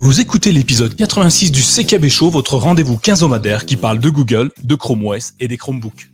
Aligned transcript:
Vous 0.00 0.20
écoutez 0.20 0.52
l'épisode 0.52 0.94
86 0.94 1.50
du 1.50 1.62
CKB 1.62 2.08
Show, 2.08 2.28
votre 2.28 2.56
rendez-vous 2.56 2.98
quinzomadaire 2.98 3.64
qui 3.64 3.76
parle 3.76 3.98
de 3.98 4.10
Google, 4.10 4.50
de 4.62 4.74
Chrome 4.74 5.06
OS 5.06 5.32
et 5.40 5.48
des 5.48 5.56
Chromebooks. 5.56 6.10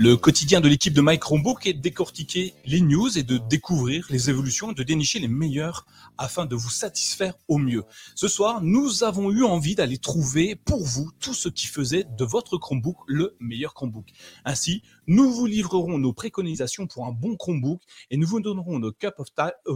Le 0.00 0.16
quotidien 0.16 0.60
de 0.60 0.68
l'équipe 0.68 0.94
de 0.94 1.00
Mike 1.00 1.22
Chromebook 1.22 1.66
est 1.66 1.72
de 1.72 1.80
décortiquer 1.80 2.54
les 2.64 2.80
news 2.80 3.18
et 3.18 3.24
de 3.24 3.36
découvrir 3.36 4.06
les 4.10 4.30
évolutions 4.30 4.70
et 4.70 4.74
de 4.74 4.84
dénicher 4.84 5.18
les 5.18 5.26
meilleurs 5.26 5.86
afin 6.18 6.46
de 6.46 6.54
vous 6.54 6.70
satisfaire 6.70 7.34
au 7.48 7.58
mieux. 7.58 7.82
Ce 8.14 8.28
soir, 8.28 8.62
nous 8.62 9.02
avons 9.02 9.32
eu 9.32 9.42
envie 9.42 9.74
d'aller 9.74 9.98
trouver 9.98 10.54
pour 10.54 10.84
vous 10.84 11.10
tout 11.18 11.34
ce 11.34 11.48
qui 11.48 11.66
faisait 11.66 12.06
de 12.16 12.24
votre 12.24 12.58
Chromebook 12.58 12.96
le 13.08 13.34
meilleur 13.40 13.74
Chromebook. 13.74 14.06
Ainsi, 14.44 14.82
nous 15.08 15.32
vous 15.32 15.46
livrerons 15.46 15.98
nos 15.98 16.12
préconisations 16.12 16.86
pour 16.86 17.06
un 17.06 17.12
bon 17.12 17.36
Chromebook 17.36 17.82
et 18.10 18.16
nous 18.16 18.26
vous 18.26 18.40
donnerons 18.40 18.78
nos 18.78 18.92
cup 18.92 19.14
of, 19.18 19.28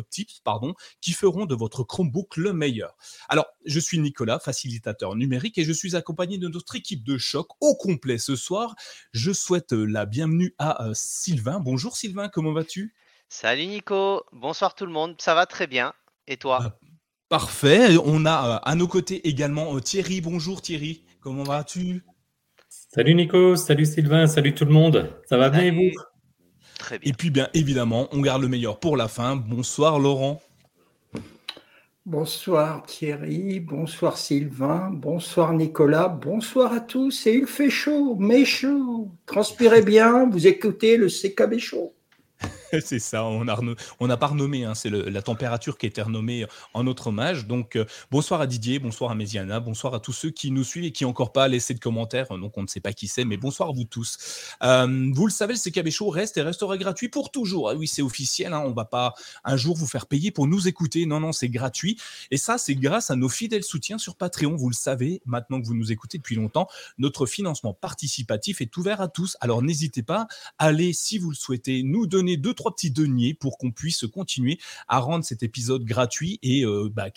tips 0.08 0.40
pardon, 0.40 0.74
qui 1.00 1.12
feront 1.12 1.46
de 1.46 1.54
votre 1.54 1.82
Chromebook 1.82 2.36
le 2.36 2.52
meilleur. 2.52 2.96
Alors, 3.28 3.46
je 3.64 3.80
suis 3.80 3.98
Nicolas, 3.98 4.38
facilitateur 4.38 5.16
numérique 5.16 5.58
et 5.58 5.64
je 5.64 5.72
suis 5.72 5.96
accompagné 5.96 6.38
de 6.38 6.46
notre 6.46 6.76
équipe 6.76 7.02
de 7.02 7.18
choc 7.18 7.48
au 7.60 7.74
complet 7.74 8.18
ce 8.18 8.36
soir. 8.36 8.76
Je 9.12 9.32
souhaite 9.32 9.72
la 9.72 10.06
bienvenue 10.06 10.54
à 10.58 10.84
euh, 10.84 10.92
Sylvain. 10.94 11.58
Bonjour 11.58 11.96
Sylvain, 11.96 12.28
comment 12.28 12.52
vas-tu? 12.52 12.94
Salut 13.28 13.66
Nico, 13.66 14.22
bonsoir 14.32 14.74
tout 14.74 14.86
le 14.86 14.92
monde, 14.92 15.16
ça 15.18 15.34
va 15.34 15.46
très 15.46 15.66
bien. 15.66 15.94
Et 16.28 16.36
toi? 16.36 16.58
Ah, 16.62 16.78
Parfait, 17.32 17.96
on 18.04 18.26
a 18.26 18.56
euh, 18.56 18.58
à 18.62 18.74
nos 18.74 18.86
côtés 18.86 19.26
également 19.26 19.74
euh, 19.74 19.80
Thierry. 19.80 20.20
Bonjour 20.20 20.60
Thierry, 20.60 21.02
comment 21.22 21.44
vas-tu? 21.44 22.04
Salut 22.94 23.14
Nico, 23.14 23.56
salut 23.56 23.86
Sylvain, 23.86 24.26
salut 24.26 24.52
tout 24.52 24.66
le 24.66 24.70
monde. 24.70 25.08
Ça 25.24 25.38
va 25.38 25.48
bien 25.48 25.62
et 25.62 25.70
vous? 25.70 25.98
Très 26.78 26.98
bien. 26.98 27.10
Et 27.10 27.14
puis 27.14 27.30
bien 27.30 27.48
évidemment, 27.54 28.06
on 28.12 28.20
garde 28.20 28.42
le 28.42 28.48
meilleur 28.48 28.78
pour 28.80 28.98
la 28.98 29.08
fin. 29.08 29.34
Bonsoir 29.34 29.98
Laurent. 29.98 30.42
Bonsoir 32.04 32.82
Thierry, 32.82 33.60
bonsoir 33.60 34.18
Sylvain, 34.18 34.90
bonsoir 34.92 35.54
Nicolas, 35.54 36.08
bonsoir 36.08 36.74
à 36.74 36.80
tous. 36.80 37.26
Et 37.26 37.32
il 37.32 37.46
fait 37.46 37.70
chaud, 37.70 38.14
mais 38.20 38.44
chaud. 38.44 39.08
Transpirez 39.24 39.80
bien, 39.80 40.28
vous 40.28 40.46
écoutez 40.46 40.98
le 40.98 41.08
CKB 41.08 41.58
chaud. 41.58 41.94
c'est 42.84 42.98
ça, 42.98 43.24
on 43.24 43.44
n'a 43.44 43.54
a 44.14 44.16
pas 44.16 44.26
renommé, 44.28 44.64
hein, 44.64 44.74
c'est 44.74 44.88
la 44.88 45.22
température 45.22 45.76
qui 45.76 45.86
a 45.86 45.88
été 45.88 46.00
renommée 46.00 46.46
en 46.72 46.84
notre 46.84 47.08
hommage. 47.08 47.46
Donc, 47.46 47.76
euh, 47.76 47.84
bonsoir 48.10 48.40
à 48.40 48.46
Didier, 48.46 48.78
bonsoir 48.78 49.10
à 49.10 49.14
Méziana, 49.14 49.60
bonsoir 49.60 49.94
à 49.94 50.00
tous 50.00 50.12
ceux 50.12 50.30
qui 50.30 50.50
nous 50.50 50.64
suivent 50.64 50.84
et 50.84 50.92
qui 50.92 51.04
n'ont 51.04 51.10
encore 51.10 51.32
pas 51.32 51.48
laissé 51.48 51.74
de 51.74 51.80
commentaires. 51.80 52.28
Donc, 52.28 52.56
on 52.56 52.62
ne 52.62 52.66
sait 52.66 52.80
pas 52.80 52.94
qui 52.94 53.08
c'est, 53.08 53.24
mais 53.24 53.36
bonsoir 53.36 53.68
à 53.68 53.72
vous 53.72 53.84
tous. 53.84 54.16
Euh, 54.62 55.10
vous 55.12 55.26
le 55.26 55.32
savez, 55.32 55.54
le 55.54 55.58
CKB 55.58 55.90
Show 55.90 56.08
reste 56.08 56.38
et 56.38 56.42
restera 56.42 56.78
gratuit 56.78 57.08
pour 57.08 57.30
toujours. 57.30 57.68
Ah 57.68 57.74
oui, 57.74 57.86
c'est 57.86 58.00
officiel, 58.00 58.54
hein, 58.54 58.62
on 58.64 58.70
ne 58.70 58.74
va 58.74 58.86
pas 58.86 59.14
un 59.44 59.56
jour 59.56 59.76
vous 59.76 59.86
faire 59.86 60.06
payer 60.06 60.30
pour 60.30 60.46
nous 60.46 60.66
écouter. 60.66 61.04
Non, 61.04 61.20
non, 61.20 61.32
c'est 61.32 61.50
gratuit. 61.50 61.98
Et 62.30 62.38
ça, 62.38 62.56
c'est 62.56 62.74
grâce 62.74 63.10
à 63.10 63.16
nos 63.16 63.28
fidèles 63.28 63.64
soutiens 63.64 63.98
sur 63.98 64.16
Patreon. 64.16 64.56
Vous 64.56 64.70
le 64.70 64.74
savez, 64.74 65.20
maintenant 65.26 65.60
que 65.60 65.66
vous 65.66 65.74
nous 65.74 65.92
écoutez 65.92 66.16
depuis 66.16 66.36
longtemps, 66.36 66.68
notre 66.96 67.26
financement 67.26 67.74
participatif 67.74 68.62
est 68.62 68.74
ouvert 68.78 69.02
à 69.02 69.08
tous. 69.08 69.36
Alors, 69.40 69.62
n'hésitez 69.62 70.02
pas, 70.02 70.26
allez, 70.58 70.94
si 70.94 71.18
vous 71.18 71.28
le 71.28 71.36
souhaitez, 71.36 71.82
nous 71.82 72.06
donner 72.06 72.38
deux, 72.38 72.54
trois 72.62 72.72
petits 72.72 72.92
deniers 72.92 73.34
pour 73.34 73.58
qu'on 73.58 73.72
puisse 73.72 74.06
continuer 74.06 74.60
à 74.86 75.00
rendre 75.00 75.24
cet 75.24 75.42
épisode 75.42 75.84
gratuit 75.84 76.38
et 76.44 76.64
euh, 76.64 76.88
bah, 76.94 77.10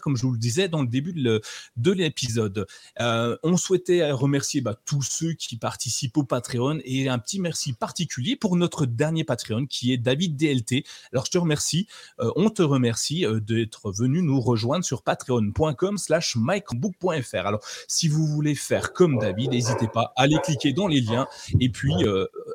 comme 0.00 0.16
je 0.16 0.22
vous 0.22 0.30
le 0.30 0.38
disais 0.38 0.68
dans 0.68 0.82
le 0.82 0.86
début 0.86 1.12
de 1.12 1.92
l'épisode. 1.92 2.66
Euh, 3.00 3.36
on 3.42 3.56
souhaitait 3.56 4.12
remercier 4.12 4.60
bah, 4.60 4.78
tous 4.84 5.02
ceux 5.02 5.32
qui 5.32 5.56
participent 5.56 6.16
au 6.16 6.22
Patreon 6.22 6.78
et 6.84 7.08
un 7.08 7.18
petit 7.18 7.40
merci 7.40 7.72
particulier 7.72 8.36
pour 8.36 8.54
notre 8.54 8.86
dernier 8.86 9.24
Patreon 9.24 9.66
qui 9.66 9.92
est 9.92 9.96
David 9.96 10.36
DLT. 10.36 10.84
Alors 11.12 11.26
je 11.26 11.32
te 11.32 11.38
remercie, 11.38 11.88
euh, 12.20 12.30
on 12.36 12.48
te 12.50 12.62
remercie 12.62 13.24
d'être 13.40 13.90
venu 13.90 14.22
nous 14.22 14.40
rejoindre 14.40 14.84
sur 14.84 15.02
patreon.com 15.02 15.98
slash 15.98 16.36
microbook.fr. 16.36 17.46
Alors 17.46 17.64
si 17.88 18.06
vous 18.06 18.28
voulez 18.28 18.54
faire 18.54 18.92
comme 18.92 19.18
David, 19.18 19.50
n'hésitez 19.50 19.88
pas 19.88 20.12
à 20.14 20.22
aller 20.22 20.36
cliquer 20.44 20.72
dans 20.72 20.86
les 20.86 21.00
liens 21.00 21.26
et 21.58 21.68
puis 21.68 21.92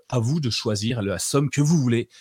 à 0.07 0.19
vous 0.19 0.39
de 0.39 0.49
choisir 0.49 1.01
la 1.01 1.19
somme 1.19 1.49
que 1.49 1.61
vous 1.61 1.77
voulez 1.77 2.07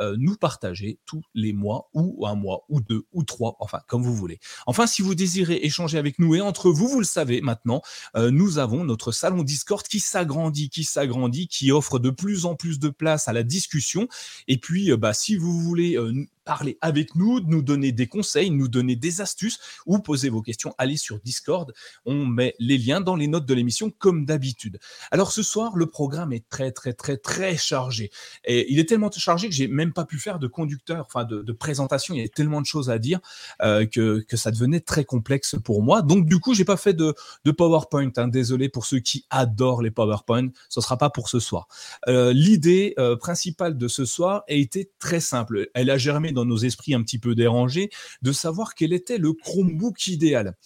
euh, 0.00 0.16
nous 0.18 0.36
partager 0.36 0.98
tous 1.04 1.22
les 1.34 1.52
mois 1.52 1.90
ou 1.92 2.26
un 2.26 2.34
mois 2.34 2.64
ou 2.68 2.80
deux 2.80 3.04
ou 3.12 3.24
trois, 3.24 3.56
enfin 3.60 3.80
comme 3.86 4.02
vous 4.02 4.14
voulez. 4.14 4.38
Enfin, 4.66 4.86
si 4.86 5.02
vous 5.02 5.14
désirez 5.14 5.60
échanger 5.62 5.98
avec 5.98 6.18
nous 6.18 6.34
et 6.34 6.40
entre 6.40 6.70
vous, 6.70 6.88
vous 6.88 7.00
le 7.00 7.04
savez 7.04 7.40
maintenant, 7.40 7.82
euh, 8.16 8.30
nous 8.30 8.58
avons 8.58 8.84
notre 8.84 9.12
salon 9.12 9.42
Discord 9.42 9.86
qui 9.86 10.00
s'agrandit, 10.00 10.70
qui 10.70 10.84
s'agrandit, 10.84 11.48
qui 11.48 11.72
offre 11.72 11.98
de 11.98 12.10
plus 12.10 12.46
en 12.46 12.54
plus 12.54 12.78
de 12.78 12.88
place 12.88 13.28
à 13.28 13.32
la 13.32 13.42
discussion. 13.42 14.08
Et 14.48 14.58
puis, 14.58 14.90
euh, 14.90 14.96
bah, 14.96 15.12
si 15.12 15.36
vous 15.36 15.60
voulez 15.60 15.98
parler 16.44 16.78
avec 16.80 17.14
nous, 17.14 17.40
nous 17.40 17.62
donner 17.62 17.92
des 17.92 18.06
conseils, 18.06 18.50
nous 18.50 18.68
donner 18.68 18.96
des 18.96 19.20
astuces 19.20 19.58
ou 19.86 19.98
poser 19.98 20.28
vos 20.28 20.42
questions, 20.42 20.74
allez 20.78 20.96
sur 20.96 21.20
Discord. 21.20 21.72
On 22.04 22.26
met 22.26 22.54
les 22.58 22.78
liens 22.78 23.00
dans 23.00 23.16
les 23.16 23.26
notes 23.26 23.46
de 23.46 23.54
l'émission 23.54 23.90
comme 23.90 24.24
d'habitude. 24.24 24.78
Alors 25.10 25.32
ce 25.32 25.42
soir, 25.42 25.76
le 25.76 25.86
programme 25.86 26.32
est 26.32 26.48
très 26.48 26.72
très 26.72 26.92
très 26.92 27.16
très 27.16 27.56
chargé. 27.56 28.10
Et 28.44 28.72
il 28.72 28.78
est 28.78 28.88
tellement 28.88 29.10
chargé 29.10 29.48
que 29.48 29.54
j'ai 29.54 29.68
même 29.68 29.81
pas 29.90 30.04
pu 30.04 30.18
faire 30.18 30.38
de 30.38 30.46
conducteur, 30.46 31.04
enfin 31.06 31.24
de, 31.24 31.52
présentation. 31.52 32.14
Il 32.14 32.20
y 32.20 32.24
a 32.24 32.28
tellement 32.28 32.60
de 32.60 32.66
choses 32.66 32.90
à 32.90 32.98
dire 32.98 33.20
euh, 33.62 33.86
que, 33.86 34.24
que 34.28 34.36
ça 34.36 34.50
devenait 34.50 34.80
très 34.80 35.04
complexe 35.04 35.56
pour 35.62 35.82
moi. 35.82 36.02
Donc 36.02 36.26
du 36.26 36.38
coup, 36.38 36.54
j'ai 36.54 36.64
pas 36.64 36.76
fait 36.76 36.94
de, 36.94 37.14
de 37.44 37.50
PowerPoint. 37.50 38.10
Hein. 38.16 38.28
Désolé 38.28 38.68
pour 38.68 38.86
ceux 38.86 39.00
qui 39.00 39.26
adorent 39.30 39.82
les 39.82 39.90
PowerPoint. 39.90 40.48
Ce 40.68 40.80
sera 40.80 40.96
pas 40.96 41.10
pour 41.10 41.28
ce 41.28 41.40
soir. 41.40 41.68
Euh, 42.08 42.32
l'idée 42.32 42.94
euh, 42.98 43.16
principale 43.16 43.76
de 43.76 43.88
ce 43.88 44.04
soir 44.04 44.44
a 44.48 44.52
été 44.52 44.90
très 44.98 45.20
simple. 45.20 45.68
Elle 45.74 45.90
a 45.90 45.98
germé 45.98 46.32
dans 46.32 46.44
nos 46.44 46.58
esprits 46.58 46.94
un 46.94 47.02
petit 47.02 47.18
peu 47.18 47.34
dérangés, 47.34 47.90
de 48.22 48.32
savoir 48.32 48.74
quel 48.74 48.92
était 48.92 49.18
le 49.18 49.32
Chromebook 49.32 50.06
idéal. 50.06 50.56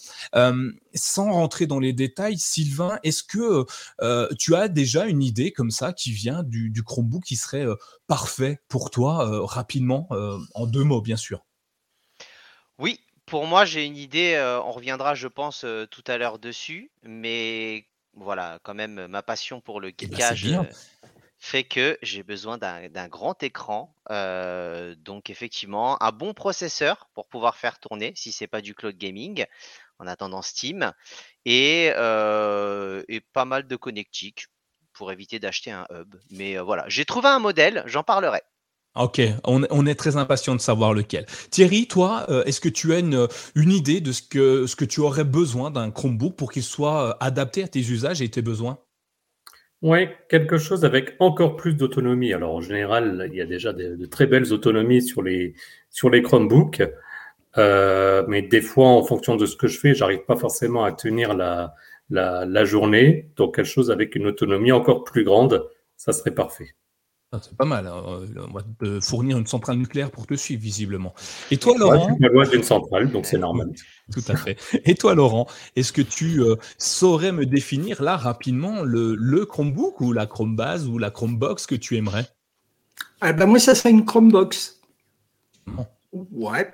Sans 0.93 1.31
rentrer 1.31 1.67
dans 1.67 1.79
les 1.79 1.93
détails, 1.93 2.37
Sylvain, 2.39 2.97
est-ce 3.03 3.23
que 3.23 3.65
tu 4.35 4.55
as 4.55 4.67
déjà 4.67 5.05
une 5.05 5.21
idée 5.21 5.51
comme 5.51 5.71
ça 5.71 5.93
qui 5.93 6.11
vient 6.11 6.43
du, 6.43 6.83
Chromebook 6.83 7.23
qui 7.23 7.35
serait 7.35 7.65
parfait 8.07 8.59
pour 8.67 8.89
toi 8.89 9.45
rapidement, 9.45 10.07
en 10.53 10.65
deux 10.65 10.83
mots 10.83 11.01
bien 11.01 11.17
sûr 11.17 11.45
Oui, 12.77 12.99
pour 13.25 13.45
moi 13.45 13.65
j'ai 13.65 13.85
une 13.85 13.97
idée, 13.97 14.39
on 14.63 14.71
reviendra 14.71 15.15
je 15.15 15.27
pense 15.27 15.65
tout 15.91 16.03
à 16.07 16.17
l'heure 16.17 16.39
dessus, 16.39 16.91
mais 17.03 17.85
voilà, 18.13 18.59
quand 18.63 18.73
même 18.73 19.07
ma 19.07 19.21
passion 19.21 19.61
pour 19.61 19.79
le 19.79 19.89
eh 19.89 20.07
ben, 20.07 20.17
geekage 20.17 20.57
fait 21.39 21.63
que 21.63 21.97
j'ai 22.01 22.23
besoin 22.23 22.57
d'un 22.57 23.07
grand 23.07 23.41
écran. 23.43 23.95
Euh, 24.09 24.95
donc 24.95 25.29
effectivement, 25.29 26.01
un 26.01 26.11
bon 26.11 26.33
processeur 26.33 27.09
pour 27.13 27.27
pouvoir 27.27 27.55
faire 27.55 27.79
tourner, 27.79 28.13
si 28.15 28.31
c'est 28.31 28.47
pas 28.47 28.61
du 28.61 28.73
cloud 28.73 28.97
gaming, 28.97 29.45
en 29.99 30.07
attendant 30.07 30.41
Steam, 30.41 30.91
et, 31.45 31.91
euh, 31.95 33.03
pas 33.33 33.45
mal 33.45 33.67
de 33.67 33.75
connectiques 33.75 34.47
pour 34.97 35.11
éviter 35.11 35.39
d'acheter 35.39 35.71
un 35.71 35.85
hub. 35.91 36.15
Mais 36.31 36.57
euh, 36.57 36.63
voilà, 36.63 36.85
j'ai 36.87 37.05
trouvé 37.05 37.27
un 37.29 37.39
modèle, 37.39 37.83
j'en 37.85 38.03
parlerai. 38.03 38.41
Ok, 38.95 39.21
on, 39.43 39.85
est 39.85 39.93
très 39.93 40.17
impatient 40.17 40.55
de 40.55 40.59
savoir 40.59 40.91
lequel. 40.91 41.27
Thierry, 41.51 41.87
toi, 41.87 42.25
est-ce 42.47 42.59
que 42.59 42.69
tu 42.69 42.93
as 42.93 42.99
une, 42.99 43.27
une, 43.53 43.71
idée 43.71 44.01
de 44.01 44.11
ce 44.11 44.23
que, 44.23 44.65
ce 44.65 44.75
que 44.75 44.85
tu 44.85 45.01
aurais 45.01 45.23
besoin 45.23 45.69
d'un 45.69 45.91
Chromebook 45.91 46.35
pour 46.35 46.51
qu'il 46.51 46.63
soit 46.63 47.15
adapté 47.19 47.61
à 47.61 47.67
tes 47.67 47.79
usages 47.79 48.23
et 48.23 48.29
tes 48.29 48.41
besoins? 48.41 48.79
Oui, 49.83 50.07
quelque 50.27 50.57
chose 50.57 50.85
avec 50.85 51.15
encore 51.19 51.55
plus 51.55 51.75
d'autonomie. 51.75 52.33
Alors 52.33 52.55
en 52.55 52.61
général, 52.61 53.29
il 53.31 53.37
y 53.37 53.41
a 53.41 53.45
déjà 53.45 53.73
de, 53.73 54.05
très 54.07 54.25
belles 54.25 54.51
autonomies 54.51 55.03
sur 55.03 55.21
les, 55.21 55.53
sur 55.91 56.09
les 56.09 56.23
Chromebooks, 56.23 56.81
euh, 57.57 58.23
mais 58.27 58.41
des 58.41 58.61
fois, 58.61 58.87
en 58.87 59.03
fonction 59.03 59.35
de 59.35 59.45
ce 59.45 59.55
que 59.55 59.67
je 59.67 59.79
fais, 59.79 59.93
j'arrive 59.93 60.25
pas 60.25 60.35
forcément 60.35 60.83
à 60.83 60.91
tenir 60.91 61.35
la, 61.35 61.75
la, 62.09 62.45
la 62.45 62.65
journée. 62.65 63.31
Donc 63.35 63.55
quelque 63.55 63.65
chose 63.65 63.91
avec 63.91 64.15
une 64.15 64.27
autonomie 64.27 64.71
encore 64.71 65.03
plus 65.03 65.23
grande, 65.23 65.69
ça 65.95 66.13
serait 66.13 66.33
parfait. 66.33 66.75
Ah, 67.33 67.39
c'est 67.41 67.57
pas 67.57 67.65
mal. 67.65 67.85
Hein. 67.87 68.03
On 68.37 68.53
va 68.53 68.61
te 68.79 69.01
fournir 69.01 69.37
une 69.37 69.47
centrale 69.47 69.75
nucléaire 69.77 70.11
pour 70.11 70.25
te 70.25 70.35
suivre, 70.35 70.61
visiblement. 70.61 71.13
Et 71.51 71.57
toi, 71.57 71.73
Laurent 71.77 72.17
ouais, 72.19 72.49
d'une 72.49 72.63
centrale, 72.63 73.11
donc 73.11 73.25
c'est 73.25 73.37
normal. 73.37 73.69
Tout 74.13 74.23
à 74.29 74.37
fait. 74.37 74.57
Et 74.85 74.95
toi, 74.95 75.13
Laurent, 75.13 75.45
est-ce 75.75 75.91
que 75.91 76.01
tu 76.01 76.41
euh, 76.41 76.55
saurais 76.77 77.33
me 77.33 77.45
définir 77.45 78.01
là 78.01 78.15
rapidement 78.15 78.81
le, 78.83 79.13
le, 79.15 79.45
Chromebook 79.45 79.99
ou 79.99 80.13
la 80.13 80.25
Chromebase 80.25 80.87
ou 80.87 80.97
la 80.97 81.11
Chromebox 81.11 81.65
que 81.65 81.75
tu 81.75 81.97
aimerais? 81.97 82.27
Ah 83.19 83.33
ben 83.33 83.45
Moi, 83.45 83.59
ça 83.59 83.75
serait 83.75 83.91
une 83.91 84.05
Chromebox. 84.05 84.79
Ouais. 86.13 86.71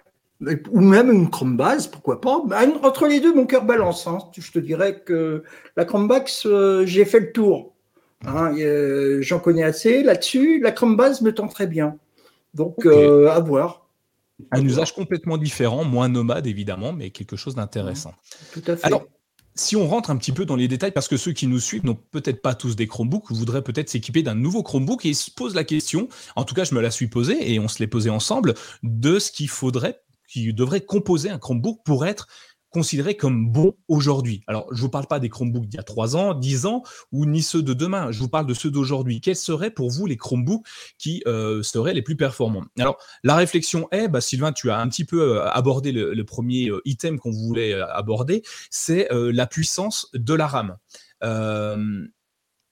Ou 0.72 0.82
même 0.82 1.12
une 1.12 1.30
Chromebase, 1.30 1.88
pourquoi 1.88 2.22
pas. 2.22 2.42
Ben, 2.46 2.74
entre 2.84 3.08
les 3.08 3.20
deux, 3.20 3.34
mon 3.34 3.46
cœur 3.46 3.66
balance. 3.66 4.08
Hein. 4.08 4.20
Je 4.38 4.52
te 4.52 4.60
dirais 4.60 5.02
que 5.06 5.44
la 5.76 5.86
Chromebox, 5.86 6.46
euh, 6.46 6.86
j'ai 6.86 7.06
fait 7.06 7.20
le 7.20 7.32
tour. 7.32 7.74
Hein, 8.26 8.56
j'en 9.22 9.40
connais 9.40 9.64
assez 9.64 10.04
là-dessus. 10.04 10.62
La 10.62 10.72
Chromebase 10.72 11.22
me 11.22 11.34
tend 11.34 11.48
très 11.48 11.68
bien. 11.68 11.98
Donc, 12.54 12.86
euh, 12.86 13.30
à 13.30 13.40
voir. 13.40 13.88
Un 14.52 14.64
usage 14.64 14.94
complètement 14.94 15.38
différent, 15.38 15.84
moins 15.84 16.10
nomade 16.10 16.48
évidemment, 16.48 16.94
mais 16.94 17.10
quelque 17.12 17.36
chose 17.36 17.56
d'intéressant. 17.56 18.14
Tout 18.54 18.64
à 18.68 18.76
fait. 18.76 18.86
Alors, 18.86 19.06
si 19.56 19.76
on 19.76 19.88
rentre 19.88 20.10
un 20.10 20.18
petit 20.18 20.32
peu 20.32 20.46
dans 20.46 20.56
les 20.56 20.68
détails, 20.68 20.92
parce 20.92 21.08
que 21.08 21.18
ceux 21.18 21.32
qui 21.32 21.48
nous 21.48 21.60
suivent 21.60 21.86
n'ont 21.86 21.98
peut-être 22.12 22.42
pas 22.42 22.56
tous 22.56 22.76
des 22.76 22.88
Chromebooks, 22.88 23.32
voudraient 23.32 23.62
peut-être 23.62 23.90
s'équiper 23.90 24.24
d'un 24.24 24.36
nouveau 24.36 24.64
Chromebook 24.64 25.06
et 25.06 25.14
se 25.14 25.30
posent 25.32 25.56
la 25.56 25.64
question, 25.64 26.08
en 26.36 26.44
tout 26.44 26.56
cas 26.56 26.64
je 26.64 26.74
me 26.74 26.82
la 26.82 26.92
suis 26.92 27.08
posée 27.08 27.54
et 27.54 27.60
on 27.60 27.68
se 27.68 27.80
l'est 27.80 27.88
posée 27.88 28.10
ensemble, 28.10 28.56
de 28.82 29.20
ce 29.20 29.32
qu'il 29.32 29.50
faudrait, 29.50 30.02
qui 30.34 30.52
devrait 30.52 30.82
composer 30.82 31.30
un 31.30 31.38
Chromebook 31.38 31.82
pour 31.86 32.06
être 32.08 32.28
considérés 32.72 33.16
comme 33.16 33.52
bons 33.52 33.76
aujourd'hui. 33.88 34.44
Alors, 34.48 34.66
je 34.72 34.78
ne 34.78 34.82
vous 34.82 34.90
parle 34.90 35.06
pas 35.06 35.20
des 35.20 35.30
Chromebooks 35.30 35.68
d'il 35.68 35.78
y 35.78 35.80
a 35.80 35.84
3 35.84 36.18
ans, 36.18 36.34
10 36.34 36.66
ans, 36.66 36.82
ou 37.12 37.28
ni 37.28 37.44
ceux 37.44 37.62
de 37.62 37.74
demain. 37.74 38.12
Je 38.12 38.18
vous 38.18 38.30
parle 38.30 38.48
de 38.48 38.54
ceux 38.56 38.72
d'aujourd'hui. 38.72 39.22
Quels 39.22 39.36
seraient 39.36 39.70
pour 39.70 39.92
vous 39.92 40.08
les 40.08 40.18
Chromebooks 40.18 40.66
qui 40.98 41.22
euh, 41.28 41.62
seraient 41.62 41.94
les 41.94 42.02
plus 42.02 42.18
performants? 42.18 42.64
Alors, 42.80 42.98
la 43.24 43.36
réflexion 43.36 43.88
est, 43.92 44.08
bah, 44.08 44.22
Sylvain, 44.22 44.52
tu 44.52 44.72
as 44.72 44.80
un 44.80 44.90
petit 44.90 45.06
peu 45.06 45.22
euh, 45.22 45.48
abordé 45.52 45.92
le, 45.92 46.24
premier 46.26 46.70
euh, 46.70 46.82
item 46.86 47.20
qu'on 47.20 47.32
voulait 47.32 47.74
aborder, 47.74 48.42
c'est 48.72 49.08
la 49.12 49.46
puissance 49.46 50.10
de 50.14 50.34
la 50.34 50.48
RAM. 50.48 50.78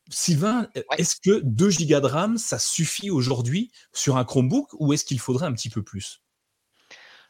Sylvain, 0.09 0.67
est-ce 0.97 1.15
que 1.21 1.41
2 1.43 1.69
Go 1.69 1.99
de 1.99 2.05
RAM, 2.07 2.37
ça 2.37 2.57
suffit 2.57 3.11
aujourd'hui 3.11 3.71
sur 3.93 4.17
un 4.17 4.25
Chromebook 4.25 4.69
ou 4.79 4.93
est-ce 4.93 5.05
qu'il 5.05 5.19
faudrait 5.19 5.45
un 5.45 5.53
petit 5.53 5.69
peu 5.69 5.83
plus? 5.83 6.20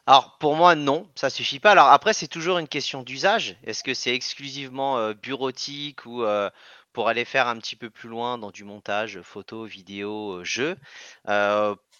Alors 0.06 0.36
pour 0.38 0.56
moi 0.56 0.74
non, 0.74 1.08
ça 1.14 1.30
suffit 1.30 1.60
pas. 1.60 1.70
Alors 1.72 1.88
après 1.88 2.12
c'est 2.12 2.26
toujours 2.26 2.58
une 2.58 2.66
question 2.66 3.02
d'usage. 3.02 3.56
Est-ce 3.62 3.84
que 3.84 3.94
c'est 3.94 4.12
exclusivement 4.14 4.98
euh, 4.98 5.14
bureautique 5.14 6.04
ou 6.06 6.24
euh, 6.24 6.50
pour 6.92 7.08
aller 7.08 7.24
faire 7.24 7.46
un 7.46 7.56
petit 7.58 7.76
peu 7.76 7.88
plus 7.88 8.08
loin 8.08 8.36
dans 8.36 8.50
du 8.50 8.64
montage 8.64 9.20
photo, 9.22 9.64
vidéo, 9.64 10.40
euh, 10.40 10.44
jeu? 10.44 10.76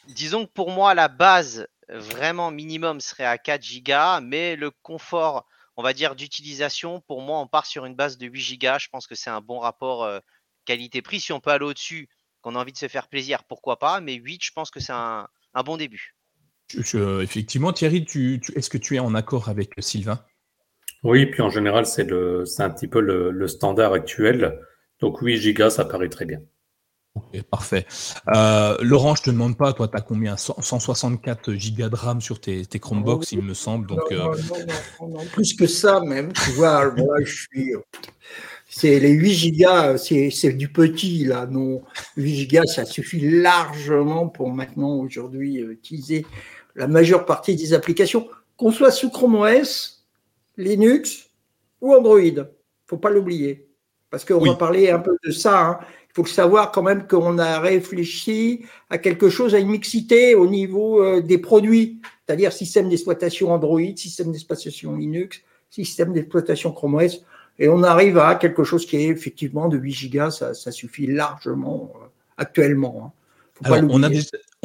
Disons 0.09 0.47
que 0.47 0.51
pour 0.51 0.71
moi 0.73 0.95
la 0.95 1.07
base 1.07 1.69
vraiment 1.89 2.51
minimum 2.51 3.01
serait 3.01 3.25
à 3.25 3.39
4 3.39 3.65
Go, 3.85 4.21
mais 4.27 4.57
le 4.57 4.73
confort, 4.73 5.47
on 5.77 5.83
va 5.85 5.93
dire 5.93 6.17
d'utilisation, 6.17 7.01
pour 7.03 7.23
moi 7.23 7.39
on 7.39 7.47
part 7.47 7.67
sur 7.67 7.85
une 7.85 7.95
base 7.95 8.19
de 8.19 8.27
8 8.27 8.59
Go. 8.59 8.79
Je 8.81 8.89
pense 8.89 9.07
que 9.07 9.15
c'est 9.15 9.31
un 9.31 9.41
bon 9.41 9.61
rapport 9.61 10.09
qualité-prix. 10.65 11.21
Si 11.21 11.33
on 11.33 11.39
peut 11.39 11.51
aller 11.51 11.65
au-dessus, 11.65 12.09
qu'on 12.41 12.57
a 12.57 12.59
envie 12.59 12.73
de 12.73 12.79
se 12.79 12.89
faire 12.89 13.07
plaisir, 13.07 13.45
pourquoi 13.45 13.79
pas. 13.79 14.01
Mais 14.01 14.15
8, 14.15 14.43
je 14.43 14.51
pense 14.51 14.73
que 14.73 14.81
c'est 14.81 14.93
un 14.93 15.29
bon 15.65 15.77
début 15.77 16.17
effectivement, 16.75 17.73
Thierry, 17.73 18.05
tu, 18.05 18.41
est-ce 18.55 18.71
que 18.71 18.79
tu 18.79 18.97
es 18.97 18.99
en 18.99 19.15
accord 19.15 19.49
avec 19.49 19.73
Sylvain? 19.79 20.21
Oui, 21.03 21.27
puis 21.27 21.43
en 21.43 21.51
général, 21.51 21.85
c'est, 21.87 22.11
un 22.13 22.71
petit 22.71 22.89
peu 22.89 23.01
le, 23.01 23.49
standard 23.49 23.93
actuel. 23.93 24.61
Donc 25.01 25.21
8 25.21 25.39
gigas, 25.39 25.71
ça 25.71 25.85
paraît 25.85 26.09
très 26.09 26.25
bien. 26.25 26.41
Ok, 27.15 27.43
parfait. 27.43 27.87
Euh, 28.35 28.77
Laurent, 28.81 29.15
je 29.15 29.25
te 29.25 29.31
demande 29.31 29.59
pas, 29.59 29.75
toi, 29.75 29.87
tu 29.87 29.97
as 29.97 30.01
combien 30.01 30.37
164 30.37 31.53
gigas 31.53 31.91
de 31.91 31.97
RAM 31.97 32.23
sur 32.23 32.41
tes, 32.41 32.65
tes 32.65 32.79
Chromebox, 32.79 33.33
il 33.33 33.43
me 33.43 33.53
semble. 33.53 33.87
Donc, 33.87 34.01
euh, 34.13 34.35
plus 35.33 35.55
que 35.55 35.67
ça, 35.67 36.01
même. 36.01 36.33
Tu 36.33 36.53
vois, 36.53 36.91
moi, 36.93 37.17
je 37.23 37.35
suis. 37.35 37.75
C'est 38.75 38.99
les 39.01 39.11
8 39.11 39.33
gigas, 39.33 39.99
c'est, 39.99 40.53
du 40.55 40.69
petit, 40.69 41.27
là. 41.27 41.45
Non, 41.45 41.83
8 42.17 42.35
gigas, 42.35 42.65
ça 42.65 42.87
suffit 42.87 43.21
largement 43.21 44.29
pour 44.29 44.51
maintenant, 44.51 44.97
aujourd'hui, 44.97 45.61
euh, 45.61 45.73
utiliser 45.73 46.25
la 46.75 46.89
majeure 46.89 47.27
partie 47.27 47.55
des 47.55 47.75
applications, 47.75 48.31
qu'on 48.57 48.73
soit 48.73 48.91
sous 48.91 49.11
Chrome 49.11 49.35
OS, 49.35 50.07
Linux 50.57 51.29
ou 51.83 51.93
Android. 51.93 52.19
Il 52.19 52.35
ne 52.35 52.45
faut 52.87 52.97
pas 52.97 53.11
l'oublier. 53.11 53.69
Parce 54.09 54.25
qu'on 54.25 54.39
va 54.39 54.55
parler 54.55 54.89
un 54.89 55.01
peu 55.01 55.19
de 55.23 55.31
ça. 55.31 55.67
Hein. 55.67 55.79
Il 56.09 56.15
faut 56.15 56.25
savoir 56.25 56.73
quand 56.73 56.83
même 56.83 57.07
qu'on 57.07 57.37
a 57.37 57.61
réfléchi 57.61 58.65
à 58.89 58.97
quelque 58.97 59.29
chose, 59.29 59.55
à 59.55 59.59
une 59.59 59.69
mixité 59.69 60.35
au 60.35 60.47
niveau 60.47 61.03
euh, 61.03 61.21
des 61.21 61.37
produits, 61.37 62.01
c'est-à-dire 62.27 62.55
système 62.55 62.89
d'exploitation 62.89 63.53
Android, 63.53 63.97
système 63.97 64.33
d'exploitation 64.33 64.97
Linux, 64.97 65.43
système 65.69 66.15
d'exploitation 66.15 66.73
Chrome 66.73 66.95
OS. 66.95 67.23
Et 67.59 67.69
on 67.69 67.83
arrive 67.83 68.19
à 68.19 68.35
quelque 68.35 68.65
chose 68.65 68.87
qui 68.87 68.97
est 68.97 69.09
effectivement 69.09 69.69
de 69.69 69.77
8 69.77 69.93
gigas, 69.93 70.31
ça, 70.31 70.73
suffit 70.73 71.07
largement 71.07 71.93
euh, 71.97 72.07
actuellement. 72.39 73.05
Hein. 73.07 73.13
Alors, 73.65 73.91
on 73.91 74.03
a, 74.03 74.09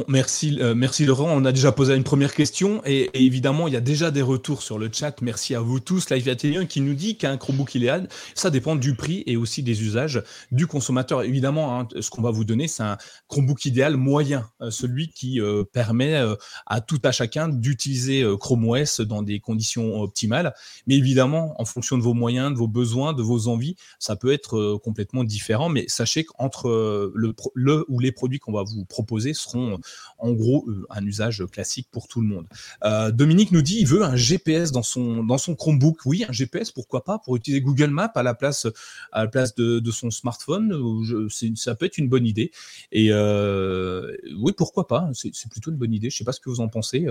Merci, 0.07 0.55
euh, 0.61 0.75
merci 0.75 1.05
Laurent. 1.05 1.31
On 1.31 1.43
a 1.43 1.51
déjà 1.51 1.71
posé 1.71 1.95
une 1.95 2.03
première 2.03 2.35
question 2.35 2.83
et, 2.85 3.09
évidemment, 3.15 3.67
il 3.67 3.73
y 3.73 3.77
a 3.77 3.81
déjà 3.81 4.11
des 4.11 4.21
retours 4.21 4.61
sur 4.61 4.77
le 4.77 4.91
chat. 4.93 5.23
Merci 5.23 5.55
à 5.55 5.59
vous 5.59 5.79
tous. 5.79 6.11
Live 6.11 6.29
Atelier 6.29 6.67
qui 6.67 6.81
nous 6.81 6.93
dit 6.93 7.17
qu'un 7.17 7.35
Chromebook 7.35 7.73
idéal, 7.73 8.07
ça 8.35 8.51
dépend 8.51 8.75
du 8.75 8.93
prix 8.93 9.23
et 9.25 9.37
aussi 9.37 9.63
des 9.63 9.81
usages 9.81 10.21
du 10.51 10.67
consommateur. 10.67 11.23
Évidemment, 11.23 11.79
hein, 11.79 11.87
ce 11.99 12.11
qu'on 12.11 12.21
va 12.21 12.29
vous 12.29 12.45
donner, 12.45 12.67
c'est 12.67 12.83
un 12.83 12.97
Chromebook 13.27 13.65
idéal 13.65 13.97
moyen, 13.97 14.47
euh, 14.61 14.69
celui 14.69 15.09
qui 15.09 15.41
euh, 15.41 15.63
permet 15.63 16.23
à 16.67 16.79
tout 16.79 16.99
à 17.03 17.11
chacun 17.11 17.49
d'utiliser 17.49 18.23
Chrome 18.39 18.69
OS 18.69 19.01
dans 19.01 19.23
des 19.23 19.39
conditions 19.39 19.99
optimales. 19.99 20.53
Mais 20.85 20.95
évidemment, 20.95 21.59
en 21.59 21.65
fonction 21.65 21.97
de 21.97 22.03
vos 22.03 22.13
moyens, 22.13 22.51
de 22.51 22.57
vos 22.57 22.67
besoins, 22.67 23.13
de 23.13 23.23
vos 23.23 23.47
envies, 23.47 23.75
ça 23.97 24.15
peut 24.15 24.31
être 24.31 24.79
complètement 24.83 25.23
différent. 25.23 25.69
Mais 25.69 25.85
sachez 25.87 26.23
qu'entre 26.23 26.69
le, 27.15 27.33
le 27.55 27.85
ou 27.87 27.99
les 27.99 28.11
produits 28.11 28.37
qu'on 28.37 28.53
va 28.53 28.61
vous 28.61 28.85
proposer 28.85 29.33
seront 29.33 29.79
en 30.19 30.31
gros 30.33 30.65
euh, 30.67 30.85
un 30.89 31.05
usage 31.05 31.45
classique 31.51 31.87
pour 31.91 32.07
tout 32.07 32.21
le 32.21 32.27
monde. 32.27 32.47
Euh, 32.83 33.11
Dominique 33.11 33.51
nous 33.51 33.61
dit 33.61 33.77
il 33.79 33.87
veut 33.87 34.03
un 34.03 34.15
GPS 34.15 34.71
dans 34.71 34.83
son 34.83 35.23
dans 35.23 35.37
son 35.37 35.55
Chromebook. 35.55 36.05
Oui, 36.05 36.25
un 36.27 36.31
GPS, 36.31 36.71
pourquoi 36.71 37.03
pas 37.03 37.19
pour 37.19 37.35
utiliser 37.35 37.61
Google 37.61 37.89
Maps 37.89 38.11
à 38.15 38.23
la 38.23 38.33
place 38.33 38.67
à 39.11 39.23
la 39.23 39.29
place 39.29 39.55
de, 39.55 39.91
son 39.91 40.11
smartphone. 40.11 41.29
ça 41.55 41.75
peut 41.75 41.85
être 41.85 41.97
une 41.97 42.09
bonne 42.09 42.25
idée. 42.25 42.51
Et 42.91 43.07
euh, 43.11 44.15
oui, 44.37 44.53
pourquoi 44.55 44.87
pas 44.87 45.09
C'est 45.13 45.49
plutôt 45.49 45.71
une 45.71 45.77
bonne 45.77 45.93
idée. 45.93 46.09
Je 46.09 46.17
sais 46.17 46.23
pas 46.23 46.33
ce 46.33 46.39
que 46.39 46.49
vous 46.49 46.59
en 46.59 46.67
pensez. 46.67 47.07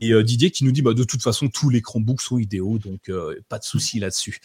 Et 0.00 0.22
Didier 0.22 0.50
qui 0.50 0.64
nous 0.64 0.72
dit 0.72 0.82
bah, 0.82 0.94
de 0.94 1.04
toute 1.04 1.22
façon 1.22 1.48
tous 1.48 1.70
les 1.70 1.82
Chromebooks 1.82 2.20
sont 2.20 2.38
idéaux, 2.38 2.78
donc 2.78 3.10
pas 3.48 3.58
de 3.58 3.64
souci 3.64 3.98
là-dessus. 3.98 4.40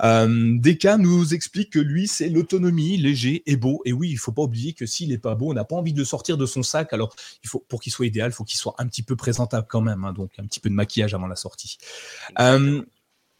Deka 0.00 0.98
nous 0.98 1.34
explique 1.34 1.70
que 1.70 1.78
lui 1.78 2.08
c'est 2.08 2.28
l'autonomie, 2.28 2.96
léger 2.96 3.42
et 3.46 3.56
beau. 3.56 3.80
Et 3.84 3.92
oui, 3.92 4.10
il 4.10 4.18
faut 4.18 4.32
pas 4.32 4.42
oublier 4.42 4.72
que 4.72 4.86
s'il 4.86 5.12
est 5.12 5.18
pas 5.18 5.34
beau, 5.34 5.50
on 5.50 5.54
n'a 5.54 5.64
pas 5.64 5.76
envie 5.76 5.92
de 5.92 6.04
sortir 6.04 6.36
de 6.36 6.46
son 6.46 6.62
sac. 6.62 6.92
Alors 6.92 7.14
il 7.42 7.48
faut, 7.48 7.64
pour 7.68 7.80
qu'il 7.80 7.92
soit 7.92 8.06
idéal, 8.06 8.30
il 8.30 8.34
faut 8.34 8.44
qu'il 8.44 8.58
soit 8.58 8.74
un 8.78 8.86
petit 8.86 9.02
peu 9.02 9.16
présentable 9.16 9.66
quand 9.68 9.80
même, 9.80 10.04
hein, 10.04 10.12
donc 10.12 10.32
un 10.38 10.44
petit 10.44 10.60
peu 10.60 10.68
de 10.68 10.74
maquillage 10.74 11.14
avant 11.14 11.26
la 11.26 11.36
sortie. 11.36 11.78
Euh, 12.38 12.82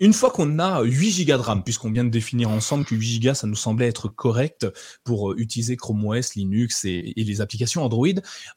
une 0.02 0.14
fois 0.14 0.30
qu'on 0.30 0.58
a 0.58 0.82
8 0.82 1.26
Go 1.26 1.36
de 1.36 1.42
RAM, 1.42 1.62
puisqu'on 1.62 1.90
vient 1.90 2.04
de 2.04 2.08
définir 2.08 2.48
ensemble 2.48 2.86
que 2.86 2.94
8 2.94 3.20
Go, 3.20 3.34
ça 3.34 3.46
nous 3.46 3.54
semblait 3.54 3.86
être 3.86 4.08
correct 4.08 4.66
pour 5.04 5.32
euh, 5.32 5.34
utiliser 5.36 5.76
Chrome 5.76 6.02
OS, 6.06 6.36
Linux 6.36 6.86
et, 6.86 7.12
les 7.14 7.40
applications 7.42 7.84
Android, 7.84 8.06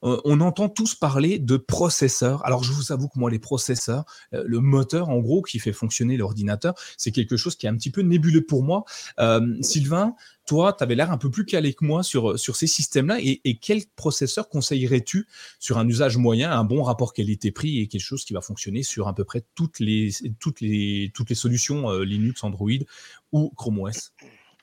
euh, 0.04 0.22
on 0.24 0.40
entend 0.40 0.70
tous 0.70 0.96
parler 0.96 1.40
de 1.40 1.58
processeurs. 1.58 2.46
Alors, 2.46 2.64
je 2.64 2.72
vous 2.72 2.94
avoue 2.94 3.10
que 3.10 3.20
moi, 3.20 3.30
les 3.30 3.40
processeurs, 3.40 4.06
le 4.32 4.60
moteur, 4.62 5.10
en 5.10 5.20
gros, 5.20 5.42
qui 5.42 5.60
fait 5.60 5.74
fonctionner 5.74 6.16
l'ordinateur, 6.16 6.76
c'est 6.98 7.12
quelque 7.12 7.36
chose 7.36 7.58
qui 7.58 7.66
est 7.66 7.70
un 7.70 7.76
petit 7.76 7.92
peu 7.92 8.02
nébuleux 8.02 8.46
pour 8.46 8.64
moi. 8.64 8.86
Sylvain, 9.62 10.16
toi, 10.46 10.74
tu 10.74 10.84
avais 10.84 10.96
l'air 10.96 11.12
un 11.12 11.18
peu 11.18 11.30
plus 11.30 11.46
calé 11.46 11.74
que 11.74 11.86
moi 11.86 12.04
sur, 12.04 12.38
sur 12.38 12.56
ces 12.56 12.68
systèmes-là. 12.68 13.18
Et, 13.22 13.58
quel 13.62 13.84
processeur 13.96 14.50
conseillerais-tu 14.50 15.28
sur 15.60 15.78
un 15.78 15.88
usage 15.88 16.18
moyen, 16.18 16.52
un 16.52 16.64
bon 16.64 16.84
rapport 16.84 17.14
qualité-prix 17.14 17.80
et 17.80 17.88
quelque 17.88 18.02
chose 18.02 18.26
qui 18.26 18.34
va 18.34 18.42
fonctionner 18.42 18.84
sur 18.84 19.08
à 19.08 19.16
peu 19.16 19.24
près 19.24 19.44
toutes 19.56 19.80
les, 19.80 20.12
toutes 20.40 20.62
les, 20.62 21.12
toutes 21.14 21.30
les 21.30 21.36
solutions 21.36 21.90
euh, 21.90 22.04
Linux, 22.04 22.44
Android 22.44 22.70
ou 23.32 23.52
Chrome 23.56 23.80
OS 23.80 24.12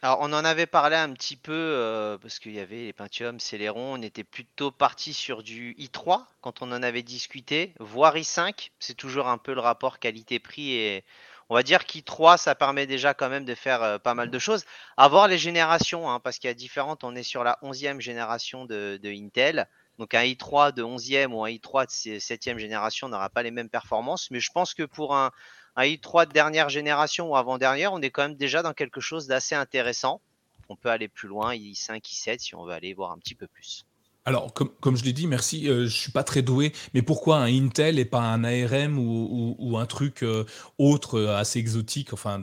alors, 0.02 0.20
on 0.22 0.32
en 0.32 0.46
avait 0.46 0.66
parlé 0.66 0.96
un 0.96 1.12
petit 1.12 1.36
peu 1.36 1.52
euh, 1.52 2.16
parce 2.16 2.38
qu'il 2.38 2.52
y 2.52 2.58
avait 2.58 2.84
les 2.84 2.92
Pentium, 2.94 3.38
Celeron. 3.38 3.98
On 3.98 4.02
était 4.02 4.24
plutôt 4.24 4.70
parti 4.70 5.12
sur 5.12 5.42
du 5.42 5.74
i3 5.74 6.24
quand 6.40 6.62
on 6.62 6.72
en 6.72 6.82
avait 6.82 7.02
discuté, 7.02 7.74
voire 7.80 8.16
i5. 8.16 8.70
C'est 8.78 8.96
toujours 8.96 9.28
un 9.28 9.36
peu 9.36 9.52
le 9.52 9.60
rapport 9.60 9.98
qualité-prix 9.98 10.72
et 10.72 11.04
on 11.50 11.54
va 11.54 11.64
dire 11.64 11.80
qu'I3, 11.80 12.38
ça 12.38 12.54
permet 12.54 12.86
déjà 12.86 13.12
quand 13.12 13.28
même 13.28 13.44
de 13.44 13.56
faire 13.56 13.82
euh, 13.82 13.98
pas 13.98 14.14
mal 14.14 14.30
de 14.30 14.38
choses. 14.38 14.64
Avoir 14.96 15.26
les 15.26 15.36
générations, 15.36 16.08
hein, 16.08 16.20
parce 16.20 16.38
qu'il 16.38 16.46
y 16.46 16.50
a 16.50 16.54
différentes, 16.54 17.02
on 17.02 17.16
est 17.16 17.24
sur 17.24 17.42
la 17.42 17.58
11e 17.62 18.00
génération 18.00 18.64
de, 18.66 19.00
Intel. 19.04 19.68
Donc 19.98 20.14
un 20.14 20.22
i3 20.22 20.72
de 20.72 20.82
11e 20.82 21.32
ou 21.32 21.44
un 21.44 21.50
i3 21.50 21.84
de 21.86 22.18
7e 22.18 22.56
génération 22.56 23.08
n'aura 23.08 23.28
pas 23.28 23.42
les 23.42 23.50
mêmes 23.50 23.68
performances. 23.68 24.30
Mais 24.30 24.40
je 24.40 24.50
pense 24.52 24.72
que 24.74 24.84
pour 24.84 25.14
un, 25.14 25.32
un 25.74 25.82
i3 25.82 26.28
de 26.28 26.32
dernière 26.32 26.68
génération 26.68 27.30
ou 27.30 27.36
avant-dernière, 27.36 27.92
on 27.92 28.00
est 28.00 28.10
quand 28.10 28.22
même 28.22 28.36
déjà 28.36 28.62
dans 28.62 28.72
quelque 28.72 29.00
chose 29.00 29.26
d'assez 29.26 29.56
intéressant. 29.56 30.20
On 30.68 30.76
peut 30.76 30.88
aller 30.88 31.08
plus 31.08 31.28
loin, 31.28 31.52
i5, 31.52 32.00
i7, 32.00 32.38
si 32.38 32.54
on 32.54 32.64
veut 32.64 32.72
aller 32.72 32.94
voir 32.94 33.10
un 33.10 33.18
petit 33.18 33.34
peu 33.34 33.48
plus. 33.48 33.84
Alors, 34.26 34.52
comme, 34.52 34.96
je 34.96 35.04
l'ai 35.04 35.12
dit, 35.12 35.26
merci, 35.26 35.68
euh, 35.68 35.78
je 35.78 35.82
ne 35.84 35.88
suis 35.88 36.12
pas 36.12 36.24
très 36.24 36.42
doué, 36.42 36.72
mais 36.92 37.02
pourquoi 37.02 37.38
un 37.38 37.46
Intel 37.46 37.98
et 37.98 38.04
pas 38.04 38.20
un 38.20 38.44
ARM 38.44 38.98
ou, 38.98 39.76
un 39.78 39.86
truc 39.86 40.22
euh, 40.22 40.44
autre 40.78 41.18
euh, 41.18 41.36
assez 41.36 41.58
exotique 41.58 42.12
Enfin, 42.12 42.40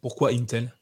pourquoi 0.00 0.30
Intel? 0.30 0.72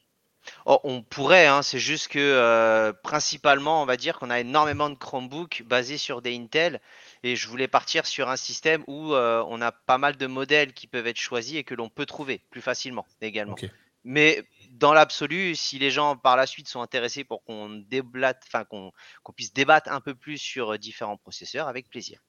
Oh, 0.65 0.81
on 0.85 1.03
pourrait, 1.03 1.47
hein, 1.47 1.63
c'est 1.63 1.79
juste 1.79 2.09
que 2.09 2.91
principalement, 3.03 3.83
on 3.83 3.87
va 3.87 3.99
dire 3.99 4.19
qu'on 4.19 4.31
a 4.31 4.41
énormément 4.41 4.89
de 4.89 4.95
Chromebooks 4.95 5.63
basés 5.67 5.99
sur 5.99 6.23
des 6.23 6.35
Intel 6.35 6.81
et 7.23 7.37
je 7.37 7.49
voulais 7.49 7.69
partir 7.69 8.07
sur 8.07 8.31
un 8.31 8.37
système 8.37 8.83
où 8.87 9.13
on 9.15 9.61
a 9.61 9.73
pas 9.73 9.99
mal 9.99 10.17
de 10.17 10.27
modèles 10.27 10.73
qui 10.73 10.87
peuvent 10.87 11.07
être 11.07 11.19
choisis 11.19 11.57
et 11.57 11.65
que 11.65 11.75
l'on 11.75 11.91
peut 11.91 12.07
trouver 12.07 12.41
plus 12.51 12.63
facilement 12.63 13.05
également. 13.21 13.57
Mais 14.05 14.43
dans 14.79 14.93
l'absolu, 14.93 15.55
si 15.57 15.79
les 15.79 15.91
gens 15.91 16.17
par 16.17 16.37
la 16.37 16.47
suite 16.47 16.69
sont 16.69 16.81
intéressés 16.81 17.25
pour 17.25 17.43
qu'on 17.45 17.69
déblate, 17.69 18.43
enfin 18.47 18.65
qu'on 18.65 18.93
puisse 19.35 19.53
débattre 19.53 19.91
un 19.91 20.01
peu 20.01 20.15
plus 20.15 20.39
sur 20.39 20.75
euh, 20.75 20.79
différents 20.79 21.17
processeurs, 21.17 21.69
avec 21.69 21.89
plaisir. 21.89 22.21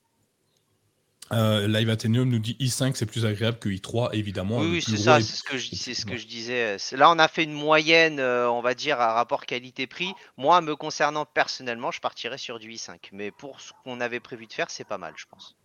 Euh, 1.31 1.67
Live 1.67 1.89
Athenium 1.91 2.27
nous 2.27 2.39
dit 2.39 2.57
i5 2.59 2.95
c'est 2.95 3.05
plus 3.05 3.25
agréable 3.25 3.59
que 3.59 3.69
i3 3.69 4.09
évidemment. 4.13 4.57
Oui, 4.57 4.81
c'est 4.81 4.97
ça, 4.97 5.21
c'est 5.21 5.35
ce 5.35 5.43
que 5.43 5.57
je, 5.59 5.75
c'est 5.75 5.93
ce 5.93 6.05
que 6.05 6.17
je 6.17 6.25
disais. 6.25 6.77
Là 6.93 7.11
on 7.11 7.19
a 7.19 7.27
fait 7.27 7.43
une 7.43 7.53
moyenne, 7.53 8.19
euh, 8.19 8.49
on 8.49 8.61
va 8.61 8.73
dire 8.73 8.99
à 8.99 9.13
rapport 9.13 9.45
qualité-prix. 9.45 10.13
Moi 10.37 10.59
me 10.61 10.75
concernant 10.75 11.25
personnellement, 11.25 11.91
je 11.91 11.99
partirais 11.99 12.39
sur 12.39 12.57
du 12.57 12.71
i5, 12.71 12.97
mais 13.11 13.29
pour 13.29 13.61
ce 13.61 13.73
qu'on 13.83 14.01
avait 14.01 14.19
prévu 14.19 14.47
de 14.47 14.53
faire, 14.53 14.71
c'est 14.71 14.87
pas 14.87 14.97
mal, 14.97 15.13
je 15.17 15.25
pense. 15.29 15.55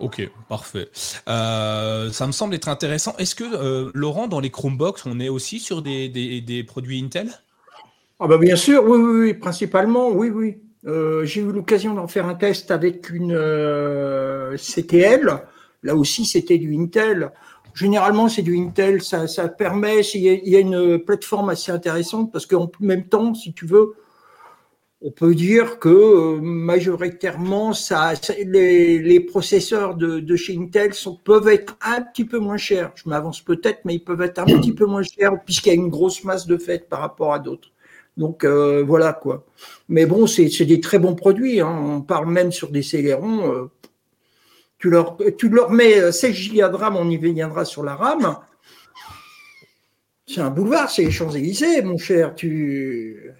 Ok, 0.00 0.28
parfait. 0.48 0.88
Euh, 1.28 2.10
ça 2.10 2.26
me 2.26 2.32
semble 2.32 2.54
être 2.54 2.68
intéressant. 2.68 3.14
Est-ce 3.18 3.34
que 3.34 3.90
Laurent, 3.94 4.28
dans 4.28 4.40
les 4.40 4.50
Chromebox, 4.50 5.06
on 5.06 5.20
est 5.20 5.28
aussi 5.28 5.58
sur 5.58 5.82
des, 5.82 6.08
des, 6.08 6.64
produits 6.64 7.02
Intel? 7.02 7.30
Ah 8.18 8.26
bah 8.26 8.38
bien 8.38 8.56
sûr, 8.56 8.82
oui, 8.84 8.98
oui, 8.98 9.34
principalement, 9.34 10.08
oui, 10.10 10.30
oui. 10.30 10.56
Euh, 10.86 11.24
j'ai 11.24 11.40
eu 11.40 11.50
l'occasion 11.50 11.94
d'en 11.94 12.06
faire 12.06 12.26
un 12.26 12.34
test 12.34 12.70
avec 12.70 13.10
une 13.10 13.34
euh, 13.34 14.56
CTL. 14.56 15.42
Là 15.82 15.96
aussi, 15.96 16.24
c'était 16.24 16.58
du 16.58 16.76
Intel. 16.76 17.32
Généralement, 17.74 18.28
c'est 18.28 18.42
du 18.42 18.56
Intel. 18.56 19.02
Ça, 19.02 19.26
ça 19.26 19.48
permet, 19.48 20.00
il 20.14 20.48
y, 20.48 20.56
a, 20.56 20.60
une 20.60 20.98
plateforme 20.98 21.50
assez 21.50 21.72
intéressante 21.72 22.32
parce 22.32 22.46
qu'en 22.46 22.70
même 22.80 23.08
temps, 23.08 23.34
si 23.34 23.52
tu 23.52 23.66
veux, 23.66 23.94
on 25.02 25.10
peut 25.10 25.34
dire 25.34 25.78
que 25.78 25.88
euh, 25.88 26.40
majoritairement, 26.40 27.72
les, 28.44 29.20
processeurs 29.20 29.94
de, 29.94 30.36
chez 30.36 30.56
Intel 30.56 30.92
peuvent 31.24 31.48
être 31.48 31.76
un 31.82 32.00
petit 32.02 32.24
peu 32.24 32.38
moins 32.38 32.56
chers. 32.56 32.92
Je 32.94 33.08
m'avance 33.08 33.40
peut-être, 33.42 33.80
mais 33.84 33.94
ils 33.94 34.04
peuvent 34.04 34.22
être 34.22 34.38
un 34.38 34.46
petit 34.46 34.72
peu 34.72 34.86
moins 34.86 35.02
chers 35.02 35.42
puisqu'il 35.44 35.68
y 35.68 35.72
a 35.72 35.74
une 35.74 35.90
grosse 35.90 36.24
masse 36.24 36.46
de 36.46 36.56
fait 36.56 36.88
par 36.88 37.00
rapport 37.00 37.34
à 37.34 37.38
d'autres. 37.38 37.70
Donc 38.16 38.44
euh, 38.44 38.82
voilà 38.86 39.12
quoi. 39.12 39.44
Mais 39.90 40.06
bon, 40.06 40.26
c'est 40.26 40.48
des 40.64 40.80
très 40.80 40.98
bons 40.98 41.14
produits. 41.14 41.60
Hein. 41.60 41.68
On 41.68 42.00
parle 42.00 42.30
même 42.30 42.50
sur 42.50 42.70
des 42.70 42.82
Celeron. 42.82 43.52
Euh, 43.52 43.70
tu, 44.78 44.88
leur, 44.88 45.18
tu 45.36 45.50
leur 45.50 45.70
mets 45.70 46.10
16 46.10 46.48
Go 46.54 46.68
de 46.68 46.76
RAM, 46.76 46.96
on 46.96 47.10
y 47.10 47.18
viendra 47.18 47.66
sur 47.66 47.82
la 47.82 47.94
RAM. 47.94 48.38
C'est 50.26 50.40
un 50.40 50.50
boulevard, 50.50 50.90
c'est 50.90 51.04
les 51.04 51.10
Champs-Élysées, 51.10 51.82
mon 51.82 51.98
cher. 51.98 52.34
Tu, 52.34 53.32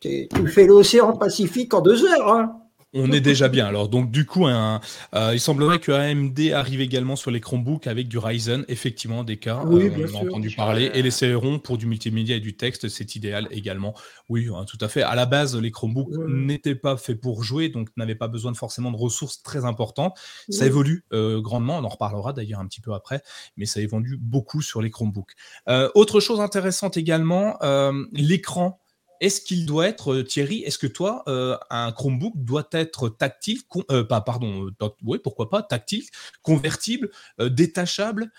tu 0.00 0.28
fais 0.46 0.66
l'océan 0.66 1.16
Pacifique 1.16 1.74
en 1.74 1.80
deux 1.80 2.04
heures. 2.04 2.32
Hein. 2.32 2.62
On 2.94 3.12
est 3.12 3.20
déjà 3.20 3.48
bien. 3.48 3.66
Alors, 3.66 3.90
donc, 3.90 4.10
du 4.10 4.24
coup, 4.24 4.46
un, 4.46 4.80
euh, 5.14 5.32
il 5.34 5.40
semblerait 5.40 5.78
que 5.78 5.92
AMD 5.92 6.38
arrive 6.54 6.80
également 6.80 7.16
sur 7.16 7.30
les 7.30 7.38
Chromebooks 7.38 7.86
avec 7.86 8.08
du 8.08 8.16
Ryzen, 8.16 8.64
effectivement, 8.68 9.24
des 9.24 9.36
cas. 9.36 9.62
Oui, 9.66 9.88
euh, 9.88 10.06
on 10.10 10.16
a 10.16 10.20
entendu 10.26 10.50
parler. 10.50 10.90
Et 10.94 11.02
les 11.02 11.10
Celeron 11.10 11.58
pour 11.58 11.76
du 11.76 11.84
multimédia 11.84 12.36
et 12.36 12.40
du 12.40 12.56
texte, 12.56 12.88
c'est 12.88 13.14
idéal 13.14 13.46
également. 13.50 13.94
Oui, 14.30 14.48
hein, 14.50 14.64
tout 14.66 14.78
à 14.80 14.88
fait. 14.88 15.02
À 15.02 15.14
la 15.14 15.26
base, 15.26 15.54
les 15.54 15.70
Chromebooks 15.70 16.16
n'étaient 16.28 16.74
pas 16.74 16.96
faits 16.96 17.20
pour 17.20 17.42
jouer, 17.42 17.68
donc 17.68 17.88
n'avaient 17.98 18.14
pas 18.14 18.28
besoin 18.28 18.52
de 18.52 18.56
forcément 18.56 18.90
de 18.90 18.96
ressources 18.96 19.42
très 19.42 19.66
importantes. 19.66 20.18
Ça 20.48 20.64
évolue 20.64 21.04
euh, 21.12 21.42
grandement. 21.42 21.76
On 21.76 21.84
en 21.84 21.88
reparlera 21.88 22.32
d'ailleurs 22.32 22.60
un 22.60 22.66
petit 22.66 22.80
peu 22.80 22.94
après, 22.94 23.22
mais 23.58 23.66
ça 23.66 23.82
évolue 23.82 24.16
beaucoup 24.18 24.62
sur 24.62 24.80
les 24.80 24.90
Chromebooks. 24.90 25.32
autre 25.94 26.20
chose 26.20 26.40
intéressante 26.40 26.96
également, 26.96 27.58
l'écran 28.12 28.80
est-ce 29.20 29.40
qu'il 29.40 29.66
doit 29.66 29.88
être, 29.88 30.14
euh, 30.14 30.24
Thierry, 30.24 30.62
est-ce 30.64 30.78
que 30.78 30.86
toi, 30.86 31.22
euh, 31.28 31.56
un 31.70 31.92
Chromebook 31.92 32.34
doit 32.36 32.68
être 32.72 33.08
tactile, 33.08 33.58
euh, 33.90 34.04
pas, 34.04 34.20
pardon, 34.20 34.70
oui, 35.04 35.18
pourquoi 35.22 35.50
pas, 35.50 35.62
tactile, 35.62 36.04
convertible, 36.42 37.10
détachable 37.38 38.30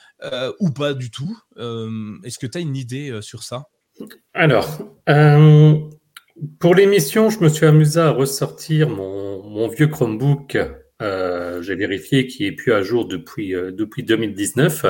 ou 0.59 0.71
pas 0.71 0.93
du 0.93 1.11
tout 1.11 1.37
Est-ce 1.57 2.39
que 2.39 2.47
tu 2.47 2.57
as 2.57 2.61
une 2.61 2.75
idée 2.75 3.19
sur 3.21 3.43
ça? 3.43 3.67
Alors, 4.33 4.79
pour 6.59 6.75
l'émission, 6.75 7.29
je 7.29 7.39
me 7.39 7.49
suis 7.49 7.65
amusé 7.65 7.99
à 7.99 8.11
ressortir 8.11 8.89
mon, 8.89 9.67
vieux 9.67 9.87
Chromebook. 9.87 10.57
J'ai 11.01 11.75
vérifié 11.75 12.27
qui 12.27 12.45
est 12.45 12.51
plus 12.51 12.73
à 12.73 12.81
jour 12.81 13.07
depuis, 13.07 13.51
depuis 13.51 14.03
2019. 14.03 14.85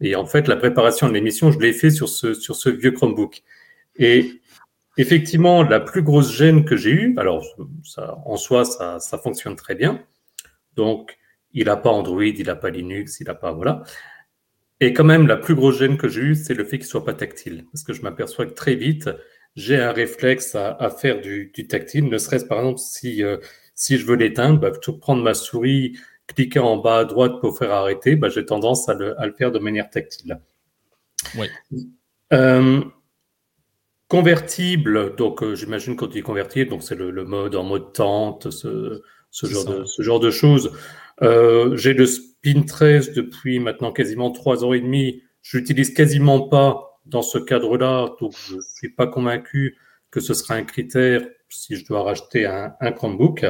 Et 0.00 0.16
en 0.16 0.26
fait, 0.26 0.48
la 0.48 0.56
préparation 0.56 1.08
de 1.08 1.14
l'émission, 1.14 1.50
je 1.52 1.58
l'ai 1.58 1.72
fait 1.72 1.90
sur 1.90 2.08
ce, 2.08 2.34
sur 2.34 2.56
ce 2.56 2.68
vieux 2.68 2.92
Chromebook. 2.92 3.42
Et 3.98 4.37
Effectivement, 4.98 5.62
la 5.62 5.78
plus 5.80 6.02
grosse 6.02 6.32
gêne 6.32 6.64
que 6.64 6.76
j'ai 6.76 6.90
eue, 6.90 7.14
alors 7.18 7.44
ça, 7.84 8.18
en 8.26 8.36
soi, 8.36 8.64
ça, 8.64 8.98
ça 8.98 9.16
fonctionne 9.16 9.54
très 9.54 9.76
bien. 9.76 10.04
Donc, 10.74 11.16
il 11.52 11.66
n'a 11.66 11.76
pas 11.76 11.90
Android, 11.90 12.24
il 12.24 12.46
n'a 12.46 12.56
pas 12.56 12.68
Linux, 12.68 13.20
il 13.20 13.28
n'a 13.28 13.34
pas. 13.34 13.52
Voilà. 13.52 13.84
Et 14.80 14.92
quand 14.92 15.04
même, 15.04 15.26
la 15.26 15.36
plus 15.36 15.54
grosse 15.54 15.78
gêne 15.78 15.96
que 15.96 16.08
j'ai 16.08 16.20
eue, 16.20 16.34
c'est 16.34 16.54
le 16.54 16.64
fait 16.64 16.78
qu'il 16.78 16.86
ne 16.86 16.90
soit 16.90 17.04
pas 17.04 17.14
tactile. 17.14 17.64
Parce 17.72 17.84
que 17.84 17.92
je 17.92 18.02
m'aperçois 18.02 18.46
que 18.46 18.52
très 18.52 18.74
vite, 18.74 19.08
j'ai 19.56 19.76
un 19.76 19.92
réflexe 19.92 20.54
à, 20.54 20.90
faire 20.90 21.20
du, 21.20 21.52
tactile, 21.68 22.08
ne 22.08 22.18
serait-ce 22.18 22.44
par 22.44 22.58
exemple 22.58 22.78
si, 22.78 23.24
euh, 23.24 23.38
si 23.74 23.98
je 23.98 24.06
veux 24.06 24.16
l'éteindre, 24.16 24.60
bah, 24.60 24.70
plutôt 24.70 24.92
prendre 24.94 25.22
ma 25.22 25.34
souris, 25.34 25.96
cliquer 26.26 26.60
en 26.60 26.76
bas 26.76 26.98
à 26.98 27.04
droite 27.04 27.40
pour 27.40 27.56
faire 27.56 27.72
arrêter, 27.72 28.14
bah, 28.16 28.28
j'ai 28.28 28.44
tendance 28.44 28.88
à 28.88 28.94
le, 28.94 29.20
à 29.20 29.26
le, 29.26 29.32
faire 29.32 29.50
de 29.50 29.58
manière 29.58 29.90
tactile. 29.90 30.40
Oui. 31.36 31.48
Euh, 32.32 32.82
Convertible, 34.08 35.16
donc 35.16 35.42
euh, 35.42 35.54
j'imagine 35.54 35.94
quand 35.94 36.06
tu 36.06 36.14
dis 36.14 36.22
convertible, 36.22 36.70
donc 36.70 36.82
c'est 36.82 36.94
le, 36.94 37.12
mode 37.24 37.54
en 37.54 37.62
mode 37.62 37.92
tente, 37.92 38.50
ce, 38.50 39.02
ce 39.30 39.46
genre, 39.46 39.66
de, 39.66 39.84
ce 39.84 40.00
genre 40.00 40.18
de 40.18 40.30
choses. 40.30 40.72
Euh, 41.20 41.76
J'ai 41.76 41.92
le 41.92 42.06
Spin 42.06 42.62
13 42.62 43.12
depuis 43.12 43.60
maintenant 43.60 43.92
quasiment 43.92 44.30
trois 44.30 44.64
ans 44.64 44.72
et 44.72 44.80
demi. 44.80 45.22
Je 45.42 45.58
l'utilise 45.58 45.92
quasiment 45.92 46.48
pas 46.48 47.00
dans 47.04 47.20
ce 47.20 47.36
cadre-là, 47.36 48.14
donc 48.18 48.32
je 48.48 48.56
suis 48.76 48.88
pas 48.88 49.06
convaincu 49.06 49.76
que 50.10 50.20
ce 50.20 50.32
sera 50.32 50.54
un 50.54 50.64
critère 50.64 51.22
si 51.50 51.76
je 51.76 51.84
dois 51.84 52.02
racheter 52.02 52.46
un, 52.46 52.74
un 52.80 52.92
Chromebook. 52.92 53.44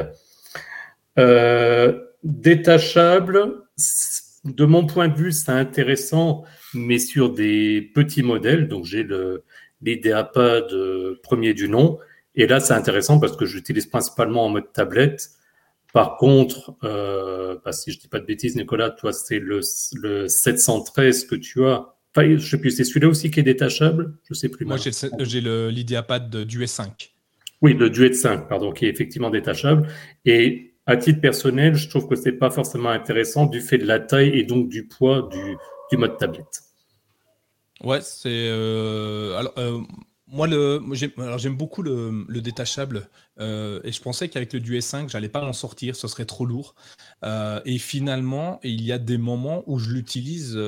Euh, 1.17 1.99
détachable, 2.23 3.63
de 4.45 4.65
mon 4.65 4.85
point 4.85 5.07
de 5.07 5.17
vue, 5.17 5.31
c'est 5.31 5.51
intéressant, 5.51 6.43
mais 6.73 6.99
sur 6.99 7.31
des 7.31 7.91
petits 7.93 8.23
modèles. 8.23 8.67
Donc 8.67 8.85
j'ai 8.85 9.03
le 9.03 9.43
l'IdeaPad 9.81 10.67
premier 11.23 11.53
du 11.53 11.69
nom. 11.69 11.99
Et 12.35 12.47
là, 12.47 12.59
c'est 12.59 12.73
intéressant 12.73 13.19
parce 13.19 13.35
que 13.35 13.45
j'utilise 13.45 13.85
principalement 13.85 14.45
en 14.45 14.49
mode 14.49 14.71
tablette. 14.71 15.29
Par 15.93 16.17
contre, 16.17 16.75
euh, 16.83 17.57
bah, 17.65 17.71
si 17.71 17.91
je 17.91 17.99
dis 17.99 18.07
pas 18.07 18.19
de 18.19 18.25
bêtises, 18.25 18.55
Nicolas, 18.55 18.91
toi, 18.91 19.11
c'est 19.11 19.39
le, 19.39 19.61
le 19.95 20.27
713 20.27 21.25
que 21.25 21.35
tu 21.35 21.65
as. 21.65 21.95
Enfin, 22.15 22.37
je 22.37 22.49
sais 22.49 22.59
plus, 22.59 22.71
c'est 22.71 22.83
celui-là 22.83 23.07
aussi 23.07 23.31
qui 23.31 23.39
est 23.39 23.43
détachable? 23.43 24.13
Je 24.29 24.33
sais 24.33 24.49
plus. 24.49 24.65
Moi, 24.65 24.77
j'ai 24.77 25.41
l'IdeaPad 25.41 26.29
du 26.45 26.63
S5. 26.63 27.11
Oui, 27.61 27.73
le 27.73 27.89
Duet 27.89 28.13
5, 28.13 28.47
pardon, 28.47 28.71
qui 28.71 28.85
est 28.85 28.89
effectivement 28.89 29.29
détachable. 29.29 29.87
Et 30.25 30.75
à 30.85 30.95
titre 30.95 31.21
personnel, 31.21 31.75
je 31.75 31.89
trouve 31.89 32.07
que 32.07 32.15
c'est 32.15 32.31
pas 32.31 32.49
forcément 32.49 32.89
intéressant 32.89 33.45
du 33.45 33.59
fait 33.59 33.77
de 33.77 33.85
la 33.85 33.99
taille 33.99 34.29
et 34.29 34.43
donc 34.43 34.69
du 34.69 34.87
poids 34.87 35.27
du, 35.31 35.57
du 35.91 35.97
mode 35.97 36.17
tablette. 36.17 36.61
Ouais, 37.83 38.01
c'est. 38.01 38.29
Euh, 38.29 39.37
alors, 39.37 39.53
euh, 39.57 39.81
moi, 40.27 40.47
le, 40.47 40.81
j'aime 41.37 41.55
beaucoup 41.55 41.81
le, 41.81 42.25
détachable 42.41 43.09
euh, 43.39 43.79
et 43.83 43.91
je 43.91 44.01
pensais 44.01 44.29
qu'avec 44.29 44.53
le 44.53 44.59
Duet 44.59 44.81
5, 44.81 45.09
j'allais 45.09 45.29
pas 45.29 45.43
en 45.43 45.53
sortir, 45.53 45.95
ce 45.95 46.07
serait 46.07 46.25
trop 46.25 46.45
lourd. 46.45 46.75
et 47.23 47.77
finalement, 47.79 48.59
il 48.63 48.81
y 48.83 48.91
a 48.91 48.99
des 48.99 49.17
moments 49.17 49.63
où 49.65 49.79
je 49.79 49.91
l'utilise 49.91 50.59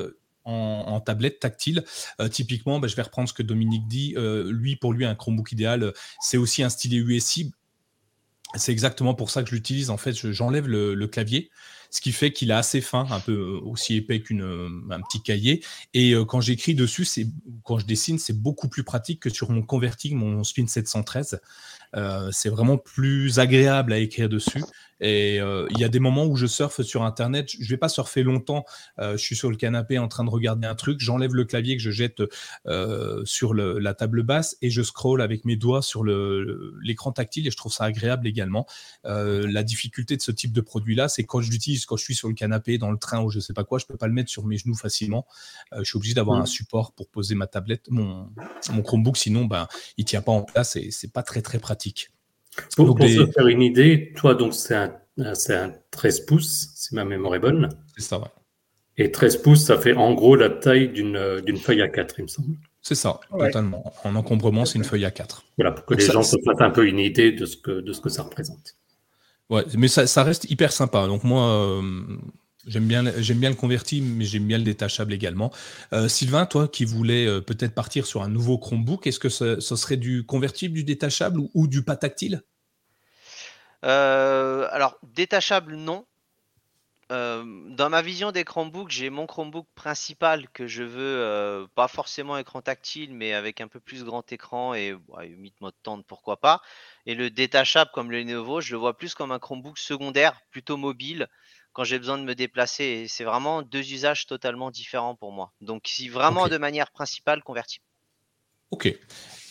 en, 0.44 1.00
tablette 1.00 1.38
tactile. 1.38 1.84
typiquement, 2.30 2.80
bah, 2.80 2.88
je 2.88 2.96
vais 2.96 3.02
reprendre 3.02 3.28
ce 3.28 3.34
que 3.34 3.42
Dominique 3.42 3.86
dit. 3.86 4.14
lui, 4.46 4.76
pour 4.76 4.92
lui, 4.92 5.04
un 5.04 5.14
Chromebook 5.14 5.52
idéal, 5.52 5.92
c'est 6.20 6.38
aussi 6.38 6.62
un 6.62 6.70
stylet 6.70 6.96
USI. 6.96 7.52
C'est 8.56 8.72
exactement 8.72 9.14
pour 9.14 9.30
ça 9.30 9.42
que 9.42 9.50
je 9.50 9.54
l'utilise. 9.54 9.90
En 9.90 9.96
fait, 9.96 10.12
j'enlève 10.12 10.66
le, 10.66 11.06
clavier 11.06 11.50
ce 11.92 12.00
qui 12.00 12.10
fait 12.12 12.32
qu'il 12.32 12.50
est 12.50 12.54
assez 12.54 12.80
fin, 12.80 13.06
un 13.10 13.20
peu 13.20 13.32
euh, 13.32 13.60
aussi 13.66 13.96
épais 13.96 14.22
qu'un 14.22 14.40
euh, 14.40 14.68
petit 15.10 15.22
cahier. 15.22 15.62
Et 15.92 16.14
euh, 16.14 16.24
quand 16.24 16.40
j'écris 16.40 16.74
dessus, 16.74 17.04
c'est 17.04 17.26
quand 17.64 17.78
je 17.78 17.84
dessine, 17.84 18.18
c'est 18.18 18.32
beaucoup 18.32 18.68
plus 18.68 18.82
pratique 18.82 19.20
que 19.20 19.28
sur 19.28 19.50
mon 19.50 19.62
converting, 19.62 20.16
mon 20.16 20.42
Spin 20.42 20.66
713. 20.66 21.40
c'est 22.32 22.48
vraiment 22.48 22.78
plus 22.78 23.38
agréable 23.38 23.92
à 23.92 23.98
écrire 23.98 24.30
dessus. 24.30 24.64
Et 25.02 25.40
euh, 25.40 25.66
il 25.70 25.80
y 25.80 25.84
a 25.84 25.88
des 25.88 25.98
moments 25.98 26.24
où 26.26 26.36
je 26.36 26.46
surfe 26.46 26.80
sur 26.82 27.02
Internet, 27.02 27.50
je 27.58 27.68
vais 27.68 27.76
pas 27.76 27.88
surfer 27.88 28.22
longtemps, 28.22 28.64
euh, 29.00 29.16
je 29.16 29.22
suis 29.22 29.34
sur 29.34 29.50
le 29.50 29.56
canapé 29.56 29.98
en 29.98 30.06
train 30.06 30.24
de 30.24 30.30
regarder 30.30 30.66
un 30.66 30.76
truc, 30.76 31.00
j'enlève 31.00 31.34
le 31.34 31.44
clavier 31.44 31.76
que 31.76 31.82
je 31.82 31.90
jette 31.90 32.22
euh, 32.66 33.22
sur 33.24 33.52
la 33.52 33.94
table 33.94 34.22
basse 34.22 34.56
et 34.62 34.70
je 34.70 34.80
scroll 34.82 35.20
avec 35.20 35.44
mes 35.44 35.56
doigts 35.56 35.82
sur 35.82 36.04
l'écran 36.04 37.10
tactile 37.10 37.48
et 37.48 37.50
je 37.50 37.56
trouve 37.56 37.72
ça 37.72 37.84
agréable 37.84 38.26
également. 38.26 38.66
la 39.04 39.62
difficulté 39.64 40.16
de 40.16 40.22
ce 40.22 40.30
type 40.30 40.52
de 40.52 40.60
produit-là, 40.60 41.08
c'est 41.08 41.24
quand 41.24 41.40
je 41.40 41.50
l'utilise, 41.50 41.84
quand 41.84 41.96
je 41.96 42.04
suis 42.04 42.14
sur 42.14 42.28
le 42.28 42.34
canapé, 42.34 42.78
dans 42.78 42.92
le 42.92 42.98
train 42.98 43.22
ou 43.22 43.30
je 43.30 43.40
sais 43.40 43.52
pas 43.52 43.64
quoi, 43.64 43.78
je 43.78 43.86
peux 43.86 43.96
pas 43.96 44.06
le 44.06 44.12
mettre 44.12 44.30
sur 44.30 44.46
mes 44.46 44.56
genoux 44.56 44.76
facilement. 44.76 45.26
je 45.76 45.82
suis 45.82 45.96
obligé 45.96 46.14
d'avoir 46.14 46.40
un 46.40 46.46
support 46.46 46.92
pour 46.92 47.08
poser 47.08 47.34
ma 47.34 47.48
tablette, 47.48 47.90
mon, 47.90 48.30
mon 48.72 48.82
Chromebook, 48.82 49.16
sinon 49.16 49.46
ben, 49.46 49.66
il 49.96 50.04
tient 50.04 50.22
pas 50.22 50.32
en 50.32 50.42
place 50.42 50.76
et 50.76 50.92
c'est 50.92 51.12
pas 51.12 51.24
très 51.24 51.42
très 51.42 51.58
pratique. 51.58 52.10
Pour, 52.76 52.98
se 52.98 53.26
faire 53.26 53.46
une 53.46 53.62
idée, 53.62 54.12
toi, 54.16 54.34
donc 54.34 54.54
c'est 54.54 54.74
un, 54.74 54.94
un 55.18 55.72
13 55.90 56.20
pouces, 56.26 56.70
si 56.74 56.94
ma 56.94 57.04
mémoire 57.04 57.34
est 57.34 57.40
bonne. 57.40 57.68
C'est 57.96 58.02
ça, 58.02 58.18
ouais. 58.18 58.26
Et 58.98 59.10
13 59.10 59.38
pouces, 59.38 59.64
ça 59.64 59.78
fait 59.78 59.94
en 59.94 60.12
gros 60.12 60.36
la 60.36 60.50
taille 60.50 60.88
d'une 60.88 61.16
feuille 61.56 61.80
A4, 61.80 62.14
il 62.18 62.22
me 62.24 62.28
semble. 62.28 62.56
C'est 62.82 62.94
ça, 62.94 63.20
totalement. 63.30 63.92
En 64.04 64.16
encombrement, 64.16 64.64
c'est 64.64 64.76
une 64.78 64.84
feuille 64.84 65.04
A4. 65.04 65.42
Voilà, 65.56 65.72
pour 65.72 65.86
que 65.86 65.94
les 65.94 66.04
gens 66.04 66.22
se 66.22 66.36
fassent 66.44 66.60
un 66.60 66.70
peu 66.70 66.86
une 66.86 66.98
idée 66.98 67.32
de 67.32 67.46
ce 67.46 67.56
que, 67.56 67.80
de 67.80 67.92
ce 67.92 68.00
que 68.00 68.08
ça 68.08 68.22
représente. 68.22 68.76
Ouais, 69.50 69.64
mais 69.78 69.88
ça, 69.88 70.22
reste 70.22 70.50
hyper 70.50 70.72
sympa. 70.72 71.06
Donc 71.06 71.24
moi, 71.24 71.80
J'aime 72.66 72.86
bien, 72.86 73.02
j'aime 73.20 73.38
bien 73.38 73.50
le 73.50 73.56
converti, 73.56 74.00
mais 74.00 74.24
j'aime 74.24 74.46
bien 74.46 74.58
le 74.58 74.64
détachable 74.64 75.12
également. 75.12 75.52
Euh, 75.92 76.06
Sylvain, 76.06 76.46
toi 76.46 76.68
qui 76.68 76.84
voulais 76.84 77.26
euh, 77.26 77.40
peut-être 77.40 77.74
partir 77.74 78.06
sur 78.06 78.22
un 78.22 78.28
nouveau 78.28 78.56
Chromebook, 78.56 79.06
est-ce 79.06 79.18
que 79.18 79.28
ce, 79.28 79.58
serait 79.60 79.96
du 79.96 80.24
convertible, 80.24 80.74
du 80.74 80.84
détachable 80.84 81.40
ou, 81.54 81.66
du 81.66 81.82
pas 81.82 81.96
tactile 81.96 82.42
euh, 83.84 84.68
Alors, 84.70 84.96
détachable, 85.02 85.74
non. 85.74 86.06
dans 87.10 87.90
ma 87.90 88.00
vision 88.00 88.30
des 88.30 88.44
Chromebooks, 88.44 88.90
j'ai 88.90 89.10
mon 89.10 89.26
Chromebook 89.26 89.66
principal 89.74 90.48
que 90.50 90.68
je 90.68 90.84
veux, 90.84 91.66
pas 91.74 91.88
forcément 91.88 92.38
écran 92.38 92.62
tactile, 92.62 93.12
mais 93.12 93.32
avec 93.32 93.60
un 93.60 93.66
peu 93.66 93.80
plus 93.80 94.04
grand 94.04 94.30
écran 94.32 94.72
et 94.74 94.94
8 95.20 95.60
mode 95.60 95.74
tendre, 95.82 96.04
pourquoi 96.06 96.36
pas. 96.36 96.62
Et 97.06 97.16
le 97.16 97.28
détachable 97.28 97.90
comme 97.92 98.12
le 98.12 98.20
Lenovo, 98.20 98.60
je 98.60 98.72
le 98.72 98.78
vois 98.78 98.96
plus 98.96 99.14
comme 99.14 99.32
un 99.32 99.40
Chromebook 99.40 99.78
secondaire, 99.78 100.40
plutôt 100.52 100.76
mobile 100.76 101.28
quand 101.72 101.84
j'ai 101.84 101.98
besoin 101.98 102.18
de 102.18 102.24
me 102.24 102.34
déplacer. 102.34 103.06
C'est 103.08 103.24
vraiment 103.24 103.62
deux 103.62 103.92
usages 103.92 104.26
totalement 104.26 104.70
différents 104.70 105.14
pour 105.14 105.32
moi. 105.32 105.52
Donc, 105.60 105.82
si 105.86 106.08
vraiment 106.08 106.48
de 106.48 106.58
manière 106.58 106.90
principale, 106.90 107.42
convertible. 107.42 107.84
Ok. 108.70 108.94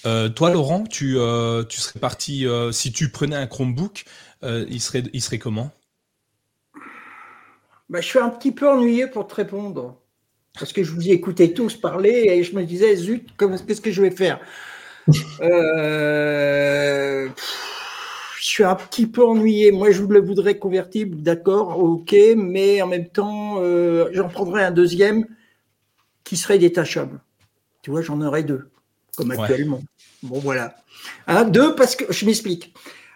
Euh, 0.05 0.29
toi, 0.29 0.49
Laurent, 0.49 0.83
tu, 0.83 1.17
euh, 1.17 1.63
tu 1.63 1.79
serais 1.79 1.99
parti, 1.99 2.47
euh, 2.47 2.71
si 2.71 2.91
tu 2.91 3.11
prenais 3.11 3.35
un 3.35 3.47
Chromebook, 3.47 4.05
il, 4.43 4.81
serait, 4.81 5.03
il 5.13 5.21
serait 5.21 5.37
comment? 5.37 5.71
Bah, 7.89 8.01
Je 8.01 8.07
suis 8.07 8.19
un 8.19 8.29
petit 8.29 8.51
peu 8.51 8.67
ennuyé 8.67 9.07
pour 9.07 9.27
te 9.27 9.35
répondre. 9.35 9.97
Parce 10.59 10.73
que 10.73 10.83
je 10.83 10.91
vous 10.91 11.07
ai 11.07 11.11
écouté 11.11 11.53
tous 11.53 11.77
parler 11.77 12.25
et 12.27 12.43
je 12.43 12.55
me 12.55 12.63
disais, 12.63 12.95
zut, 12.95 13.29
qu'est-ce 13.37 13.81
que 13.81 13.91
je 13.91 14.01
vais 14.01 14.11
faire? 14.11 14.39
Je 18.41 18.47
suis 18.47 18.63
un 18.63 18.73
petit 18.73 19.05
peu 19.05 19.23
ennuyé. 19.23 19.71
Moi, 19.71 19.91
je 19.91 20.01
le 20.01 20.19
voudrais 20.19 20.57
convertible, 20.57 21.21
d'accord, 21.21 21.77
ok, 21.77 22.15
mais 22.35 22.81
en 22.81 22.87
même 22.87 23.07
temps, 23.07 23.59
euh, 23.61 24.09
j'en 24.13 24.29
prendrais 24.29 24.63
un 24.63 24.71
deuxième 24.71 25.27
qui 26.23 26.37
serait 26.37 26.57
détachable. 26.57 27.21
Tu 27.83 27.91
vois, 27.91 28.01
j'en 28.01 28.19
aurais 28.19 28.41
deux, 28.41 28.67
comme 29.15 29.29
actuellement. 29.29 29.83
Bon, 30.23 30.39
voilà. 30.39 30.75
Un, 31.27 31.43
deux, 31.43 31.75
parce 31.75 31.95
que 31.95 32.11
je 32.11 32.25
m'explique. 32.25 32.73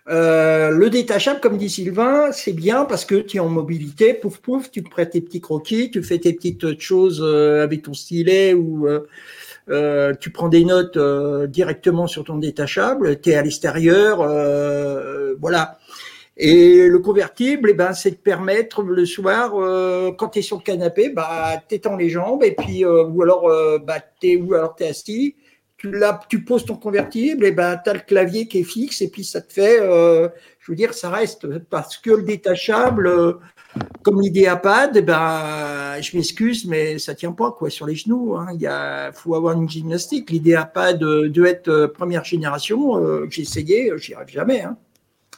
Euh, 0.09 0.69
le 0.69 0.91
détachable, 0.91 1.39
comme 1.39 1.57
dit 1.57 1.71
Sylvain, 1.71 2.31
c'est 2.31 2.53
bien 2.53 2.85
parce 2.85 3.03
que 3.03 3.15
tu 3.15 3.37
es 3.37 3.39
en 3.39 3.49
mobilité, 3.49 4.13
pouf 4.13 4.37
pouf, 4.37 4.69
tu 4.69 4.83
te 4.83 4.89
prêtes 4.91 5.09
tes 5.09 5.21
petits 5.21 5.41
croquis, 5.41 5.89
tu 5.89 6.03
fais 6.03 6.19
tes 6.19 6.33
petites 6.33 6.79
choses 6.79 7.19
euh, 7.23 7.63
avec 7.63 7.81
ton 7.81 7.95
stylet 7.95 8.53
ou 8.53 8.87
euh, 9.69 10.13
tu 10.19 10.29
prends 10.29 10.47
des 10.47 10.63
notes 10.63 10.97
euh, 10.97 11.47
directement 11.47 12.05
sur 12.05 12.23
ton 12.23 12.37
détachable, 12.37 13.19
tu 13.19 13.31
es 13.31 13.35
à 13.35 13.41
l'extérieur, 13.41 14.21
euh, 14.21 15.35
voilà. 15.39 15.79
Et 16.37 16.87
le 16.87 16.99
convertible, 16.99 17.69
eh 17.71 17.73
ben, 17.73 17.93
c'est 17.93 18.11
de 18.11 18.15
permettre 18.17 18.83
le 18.83 19.05
soir, 19.05 19.53
quand 20.17 20.27
tu 20.29 20.39
es 20.39 20.41
sur 20.41 20.57
le 20.57 20.63
canapé, 20.63 21.07
bah, 21.07 21.63
t'étends 21.65 21.95
les 21.95 22.09
jambes 22.09 22.43
et 22.43 22.51
puis 22.51 22.83
ou 22.85 23.21
alors 23.21 23.49
bah, 23.85 24.01
t'es 24.19 24.35
ou 24.35 24.53
alors 24.53 24.75
t'es 24.75 24.89
assis, 24.89 25.37
tu, 25.77 25.91
là, 25.91 26.19
tu 26.27 26.43
poses 26.43 26.65
ton 26.65 26.75
convertible 26.75 27.45
et 27.45 27.53
ben 27.53 27.79
tu 27.81 27.89
as 27.89 27.93
le 27.93 28.01
clavier 28.01 28.49
qui 28.49 28.59
est 28.59 28.63
fixe 28.63 29.01
et 29.01 29.07
puis 29.07 29.23
ça 29.23 29.39
te 29.39 29.53
fait, 29.53 29.77
je 29.77 30.71
veux 30.71 30.75
dire, 30.75 30.93
ça 30.93 31.09
reste 31.09 31.47
parce 31.69 31.95
que 31.95 32.11
le 32.11 32.23
détachable, 32.23 33.09
comme 34.03 34.21
l'idéapad, 34.21 35.03
ben, 35.03 35.99
je 36.01 36.15
m'excuse, 36.15 36.65
mais 36.65 36.99
ça 36.99 37.15
tient 37.15 37.31
pas 37.31 37.51
quoi 37.51 37.69
sur 37.69 37.85
les 37.85 37.95
genoux. 37.95 38.35
Hein. 38.35 38.49
Il 38.53 39.11
faut 39.13 39.35
avoir 39.35 39.53
une 39.59 39.67
gymnastique. 39.67 40.29
L'idéapad 40.29 40.99
de 40.99 41.45
être 41.45 41.67
euh, 41.67 41.87
première 41.87 42.23
génération, 42.23 42.97
euh, 42.97 43.27
j'ai 43.29 43.41
essayé, 43.41 43.91
j'y 43.97 44.13
arrive 44.13 44.29
jamais. 44.29 44.61
Hein. 44.61 44.77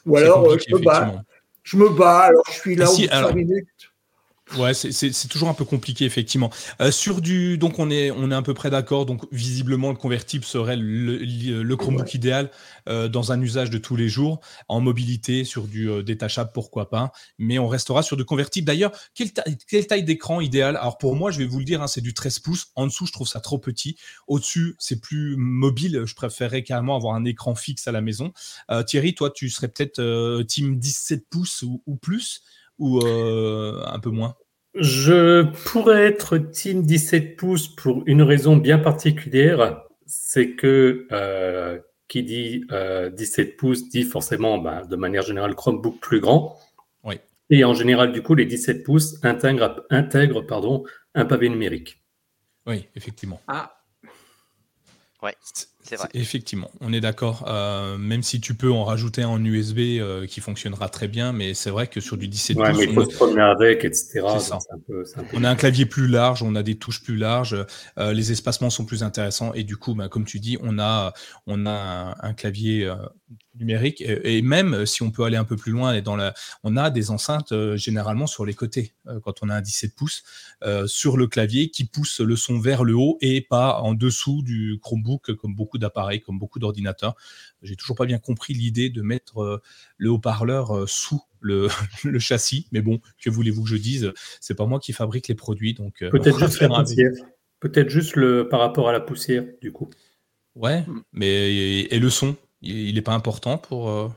Ou 0.06 0.18
alors 0.18 0.52
euh, 0.52 0.58
je 0.58 0.76
me 0.76 0.82
bats. 0.82 1.24
Je 1.64 1.78
me 1.78 1.90
bats, 1.90 2.20
alors 2.20 2.44
je 2.48 2.60
suis 2.60 2.76
là 2.76 2.90
au 2.90 3.34
minutes. 3.34 3.68
Ouais, 4.56 4.74
c'est 4.74 5.28
toujours 5.28 5.50
un 5.50 5.54
peu 5.54 5.66
compliqué 5.66 6.06
effectivement. 6.06 6.50
Euh, 6.80 6.90
sur 6.90 7.20
du, 7.20 7.58
donc 7.58 7.80
on 7.80 7.90
est 7.90 8.12
on 8.12 8.32
est 8.32 8.36
à 8.36 8.42
peu 8.42 8.54
près 8.54 8.70
d'accord. 8.70 9.06
Donc 9.06 9.26
visiblement 9.32 9.90
le 9.90 9.98
convertible 9.98 10.46
serait 10.46 10.78
le, 10.78 11.18
le 11.18 11.76
Chromebook 11.76 12.14
idéal 12.14 12.50
euh, 12.88 13.10
dans 13.10 13.34
un 13.34 13.42
usage 13.42 13.70
de 13.70 13.78
tous 13.78 13.98
les 13.98 14.08
jours, 14.08 14.40
en 14.70 14.80
mobilité, 14.80 15.44
sur 15.44 15.68
du 15.68 15.90
euh, 15.90 16.02
détachable 16.02 16.52
pourquoi 16.54 16.90
pas. 16.90 17.12
Mais 17.38 17.60
on 17.60 17.68
restera 17.68 18.04
sur 18.04 18.16
du 18.16 18.24
convertible. 18.24 18.66
D'ailleurs, 18.66 18.94
quelle, 19.14 19.34
taille, 19.34 19.58
quelle 19.70 19.86
taille 19.86 20.04
d'écran 20.04 20.40
idéal? 20.40 20.78
Alors 20.78 20.98
pour 20.98 21.16
moi, 21.16 21.30
je 21.30 21.40
vais 21.40 21.46
vous 21.46 21.60
le 21.60 21.66
dire, 21.66 21.82
hein, 21.82 21.88
c'est 21.88 22.02
du 22.02 22.14
13 22.14 22.40
pouces. 22.40 22.68
En 22.76 22.88
dessous, 22.88 23.06
je 23.06 23.12
trouve 23.12 23.28
ça 23.28 23.42
trop 23.42 23.60
petit. 23.60 23.98
Au-dessus, 24.28 24.76
c'est 24.80 25.02
plus 25.02 25.36
mobile. 25.36 26.04
Je 26.06 26.16
préférerais 26.16 26.64
carrément 26.64 26.96
avoir 26.96 27.16
un 27.16 27.26
écran 27.26 27.54
fixe 27.54 27.88
à 27.88 27.92
la 27.92 28.02
maison. 28.02 28.32
Thierry, 28.86 29.14
toi, 29.14 29.30
tu 29.30 29.50
serais 29.50 29.68
peut-être 29.68 30.44
team 30.44 30.80
17 30.80 31.30
pouces 31.30 31.64
ou, 31.64 31.82
ou 31.86 31.98
plus 31.98 32.42
ou 32.80 33.00
euh, 33.00 33.84
un 33.86 34.00
peu 34.00 34.10
moins? 34.10 34.36
Je 34.76 35.44
pourrais 35.44 36.06
être 36.06 36.38
team 36.38 36.84
17 36.84 37.36
pouces 37.36 37.68
pour 37.68 38.04
une 38.06 38.22
raison 38.22 38.58
bien 38.58 38.78
particulière, 38.78 39.82
c'est 40.06 40.52
que 40.52 41.08
euh, 41.12 41.80
qui 42.08 42.24
dit 42.24 42.66
17 42.70 42.70
euh, 42.72 43.56
pouces 43.58 43.90
dit 43.90 44.04
forcément 44.04 44.60
bah, 44.60 44.84
de 44.86 44.96
manière 44.96 45.24
générale 45.24 45.56
Chromebook 45.56 46.00
plus 46.00 46.20
grand. 46.20 46.60
Oui. 47.04 47.16
Et 47.50 47.64
en 47.64 47.74
général, 47.74 48.12
du 48.12 48.22
coup, 48.22 48.36
les 48.36 48.46
17 48.46 48.84
pouces 48.84 49.24
intègrent, 49.24 49.84
intègrent 49.90 50.42
pardon, 50.46 50.84
un 51.16 51.26
pavé 51.26 51.50
numérique. 51.50 52.04
Oui, 52.68 52.88
effectivement. 52.96 53.42
Ah. 53.48 53.82
Ouais. 55.24 55.36
Effectivement, 56.14 56.72
on 56.82 56.94
est 56.94 57.02
d'accord. 57.02 57.46
Euh, 57.48 57.98
même 57.98 58.24
si 58.24 58.42
tu 58.42 58.56
peux 58.56 58.72
en 58.72 58.84
rajouter 58.84 59.24
un 59.24 59.30
en 59.30 59.44
USB 59.44 59.80
euh, 59.80 60.26
qui 60.26 60.42
fonctionnera 60.42 60.90
très 60.90 61.08
bien, 61.08 61.32
mais 61.32 61.54
c'est 61.54 61.70
vrai 61.70 61.88
que 61.88 62.00
sur 62.00 62.18
du 62.18 62.28
17 62.28 62.58
ouais, 62.58 62.70
pouces, 62.70 62.80
mais 62.80 62.86
il 62.86 62.94
faut 62.94 63.10
se 63.10 63.16
promener 63.16 63.42
avec, 63.42 63.86
etc. 63.86 64.22
on 65.34 65.44
a 65.44 65.50
un 65.50 65.56
clavier 65.56 65.86
plus 65.86 66.08
large, 66.08 66.44
on 66.44 66.56
a 66.56 66.64
des 66.64 66.78
touches 66.78 67.04
plus 67.04 67.18
larges, 67.18 67.66
euh, 68.00 68.14
les 68.14 68.32
espacements 68.32 68.70
sont 68.70 68.86
plus 68.86 69.04
intéressants 69.04 69.54
et 69.54 69.64
du 69.64 69.78
coup, 69.78 69.96
bah, 69.96 70.10
comme 70.10 70.26
tu 70.26 70.40
dis, 70.40 70.58
on 70.62 70.80
a 70.80 71.14
on 71.46 71.66
a 71.66 72.16
un, 72.22 72.34
clavier 72.34 72.92
numérique 73.56 74.04
et, 74.06 74.42
même 74.42 74.86
si 74.86 75.02
on 75.02 75.10
peut 75.10 75.24
aller 75.24 75.38
un 75.38 75.44
peu 75.44 75.56
plus 75.56 75.72
loin 75.72 75.94
et 75.94 76.02
dans 76.02 76.16
la, 76.16 76.34
on 76.64 76.78
a 76.78 76.90
des 76.90 77.10
enceintes 77.10 77.54
généralement 77.76 78.28
sur 78.28 78.46
les 78.46 78.54
côtés 78.54 78.94
quand 79.24 79.42
on 79.42 79.50
a 79.50 79.56
un 79.56 79.62
17 79.62 79.96
pouces 79.96 80.24
sur 80.86 81.18
le 81.18 81.28
clavier 81.28 81.70
qui 81.70 81.86
pousse 81.86 82.20
le 82.20 82.36
son 82.36 82.60
vers 82.60 82.84
le 82.84 82.96
haut 82.96 83.18
et 83.22 83.42
pas 83.42 83.80
en 83.80 83.94
dessous 83.94 84.44
du 84.44 84.78
Chromebook 84.82 85.34
comme 85.36 85.56
beaucoup 85.56 85.77
d'appareils, 85.78 86.22
comme 86.22 86.40
beaucoup 86.40 86.60
d'ordinateurs. 86.60 87.16
J'ai 87.62 87.76
toujours 87.76 87.96
pas 87.96 88.06
bien 88.06 88.20
compris 88.20 88.54
l'idée 88.54 88.90
de 88.90 89.02
mettre 89.02 89.42
euh, 89.42 89.62
le 89.98 90.10
haut-parleur 90.10 90.76
euh, 90.76 90.86
sous 90.88 91.22
le, 91.42 91.70
châssis. 92.20 92.68
Mais 92.72 92.82
bon, 92.82 93.00
que 93.22 93.30
voulez-vous 93.30 93.64
que 93.64 93.70
je 93.70 93.78
dise? 93.78 94.12
C'est 94.42 94.56
pas 94.56 94.66
moi 94.66 94.80
qui 94.80 94.94
fabrique 94.94 95.28
les 95.28 95.36
produits, 95.36 95.74
donc 95.74 96.02
euh, 96.02 96.10
peut-être 96.10 96.40
juste 96.40 96.62
la 96.62 96.70
poussière. 96.70 97.12
Peut-être 97.60 97.90
juste 97.90 98.16
le 98.16 98.48
par 98.50 98.60
rapport 98.60 98.88
à 98.88 98.92
la 98.92 99.00
poussière, 99.00 99.44
du 99.62 99.72
coup. 99.72 99.90
Ouais, 100.56 100.84
mais 101.12 101.84
et, 101.86 102.00
le 102.00 102.10
son, 102.10 102.36
il 102.62 102.94
n'est 102.96 103.02
pas 103.02 103.14
important 103.14 103.58
pour. 103.58 104.12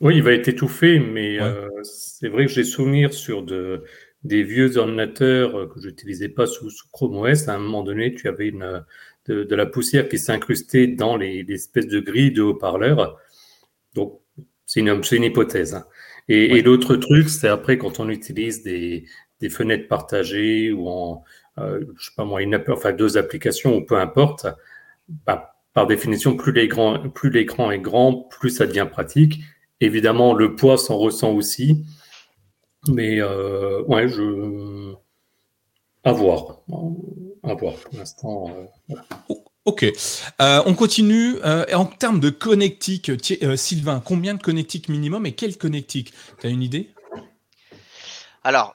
Oui, 0.00 0.16
il 0.16 0.22
va 0.22 0.32
être 0.32 0.48
étouffé, 0.48 0.98
mais 0.98 1.38
c'est 1.82 2.28
vrai 2.28 2.46
que 2.46 2.52
j'ai 2.52 2.64
souvenir 2.64 3.14
sur 3.14 3.44
de, 3.44 3.84
des 4.24 4.42
vieux 4.42 4.76
ordinateurs 4.78 5.68
que 5.68 5.80
je 5.80 5.88
n'utilisais 5.88 6.28
pas 6.28 6.46
sous, 6.46 6.70
sous, 6.70 6.88
Chrome 6.90 7.16
OS. 7.18 7.48
À 7.48 7.54
un 7.54 7.58
moment 7.58 7.84
donné, 7.84 8.14
tu 8.14 8.26
avais 8.28 8.48
une, 8.48 8.84
de, 9.28 9.54
la 9.54 9.66
poussière 9.66 10.08
qui 10.08 10.18
s'incrustait 10.18 10.86
dans 10.86 11.16
les, 11.16 11.44
espèces 11.48 11.88
de 11.88 12.00
grilles 12.00 12.32
de 12.32 12.42
haut-parleurs. 12.42 13.18
Donc, 13.94 14.20
c'est 14.64 14.80
une, 14.80 14.88
une, 14.88 15.24
hypothèse. 15.24 15.74
Hein. 15.74 15.86
Et, 16.28 16.60
l'autre 16.62 16.96
truc, 16.96 17.28
c'est 17.28 17.48
après 17.48 17.78
quand 17.78 18.00
on 18.00 18.08
utilise 18.08 18.62
des, 18.62 19.04
fenêtres 19.50 19.88
partagées 19.88 20.72
ou 20.72 20.88
en, 20.88 21.22
euh, 21.58 21.84
je 21.98 22.06
sais 22.06 22.12
pas 22.16 22.24
moi, 22.24 22.42
une, 22.42 22.60
enfin 22.68 22.92
deux 22.92 23.16
applications 23.16 23.76
ou 23.76 23.84
peu 23.84 23.96
importe, 23.98 24.46
bah, 25.24 25.54
par 25.72 25.86
définition, 25.86 26.36
plus 26.36 26.52
l'écran, 26.52 27.08
plus 27.10 27.30
l'écran 27.30 27.70
est 27.70 27.78
grand, 27.78 28.28
plus 28.30 28.50
ça 28.50 28.66
devient 28.66 28.88
pratique. 28.90 29.40
Évidemment, 29.80 30.34
le 30.34 30.56
poids 30.56 30.78
s'en 30.78 30.96
ressent 30.96 31.32
aussi. 31.32 31.84
Mais 32.88 33.20
euh, 33.20 33.82
ouais, 33.84 34.08
je 34.08 34.94
à 36.04 36.12
voir. 36.12 36.60
À 37.46 37.54
voir 37.54 37.74
pour 37.76 37.96
l'instant. 37.96 38.50
Euh, 38.90 39.34
ok. 39.64 39.84
Euh, 40.40 40.62
on 40.66 40.74
continue. 40.74 41.36
Euh, 41.44 41.64
en 41.74 41.84
termes 41.84 42.18
de 42.18 42.30
connectique, 42.30 43.12
Sylvain, 43.56 44.02
combien 44.04 44.34
de 44.34 44.42
connectiques 44.42 44.88
minimum 44.88 45.26
et 45.26 45.32
quel 45.32 45.56
connectique 45.56 46.12
Tu 46.40 46.46
as 46.48 46.50
une 46.50 46.62
idée? 46.62 46.92
Alors, 48.42 48.74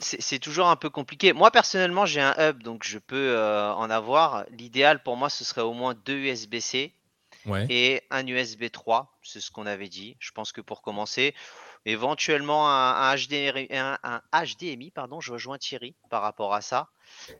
c'est 0.00 0.40
toujours 0.40 0.68
un 0.68 0.76
peu 0.76 0.90
compliqué. 0.90 1.32
Moi, 1.32 1.52
personnellement, 1.52 2.06
j'ai 2.06 2.20
un 2.20 2.34
hub, 2.38 2.62
donc 2.62 2.82
je 2.84 2.98
peux 2.98 3.36
en 3.38 3.88
avoir. 3.90 4.44
L'idéal 4.50 5.02
pour 5.02 5.16
moi, 5.16 5.28
ce 5.28 5.44
serait 5.44 5.62
au 5.62 5.72
moins 5.72 5.94
deux 6.04 6.16
USB-C 6.16 6.92
et 7.68 8.02
un 8.10 8.26
USB 8.26 8.64
3. 8.70 9.18
C'est 9.22 9.40
ce 9.40 9.50
qu'on 9.50 9.66
avait 9.66 9.88
dit. 9.88 10.16
Je 10.18 10.30
pense 10.32 10.52
que 10.52 10.60
pour 10.60 10.82
commencer, 10.82 11.34
éventuellement 11.84 12.68
un, 12.70 13.14
HDMI, 13.16 14.90
pardon, 14.90 15.20
je 15.20 15.32
rejoins 15.32 15.58
Thierry 15.58 15.94
par 16.10 16.22
rapport 16.22 16.54
à 16.54 16.60
ça. 16.60 16.88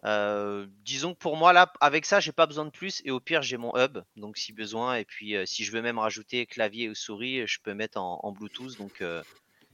Euh, 0.05 0.67
disons 0.85 1.15
que 1.15 1.19
pour 1.19 1.37
moi 1.37 1.53
là, 1.53 1.73
avec 1.81 2.07
ça, 2.07 2.21
j'ai 2.21 2.33
pas 2.33 2.47
besoin 2.47 2.65
de 2.65 2.71
plus 2.71 3.03
et 3.05 3.11
au 3.11 3.21
pire 3.21 3.43
j'ai 3.43 3.57
mon 3.57 3.73
hub, 3.77 3.99
donc 4.17 4.37
si 4.37 4.53
besoin. 4.53 4.97
Et 4.97 5.05
puis 5.05 5.37
euh, 5.37 5.45
si 5.47 5.65
je 5.65 5.73
veux 5.73 5.83
même 5.83 5.99
rajouter 5.99 6.47
clavier 6.47 6.89
ou 6.89 6.95
souris, 6.95 7.47
je 7.47 7.59
peux 7.63 7.75
mettre 7.75 7.99
en, 8.01 8.33
Bluetooth, 8.33 8.77
donc 8.79 9.01
euh, 9.01 9.23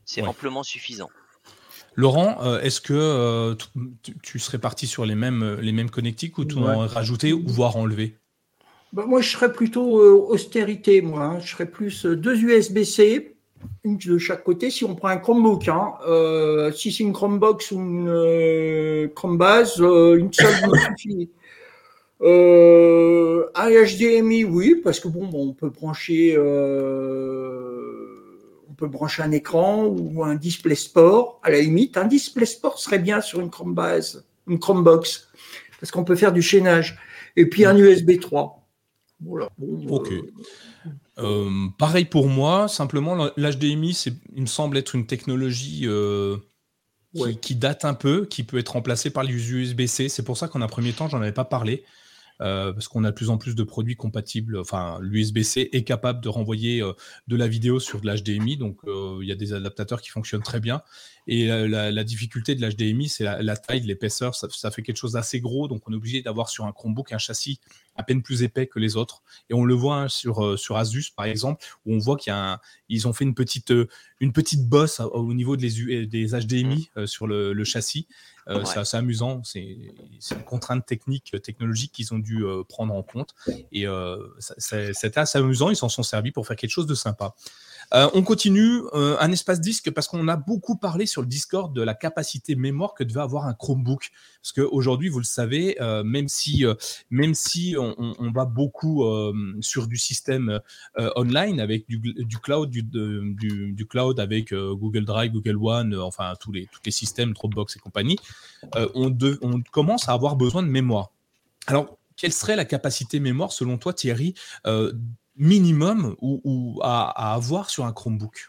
C'est 0.05 0.23
amplement 0.23 0.63
suffisant. 0.63 1.11
Laurent, 1.97 2.39
euh, 2.43 2.61
est-ce 2.61 2.81
que 2.81 2.95
euh, 2.95 3.55
tu, 4.23 4.39
serais 4.39 4.59
parti 4.59 4.87
sur 4.87 5.05
les 5.05 5.15
mêmes, 5.15 5.59
les 5.61 5.73
mêmes 5.73 5.91
connectiques 5.91 6.39
ou 6.39 6.45
tu 6.45 6.57
en 6.59 6.87
rajouter 6.87 7.33
ou 7.33 7.47
voire 7.47 7.77
enlever 7.77 8.19
bah, 8.93 9.05
Moi, 9.07 9.21
je 9.21 9.31
serais 9.31 9.53
plutôt 9.53 10.01
austérité, 10.29 11.03
moi. 11.03 11.25
Hein. 11.25 11.41
Je 11.41 11.53
serais 11.53 11.71
plus 11.71 12.05
deux 12.07 12.43
USB-C, 12.43 13.34
une 13.85 13.97
de 13.97 14.19
chaque 14.19 14.45
côté. 14.45 14.71
Si 14.71 14.85
on 14.85 14.95
prend 14.95 15.09
un 15.09 15.17
Chromebook, 15.19 15.69
hein, 15.69 15.95
si 16.75 16.93
c'est 16.93 17.05
une 17.05 17.13
Chromebox 17.13 17.73
ou 17.73 17.81
une 17.81 19.11
Chromebase, 19.15 19.79
une 19.79 20.33
seule 20.33 20.55
suffit. 20.99 21.31
Euh, 22.23 23.47
un 23.55 23.71
HDMI, 23.71 24.45
oui, 24.45 24.81
parce 24.83 24.99
que 25.01 25.09
bon, 25.09 25.29
on 25.33 25.53
peut 25.53 25.69
brancher, 25.69 26.35
euh, 26.37 28.09
on 28.71 28.75
peut 28.75 28.87
brancher 28.87 29.23
un 29.23 29.33
écran 29.33 29.85
ou 29.87 30.25
un 30.25 30.35
display 30.35 30.75
sport. 30.75 31.41
À 31.43 31.51
la 31.51 31.61
limite, 31.61 31.99
un 31.99 32.07
display 32.07 32.47
sport 32.47 32.79
serait 32.79 32.99
bien 32.99 33.21
sur 33.21 33.41
une 33.41 33.51
Chromebase, 33.51 34.25
une 34.47 34.59
Chromebox, 34.59 35.29
parce 35.81 35.91
qu'on 35.91 36.05
peut 36.05 36.17
faire 36.17 36.33
du 36.33 36.41
chaînage. 36.41 36.99
Et 37.37 37.47
puis 37.47 37.65
un 37.67 37.77
USB 37.77 38.21
3. 38.21 38.61
Voilà. 39.21 39.51
ok. 39.89 40.13
Euh, 41.19 41.69
pareil 41.79 42.05
pour 42.05 42.29
moi. 42.29 42.69
Simplement, 42.69 43.31
l'HDMI, 43.37 43.97
il 44.35 44.43
me 44.43 44.47
semble 44.47 44.77
être 44.79 44.95
une 44.95 45.07
technologie. 45.07 45.87
Qui, 47.15 47.39
qui, 47.41 47.55
date 47.55 47.85
un 47.85 47.95
peu, 47.95 48.27
qui 48.27 48.43
peut 48.43 48.59
être 48.59 48.71
remplacée 48.71 49.09
par 49.09 49.23
les 49.23 49.33
USB-C. 49.33 50.09
C'est 50.09 50.25
pour 50.25 50.37
ça 50.37 50.49
qu'en 50.49 50.61
un 50.63 50.67
premier 50.67 50.93
temps, 50.93 51.09
j'en 51.09 51.23
avais 51.23 51.31
pas 51.31 51.45
parlé. 51.45 51.85
Euh, 52.41 52.73
parce 52.73 52.89
qu'on 52.89 53.05
a 53.05 53.11
de 53.11 53.15
plus 53.15 53.31
en 53.31 53.39
plus 53.39 53.55
de 53.55 53.63
produits 53.63 53.95
compatibles. 53.95 54.59
Enfin, 54.59 54.99
l'USB-C 55.01 55.69
est 55.73 55.85
capable 55.85 56.21
de 56.21 56.29
renvoyer 56.29 56.83
euh, 56.83 56.93
de 57.29 57.37
la 57.37 57.47
vidéo 57.47 57.79
sur 57.79 58.01
de 58.01 58.11
l'HDMI, 58.11 58.57
donc 58.57 58.79
euh, 58.87 59.19
il 59.23 59.29
y 59.29 59.33
a 59.33 59.37
des 59.37 59.53
adaptateurs 59.53 60.03
qui 60.03 60.11
fonctionnent 60.11 60.43
très 60.43 60.59
bien. 60.59 60.83
Et 61.27 61.47
la, 61.47 62.05
difficulté 62.05 62.55
de 62.55 62.67
l'HDMI, 62.67 63.09
c'est 63.09 63.25
la, 63.25 63.57
taille, 63.57 63.81
l'épaisseur. 63.81 64.35
Ça, 64.35 64.71
fait 64.71 64.83
quelque 64.83 64.97
chose 64.97 65.13
d'assez 65.13 65.41
gros, 65.41 65.69
donc 65.69 65.83
on 65.87 65.93
est 65.93 65.97
obligé 65.97 66.23
d'avoir 66.23 66.49
sur 66.49 66.67
un 66.67 66.73
Chromebook 66.73 67.13
un 67.13 67.19
châssis 67.19 67.61
à 67.97 68.03
peine 68.03 68.23
plus 68.23 68.43
épais 68.43 68.67
que 68.67 68.79
les 68.79 68.97
autres. 68.97 69.23
Et 69.49 69.55
on 69.55 69.65
le 69.65 69.75
voit 69.75 69.97
hein, 69.97 70.09
sur, 70.09 70.59
sur 70.59 70.77
Asus, 70.77 71.13
par 71.17 71.27
exemple, 71.27 71.65
où 71.87 71.95
on 71.95 71.99
voit 71.99 72.17
qu'ils 72.17 73.09
ont 73.09 73.13
fait 73.13 73.25
une 73.25 73.35
petite, 73.35 73.73
une 74.21 74.33
petite 74.33 74.69
bosse 74.69 75.01
au 75.01 75.33
niveau 75.33 75.57
des, 75.57 76.07
des 76.07 76.27
HDMI 76.27 76.91
mmh. 76.97 77.07
sur 77.07 77.27
le 77.27 77.65
châssis. 77.65 78.07
Euh, 78.49 78.65
c'est 78.65 78.79
assez 78.79 78.97
amusant. 78.97 79.43
C'est 79.45 79.61
une 79.63 80.45
contrainte 80.45 80.85
technique, 80.87 81.33
euh, 81.35 81.39
technologique 81.39 81.93
qu'ils 81.93 82.13
ont 82.13 82.19
dû 82.19 82.45
euh, 82.45 82.63
prendre 82.65 82.95
en 82.95 83.03
compte. 83.03 83.35
Et 83.73 83.87
c'était 84.39 85.19
assez 85.19 85.39
amusant. 85.39 85.71
Ils 85.71 85.77
s'en 85.77 85.89
sont 85.89 86.03
servis 86.03 86.33
pour 86.33 86.47
faire 86.47 86.57
quelque 86.57 86.71
chose 86.71 86.87
de 86.87 86.95
sympa. 86.95 87.35
Euh, 87.93 88.09
on 88.15 88.23
continue 88.23 88.83
euh, 88.95 89.17
un 89.21 89.31
espace 89.31 89.61
disque 89.61 89.91
parce 89.91 90.09
qu'on 90.09 90.29
a 90.29 90.37
beaucoup 90.37 90.77
parlé 90.77 91.07
sur 91.07 91.23
le 91.23 91.29
Discord 91.29 91.75
de 91.75 91.83
la 91.83 91.95
capacité 91.95 92.55
mémoire 92.55 92.95
que 92.95 93.05
devait 93.05 93.21
avoir 93.21 93.47
un 93.47 93.55
Chromebook. 93.55 94.11
Parce 94.43 94.53
qu'aujourd'hui, 94.53 95.09
vous 95.09 95.19
le 95.19 95.25
savez, 95.25 95.81
euh, 95.81 96.03
même 96.05 96.29
si, 96.29 96.65
on, 97.79 98.33
va 98.35 98.45
beaucoup 98.45 99.05
sur 99.61 99.87
du 99.87 99.97
système 99.97 100.61
online 100.97 101.61
avec 101.61 101.87
du, 101.89 102.39
cloud, 102.43 104.21
avec 104.21 104.53
Google 104.53 105.05
Drive, 105.05 105.33
Google 105.33 105.57
One, 105.61 105.97
enfin 105.97 106.35
tous 106.41 106.53
les, 106.53 106.69
tous 106.83 106.91
systèmes, 106.91 107.33
Dropbox 107.33 107.77
et 107.77 107.79
compagnie, 107.79 108.19
on 108.95 109.15
commence 109.71 110.09
à 110.09 110.13
avoir 110.13 110.37
besoin 110.37 110.63
de 110.63 110.69
mémoire. 110.69 111.11
Alors, 111.67 111.97
quelle 112.17 112.33
serait 112.33 112.57
la 112.57 112.65
capacité 112.65 113.21
mémoire 113.21 113.53
selon 113.53 113.79
toi, 113.79 113.93
Thierry, 113.93 114.35
minimum 115.37 116.17
ou, 116.21 116.81
à, 116.83 117.35
avoir 117.35 117.71
sur 117.71 117.85
un 117.85 117.93
Chromebook 117.93 118.49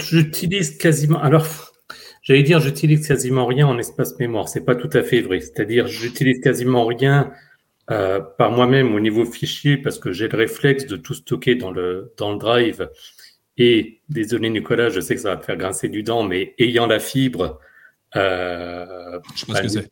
J'utilise 0.00 0.76
quasiment. 0.78 1.20
Alors, 1.20 1.46
j'allais 2.22 2.42
dire, 2.42 2.60
j'utilise 2.60 3.06
quasiment 3.06 3.46
rien 3.46 3.68
en 3.68 3.78
espace 3.78 4.18
mémoire. 4.18 4.48
C'est 4.48 4.64
pas 4.64 4.74
tout 4.74 4.90
à 4.92 5.02
fait 5.02 5.20
vrai. 5.20 5.40
C'est-à-dire, 5.40 5.86
j'utilise 5.86 6.40
quasiment 6.40 6.86
rien 6.86 7.32
euh, 7.92 8.20
par 8.20 8.50
moi-même 8.50 8.94
au 8.96 9.00
niveau 9.00 9.24
fichier 9.24 9.76
parce 9.76 10.00
que 10.00 10.10
j'ai 10.10 10.26
le 10.26 10.36
réflexe 10.36 10.86
de 10.86 10.96
tout 10.96 11.14
stocker 11.14 11.54
dans 11.54 11.70
le, 11.70 12.12
dans 12.16 12.32
le 12.32 12.38
drive. 12.38 12.90
Et 13.58 14.00
désolé 14.08 14.50
Nicolas, 14.50 14.88
je 14.88 15.00
sais 15.00 15.14
que 15.14 15.20
ça 15.20 15.30
va 15.30 15.36
te 15.36 15.44
faire 15.44 15.56
grincer 15.56 15.88
du 15.88 16.02
dent, 16.02 16.24
mais 16.24 16.54
ayant 16.58 16.86
la 16.86 16.98
fibre, 16.98 17.60
euh, 18.16 19.20
je 19.36 19.44
pense 19.46 19.60
que 19.60 19.68
c'est. 19.68 19.88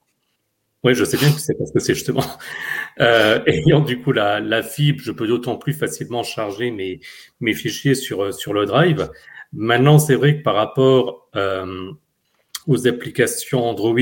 Oui, 0.84 0.94
je 0.94 1.04
sais 1.04 1.16
bien 1.16 1.32
que 1.32 1.40
c'est 1.40 1.54
parce 1.54 1.72
que 1.72 1.80
c'est 1.80 1.94
justement. 1.94 2.24
Euh, 3.00 3.42
ayant 3.48 3.80
du 3.80 4.00
coup 4.00 4.12
la, 4.12 4.38
la, 4.38 4.62
fibre, 4.62 5.00
je 5.02 5.10
peux 5.10 5.26
d'autant 5.26 5.56
plus 5.56 5.72
facilement 5.72 6.22
charger 6.22 6.70
mes, 6.70 7.00
mes 7.40 7.52
fichiers 7.52 7.96
sur, 7.96 8.32
sur 8.32 8.52
le 8.52 8.66
drive. 8.66 9.10
Maintenant, 9.52 9.98
c'est 9.98 10.14
vrai 10.14 10.38
que 10.38 10.42
par 10.44 10.54
rapport 10.54 11.28
euh, 11.34 11.90
aux 12.68 12.86
applications 12.86 13.64
Android, 13.64 13.98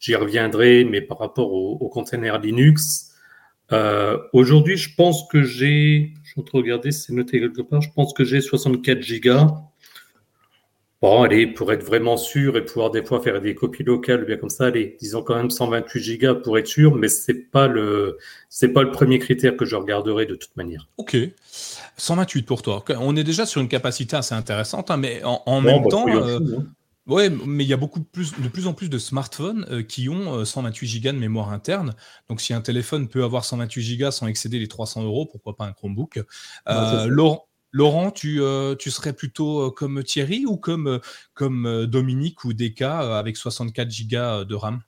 j'y 0.00 0.16
reviendrai, 0.16 0.82
mais 0.82 1.02
par 1.02 1.20
rapport 1.20 1.52
aux 1.52 1.78
au 1.80 1.88
containers 1.88 2.40
Linux, 2.40 3.14
euh, 3.70 4.18
aujourd'hui, 4.32 4.76
je 4.76 4.94
pense 4.96 5.28
que 5.28 5.42
j'ai, 5.42 6.12
je 6.24 6.40
vais 6.40 6.46
regarder, 6.52 6.90
c'est 6.90 7.12
noté 7.12 7.38
quelque 7.38 7.62
part, 7.62 7.80
je 7.80 7.90
pense 7.94 8.12
que 8.12 8.24
j'ai 8.24 8.40
64 8.40 9.00
gigas 9.00 9.54
Bon, 11.06 11.22
allez, 11.22 11.46
pour 11.46 11.72
être 11.72 11.84
vraiment 11.84 12.16
sûr 12.16 12.56
et 12.56 12.64
pouvoir 12.64 12.90
des 12.90 13.04
fois 13.04 13.22
faire 13.22 13.40
des 13.40 13.54
copies 13.54 13.84
locales, 13.84 14.24
bien 14.24 14.36
comme 14.38 14.50
ça, 14.50 14.64
allez, 14.64 14.96
disons 14.98 15.22
quand 15.22 15.36
même 15.36 15.50
128 15.50 16.02
gigas 16.02 16.34
pour 16.34 16.58
être 16.58 16.66
sûr, 16.66 16.96
mais 16.96 17.06
c'est 17.06 17.48
pas 17.48 17.68
le, 17.68 18.18
c'est 18.48 18.70
pas 18.70 18.82
le 18.82 18.90
premier 18.90 19.20
critère 19.20 19.56
que 19.56 19.64
je 19.64 19.76
regarderai 19.76 20.26
de 20.26 20.34
toute 20.34 20.56
manière. 20.56 20.88
Ok. 20.96 21.16
128 21.96 22.42
pour 22.42 22.62
toi. 22.62 22.84
On 22.98 23.14
est 23.14 23.22
déjà 23.22 23.46
sur 23.46 23.60
une 23.60 23.68
capacité 23.68 24.16
assez 24.16 24.34
intéressante, 24.34 24.90
hein, 24.90 24.96
mais 24.96 25.22
en, 25.22 25.60
même 25.60 25.84
bah, 25.84 25.90
temps, 25.90 26.08
euh, 26.08 26.40
hein. 26.40 26.64
ouais, 27.06 27.30
mais 27.30 27.62
il 27.62 27.68
y 27.68 27.72
a 27.72 27.76
beaucoup 27.76 28.00
plus, 28.00 28.32
de 28.40 28.48
plus 28.48 28.66
en 28.66 28.72
plus 28.72 28.90
de 28.90 28.98
smartphones 28.98 29.64
euh, 29.70 29.82
qui 29.84 30.08
ont 30.08 30.44
128 30.44 30.86
euh, 30.86 30.88
gigas 30.88 31.12
de 31.12 31.18
mémoire 31.18 31.52
interne. 31.52 31.94
Donc, 32.28 32.40
si 32.40 32.52
un 32.52 32.60
téléphone 32.60 33.06
peut 33.06 33.22
avoir 33.22 33.44
128 33.44 33.80
gigas 33.80 34.10
sans 34.10 34.26
excéder 34.26 34.58
les 34.58 34.66
300 34.66 35.04
euros, 35.04 35.24
pourquoi 35.24 35.54
pas 35.54 35.66
un 35.66 35.72
Chromebook? 35.72 36.24
Laurent, 37.06 37.46
Laurent, 37.72 38.10
tu, 38.10 38.40
euh, 38.40 38.74
tu 38.74 38.90
serais 38.90 39.12
plutôt 39.12 39.66
euh, 39.66 39.70
comme 39.70 40.02
Thierry 40.02 40.46
ou 40.46 40.56
comme, 40.56 40.86
euh, 40.86 40.98
comme 41.34 41.86
Dominique 41.86 42.44
ou 42.44 42.52
Deka 42.52 43.18
avec 43.18 43.36
64 43.36 43.88
Go 43.88 44.44
de 44.44 44.54
RAM? 44.54 44.80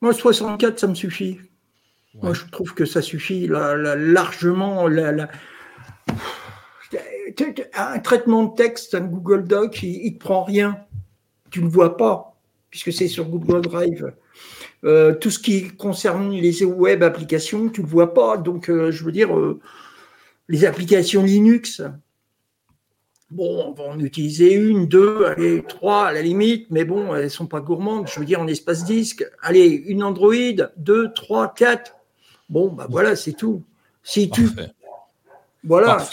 Moi, 0.00 0.12
64, 0.12 0.78
ça 0.78 0.86
me 0.86 0.94
suffit. 0.94 1.38
Moi, 2.22 2.34
je 2.34 2.44
trouve 2.50 2.74
que 2.74 2.84
ça 2.84 3.02
suffit 3.02 3.46
largement. 3.46 4.86
un 7.74 7.98
traitement 8.00 8.44
de 8.44 8.54
texte, 8.54 8.94
un 8.94 9.00
Google 9.00 9.46
Doc, 9.46 9.82
il 9.82 10.04
ne 10.04 10.10
te 10.10 10.18
prend 10.18 10.44
rien. 10.44 10.78
Tu 11.50 11.60
ne 11.60 11.66
le 11.66 11.70
vois 11.70 11.96
pas, 11.96 12.36
puisque 12.70 12.92
c'est 12.92 13.08
sur 13.08 13.26
Google 13.26 13.60
Drive. 13.62 14.12
tout 14.82 15.30
ce 15.30 15.38
qui 15.38 15.68
concerne 15.76 16.32
les 16.32 16.64
web 16.64 17.02
applications, 17.02 17.68
tu 17.68 17.80
ne 17.80 17.86
le 17.86 17.90
vois 17.90 18.14
pas. 18.14 18.38
Donc, 18.38 18.66
je 18.68 19.04
veux 19.04 19.12
dire, 19.12 19.30
les 20.48 20.64
applications 20.64 21.22
Linux, 21.22 21.82
bon, 23.30 23.66
on 23.66 23.72
va 23.72 23.84
en 23.84 24.00
utiliser 24.00 24.54
une, 24.54 24.86
deux, 24.86 25.24
allez, 25.24 25.62
trois 25.66 26.06
à 26.06 26.12
la 26.12 26.22
limite, 26.22 26.66
mais 26.70 26.84
bon, 26.84 27.14
elles 27.14 27.24
ne 27.24 27.28
sont 27.28 27.46
pas 27.46 27.60
gourmandes. 27.60 28.08
Je 28.08 28.20
veux 28.20 28.26
dire, 28.26 28.40
en 28.40 28.46
espace 28.46 28.84
disque, 28.84 29.24
allez, 29.42 29.66
une 29.66 30.02
Android, 30.02 30.34
deux, 30.76 31.12
trois, 31.12 31.52
quatre. 31.54 31.96
Bon, 32.48 32.68
bah 32.68 32.86
voilà, 32.88 33.16
c'est 33.16 33.32
tout. 33.32 33.64
Si 34.02 34.30
tu. 34.30 34.48
Voilà. 35.64 36.06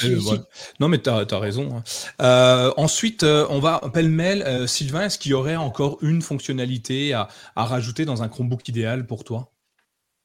Non, 0.80 0.88
mais 0.88 1.00
tu 1.00 1.10
as, 1.10 1.39
raison. 1.39 1.78
Hein. 1.78 1.84
Euh, 2.22 2.74
ensuite, 2.76 3.22
euh, 3.22 3.46
on 3.52 3.60
va 3.60 3.82
pêle-mêle. 3.93 4.41
Euh, 4.41 4.65
Sylvain, 4.65 5.04
est-ce 5.04 5.19
qu'il 5.19 5.30
y 5.30 5.36
aurait 5.36 5.56
encore 5.56 6.00
une 6.02 6.24
fonctionnalité 6.24 7.13
à, 7.13 7.30
rajouter 7.56 8.06
dans 8.06 8.24
un 8.24 8.30
Chromebook 8.30 8.67
idéal 8.67 9.06
pour 9.06 9.24
toi? 9.24 9.52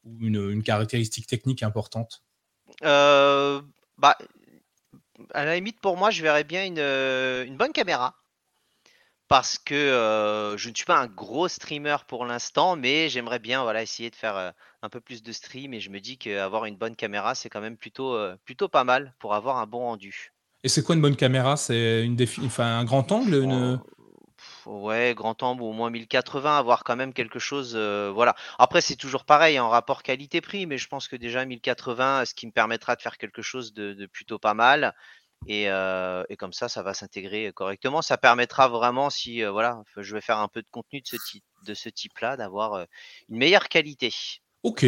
Ou 0.04 0.16
une, 0.22 0.50
une 0.50 0.62
caractéristique 0.62 1.26
technique 1.26 1.62
importante? 1.62 2.22
Bah, 3.98 4.16
à 5.34 5.44
la 5.44 5.54
limite, 5.56 5.80
pour 5.80 5.96
moi, 5.96 6.10
je 6.10 6.22
verrais 6.22 6.44
bien 6.44 6.64
une, 6.64 6.78
euh, 6.78 7.46
bonne 7.50 7.72
caméra. 7.72 8.14
Parce 9.26 9.58
que 9.58 9.74
euh, 9.74 10.56
je 10.56 10.70
ne 10.70 10.74
suis 10.74 10.86
pas 10.86 10.98
un 10.98 11.06
gros 11.06 11.48
streamer 11.48 11.96
pour 12.06 12.24
l'instant, 12.24 12.76
mais 12.76 13.10
j'aimerais 13.10 13.38
bien 13.38 13.62
voilà, 13.62 13.82
essayer 13.82 14.08
de 14.08 14.16
faire 14.16 14.36
euh, 14.36 14.50
un 14.80 14.88
peu 14.88 15.00
plus 15.00 15.22
de 15.22 15.32
stream. 15.32 15.74
Et 15.74 15.80
je 15.80 15.90
me 15.90 16.00
dis 16.00 16.16
qu'avoir 16.16 16.64
une 16.64 16.76
bonne 16.76 16.96
caméra, 16.96 17.34
c'est 17.34 17.50
quand 17.50 17.60
même 17.60 17.76
plutôt, 17.76 18.16
plutôt 18.46 18.68
pas 18.68 18.84
mal 18.84 19.12
pour 19.18 19.34
avoir 19.34 19.58
un 19.58 19.66
bon 19.66 19.80
rendu. 19.80 20.32
Et 20.64 20.68
c'est 20.68 20.82
quoi 20.82 20.94
une 20.94 21.02
bonne 21.02 21.16
caméra? 21.16 21.58
C'est 21.58 22.04
une 22.04 22.16
enfin, 22.44 22.78
un 22.78 22.84
grand 22.84 23.12
angle 23.12 23.34
une... 23.34 23.78
Ouais, 24.68 25.14
grand 25.16 25.42
angle 25.42 25.62
au 25.62 25.72
moins 25.72 25.88
1080, 25.88 26.58
avoir 26.58 26.84
quand 26.84 26.94
même 26.94 27.14
quelque 27.14 27.38
chose. 27.38 27.72
Euh, 27.74 28.12
voilà. 28.14 28.34
Après, 28.58 28.82
c'est 28.82 28.96
toujours 28.96 29.24
pareil 29.24 29.58
en 29.58 29.70
rapport 29.70 30.02
qualité-prix, 30.02 30.66
mais 30.66 30.76
je 30.76 30.88
pense 30.88 31.08
que 31.08 31.16
déjà 31.16 31.46
1080, 31.46 32.26
ce 32.26 32.34
qui 32.34 32.46
me 32.46 32.52
permettra 32.52 32.94
de 32.94 33.00
faire 33.00 33.16
quelque 33.16 33.40
chose 33.40 33.72
de, 33.72 34.04
plutôt 34.12 34.38
pas 34.38 34.52
mal. 34.52 34.94
Euh, 35.48 36.22
et, 36.28 36.36
comme 36.36 36.52
ça, 36.52 36.68
ça 36.68 36.82
va 36.82 36.92
s'intégrer 36.92 37.50
correctement. 37.54 38.02
Ça 38.02 38.18
permettra 38.18 38.68
vraiment, 38.68 39.08
si 39.08 39.42
euh, 39.42 39.50
voilà, 39.50 39.82
je 39.96 40.14
vais 40.14 40.20
faire 40.20 40.38
un 40.38 40.48
peu 40.48 40.60
de 40.60 40.68
contenu 40.70 41.00
de 41.00 41.06
ce 41.06 41.16
type, 41.16 41.44
de 41.64 41.72
ce 41.72 41.88
type-là, 41.88 42.36
d'avoir 42.36 42.86
une 43.30 43.38
meilleure 43.38 43.70
qualité. 43.70 44.12
Ok, 44.64 44.84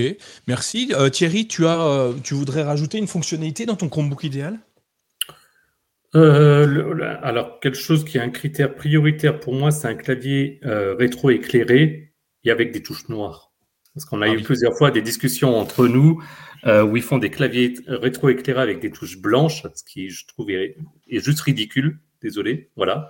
merci. 0.46 0.92
Thierry, 1.10 1.48
tu, 1.48 1.66
as, 1.66 2.12
tu 2.22 2.34
voudrais 2.34 2.64
rajouter 2.64 2.98
une 2.98 3.08
fonctionnalité 3.08 3.64
dans 3.64 3.76
ton 3.76 3.88
Chromebook 3.88 4.24
idéal? 4.24 4.60
Euh, 6.14 7.18
Alors, 7.22 7.60
quelque 7.60 7.76
chose 7.76 8.04
qui 8.04 8.18
est 8.18 8.20
un 8.20 8.30
critère 8.30 8.74
prioritaire 8.74 9.40
pour 9.40 9.54
moi, 9.54 9.70
c'est 9.70 9.88
un 9.88 9.94
clavier 9.94 10.60
euh, 10.64 10.94
rétro-éclairé 10.94 12.12
et 12.44 12.50
avec 12.50 12.72
des 12.72 12.82
touches 12.82 13.08
noires. 13.08 13.52
Parce 13.94 14.04
qu'on 14.04 14.22
a 14.22 14.26
ah 14.26 14.34
eu 14.34 14.42
plusieurs 14.42 14.76
fois 14.76 14.90
des 14.90 15.02
discussions 15.02 15.56
entre 15.56 15.86
nous 15.88 16.22
où 16.64 16.96
ils 16.96 17.02
font 17.02 17.16
des 17.16 17.30
claviers 17.30 17.74
rétro-éclairés 17.86 18.60
avec 18.60 18.80
des 18.80 18.90
touches 18.90 19.18
blanches, 19.18 19.62
ce 19.74 19.82
qui, 19.82 20.10
je 20.10 20.26
trouve, 20.26 20.50
est, 20.50 20.76
juste 21.08 21.40
ridicule. 21.40 21.98
Désolé, 22.22 22.70
voilà. 22.76 23.08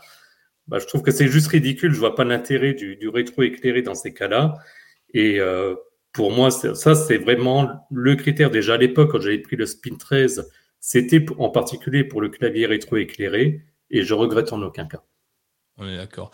Bah, 0.68 0.78
je 0.78 0.86
trouve 0.86 1.02
que 1.02 1.10
c'est 1.10 1.26
juste 1.26 1.48
ridicule. 1.48 1.92
Je 1.92 1.98
vois 1.98 2.14
pas 2.14 2.24
l'intérêt 2.24 2.74
du, 2.74 2.96
du 2.96 3.08
rétro-éclairé 3.08 3.82
dans 3.82 3.96
ces 3.96 4.14
cas-là. 4.14 4.54
Et 5.12 5.40
pour 6.12 6.32
moi, 6.32 6.50
ça, 6.50 6.94
c'est 6.94 7.18
vraiment 7.18 7.86
le 7.90 8.16
critère. 8.16 8.50
Déjà 8.50 8.74
à 8.74 8.78
l'époque, 8.78 9.12
quand 9.12 9.20
j'avais 9.20 9.38
pris 9.38 9.56
le 9.56 9.66
Spin 9.66 9.96
13, 9.96 10.50
c'était 10.80 11.24
en 11.38 11.50
particulier 11.50 12.04
pour 12.04 12.20
le 12.20 12.28
clavier 12.28 12.66
rétro-éclairé, 12.66 13.62
et 13.90 14.02
je 14.02 14.14
regrette 14.14 14.52
en 14.52 14.62
aucun 14.62 14.86
cas. 14.86 15.02
On 15.82 15.88
est 15.88 15.96
d'accord. 15.96 16.30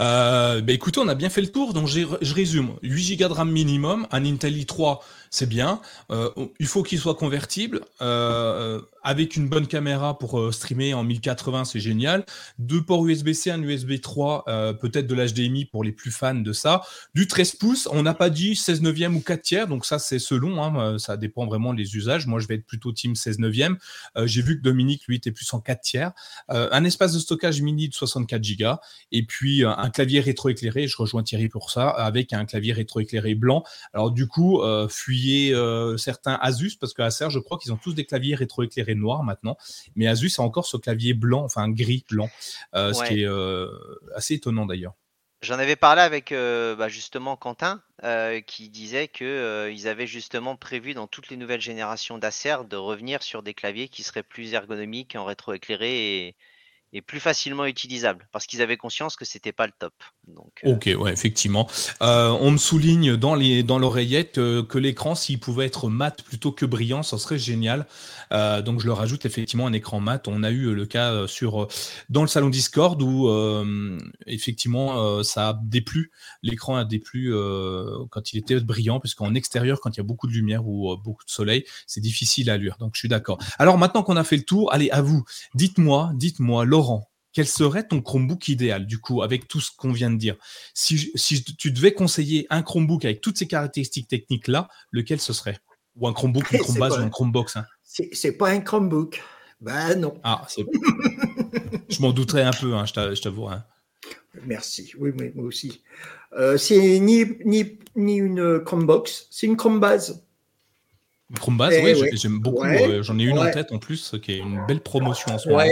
Euh, 0.00 0.60
bah 0.60 0.72
écoutez, 0.72 0.98
on 0.98 1.06
a 1.06 1.14
bien 1.14 1.30
fait 1.30 1.40
le 1.40 1.52
tour, 1.52 1.72
donc 1.72 1.86
je 1.86 2.34
résume. 2.34 2.74
8 2.82 3.16
Go 3.16 3.28
de 3.28 3.32
RAM 3.32 3.50
minimum, 3.50 4.08
un 4.10 4.24
Intel 4.24 4.54
i3, 4.54 4.98
c'est 5.30 5.48
bien. 5.48 5.80
Euh, 6.10 6.30
il 6.58 6.66
faut 6.66 6.82
qu'il 6.82 6.98
soit 6.98 7.14
convertible. 7.14 7.80
Euh, 8.00 8.80
avec 9.02 9.36
une 9.36 9.48
bonne 9.48 9.66
caméra 9.66 10.18
pour 10.18 10.38
euh, 10.38 10.52
streamer 10.52 10.92
en 10.92 11.02
1080, 11.02 11.64
c'est 11.64 11.80
génial. 11.80 12.26
Deux 12.58 12.82
ports 12.82 13.06
USB-C, 13.06 13.50
un 13.50 13.62
USB 13.62 14.00
3, 14.00 14.44
euh, 14.48 14.72
peut-être 14.74 15.06
de 15.06 15.14
l'HDMI 15.14 15.64
pour 15.64 15.82
les 15.82 15.92
plus 15.92 16.10
fans 16.10 16.34
de 16.34 16.52
ça. 16.52 16.82
Du 17.14 17.26
13 17.26 17.52
pouces, 17.52 17.88
on 17.90 18.02
n'a 18.02 18.12
pas 18.12 18.28
dit 18.28 18.54
16 18.54 18.82
neuvième 18.82 19.16
ou 19.16 19.20
4 19.20 19.40
tiers, 19.40 19.66
donc 19.66 19.86
ça 19.86 19.98
c'est 19.98 20.18
selon, 20.18 20.62
hein, 20.62 20.98
ça 20.98 21.16
dépend 21.16 21.46
vraiment 21.46 21.72
des 21.72 21.96
usages. 21.96 22.26
Moi 22.26 22.38
je 22.40 22.48
vais 22.48 22.56
être 22.56 22.66
plutôt 22.66 22.92
team 22.92 23.14
16 23.14 23.38
neuvième. 23.38 23.78
J'ai 24.24 24.42
vu 24.42 24.58
que 24.58 24.62
Dominique 24.62 25.06
lui 25.06 25.16
était 25.16 25.32
plus 25.32 25.50
en 25.54 25.60
4 25.60 25.80
tiers. 25.80 26.12
un 26.48 26.84
espace 26.84 27.14
de 27.14 27.18
stockage 27.18 27.62
mini 27.62 27.88
de 27.88 27.94
64 27.94 28.42
Go 28.58 28.76
et 29.12 29.24
puis 29.24 29.64
un 29.64 29.90
clavier 29.90 30.20
rétroéclairé, 30.20 30.86
je 30.86 30.96
rejoins 30.96 31.22
Thierry 31.22 31.48
pour 31.48 31.70
ça, 31.70 31.88
avec 31.88 32.32
un 32.32 32.44
clavier 32.44 32.72
rétroéclairé 32.72 33.34
blanc. 33.34 33.64
Alors 33.94 34.10
du 34.10 34.26
coup, 34.26 34.60
fuyez 35.18 35.54
certains 35.96 36.38
Asus 36.40 36.76
parce 36.80 36.94
que 36.94 37.02
Acer, 37.02 37.30
je 37.30 37.38
crois 37.38 37.58
qu'ils 37.58 37.72
ont 37.72 37.76
tous 37.76 37.94
des 37.94 38.04
claviers 38.04 38.34
rétroéclairés 38.34 38.94
noir 38.94 39.22
maintenant. 39.22 39.56
Mais 39.96 40.06
Asus 40.06 40.32
a 40.38 40.42
encore 40.42 40.66
ce 40.66 40.76
clavier 40.76 41.14
blanc, 41.14 41.44
enfin 41.44 41.68
gris 41.68 42.04
blanc, 42.08 42.30
euh, 42.74 42.92
ce 42.92 43.04
qui 43.04 43.22
est 43.22 43.26
euh, 43.26 43.68
assez 44.14 44.34
étonnant 44.34 44.66
d'ailleurs. 44.66 44.94
J'en 45.40 45.58
avais 45.58 45.76
parlé 45.76 46.02
avec 46.02 46.32
euh, 46.32 46.74
bah, 46.74 46.88
justement 46.88 47.36
Quentin 47.36 47.82
qui 48.46 48.68
disait 48.68 49.08
qu'ils 49.08 49.88
avaient 49.88 50.06
justement 50.06 50.56
prévu 50.56 50.94
dans 50.94 51.06
toutes 51.08 51.30
les 51.30 51.36
nouvelles 51.36 51.60
générations 51.60 52.18
d'Acer 52.18 52.56
de 52.68 52.76
revenir 52.76 53.22
sur 53.22 53.42
des 53.42 53.54
claviers 53.54 53.88
qui 53.88 54.04
seraient 54.04 54.22
plus 54.22 54.54
ergonomiques 54.54 55.16
en 55.16 55.24
rétroéclairé 55.24 56.26
et, 56.26 56.36
et 56.92 57.02
plus 57.02 57.20
facilement 57.20 57.66
utilisable 57.66 58.26
parce 58.32 58.46
qu'ils 58.46 58.62
avaient 58.62 58.76
conscience 58.76 59.16
que 59.16 59.24
c'était 59.24 59.52
pas 59.52 59.66
le 59.66 59.72
top. 59.78 59.92
Donc, 60.26 60.60
euh, 60.64 60.72
Ok, 60.74 60.90
ouais, 60.98 61.12
effectivement. 61.12 61.68
Euh, 62.02 62.30
on 62.40 62.50
me 62.50 62.56
souligne 62.56 63.16
dans 63.16 63.34
les 63.34 63.62
dans 63.62 63.78
l'oreillette 63.78 64.38
euh, 64.38 64.62
que 64.62 64.78
l'écran, 64.78 65.14
s'il 65.14 65.38
pouvait 65.38 65.66
être 65.66 65.88
mat 65.88 66.22
plutôt 66.22 66.52
que 66.52 66.64
brillant, 66.64 67.02
ça 67.02 67.18
serait 67.18 67.38
génial. 67.38 67.86
donc 68.30 68.80
je 68.80 68.86
le 68.86 68.92
rajoute 68.92 69.26
effectivement 69.26 69.66
un 69.66 69.72
écran 69.72 70.00
mat. 70.00 70.28
On 70.28 70.42
a 70.42 70.50
eu 70.50 70.74
le 70.74 70.86
cas 70.86 71.26
sur 71.26 71.68
dans 72.08 72.22
le 72.22 72.28
salon 72.28 72.48
Discord 72.48 73.00
où 73.02 73.30
effectivement 74.26 75.22
ça 75.22 75.50
a 75.50 75.60
déplu. 75.62 76.10
L'écran 76.42 76.76
a 76.76 76.84
déplu 76.84 77.32
quand 78.10 78.32
il 78.32 78.38
était 78.38 78.60
brillant, 78.60 79.00
puisqu'en 79.00 79.34
extérieur, 79.34 79.80
quand 79.80 79.90
il 79.90 79.98
y 79.98 80.00
a 80.00 80.04
beaucoup 80.04 80.26
de 80.26 80.32
lumière 80.32 80.66
ou 80.66 80.96
beaucoup 80.96 81.24
de 81.24 81.30
soleil, 81.30 81.64
c'est 81.86 82.00
difficile 82.00 82.50
à 82.50 82.56
lire. 82.56 82.76
Donc 82.78 82.92
je 82.94 83.00
suis 83.00 83.08
d'accord. 83.08 83.38
Alors 83.58 83.78
maintenant 83.78 84.02
qu'on 84.02 84.16
a 84.16 84.24
fait 84.24 84.36
le 84.36 84.44
tour, 84.44 84.72
allez 84.72 84.90
à 84.90 85.00
vous. 85.00 85.24
Dites-moi, 85.54 86.12
dites-moi. 86.14 86.64
Laurent, 86.78 87.10
quel 87.32 87.48
serait 87.48 87.86
ton 87.88 88.00
Chromebook 88.00 88.46
idéal, 88.46 88.86
du 88.86 89.00
coup, 89.00 89.22
avec 89.22 89.48
tout 89.48 89.60
ce 89.60 89.72
qu'on 89.76 89.90
vient 89.90 90.10
de 90.10 90.16
dire? 90.16 90.36
Si, 90.74 91.12
tu 91.58 91.72
devais 91.72 91.92
conseiller 91.92 92.46
un 92.50 92.62
Chromebook 92.62 93.04
avec 93.04 93.20
toutes 93.20 93.36
ces 93.36 93.48
caractéristiques 93.48 94.06
techniques-là, 94.06 94.68
lequel 94.92 95.20
ce 95.20 95.32
serait? 95.32 95.58
Ou 95.96 96.06
un 96.06 96.12
Chromebook, 96.12 96.52
une 96.52 96.58
Chromebase 96.60 96.98
ou 96.98 97.00
un 97.00 97.08
Chromebox 97.08 97.56
hein? 97.56 97.66
C'est 97.82 98.32
pas 98.38 98.50
un 98.50 98.60
Chromebook. 98.60 99.20
Ben 99.60 99.96
non. 99.96 100.20
Ah, 100.22 100.46
je 101.88 102.00
m'en 102.00 102.12
douterais 102.12 102.42
un 102.42 102.52
peu, 102.52 102.74
hein, 102.74 102.84
je 102.86 103.20
t'avoue. 103.20 103.48
Hein. 103.48 103.64
Merci, 104.46 104.92
oui, 104.98 105.10
moi 105.34 105.46
aussi. 105.46 105.82
Euh, 106.34 106.56
c'est 106.56 107.00
ni, 107.00 107.24
ni, 107.44 107.78
ni, 107.96 108.18
une 108.18 108.60
Chromebox, 108.60 109.26
c'est 109.32 109.48
une 109.48 109.56
Chromebase. 109.56 110.22
Chromebase, 111.40 111.74
eh 111.74 111.94
oui, 112.00 112.10
j'aime 112.12 112.38
beaucoup. 112.38 112.64
Euh, 112.64 113.02
j'en 113.02 113.18
ai 113.18 113.24
une 113.24 113.38
en 113.38 113.50
tête 113.50 113.72
en 113.72 113.78
plus, 113.78 114.14
qui 114.22 114.32
est 114.32 114.38
une 114.38 114.64
belle 114.66 114.80
promotion 114.80 115.34
en 115.34 115.38
ce 115.38 115.48
moment. 115.48 115.64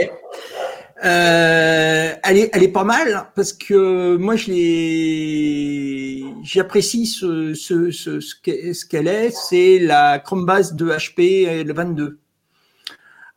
Euh, 1.04 2.14
elle, 2.22 2.38
est, 2.38 2.50
elle 2.54 2.62
est 2.62 2.72
pas 2.72 2.84
mal 2.84 3.26
parce 3.34 3.52
que 3.52 4.16
moi 4.16 4.34
je 4.36 4.50
l'ai, 4.50 6.24
j'apprécie 6.42 7.06
ce, 7.06 7.52
ce, 7.52 7.90
ce, 7.90 8.20
ce 8.20 8.86
qu'elle 8.86 9.08
est, 9.08 9.30
c'est 9.30 9.78
la 9.78 10.18
Chromebase 10.18 10.74
de 10.74 10.86
HP 10.86 11.64
le 11.64 11.72
22. 11.74 12.18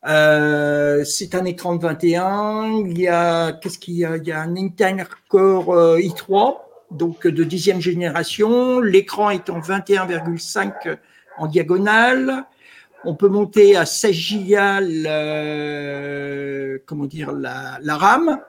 Euh, 0.06 1.04
c'est 1.04 1.34
un 1.34 1.44
écran 1.44 1.76
de 1.76 1.82
21. 1.82 2.84
Il 2.86 2.98
y 2.98 3.08
a 3.08 3.52
qu'est-ce 3.52 3.78
qu'il 3.78 3.94
y 3.94 4.04
a? 4.04 4.16
Il 4.16 4.26
y 4.26 4.32
a 4.32 4.40
un 4.40 4.56
Intel 4.56 5.06
Core 5.28 5.74
euh, 5.74 5.98
i3, 5.98 6.56
donc 6.90 7.26
de 7.26 7.44
dixième 7.44 7.80
génération. 7.80 8.80
L'écran 8.80 9.30
est 9.30 9.50
en 9.50 9.60
21,5 9.60 10.96
en 11.38 11.46
diagonale. 11.46 12.44
On 13.04 13.14
peut 13.14 13.28
monter 13.28 13.76
à 13.76 13.86
16 13.86 14.12
gigas 14.12 14.80
comment 16.86 17.06
dire, 17.06 17.32
la, 17.32 17.96
RAM. 17.96 18.40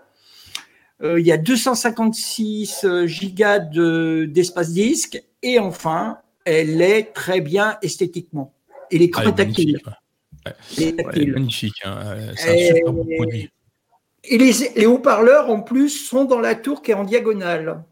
Euh, 1.01 1.19
il 1.19 1.25
y 1.25 1.31
a 1.31 1.37
256 1.37 2.85
gigas 3.05 3.59
d'espace 3.59 4.71
disque. 4.71 5.21
Et 5.41 5.59
enfin, 5.59 6.19
elle 6.45 6.81
est 6.81 7.13
très 7.13 7.41
bien 7.41 7.77
esthétiquement. 7.81 8.53
Et 8.91 8.97
l'écran 8.97 9.23
est 9.23 9.35
tactile. 9.35 9.79
magnifique. 11.27 11.81
Hein. 11.85 12.17
C'est 12.35 12.71
un 12.71 12.75
super 12.75 12.93
produit. 13.15 13.49
Et 14.23 14.37
les, 14.37 14.51
les 14.75 14.85
haut-parleurs, 14.85 15.49
en 15.49 15.61
plus, 15.61 15.89
sont 15.89 16.25
dans 16.25 16.39
la 16.39 16.55
tour 16.55 16.81
qui 16.81 16.91
est 16.91 16.95
en 16.95 17.03
diagonale. 17.03 17.83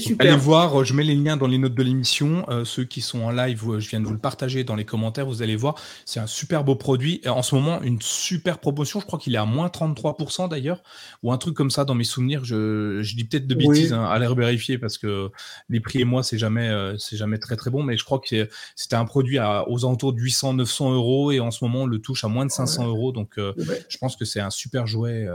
Super. 0.00 0.32
Allez 0.32 0.36
voir, 0.36 0.84
je 0.84 0.94
mets 0.94 1.04
les 1.04 1.14
liens 1.14 1.36
dans 1.36 1.46
les 1.46 1.58
notes 1.58 1.74
de 1.74 1.82
l'émission. 1.82 2.44
Euh, 2.48 2.64
ceux 2.64 2.84
qui 2.84 3.00
sont 3.00 3.20
en 3.22 3.30
live, 3.30 3.78
je 3.78 3.88
viens 3.88 4.00
de 4.00 4.06
vous 4.06 4.12
le 4.12 4.18
partager 4.18 4.64
dans 4.64 4.74
les 4.74 4.84
commentaires. 4.84 5.26
Vous 5.26 5.42
allez 5.42 5.56
voir, 5.56 5.76
c'est 6.04 6.20
un 6.20 6.26
super 6.26 6.64
beau 6.64 6.76
produit. 6.76 7.20
En 7.26 7.42
ce 7.42 7.54
moment, 7.54 7.80
une 7.82 8.00
super 8.00 8.58
promotion. 8.58 9.00
Je 9.00 9.06
crois 9.06 9.18
qu'il 9.18 9.34
est 9.34 9.38
à 9.38 9.44
moins 9.44 9.68
33% 9.68 10.48
d'ailleurs, 10.48 10.82
ou 11.22 11.32
un 11.32 11.38
truc 11.38 11.54
comme 11.54 11.70
ça 11.70 11.84
dans 11.84 11.94
mes 11.94 12.04
souvenirs. 12.04 12.44
Je, 12.44 13.00
dis 13.14 13.24
peut-être 13.24 13.46
de 13.46 13.54
bêtises, 13.54 13.92
hein, 13.92 14.04
à 14.04 14.18
l'air 14.18 14.34
vérifier 14.34 14.78
parce 14.78 14.98
que 14.98 15.30
les 15.68 15.80
prix 15.80 16.00
et 16.00 16.04
moi, 16.04 16.22
c'est 16.22 16.38
jamais, 16.38 16.68
euh, 16.68 16.96
c'est 16.98 17.16
jamais 17.16 17.38
très 17.38 17.56
très 17.56 17.70
bon. 17.70 17.82
Mais 17.82 17.96
je 17.96 18.04
crois 18.04 18.18
que 18.18 18.48
c'était 18.76 18.96
un 18.96 19.04
produit 19.04 19.38
à, 19.38 19.68
aux 19.68 19.84
alentours 19.84 20.12
de 20.12 20.20
800, 20.20 20.54
900 20.54 20.92
euros 20.92 21.32
et 21.32 21.40
en 21.40 21.50
ce 21.50 21.64
moment, 21.64 21.82
on 21.82 21.86
le 21.86 21.98
touche 21.98 22.24
à 22.24 22.28
moins 22.28 22.46
de 22.46 22.50
500 22.50 22.86
euros. 22.86 23.12
Donc, 23.12 23.38
euh, 23.38 23.52
je 23.88 23.98
pense 23.98 24.16
que 24.16 24.24
c'est 24.24 24.40
un 24.40 24.50
super 24.50 24.86
jouet. 24.86 25.26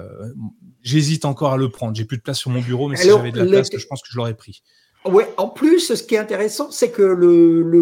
J'hésite 0.82 1.26
encore 1.26 1.54
à 1.54 1.58
le 1.58 1.70
prendre. 1.70 1.96
J'ai 1.96 2.06
plus 2.06 2.18
de 2.18 2.22
place 2.22 2.40
sur 2.40 2.52
mon 2.52 2.62
bureau, 2.62 2.90
mais 2.90 2.98
si 2.98 3.08
j'avais 3.08 3.32
de 3.32 3.40
la 3.40 3.45
place, 3.50 3.70
je 3.76 3.88
pense 3.88 4.02
que 4.02 4.08
je 4.12 4.18
l'aurais 4.18 4.36
pris. 4.36 4.62
Ouais, 5.06 5.28
en 5.38 5.50
plus, 5.50 5.94
ce 5.94 6.02
qui 6.02 6.16
est 6.16 6.18
intéressant, 6.18 6.72
c'est 6.72 6.90
que 6.90 7.04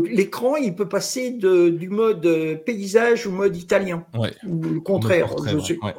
l'écran, 0.09 0.57
il 0.57 0.75
peut 0.75 0.89
passer 0.89 1.31
du 1.31 1.89
mode 1.89 2.27
paysage 2.65 3.27
au 3.27 3.31
mode 3.31 3.55
italien. 3.55 4.05
Ou 4.45 4.61
le 4.61 4.79
contraire, 4.81 5.33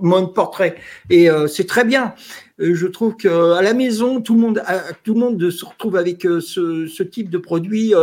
mode 0.01 0.35
portrait. 0.35 0.77
Et 1.09 1.31
euh, 1.31 1.47
c'est 1.47 1.67
très 1.67 1.85
bien. 1.85 2.15
Euh, 2.61 2.75
je 2.75 2.87
trouve 2.87 3.17
qu'à 3.17 3.63
la 3.63 3.73
maison, 3.73 4.21
tout 4.21 4.35
le 4.35 4.41
monde, 4.41 4.63
tout 5.03 5.15
le 5.15 5.21
monde 5.21 5.51
se 5.51 5.65
retrouve 5.65 5.97
avec 5.97 6.27
euh, 6.27 6.41
ce, 6.41 6.87
ce 6.87 7.03
type 7.03 7.31
de 7.31 7.39
produit 7.39 7.95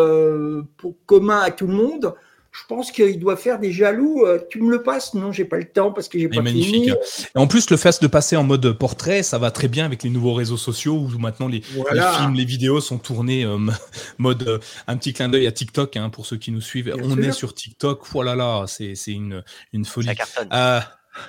pour 0.77 0.95
commun 1.05 1.41
à 1.41 1.51
tout 1.51 1.67
le 1.67 1.73
monde 1.73 2.15
je 2.51 2.61
pense 2.67 2.91
qu'il 2.91 3.17
doit 3.19 3.37
faire 3.37 3.59
des 3.59 3.71
jaloux. 3.71 4.25
Euh, 4.25 4.39
tu 4.49 4.61
me 4.61 4.69
le 4.69 4.83
passes? 4.83 5.13
Non, 5.13 5.31
j'ai 5.31 5.45
pas 5.45 5.57
le 5.57 5.65
temps 5.65 5.91
parce 5.91 6.09
que 6.09 6.19
j'ai 6.19 6.27
pas 6.27 6.41
magnifique. 6.41 6.73
fini. 6.73 6.89
Et 6.89 7.37
en 7.37 7.47
plus, 7.47 7.69
le 7.69 7.77
fait 7.77 8.01
de 8.01 8.07
passer 8.07 8.35
en 8.35 8.43
mode 8.43 8.71
portrait, 8.73 9.23
ça 9.23 9.37
va 9.37 9.51
très 9.51 9.69
bien 9.69 9.85
avec 9.85 10.03
les 10.03 10.09
nouveaux 10.09 10.33
réseaux 10.33 10.57
sociaux 10.57 10.95
où 10.95 11.17
maintenant 11.17 11.47
les, 11.47 11.61
films, 11.61 12.33
les 12.33 12.45
vidéos 12.45 12.81
sont 12.81 12.97
tournés 12.97 13.45
euh, 13.45 13.57
mode 14.17 14.43
euh, 14.47 14.59
un 14.87 14.97
petit 14.97 15.13
clin 15.13 15.29
d'œil 15.29 15.47
à 15.47 15.51
TikTok 15.51 15.95
hein, 15.95 16.09
pour 16.09 16.25
ceux 16.25 16.37
qui 16.37 16.51
nous 16.51 16.61
suivent. 16.61 16.93
On 17.01 17.17
est 17.21 17.31
sur 17.31 17.53
TikTok. 17.53 18.05
Voilà, 18.11 18.35
là, 18.35 18.65
c'est 18.67 18.95
une, 19.07 19.43
une 19.71 19.85
folie. 19.85 20.07
Ça 20.07 20.15
cartonne 20.15 20.49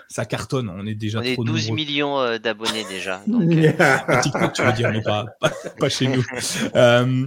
ça 0.08 0.24
cartonne. 0.24 0.70
On 0.70 0.86
est 0.86 0.94
déjà 0.94 1.18
on 1.18 1.22
est 1.22 1.36
12 1.36 1.70
millions 1.70 2.20
euh, 2.20 2.38
d'abonnés 2.38 2.84
déjà. 2.84 3.22
Euh. 3.32 4.20
TikTok, 4.22 4.52
tu 4.52 4.62
veux 4.62 4.72
dire, 4.72 4.90
mais 4.90 5.02
pas, 5.02 5.26
pas, 5.78 5.88
chez 5.88 6.06
nous. 6.06 6.24
Euh, 6.74 7.26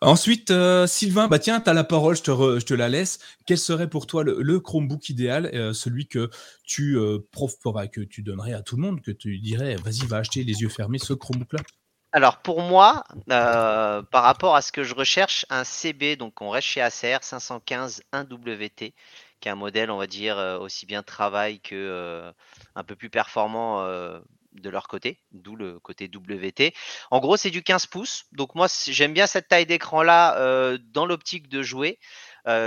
ensuite, 0.00 0.52
Sylvain, 0.86 1.28
bah 1.28 1.38
tiens, 1.38 1.60
tu 1.60 1.70
as 1.70 1.74
la 1.74 1.84
parole, 1.84 2.16
je 2.16 2.22
te, 2.22 2.30
je 2.30 2.64
te 2.64 2.74
la 2.74 2.88
laisse. 2.88 3.18
Quel 3.46 3.58
serait 3.58 3.88
pour 3.88 4.06
toi 4.06 4.22
le, 4.24 4.60
Chromebook 4.60 5.08
idéal, 5.08 5.74
celui 5.74 6.06
que 6.06 6.30
tu, 6.64 6.98
prof, 7.32 7.52
bah, 7.64 7.88
que 7.88 8.00
tu 8.00 8.22
donnerais 8.22 8.52
à 8.52 8.62
tout 8.62 8.76
le 8.76 8.82
monde, 8.82 9.00
que 9.00 9.10
tu 9.10 9.38
dirais, 9.38 9.76
vas-y, 9.76 10.06
va 10.06 10.18
acheter 10.18 10.44
les 10.44 10.60
yeux 10.62 10.68
fermés 10.68 10.98
ce 10.98 11.12
Chromebook-là? 11.12 11.60
Alors 12.12 12.38
pour 12.38 12.62
moi, 12.62 13.04
par 13.26 14.22
rapport 14.22 14.56
à 14.56 14.62
ce 14.62 14.72
que 14.72 14.84
je 14.84 14.94
recherche, 14.94 15.44
un 15.50 15.64
CB, 15.64 16.16
donc 16.16 16.40
on 16.40 16.50
reste 16.50 16.68
chez 16.68 16.80
ACR 16.80 17.22
515 17.22 18.02
1WT, 18.12 18.94
un 19.46 19.54
modèle, 19.54 19.90
on 19.90 19.98
va 19.98 20.06
dire, 20.06 20.36
aussi 20.60 20.86
bien 20.86 21.02
travail 21.02 21.60
que 21.60 22.32
un 22.74 22.84
peu 22.84 22.96
plus 22.96 23.10
performant 23.10 23.86
de 24.52 24.70
leur 24.70 24.88
côté, 24.88 25.20
d'où 25.32 25.54
le 25.54 25.78
côté 25.80 26.10
WT. 26.12 26.74
En 27.10 27.20
gros, 27.20 27.36
c'est 27.36 27.50
du 27.50 27.62
15 27.62 27.86
pouces. 27.86 28.24
Donc 28.32 28.54
moi, 28.54 28.68
j'aime 28.86 29.12
bien 29.12 29.26
cette 29.26 29.48
taille 29.48 29.66
d'écran-là 29.66 30.78
dans 30.78 31.06
l'optique 31.06 31.48
de 31.48 31.62
jouer. 31.62 31.98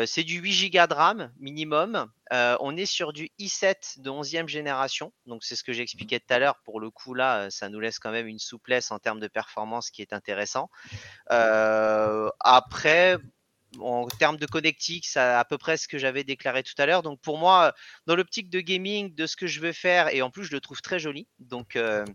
c'est 0.05 0.23
du 0.23 0.39
8 0.39 0.69
Go 0.69 0.87
de 0.87 0.93
RAM 0.93 1.31
minimum. 1.39 2.11
on 2.31 2.77
est 2.77 2.85
sur 2.85 3.11
du 3.13 3.29
i7 3.39 4.01
de 4.01 4.09
11e 4.09 4.47
génération. 4.47 5.11
Donc 5.25 5.43
c'est 5.43 5.55
ce 5.55 5.63
que 5.63 5.73
j'expliquais 5.73 6.19
tout 6.19 6.33
à 6.33 6.39
l'heure. 6.39 6.59
Pour 6.63 6.79
le 6.79 6.91
coup, 6.91 7.13
là, 7.13 7.49
ça 7.49 7.69
nous 7.69 7.79
laisse 7.79 7.99
quand 7.99 8.11
même 8.11 8.27
une 8.27 8.39
souplesse 8.39 8.91
en 8.91 8.99
termes 8.99 9.19
de 9.19 9.27
performance 9.27 9.89
qui 9.89 10.01
est 10.01 10.13
intéressant. 10.13 10.69
après, 11.27 13.17
en 13.79 14.07
termes 14.07 14.37
de 14.37 14.45
connectique, 14.45 15.05
c'est 15.05 15.19
à 15.19 15.45
peu 15.45 15.57
près 15.57 15.77
ce 15.77 15.87
que 15.87 15.97
j'avais 15.97 16.23
déclaré 16.23 16.63
tout 16.63 16.73
à 16.77 16.85
l'heure. 16.85 17.03
Donc 17.03 17.19
pour 17.21 17.37
moi, 17.37 17.73
dans 18.07 18.15
l'optique 18.15 18.49
de 18.49 18.59
gaming, 18.59 19.13
de 19.13 19.25
ce 19.27 19.35
que 19.35 19.47
je 19.47 19.59
veux 19.59 19.73
faire, 19.73 20.13
et 20.13 20.21
en 20.21 20.29
plus 20.29 20.45
je 20.45 20.51
le 20.51 20.59
trouve 20.59 20.81
très 20.81 20.99
joli, 20.99 21.27
donc 21.39 21.75
euh, 21.75 22.05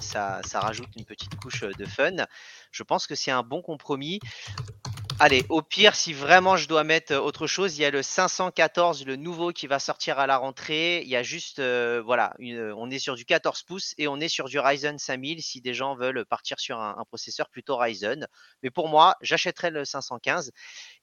ça, 0.00 0.40
ça, 0.44 0.60
rajoute 0.60 0.88
une 0.96 1.04
petite 1.04 1.34
couche 1.36 1.62
de 1.62 1.86
fun. 1.86 2.26
Je 2.70 2.82
pense 2.82 3.06
que 3.06 3.14
c'est 3.14 3.30
un 3.30 3.42
bon 3.42 3.62
compromis. 3.62 4.20
Allez, 5.24 5.46
au 5.50 5.62
pire, 5.62 5.94
si 5.94 6.12
vraiment 6.12 6.56
je 6.56 6.66
dois 6.66 6.82
mettre 6.82 7.14
autre 7.14 7.46
chose, 7.46 7.78
il 7.78 7.82
y 7.82 7.84
a 7.84 7.92
le 7.92 8.02
514, 8.02 9.06
le 9.06 9.14
nouveau 9.14 9.52
qui 9.52 9.68
va 9.68 9.78
sortir 9.78 10.18
à 10.18 10.26
la 10.26 10.36
rentrée. 10.36 11.00
Il 11.02 11.08
y 11.08 11.14
a 11.14 11.22
juste, 11.22 11.60
euh, 11.60 12.02
voilà, 12.04 12.34
on 12.40 12.90
est 12.90 12.98
sur 12.98 13.14
du 13.14 13.24
14 13.24 13.62
pouces 13.62 13.94
et 13.98 14.08
on 14.08 14.18
est 14.18 14.26
sur 14.26 14.48
du 14.48 14.58
Ryzen 14.58 14.98
5000 14.98 15.40
si 15.40 15.60
des 15.60 15.74
gens 15.74 15.94
veulent 15.94 16.24
partir 16.24 16.58
sur 16.58 16.80
un, 16.80 17.04
processeur 17.04 17.48
plutôt 17.50 17.76
Ryzen. 17.76 18.26
Mais 18.64 18.70
pour 18.70 18.88
moi, 18.88 19.14
j'achèterai 19.20 19.70
le 19.70 19.84
515. 19.84 20.50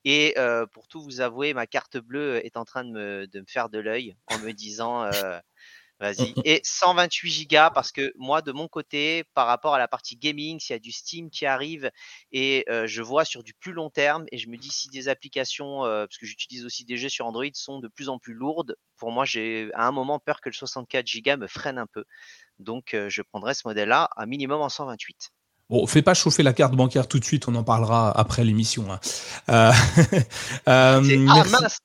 Et 0.04 0.34
euh, 0.38 0.66
pour 0.66 0.90
tout 0.90 1.02
vous 1.02 1.22
avouer, 1.22 1.54
ma 1.54 1.66
carte 1.66 1.96
bleue 1.96 2.46
est 2.46 2.58
en 2.58 2.66
train 2.66 2.84
de 2.84 2.90
me, 2.92 3.28
faire 3.48 3.70
de 3.70 3.80
l'œil 3.80 4.18
en 4.28 4.38
me 4.40 4.52
disant. 4.52 5.06
Euh, 5.06 5.40
Vas-y. 6.00 6.34
Et 6.46 6.62
128 6.64 7.50
Go 7.50 7.70
parce 7.74 7.92
que 7.92 8.14
moi, 8.18 8.42
de 8.42 8.52
mon 8.52 8.68
côté, 8.68 9.26
par 9.34 9.48
rapport 9.48 9.74
à 9.74 9.80
la 9.80 9.88
partie 9.88 10.16
gaming, 10.16 10.60
s'il 10.60 10.74
y 10.74 10.78
a 10.78 10.80
du 10.80 10.92
Steam 10.92 11.30
qui 11.30 11.46
arrive 11.46 11.92
et 12.32 12.66
je 12.86 13.02
vois 13.02 13.26
sur 13.26 13.44
du 13.44 13.54
plus 13.54 13.74
long 13.74 13.90
terme 13.90 14.26
et 14.32 14.38
je 14.38 14.50
me 14.50 14.58
dis 14.58 14.70
si 14.70 14.90
des 14.90 15.10
applications, 15.10 15.82
parce 15.82 16.18
que 16.18 16.26
j'utilise 16.26 16.66
aussi 16.66 16.86
des 16.86 16.98
jeux 16.98 17.10
sur 17.10 17.26
Android, 17.26 17.46
sont 17.54 17.80
de 17.80 17.88
plus 17.88 18.10
en 18.10 18.18
plus 18.18 18.34
lourdes, 18.34 18.76
pour 18.98 19.12
moi, 19.12 19.26
j'ai 19.26 19.70
à 19.74 19.88
un 19.88 19.92
moment 19.92 20.20
peur 20.20 20.42
que 20.42 20.50
le 20.50 20.54
64 20.54 21.06
Go 21.24 21.38
me 21.38 21.48
freine 21.48 21.78
un 21.78 21.88
peu. 21.88 22.06
Donc, 22.60 22.96
je 23.08 23.22
prendrai 23.22 23.54
ce 23.54 23.68
modèle-là 23.68 24.10
à 24.16 24.26
minimum 24.26 24.62
en 24.62 24.70
128. 24.70 25.32
Bon, 25.70 25.86
fais 25.86 26.02
pas 26.02 26.16
chauffer 26.16 26.42
la 26.42 26.54
carte 26.54 26.74
bancaire 26.74 27.08
tout 27.08 27.20
de 27.20 27.26
suite, 27.26 27.48
on 27.48 27.54
en 27.54 27.64
parlera 27.64 28.12
après 28.18 28.44
l'émission. 28.44 28.92
Hein. 28.92 29.00
Euh, 29.50 29.72
euh, 30.68 31.28
ah 31.30 31.44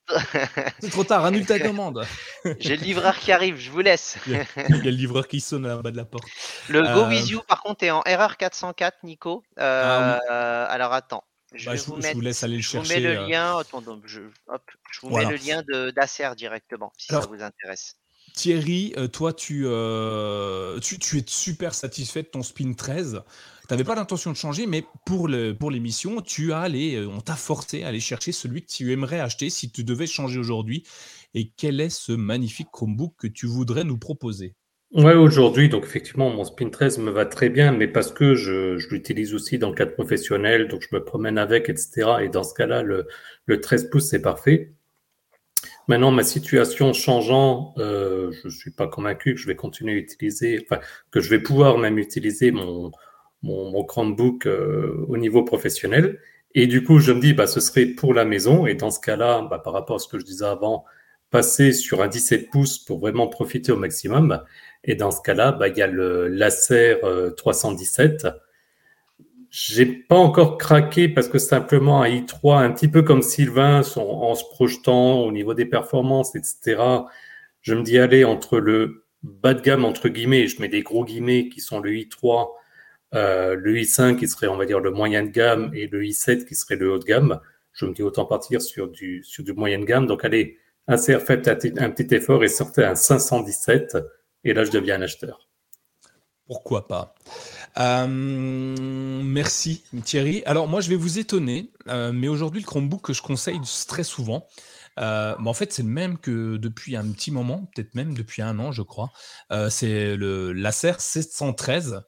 C'est 0.81 0.91
trop 0.91 1.05
tard, 1.05 1.27
annule 1.27 1.45
ta 1.45 1.61
commande. 1.61 2.07
J'ai 2.61 2.79
le 2.79 2.83
livreur 2.83 3.19
qui 3.19 3.31
arrive, 3.31 3.59
je 3.59 3.71
vous 3.71 3.81
laisse. 3.81 4.17
Il 4.27 4.33
y, 4.33 4.37
a, 4.37 4.45
le 4.69 4.91
livreur 4.91 5.29
qui 5.29 5.41
sonne 5.41 5.67
à 5.67 5.77
bas 5.77 5.91
de 5.91 5.99
la 5.99 6.07
porte. 6.07 6.25
Le 6.71 6.81
Go 6.81 7.05
euh, 7.05 7.43
par 7.47 7.63
contre, 7.63 7.85
est 7.85 7.91
en 7.91 8.03
erreur 8.05 8.39
404, 8.39 9.05
Nico. 9.05 9.45
Ah 9.59 10.19
alors 10.71 10.95
attends. 10.95 11.25
Je, 11.53 11.71
bah, 11.71 11.77
vous, 12.15 12.21
laisse 12.21 12.43
aller 12.43 12.57
le 12.57 12.63
chercher. 12.63 12.89
Je 12.89 12.95
vous 12.95 13.01
mets 13.01 13.15
le 13.15 13.29
lien, 13.29 13.63
je, 14.07 14.21
vous 15.03 15.11
mets 15.11 15.25
le 15.25 15.37
lien 15.37 15.63
d'Acer 15.93 16.31
directement, 16.37 16.93
si 16.97 17.09
ça 17.09 17.21
vous 17.21 17.43
intéresse. 17.43 17.97
Thierry, 18.35 18.95
toi, 19.13 19.33
tu, 19.33 19.67
tu, 20.83 20.99
tu, 20.99 21.19
es 21.19 21.25
super 21.27 21.73
satisfait 21.73 22.23
de 22.23 22.29
ton 22.29 22.43
Spin 22.43 22.73
13 22.75 23.23
tu 23.67 23.73
n'avais 23.73 23.85
pas 23.85 23.95
l'intention 23.95 24.31
de 24.31 24.37
changer, 24.37 24.67
mais 24.67 24.85
pour 25.07 25.27
l'émission, 25.27 26.17
pour 26.17 26.23
tu 26.23 26.53
as 26.53 26.69
euh, 26.69 27.09
on 27.09 27.21
t'a 27.21 27.35
forcé 27.35 27.83
à 27.83 27.89
aller 27.89 28.01
chercher 28.01 28.31
celui 28.33 28.63
que 28.63 28.71
tu 28.71 28.93
aimerais 28.93 29.21
acheter 29.21 29.49
si 29.49 29.71
tu 29.71 29.85
devais 29.85 30.07
changer 30.07 30.39
aujourd'hui. 30.39 30.85
Et 31.33 31.51
quel 31.57 31.81
est 31.81 31.89
ce 31.89 32.13
magnifique 32.13 32.69
Chromebook 32.71 33.15
que 33.17 33.27
tu 33.27 33.47
voudrais 33.47 33.85
nous 33.85 33.97
proposer? 33.97 34.55
Ouais, 34.93 35.15
aujourd'hui, 35.15 35.71
donc 35.71 35.85
effectivement, 35.85 36.29
mon 36.29 36.45
Spin 36.45 36.69
13 36.69 36.99
me 36.99 37.11
va 37.11 37.25
très 37.25 37.49
bien, 37.49 37.73
mais 37.73 37.89
parce 37.89 38.13
que 38.13 38.35
je, 38.35 38.77
l'utilise 38.91 39.33
aussi 39.33 39.59
dans 39.59 39.71
le 39.71 39.75
cadre 39.75 39.95
professionnel, 39.95 40.69
donc 40.69 40.83
je 40.83 40.95
me 40.95 41.03
promène 41.03 41.39
avec, 41.39 41.71
etc. 41.71 42.17
Et 42.23 42.29
dans 42.29 42.45
ce 42.45 42.53
cas-là, 42.53 42.83
le, 42.83 43.07
13 43.61 43.89
pouces, 43.89 44.11
c'est 44.11 44.21
parfait. 44.21 44.74
Maintenant, 45.89 46.11
ma 46.11 46.23
situation 46.23 46.93
changeant, 46.93 47.75
euh, 47.79 48.33
je 48.43 48.49
ne 48.49 48.53
suis 48.53 48.71
pas 48.71 48.87
convaincu 48.87 49.35
que 49.35 49.41
je 49.41 49.47
vais 49.47 49.57
continuer 49.57 49.93
à 49.93 49.97
utiliser, 49.97 50.65
enfin, 50.65 50.81
que 51.11 51.21
je 51.21 51.29
vais 51.29 51.41
pouvoir 51.41 51.79
même 51.79 51.99
utiliser 51.99 52.51
mon, 52.53 52.91
mon, 53.43 53.85
Chromebook 53.85 54.47
euh, 54.47 55.05
au 55.09 55.17
niveau 55.19 55.43
professionnel. 55.45 56.21
Et 56.55 56.67
du 56.67 56.85
coup, 56.85 57.01
je 57.01 57.13
me 57.13 57.21
dis, 57.21 57.35
bah, 57.35 57.47
ce 57.47 57.61
serait 57.61 57.87
pour 57.87 58.15
la 58.15 58.25
maison. 58.25 58.67
Et 58.67 58.75
dans 58.75 58.91
ce 58.91 59.01
cas-là, 59.01 59.47
bah, 59.51 59.59
par 59.59 59.73
rapport 59.75 59.97
à 59.97 59.99
ce 59.99 60.09
que 60.09 60.19
je 60.19 60.25
disais 60.25 60.47
avant, 60.47 60.85
passer 61.31 61.73
sur 61.73 62.03
un 62.03 62.09
17 62.09 62.51
pouces 62.51 62.79
pour 62.79 63.01
vraiment 63.01 63.29
profiter 63.29 63.73
au 63.73 63.77
maximum. 63.77 64.41
Et 64.85 64.95
dans 64.95 65.11
ce 65.11 65.21
cas-là, 65.23 65.53
bah, 65.53 65.69
il 65.69 65.77
y 65.77 65.83
a 65.83 65.87
le 65.87 66.29
Laser 66.29 66.99
317. 67.37 68.27
J'ai 69.57 69.87
pas 69.87 70.17
encore 70.17 70.59
craqué 70.59 71.09
parce 71.09 71.29
que 71.29 71.39
simplement 71.39 72.03
un 72.03 72.09
i3, 72.09 72.65
un 72.65 72.73
petit 72.73 72.89
peu 72.89 73.03
comme 73.03 73.23
Sylvain, 73.23 73.83
en 73.97 74.35
se 74.35 74.45
projetant 74.51 75.21
au 75.21 75.31
niveau 75.31 75.55
des 75.55 75.65
performances, 75.65 76.35
etc. 76.35 76.83
Je 77.61 77.75
me 77.75 77.85
dis, 77.85 77.97
allez, 77.99 78.25
entre 78.25 78.59
le 78.59 79.05
bas 79.23 79.55
de 79.55 79.61
gamme, 79.61 79.85
entre 79.85 80.09
guillemets, 80.09 80.49
je 80.49 80.61
mets 80.61 80.67
des 80.67 80.83
gros 80.83 81.05
guillemets 81.05 81.49
qui 81.49 81.61
sont 81.61 81.79
le 81.79 81.93
i3 81.93 82.49
euh, 83.15 83.55
le 83.55 83.77
i5 83.77 84.17
qui 84.17 84.27
serait, 84.27 84.49
on 84.49 84.57
va 84.57 84.67
dire, 84.67 84.81
le 84.81 84.91
moyen 84.91 85.23
de 85.23 85.29
gamme 85.29 85.71
et 85.73 85.87
le 85.87 86.03
i7 86.03 86.47
qui 86.47 86.57
serait 86.57 86.75
le 86.75 86.91
haut 86.91 86.99
de 86.99 87.05
gamme. 87.05 87.41
Je 87.73 87.87
me 87.87 87.93
dis 87.93 88.03
autant 88.03 88.25
partir 88.25 88.61
sur 88.61 88.89
du, 88.89 89.23
sur 89.23 89.45
du 89.45 89.53
moyen 89.53 89.79
de 89.79 89.85
gamme. 89.85 90.07
Donc, 90.09 90.25
allez, 90.25 90.59
faites 90.89 91.47
un, 91.47 91.91
petit 91.91 92.13
effort 92.13 92.43
et 92.43 92.49
sortez 92.49 92.83
un 92.83 92.97
517 92.97 93.99
et 94.43 94.53
là, 94.53 94.65
je 94.65 94.73
deviens 94.73 94.97
un 94.97 95.03
acheteur. 95.03 95.49
Pourquoi 96.49 96.89
pas? 96.89 97.15
Euh, 97.79 98.07
Merci 98.07 99.85
Thierry. 100.05 100.43
Alors 100.47 100.69
moi 100.69 100.81
je 100.81 100.89
vais 100.89 100.97
vous 100.97 101.19
étonner, 101.19 101.71
euh, 101.89 102.13
mais 102.13 102.29
aujourd'hui 102.29 102.61
le 102.61 102.67
Chromebook 102.67 103.03
que 103.03 103.13
je 103.13 103.23
conseille 103.23 103.61
très 103.89 104.05
souvent, 104.05 104.47
en 104.97 105.55
fait 105.55 105.73
c'est 105.73 105.83
le 105.83 105.89
même 105.89 106.19
que 106.19 106.57
depuis 106.57 106.97
un 106.97 107.11
petit 107.11 107.31
moment, 107.31 107.69
peut-être 107.75 107.95
même 107.95 108.15
depuis 108.15 108.43
un 108.43 108.59
an 108.59 108.73
je 108.73 108.83
crois, 108.83 109.11
c'est 109.71 110.17
le 110.17 110.53
l'Acer 110.53 110.95
713 110.99 112.03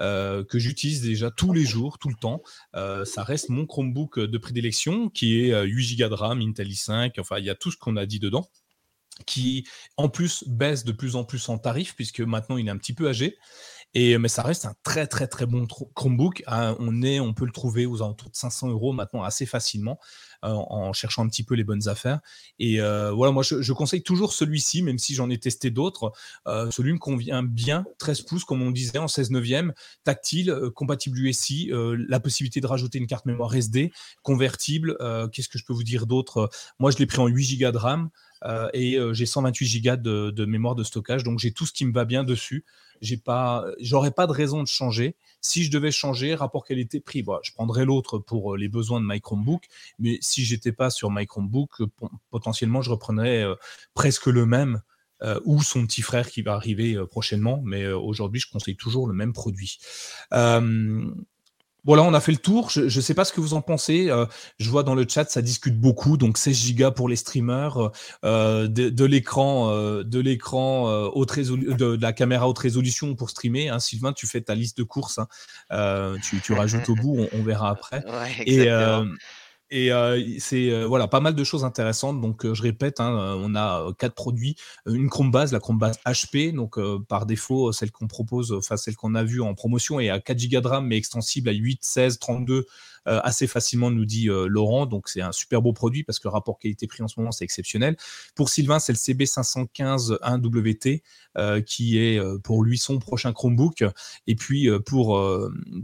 euh, 0.00 0.44
que 0.44 0.58
j'utilise 0.58 1.02
déjà 1.02 1.30
tous 1.30 1.52
les 1.52 1.64
jours, 1.64 1.98
tout 1.98 2.08
le 2.08 2.14
temps. 2.14 2.42
Euh, 2.76 3.04
ça 3.04 3.24
reste 3.24 3.48
mon 3.48 3.66
Chromebook 3.66 4.20
de 4.20 4.38
prédilection 4.38 5.08
qui 5.08 5.40
est 5.40 5.62
8 5.64 5.96
Go 5.96 6.08
de 6.08 6.14
RAM, 6.14 6.40
Intel 6.40 6.68
i5, 6.68 7.18
enfin 7.18 7.38
il 7.38 7.44
y 7.44 7.50
a 7.50 7.56
tout 7.56 7.70
ce 7.72 7.76
qu'on 7.76 7.96
a 7.96 8.06
dit 8.06 8.20
dedans 8.20 8.48
qui 9.26 9.66
en 9.96 10.08
plus 10.08 10.44
baisse 10.46 10.84
de 10.84 10.92
plus 10.92 11.16
en 11.16 11.24
plus 11.24 11.48
en 11.48 11.58
tarif 11.58 11.96
puisque 11.96 12.20
maintenant 12.20 12.56
il 12.56 12.68
est 12.68 12.70
un 12.70 12.76
petit 12.76 12.94
peu 12.94 13.08
âgé 13.08 13.36
et, 13.94 14.18
mais 14.18 14.28
ça 14.28 14.42
reste 14.42 14.66
un 14.66 14.74
très 14.82 15.06
très 15.06 15.26
très 15.26 15.46
bon 15.46 15.66
Chromebook. 15.66 16.42
Hein, 16.46 16.76
on, 16.78 17.02
est, 17.02 17.20
on 17.20 17.32
peut 17.32 17.46
le 17.46 17.52
trouver 17.52 17.86
aux 17.86 18.02
alentours 18.02 18.30
de 18.30 18.36
500 18.36 18.68
euros 18.68 18.92
maintenant 18.92 19.22
assez 19.22 19.46
facilement 19.46 19.98
euh, 20.44 20.50
en 20.50 20.92
cherchant 20.92 21.24
un 21.24 21.28
petit 21.28 21.42
peu 21.42 21.54
les 21.54 21.64
bonnes 21.64 21.88
affaires. 21.88 22.20
Et 22.58 22.80
euh, 22.80 23.10
voilà, 23.10 23.32
moi 23.32 23.42
je, 23.42 23.72
conseille 23.72 24.02
toujours 24.02 24.32
celui-ci, 24.32 24.82
même 24.82 24.98
si 24.98 25.14
j'en 25.14 25.30
ai 25.30 25.38
testé 25.38 25.70
d'autres. 25.70 26.12
Euh, 26.46 26.70
celui 26.70 26.92
me 26.92 26.98
convient 26.98 27.42
bien, 27.42 27.84
13 27.98 28.22
pouces 28.22 28.44
comme 28.44 28.62
on 28.62 28.70
disait, 28.70 28.98
en 28.98 29.08
16 29.08 29.30
neuvième, 29.30 29.72
tactile, 30.04 30.54
compatible 30.74 31.18
USI, 31.18 31.70
la 31.72 32.20
possibilité 32.20 32.60
de 32.60 32.66
rajouter 32.66 32.98
une 32.98 33.06
carte 33.06 33.26
mémoire 33.26 33.54
SD, 33.54 33.90
convertible. 34.22 34.96
Qu'est-ce 35.32 35.48
que 35.48 35.58
je 35.58 35.64
peux 35.64 35.72
vous 35.72 35.82
dire 35.82 36.06
d'autre? 36.06 36.50
Moi 36.78 36.90
je 36.90 36.98
l'ai 36.98 37.06
pris 37.06 37.18
en 37.18 37.26
8 37.26 37.58
Go 37.58 37.70
de 37.72 37.78
RAM. 37.78 38.10
Et 38.72 38.98
j'ai 39.12 39.26
128 39.26 39.80
Go 39.80 39.96
de, 39.96 40.44
mémoire 40.44 40.74
de 40.74 40.84
stockage, 40.84 41.24
donc 41.24 41.38
j'ai 41.38 41.52
tout 41.52 41.66
ce 41.66 41.72
qui 41.72 41.84
me 41.84 41.92
va 41.92 42.04
bien 42.04 42.24
dessus 42.24 42.64
j'ai 43.00 43.16
pas, 43.16 43.64
j'aurais 43.80 44.10
pas 44.10 44.26
de 44.26 44.32
raison 44.32 44.62
de 44.62 44.68
changer. 44.68 45.16
Si 45.40 45.64
je 45.64 45.70
devais 45.70 45.90
changer, 45.90 46.34
rapport 46.34 46.64
qualité-prix, 46.64 47.22
bah, 47.22 47.40
je 47.42 47.52
prendrais 47.52 47.84
l'autre 47.84 48.18
pour 48.18 48.54
euh, 48.54 48.56
les 48.56 48.68
besoins 48.68 49.00
de 49.00 49.06
my 49.06 49.20
Chromebook. 49.20 49.64
Mais 49.98 50.18
si 50.20 50.44
j'étais 50.44 50.72
pas 50.72 50.90
sur 50.90 51.10
my 51.10 51.26
Chromebook, 51.26 51.82
potentiellement, 52.30 52.82
je 52.82 52.90
reprendrais 52.90 53.42
euh, 53.42 53.54
presque 53.94 54.26
le 54.26 54.46
même. 54.46 54.82
Euh, 55.20 55.40
ou 55.44 55.64
son 55.64 55.84
petit 55.84 56.00
frère 56.00 56.30
qui 56.30 56.42
va 56.42 56.54
arriver 56.54 56.96
prochainement, 57.10 57.60
mais 57.64 57.88
aujourd'hui 57.88 58.40
je 58.40 58.48
conseille 58.48 58.76
toujours 58.76 59.08
le 59.08 59.14
même 59.14 59.32
produit. 59.32 59.80
Voilà, 61.84 62.02
on 62.02 62.12
a 62.12 62.20
fait 62.20 62.32
le 62.32 62.38
tour. 62.38 62.70
Je 62.70 62.82
ne 62.82 62.88
sais 62.88 63.14
pas 63.14 63.24
ce 63.24 63.32
que 63.32 63.40
vous 63.40 63.54
en 63.54 63.62
pensez. 63.62 64.10
Euh, 64.10 64.26
je 64.58 64.68
vois 64.68 64.82
dans 64.82 64.94
le 64.94 65.06
chat, 65.08 65.30
ça 65.30 65.42
discute 65.42 65.78
beaucoup. 65.78 66.16
Donc 66.16 66.36
16 66.36 66.74
Go 66.74 66.90
pour 66.90 67.08
les 67.08 67.16
streamers, 67.16 67.90
euh, 68.24 68.68
de, 68.68 69.04
l'écran, 69.04 69.72
de 69.72 70.18
l'écran 70.18 70.88
euh, 70.88 71.08
haute 71.12 71.38
de, 71.38 71.98
la 72.00 72.12
caméra 72.12 72.48
haute 72.48 72.58
résolution 72.58 73.14
pour 73.14 73.30
streamer. 73.30 73.68
Hein. 73.68 73.78
Sylvain, 73.78 74.12
tu 74.12 74.26
fais 74.26 74.40
ta 74.40 74.54
liste 74.54 74.78
de 74.78 74.82
courses. 74.82 75.18
Hein. 75.70 76.16
Tu, 76.42 76.52
rajoutes 76.52 76.88
au 76.88 76.94
bout, 76.94 77.26
on, 77.32 77.42
verra 77.42 77.70
après. 77.70 78.04
et 78.46 78.68
Et 79.70 79.90
c'est 80.38 80.84
voilà 80.84 81.08
pas 81.08 81.20
mal 81.20 81.34
de 81.34 81.44
choses 81.44 81.64
intéressantes. 81.64 82.20
Donc 82.20 82.50
je 82.52 82.62
répète, 82.62 83.00
hein, 83.00 83.36
on 83.38 83.54
a 83.54 83.92
quatre 83.98 84.14
produits, 84.14 84.56
une 84.86 85.08
Chromebase, 85.08 85.52
la 85.52 85.60
Chromebase 85.60 85.98
HP, 86.06 86.54
donc 86.54 86.78
par 87.08 87.26
défaut 87.26 87.72
celle 87.72 87.90
qu'on 87.90 88.06
propose, 88.06 88.52
enfin 88.52 88.76
celle 88.76 88.96
qu'on 88.96 89.14
a 89.14 89.24
vue 89.24 89.40
en 89.40 89.54
promotion 89.54 90.00
est 90.00 90.08
à 90.08 90.20
4 90.20 90.50
Go 90.50 90.60
de 90.60 90.68
RAM 90.68 90.86
mais 90.86 90.96
extensible 90.96 91.48
à 91.48 91.52
8, 91.52 91.80
16, 91.82 92.18
32 92.18 92.54
euh, 92.54 92.64
assez 93.06 93.46
facilement, 93.46 93.90
nous 93.90 94.04
dit 94.04 94.28
euh, 94.28 94.46
Laurent. 94.48 94.86
Donc 94.86 95.08
c'est 95.08 95.20
un 95.20 95.32
super 95.32 95.62
beau 95.62 95.72
produit 95.72 96.04
parce 96.04 96.18
que 96.18 96.28
le 96.28 96.32
rapport 96.32 96.58
qualité-prix 96.58 97.02
en 97.02 97.08
ce 97.08 97.18
moment, 97.18 97.32
c'est 97.32 97.44
exceptionnel. 97.44 97.96
Pour 98.34 98.48
Sylvain, 98.48 98.78
c'est 98.78 98.92
le 98.92 98.98
CB515 98.98 100.18
1WT 100.20 101.02
euh, 101.36 101.60
qui 101.60 101.98
est 101.98 102.20
pour 102.42 102.64
lui 102.64 102.78
son 102.78 102.98
prochain 102.98 103.32
Chromebook. 103.32 103.84
Et 104.26 104.34
puis 104.34 104.68
pour, 104.86 105.20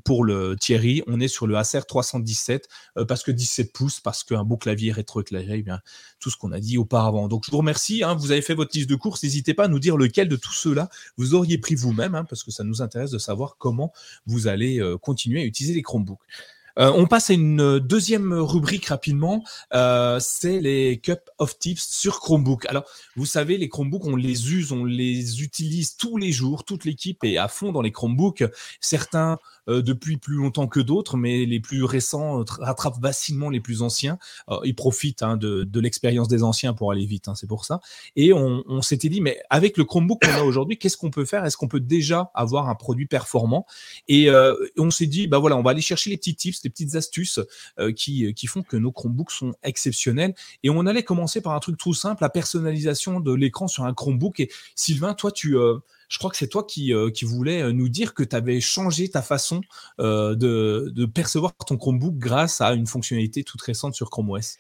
pour 0.05 0.25
le 0.25 0.57
Thierry, 0.59 1.03
on 1.07 1.21
est 1.21 1.29
sur 1.29 1.47
le 1.47 1.57
Acer 1.57 1.81
317 1.87 2.69
parce 3.09 3.23
que 3.23 3.31
17 3.31 3.73
pouces, 3.73 4.01
parce 4.01 4.25
qu'un 4.25 4.45
beau 4.45 4.57
clavier 4.57 4.93
rétroéclairé, 4.93 5.59
eh 5.59 5.63
bien 5.63 5.81
tout 6.21 6.31
ce 6.31 6.37
qu'on 6.37 6.53
a 6.53 6.61
dit 6.61 6.79
auparavant. 6.79 7.29
Donc 7.29 7.45
je 7.47 7.51
vous 7.51 7.59
remercie. 7.59 8.03
Hein. 8.03 8.15
vous 8.15 8.33
avez 8.33 8.43
fait 8.43 8.55
votre 8.55 8.77
liste 8.77 8.89
de 8.91 8.97
courses. 8.97 9.23
N'hésitez 9.23 9.55
pas 9.55 9.65
à 9.65 9.69
nous 9.69 9.79
dire 9.79 9.97
lequel 9.97 10.29
de 10.29 10.37
tous 10.37 10.53
ceux-là 10.53 10.89
vous 11.17 11.35
auriez 11.35 11.59
pris 11.59 11.75
vous-même, 11.75 12.15
hein, 12.15 12.25
parce 12.25 12.43
que 12.43 12.51
ça 12.51 12.65
nous 12.65 12.83
intéresse 12.83 13.11
de 13.11 13.19
savoir 13.19 13.57
comment 13.59 13.93
vous 14.27 14.47
allez 14.47 14.81
continuer 15.01 15.43
à 15.43 15.45
utiliser 15.45 15.75
les 15.75 15.83
Chromebooks. 15.83 16.21
Euh, 16.79 16.91
on 16.95 17.07
passe 17.07 17.31
à 17.31 17.35
une 17.35 17.61
euh, 17.61 17.81
deuxième 17.81 18.33
rubrique 18.33 18.87
rapidement, 18.87 19.45
euh, 19.75 20.19
c'est 20.21 20.61
les 20.61 20.99
Cup 20.99 21.31
of 21.39 21.59
Tips 21.59 21.87
sur 21.89 22.21
Chromebook. 22.21 22.67
Alors, 22.67 22.85
vous 23.17 23.27
savez, 23.27 23.59
les 23.59 23.69
Chromebooks, 23.69 24.05
on 24.07 24.17
les 24.17 24.53
use, 24.53 24.73
on 24.73 24.85
les 24.85 25.43
utilise 25.43 25.97
tous 25.97 26.17
les 26.17 26.33
jours, 26.33 26.65
toute 26.65 26.85
l'équipe 26.85 27.23
est 27.25 27.37
à 27.37 27.49
fond 27.49 27.73
dans 27.73 27.83
les 27.83 27.93
Chromebooks. 27.93 28.45
Certains 28.81 29.39
depuis 29.69 30.17
plus 30.17 30.37
longtemps 30.37 30.67
que 30.67 30.81
d'autres, 30.81 31.17
mais 31.17 31.47
les 31.47 31.61
plus 31.61 31.85
récents 31.85 32.41
euh, 32.41 32.45
rattrapent 32.59 33.01
facilement 33.01 33.51
les 33.51 33.61
plus 33.61 33.83
anciens. 33.83 34.19
Euh, 34.49 34.59
ils 34.65 34.75
profitent 34.75 35.23
hein, 35.23 35.37
de, 35.37 35.81
l'expérience 35.81 36.29
des 36.29 36.43
anciens 36.43 36.73
pour 36.73 36.93
aller 36.93 37.05
vite, 37.07 37.29
hein, 37.29 37.35
c'est 37.35 37.47
pour 37.47 37.65
ça. 37.65 37.81
Et 38.17 38.33
on, 38.33 38.83
s'était 38.83 39.09
dit, 39.09 39.21
mais 39.21 39.41
avec 39.51 39.77
le 39.77 39.85
Chromebook 39.85 40.23
qu'on 40.23 40.33
a 40.33 40.43
aujourd'hui, 40.45 40.79
qu'est-ce 40.79 40.97
qu'on 40.97 41.11
peut 41.11 41.25
faire? 41.25 41.45
Est-ce 41.45 41.57
qu'on 41.57 41.69
peut 41.69 41.81
déjà 41.81 42.31
avoir 42.35 42.69
un 42.69 42.75
produit 42.75 43.07
performant? 43.07 43.67
Et 44.09 44.29
on 44.79 44.91
s'est 44.91 45.07
dit, 45.07 45.27
bah 45.27 45.39
voilà, 45.39 45.57
on 45.57 45.63
va 45.63 45.71
aller 45.71 45.81
chercher 45.81 46.11
les 46.11 46.17
petits 46.17 46.35
tips, 46.35 46.63
les 46.65 46.71
petites 46.71 46.95
astuces 46.95 47.41
qui, 47.97 48.33
qui 48.35 48.47
font 48.47 48.63
que 48.63 48.77
nos 48.77 48.93
Chromebooks 48.93 49.31
sont 49.31 49.55
exceptionnels. 49.63 50.35
Et 50.63 50.71
on 50.71 50.87
allait 50.87 51.03
commencer 51.03 51.41
par 51.41 51.55
un 51.55 51.61
truc 51.61 51.77
tout 51.77 51.95
simple, 51.95 52.23
la 52.23 52.31
personnalisation 52.31 53.21
de 53.21 53.33
l'écran 53.33 53.69
sur 53.69 53.85
un 53.85 53.95
Chromebook. 53.95 54.41
Et 54.41 54.51
Sylvain, 54.75 55.15
toi, 55.15 55.31
tu 55.33 55.57
je 56.09 56.19
crois 56.19 56.31
que 56.31 56.37
c'est 56.37 56.49
toi 56.49 56.65
qui, 56.65 56.93
euh, 56.93 57.11
voulais 57.23 57.63
euh, 57.63 57.73
nous 57.73 57.89
dire 57.89 58.15
que 58.15 58.23
tu 58.23 58.37
avais 58.37 58.61
changé 58.61 59.09
ta 59.09 59.23
façon 59.23 59.63
euh, 60.01 60.35
de, 60.35 61.07
percevoir 61.07 61.55
ton 61.67 61.77
Chromebook 61.77 62.17
grâce 62.17 62.61
à 62.61 62.73
une 62.75 62.87
fonctionnalité 62.87 63.45
toute 63.45 63.63
récente 63.63 63.95
sur 63.95 64.11
Chrome 64.11 64.31
OS. 64.31 64.59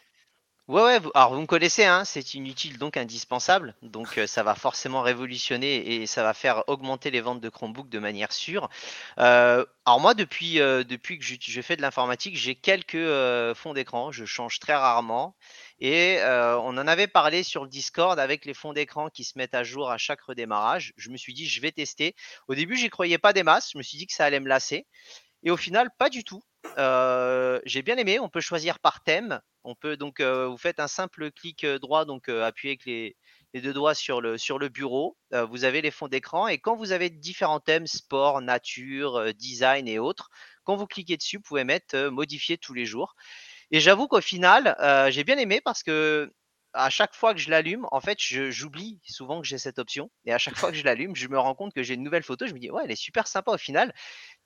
Ouais, 0.66 0.80
ouais, 0.82 0.98
alors 1.14 1.34
vous 1.34 1.42
me 1.42 1.46
connaissez, 1.46 1.84
hein, 1.84 2.06
c'est 2.06 2.32
inutile 2.32 2.78
donc 2.78 2.96
indispensable. 2.96 3.74
Donc 3.82 4.18
ça 4.26 4.42
va 4.42 4.54
forcément 4.54 5.02
révolutionner 5.02 5.96
et 5.96 6.06
ça 6.06 6.22
va 6.22 6.32
faire 6.32 6.66
augmenter 6.68 7.10
les 7.10 7.20
ventes 7.20 7.42
de 7.42 7.50
Chromebook 7.50 7.90
de 7.90 7.98
manière 7.98 8.32
sûre. 8.32 8.70
alors 9.18 10.00
moi, 10.00 10.14
depuis, 10.14 10.54
depuis 10.54 11.18
que 11.18 11.24
je, 11.24 11.60
fais 11.60 11.76
de 11.76 11.82
l'informatique, 11.82 12.36
j'ai 12.36 12.54
quelques 12.54 12.96
fonds 13.54 13.74
d'écran. 13.74 14.10
Je 14.10 14.24
change 14.24 14.58
très 14.58 14.74
rarement. 14.74 15.36
Et 15.80 16.18
on 16.22 16.78
en 16.78 16.86
avait 16.86 17.08
parlé 17.08 17.42
sur 17.42 17.64
le 17.64 17.68
Discord 17.68 18.18
avec 18.18 18.46
les 18.46 18.54
fonds 18.54 18.72
d'écran 18.72 19.10
qui 19.10 19.24
se 19.24 19.36
mettent 19.36 19.54
à 19.54 19.64
jour 19.64 19.90
à 19.90 19.98
chaque 19.98 20.22
redémarrage. 20.22 20.94
Je 20.96 21.10
me 21.10 21.18
suis 21.18 21.34
dit, 21.34 21.46
je 21.46 21.60
vais 21.60 21.72
tester. 21.72 22.14
Au 22.48 22.54
début, 22.54 22.76
j'y 22.76 22.88
croyais 22.88 23.18
pas 23.18 23.34
des 23.34 23.42
masses. 23.42 23.72
Je 23.72 23.78
me 23.78 23.82
suis 23.82 23.98
dit 23.98 24.06
que 24.06 24.14
ça 24.14 24.24
allait 24.24 24.40
me 24.40 24.48
lasser. 24.48 24.86
Et 25.42 25.50
au 25.50 25.58
final, 25.58 25.90
pas 25.98 26.08
du 26.08 26.24
tout. 26.24 26.42
J'ai 26.76 27.82
bien 27.82 27.96
aimé. 27.96 28.18
On 28.20 28.28
peut 28.28 28.40
choisir 28.40 28.78
par 28.78 29.02
thème. 29.02 29.40
On 29.64 29.74
peut 29.74 29.96
donc, 29.96 30.20
vous 30.20 30.58
faites 30.58 30.80
un 30.80 30.88
simple 30.88 31.30
clic 31.30 31.64
droit, 31.64 32.04
donc 32.04 32.28
appuyez 32.28 32.72
avec 32.72 32.84
les, 32.84 33.16
deux 33.60 33.72
doigts 33.72 33.94
sur 33.94 34.20
le, 34.20 34.36
sur 34.36 34.58
le 34.58 34.68
bureau. 34.68 35.16
vous 35.30 35.64
avez 35.64 35.80
les 35.80 35.90
fonds 35.90 36.08
d'écran. 36.08 36.48
Et 36.48 36.58
quand 36.58 36.76
vous 36.76 36.92
avez 36.92 37.08
différents 37.10 37.60
thèmes, 37.60 37.86
sport, 37.86 38.40
nature, 38.40 39.32
design 39.34 39.88
et 39.88 39.98
autres, 39.98 40.28
quand 40.64 40.76
vous 40.76 40.86
cliquez 40.86 41.16
dessus, 41.16 41.36
vous 41.36 41.42
pouvez 41.42 41.64
mettre 41.64 42.08
modifier 42.08 42.58
tous 42.58 42.74
les 42.74 42.84
jours. 42.84 43.14
Et 43.70 43.80
j'avoue 43.80 44.08
qu'au 44.08 44.20
final, 44.20 44.76
j'ai 45.10 45.24
bien 45.24 45.38
aimé 45.38 45.60
parce 45.64 45.82
que 45.82 46.32
à 46.74 46.90
chaque 46.90 47.14
fois 47.14 47.34
que 47.34 47.40
je 47.40 47.50
l'allume, 47.50 47.86
en 47.92 48.00
fait, 48.00 48.18
j'oublie 48.18 49.00
souvent 49.06 49.40
que 49.40 49.46
j'ai 49.46 49.58
cette 49.58 49.78
option. 49.78 50.10
Et 50.26 50.32
à 50.32 50.38
chaque 50.38 50.56
fois 50.56 50.70
que 50.72 50.76
je 50.76 50.84
l'allume, 50.84 51.14
je 51.14 51.28
me 51.28 51.38
rends 51.38 51.54
compte 51.54 51.72
que 51.72 51.82
j'ai 51.82 51.94
une 51.94 52.02
nouvelle 52.02 52.24
photo. 52.24 52.46
Je 52.46 52.52
me 52.52 52.58
dis, 52.58 52.70
ouais, 52.70 52.82
elle 52.84 52.90
est 52.90 52.96
super 52.96 53.28
sympa 53.28 53.52
au 53.52 53.58
final. 53.58 53.94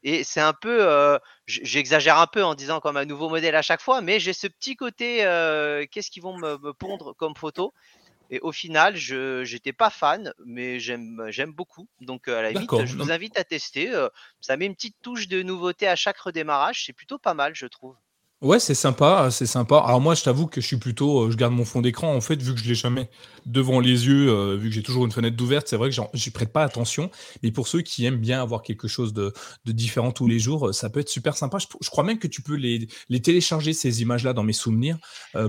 Et 0.02 0.22
c'est 0.24 0.40
un 0.40 0.52
peu, 0.52 0.86
euh, 0.86 1.18
j'exagère 1.46 2.18
un 2.18 2.26
peu 2.26 2.44
en 2.44 2.54
disant 2.54 2.80
comme 2.80 2.96
un 2.96 3.04
nouveau 3.04 3.28
modèle 3.28 3.56
à 3.56 3.62
chaque 3.62 3.80
fois, 3.80 4.00
mais 4.00 4.20
j'ai 4.20 4.32
ce 4.32 4.46
petit 4.46 4.76
côté, 4.76 5.24
euh, 5.24 5.86
qu'est-ce 5.90 6.10
qu'ils 6.10 6.22
vont 6.22 6.38
me, 6.38 6.72
pondre 6.72 7.14
comme 7.16 7.34
photo 7.34 7.72
et 8.30 8.40
au 8.40 8.52
final, 8.52 8.94
je 8.94 9.50
n'étais 9.50 9.72
pas 9.72 9.88
fan, 9.88 10.34
mais 10.44 10.78
j'aime 10.78 11.52
beaucoup. 11.54 11.88
Donc 12.02 12.28
à 12.28 12.42
la 12.42 12.50
limite, 12.52 12.84
je 12.84 12.94
vous 12.94 13.10
invite 13.10 13.38
à 13.38 13.44
tester. 13.44 13.90
ça 14.42 14.58
met 14.58 14.66
une 14.66 14.74
petite 14.74 14.96
touche 15.00 15.28
de 15.28 15.42
nouveauté 15.42 15.88
à 15.88 15.96
chaque 15.96 16.18
redémarrage. 16.18 16.84
C'est 16.84 16.92
plutôt 16.92 17.18
pas 17.18 17.32
mal, 17.32 17.54
je 17.54 17.64
trouve. 17.64 17.96
Ouais, 18.40 18.60
c'est 18.60 18.76
sympa, 18.76 19.32
c'est 19.32 19.46
sympa. 19.46 19.78
Alors 19.78 20.00
moi, 20.00 20.14
je 20.14 20.22
t'avoue 20.22 20.46
que 20.46 20.60
je 20.60 20.66
suis 20.66 20.76
plutôt, 20.76 21.22
euh, 21.22 21.30
je 21.32 21.36
garde 21.36 21.52
mon 21.52 21.64
fond 21.64 21.80
d'écran 21.80 22.14
en 22.14 22.20
fait, 22.20 22.40
vu 22.40 22.54
que 22.54 22.60
je 22.60 22.68
l'ai 22.68 22.76
jamais 22.76 23.10
devant 23.46 23.80
les 23.80 24.06
yeux, 24.06 24.28
euh, 24.28 24.56
vu 24.56 24.68
que 24.68 24.74
j'ai 24.76 24.84
toujours 24.84 25.04
une 25.04 25.10
fenêtre 25.10 25.36
d'ouverte, 25.36 25.66
c'est 25.66 25.76
vrai 25.76 25.90
que 25.90 25.96
j'y 26.14 26.30
prête 26.30 26.52
pas 26.52 26.62
attention. 26.62 27.10
Mais 27.42 27.50
pour 27.50 27.66
ceux 27.66 27.82
qui 27.82 28.04
aiment 28.04 28.20
bien 28.20 28.40
avoir 28.40 28.62
quelque 28.62 28.86
chose 28.86 29.12
de, 29.12 29.32
différent 29.66 30.12
tous 30.12 30.28
les 30.28 30.38
jours, 30.38 30.68
euh, 30.68 30.72
ça 30.72 30.88
peut 30.88 31.00
être 31.00 31.08
super 31.08 31.36
sympa. 31.36 31.58
Je, 31.58 31.90
crois 31.90 32.04
même 32.04 32.20
que 32.20 32.28
tu 32.28 32.40
peux 32.40 32.54
les, 32.54 32.86
les 33.08 33.20
télécharger 33.20 33.72
ces 33.72 34.02
images-là 34.02 34.32
dans 34.32 34.44
mes 34.44 34.52
souvenirs 34.52 34.98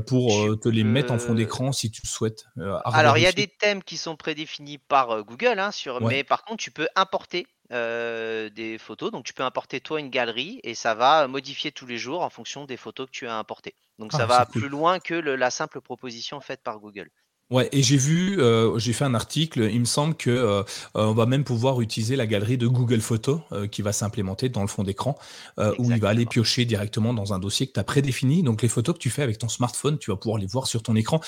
pour 0.08 0.32
te 0.60 0.68
les 0.68 0.84
mettre 0.84 1.14
en 1.14 1.20
fond 1.20 1.36
d'écran 1.36 1.72
si 1.72 1.92
tu 1.92 2.02
le 2.04 2.10
souhaites. 2.10 2.46
Alors 2.86 3.18
il 3.18 3.24
y 3.24 3.28
a 3.28 3.32
des 3.32 3.48
thèmes 3.48 3.84
qui 3.84 3.98
sont 3.98 4.16
prédéfinis 4.16 4.80
par 4.80 5.24
Google, 5.24 5.60
hein, 5.60 5.72
sur, 5.72 6.02
mais 6.02 6.24
par 6.24 6.44
contre 6.44 6.64
tu 6.64 6.72
peux 6.72 6.88
importer 6.96 7.46
euh, 7.72 8.50
des 8.50 8.78
photos. 8.78 9.12
Donc 9.12 9.26
tu 9.26 9.34
peux 9.34 9.44
importer 9.44 9.80
toi 9.80 10.00
une 10.00 10.10
galerie 10.10 10.60
et 10.64 10.74
ça 10.74 10.96
va 10.96 11.28
modifier 11.28 11.72
tous 11.72 11.86
les 11.86 11.98
jours 11.98 12.22
en 12.22 12.30
fonction 12.30 12.66
des 12.66 12.78
photos 12.78 13.06
que 13.08 13.12
tu 13.12 13.28
as 13.28 13.38
importées. 13.38 13.76
Donc 14.00 14.12
ça 14.12 14.24
ah, 14.24 14.26
va 14.26 14.46
plus 14.46 14.70
loin 14.70 15.00
que 15.00 15.14
la 15.14 15.52
simple 15.52 15.80
proposition 15.80 16.42
faite 16.42 16.62
par 16.64 16.80
Google. 16.80 17.10
Ouais, 17.52 17.68
et 17.72 17.82
j'ai 17.82 17.98
vu, 17.98 18.40
euh, 18.40 18.78
j'ai 18.78 18.94
fait 18.94 19.06
un 19.06 19.16
article, 19.16 19.70
il 19.72 19.80
me 19.80 19.86
semble 19.86 20.16
que 20.16 20.30
euh, 20.30 20.64
on 20.94 21.14
va 21.14 21.26
même 21.26 21.44
pouvoir 21.44 21.82
utiliser 21.82 22.16
la 22.16 22.28
galerie 22.28 22.60
de 22.60 22.68
Google 22.68 23.02
Photos 23.02 23.42
qui 23.72 23.82
va 23.82 23.92
s'implémenter 23.92 24.50
dans 24.50 24.62
le 24.62 24.68
fond 24.68 24.84
d'écran, 24.84 25.18
où 25.58 25.92
il 25.92 26.00
va 26.00 26.10
aller 26.10 26.28
piocher 26.28 26.66
directement 26.66 27.14
dans 27.14 27.34
un 27.34 27.40
dossier 27.40 27.68
que 27.68 27.74
tu 27.74 27.80
as 27.80 27.84
prédéfini. 27.84 28.44
Donc 28.44 28.62
les 28.62 28.68
photos 28.68 28.94
que 28.96 29.00
tu 29.00 29.10
fais 29.10 29.24
avec 29.24 29.40
ton 29.40 29.50
smartphone, 29.50 29.98
tu 29.98 30.12
vas 30.12 30.18
pouvoir 30.18 30.40
les 30.40 30.48
voir 30.48 30.68
sur 30.68 30.84
ton 30.84 30.96
écran. 30.96 31.22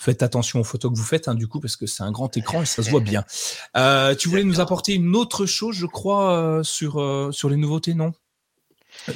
Faites 0.00 0.22
attention 0.22 0.60
aux 0.60 0.64
photos 0.64 0.92
que 0.92 0.96
vous 0.96 1.04
faites, 1.04 1.26
hein, 1.26 1.34
du 1.34 1.48
coup, 1.48 1.58
parce 1.58 1.74
que 1.74 1.86
c'est 1.86 2.04
un 2.04 2.12
grand 2.12 2.36
écran 2.36 2.62
et 2.62 2.66
ça 2.66 2.84
se 2.84 2.90
voit 2.90 3.00
bien. 3.00 3.24
Euh, 3.76 4.14
tu 4.14 4.28
voulais 4.28 4.44
nous 4.44 4.60
apporter 4.60 4.94
une 4.94 5.14
autre 5.14 5.46
chose, 5.46 5.76
je 5.76 5.86
crois, 5.86 6.32
euh, 6.32 6.62
sur, 6.62 7.00
euh, 7.00 7.30
sur 7.32 7.48
les 7.48 7.56
nouveautés, 7.56 7.94
non? 7.94 8.12
Ah 9.06 9.12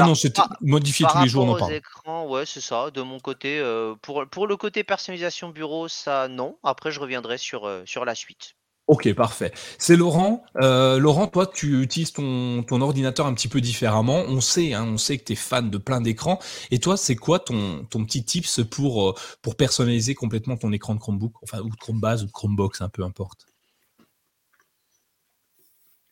non, 0.00 0.14
c'est 0.14 0.36
modifié 0.60 1.06
tous 1.10 1.22
les 1.22 1.28
jours, 1.28 1.44
on 1.44 1.54
en 1.54 1.58
parle. 1.58 1.74
écrans, 1.74 2.28
ouais, 2.28 2.46
c'est 2.46 2.60
ça. 2.60 2.90
De 2.90 3.02
mon 3.02 3.20
côté, 3.20 3.62
pour, 4.02 4.26
pour 4.28 4.46
le 4.46 4.56
côté 4.56 4.84
personnalisation 4.84 5.50
bureau, 5.50 5.88
ça 5.88 6.28
non. 6.28 6.58
Après, 6.62 6.90
je 6.90 7.00
reviendrai 7.00 7.38
sur, 7.38 7.70
sur 7.86 8.04
la 8.04 8.14
suite. 8.14 8.54
Ok, 8.88 9.12
parfait. 9.14 9.52
C'est 9.78 9.96
Laurent. 9.96 10.44
Euh, 10.60 10.98
Laurent, 10.98 11.28
toi, 11.28 11.46
tu 11.46 11.82
utilises 11.82 12.12
ton, 12.12 12.64
ordinateur 12.80 13.26
un 13.26 13.34
petit 13.34 13.48
peu 13.48 13.60
différemment. 13.60 14.24
On 14.28 14.40
sait, 14.40 14.74
hein, 14.74 14.84
on 14.84 14.98
sait 14.98 15.18
que 15.18 15.24
tu 15.24 15.32
es 15.32 15.36
fan 15.36 15.70
de 15.70 15.78
plein 15.78 16.00
d'écrans. 16.00 16.38
Et 16.70 16.78
toi, 16.80 16.96
c'est 16.96 17.16
quoi 17.16 17.38
ton, 17.38 17.84
petit 17.84 18.24
tips 18.24 18.62
pour, 18.64 19.10
euh, 19.10 19.14
pour 19.40 19.56
personnaliser 19.56 20.14
complètement 20.14 20.56
ton 20.56 20.72
écran 20.72 20.94
de 20.94 21.00
Chromebook, 21.00 21.34
enfin, 21.42 21.60
ou 21.60 21.70
de 21.70 21.76
Chromebase 21.76 22.24
ou 22.24 22.26
de 22.26 22.32
Chromebox, 22.32 22.80
un 22.82 22.88
peu 22.88 23.04
importe? 23.04 23.46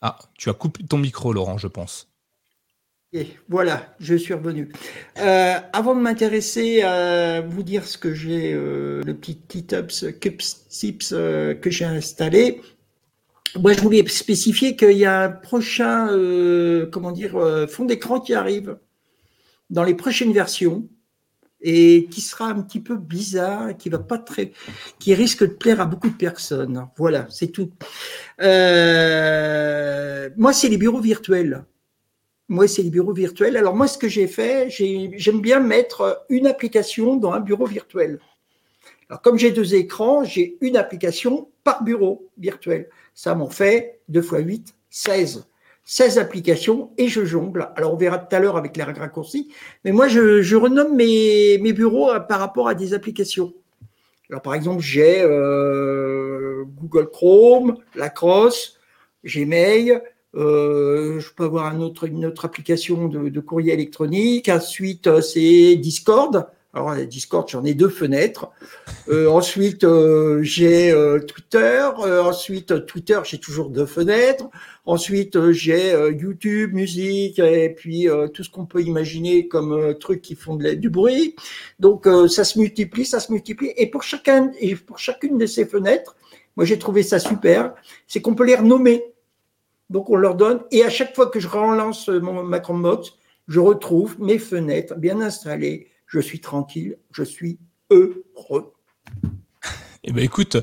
Ah, 0.02 0.18
tu 0.38 0.50
as 0.50 0.54
coupé 0.54 0.84
ton 0.86 0.98
micro, 0.98 1.32
Laurent, 1.32 1.58
je 1.58 1.66
pense. 1.66 2.09
Voilà, 3.48 3.96
je 3.98 4.14
suis 4.14 4.34
revenu. 4.34 4.70
Euh, 5.18 5.58
avant 5.72 5.96
de 5.96 6.00
m'intéresser 6.00 6.82
à 6.82 7.40
vous 7.40 7.64
dire 7.64 7.84
ce 7.84 7.98
que 7.98 8.14
j'ai, 8.14 8.52
euh, 8.54 9.02
le 9.04 9.14
petit 9.14 9.36
Tips 9.36 10.04
Tips 10.68 11.12
euh, 11.12 11.54
que 11.54 11.70
j'ai 11.70 11.86
installé, 11.86 12.60
moi 13.56 13.72
je 13.72 13.80
voulais 13.80 14.06
spécifier 14.06 14.76
qu'il 14.76 14.96
y 14.96 15.06
a 15.06 15.22
un 15.22 15.28
prochain, 15.28 16.06
comment 16.92 17.10
dire, 17.10 17.32
fond 17.68 17.84
d'écran 17.84 18.20
qui 18.20 18.32
arrive 18.34 18.78
dans 19.70 19.82
les 19.82 19.94
prochaines 19.94 20.32
versions 20.32 20.88
et 21.62 22.06
qui 22.12 22.20
sera 22.20 22.46
un 22.46 22.62
petit 22.62 22.80
peu 22.80 22.96
bizarre, 22.96 23.76
qui 23.76 23.88
va 23.88 23.98
pas 23.98 24.18
très, 24.18 24.52
qui 25.00 25.14
risque 25.14 25.42
de 25.42 25.52
plaire 25.54 25.80
à 25.80 25.86
beaucoup 25.86 26.10
de 26.10 26.16
personnes. 26.16 26.86
Voilà, 26.96 27.26
c'est 27.28 27.48
tout. 27.48 27.72
moi, 28.38 28.46
c'est 30.52 30.68
les 30.68 30.78
bureaux 30.78 31.00
virtuels. 31.00 31.64
Moi, 32.50 32.66
c'est 32.66 32.82
les 32.82 32.90
bureaux 32.90 33.12
virtuels. 33.12 33.56
Alors 33.56 33.76
moi, 33.76 33.86
ce 33.86 33.96
que 33.96 34.08
j'ai 34.08 34.26
fait, 34.26 34.68
j'aime 34.68 35.40
bien 35.40 35.60
mettre 35.60 36.26
une 36.28 36.48
application 36.48 37.14
dans 37.14 37.32
un 37.32 37.38
bureau 37.38 37.64
virtuel. 37.64 38.18
Alors 39.08 39.22
comme 39.22 39.38
j'ai 39.38 39.52
deux 39.52 39.76
écrans, 39.76 40.24
j'ai 40.24 40.58
une 40.60 40.76
application 40.76 41.48
par 41.62 41.84
bureau 41.84 42.28
virtuel. 42.38 42.88
Ça 43.14 43.36
m'en 43.36 43.50
fait 43.50 44.00
2 44.08 44.20
fois 44.20 44.40
8, 44.40 44.74
16. 44.90 45.46
16 45.84 46.18
applications 46.18 46.90
et 46.98 47.06
je 47.06 47.24
jongle. 47.24 47.70
Alors 47.76 47.94
on 47.94 47.96
verra 47.96 48.18
tout 48.18 48.34
à 48.34 48.40
l'heure 48.40 48.56
avec 48.56 48.76
les 48.76 48.82
raccourcis, 48.82 49.52
mais 49.84 49.92
moi 49.92 50.08
je, 50.08 50.54
renomme 50.56 50.96
mes, 50.96 51.58
bureaux 51.72 52.10
par 52.28 52.40
rapport 52.40 52.68
à 52.68 52.74
des 52.74 52.94
applications. 52.94 53.52
Alors 54.28 54.42
par 54.42 54.54
exemple 54.54 54.80
j'ai 54.80 55.22
euh, 55.22 56.64
Google 56.80 57.10
Chrome, 57.10 57.76
Lacrosse, 57.94 58.78
Gmail, 59.24 59.90
euh, 59.90 59.98
je 60.34 61.34
peux 61.34 61.44
avoir 61.44 61.66
un 61.66 61.80
autre, 61.80 62.04
une 62.06 62.26
autre 62.26 62.44
application 62.44 63.08
de, 63.08 63.28
de 63.28 63.40
courrier 63.40 63.72
électronique. 63.72 64.48
Ensuite, 64.48 65.06
euh, 65.06 65.20
c'est 65.20 65.76
Discord. 65.76 66.46
Alors, 66.72 66.94
Discord, 66.94 67.48
j'en 67.48 67.64
ai 67.64 67.74
deux 67.74 67.88
fenêtres. 67.88 68.48
Euh, 69.08 69.28
ensuite, 69.30 69.82
euh, 69.82 70.40
j'ai 70.42 70.92
euh, 70.92 71.18
Twitter. 71.18 71.88
ensuite, 71.96 72.86
Twitter, 72.86 73.18
j'ai 73.24 73.38
toujours 73.38 73.70
deux 73.70 73.86
fenêtres. 73.86 74.48
Ensuite, 74.86 75.50
j'ai 75.50 75.92
YouTube, 76.10 76.72
musique, 76.72 77.38
et 77.40 77.70
puis 77.70 78.08
tout 78.34 78.42
ce 78.42 78.50
qu'on 78.50 78.66
peut 78.66 78.82
imaginer 78.82 79.46
comme 79.46 79.94
trucs 79.98 80.22
qui 80.22 80.34
font 80.34 80.56
de, 80.56 80.74
du 80.74 80.90
bruit. 80.90 81.36
Donc, 81.78 82.08
ça 82.28 82.44
se 82.44 82.58
multiplie, 82.58 83.04
ça 83.04 83.20
se 83.20 83.30
multiplie. 83.30 83.72
Et 83.76 83.86
pour 83.86 84.02
chacun, 84.02 84.50
et 84.58 84.74
pour 84.74 84.98
chacune 84.98 85.38
de 85.38 85.46
ces 85.46 85.64
fenêtres, 85.64 86.16
moi, 86.56 86.64
j'ai 86.64 86.78
trouvé 86.78 87.02
ça 87.02 87.18
super. 87.18 87.74
C'est 88.08 88.20
qu'on 88.20 88.34
peut 88.34 88.46
les 88.46 88.56
renommer. 88.56 89.04
Donc, 89.90 90.08
on 90.08 90.16
leur 90.16 90.34
donne. 90.36 90.60
Et 90.70 90.82
à 90.82 90.90
chaque 90.90 91.14
fois 91.14 91.26
que 91.26 91.40
je 91.40 91.48
relance 91.48 92.08
mon, 92.08 92.42
ma 92.42 92.62
je 93.48 93.60
retrouve 93.60 94.18
mes 94.20 94.38
fenêtres 94.38 94.94
bien 94.94 95.20
installées 95.20 95.90
je 96.10 96.18
suis 96.18 96.40
tranquille, 96.40 96.98
je 97.12 97.22
suis 97.22 97.58
heureux. 97.90 98.74
Eh 100.02 100.12
ben 100.12 100.24
écoute, 100.24 100.56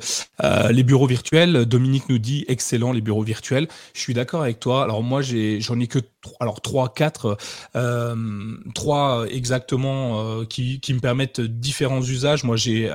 euh, 0.44 0.72
les 0.72 0.82
bureaux 0.82 1.06
virtuels, 1.06 1.66
Dominique 1.66 2.10
nous 2.10 2.18
dit 2.18 2.44
excellent 2.48 2.92
les 2.92 3.02
bureaux 3.02 3.22
virtuels. 3.22 3.68
Je 3.94 4.00
suis 4.00 4.16
d'accord 4.16 4.42
avec 4.42 4.60
toi. 4.60 4.84
Alors 4.84 5.04
moi 5.04 5.22
j'en 5.22 5.80
ai 5.80 5.86
que 5.86 6.00
alors 6.40 6.60
trois, 6.60 6.92
quatre, 6.92 7.38
euh, 7.76 8.58
trois 8.74 9.28
exactement 9.30 10.40
euh, 10.40 10.46
qui, 10.46 10.80
qui 10.80 10.92
me 10.92 11.00
permettent 11.00 11.40
différents 11.40 12.02
usages. 12.02 12.44
Moi 12.44 12.56
j'ai 12.56 12.92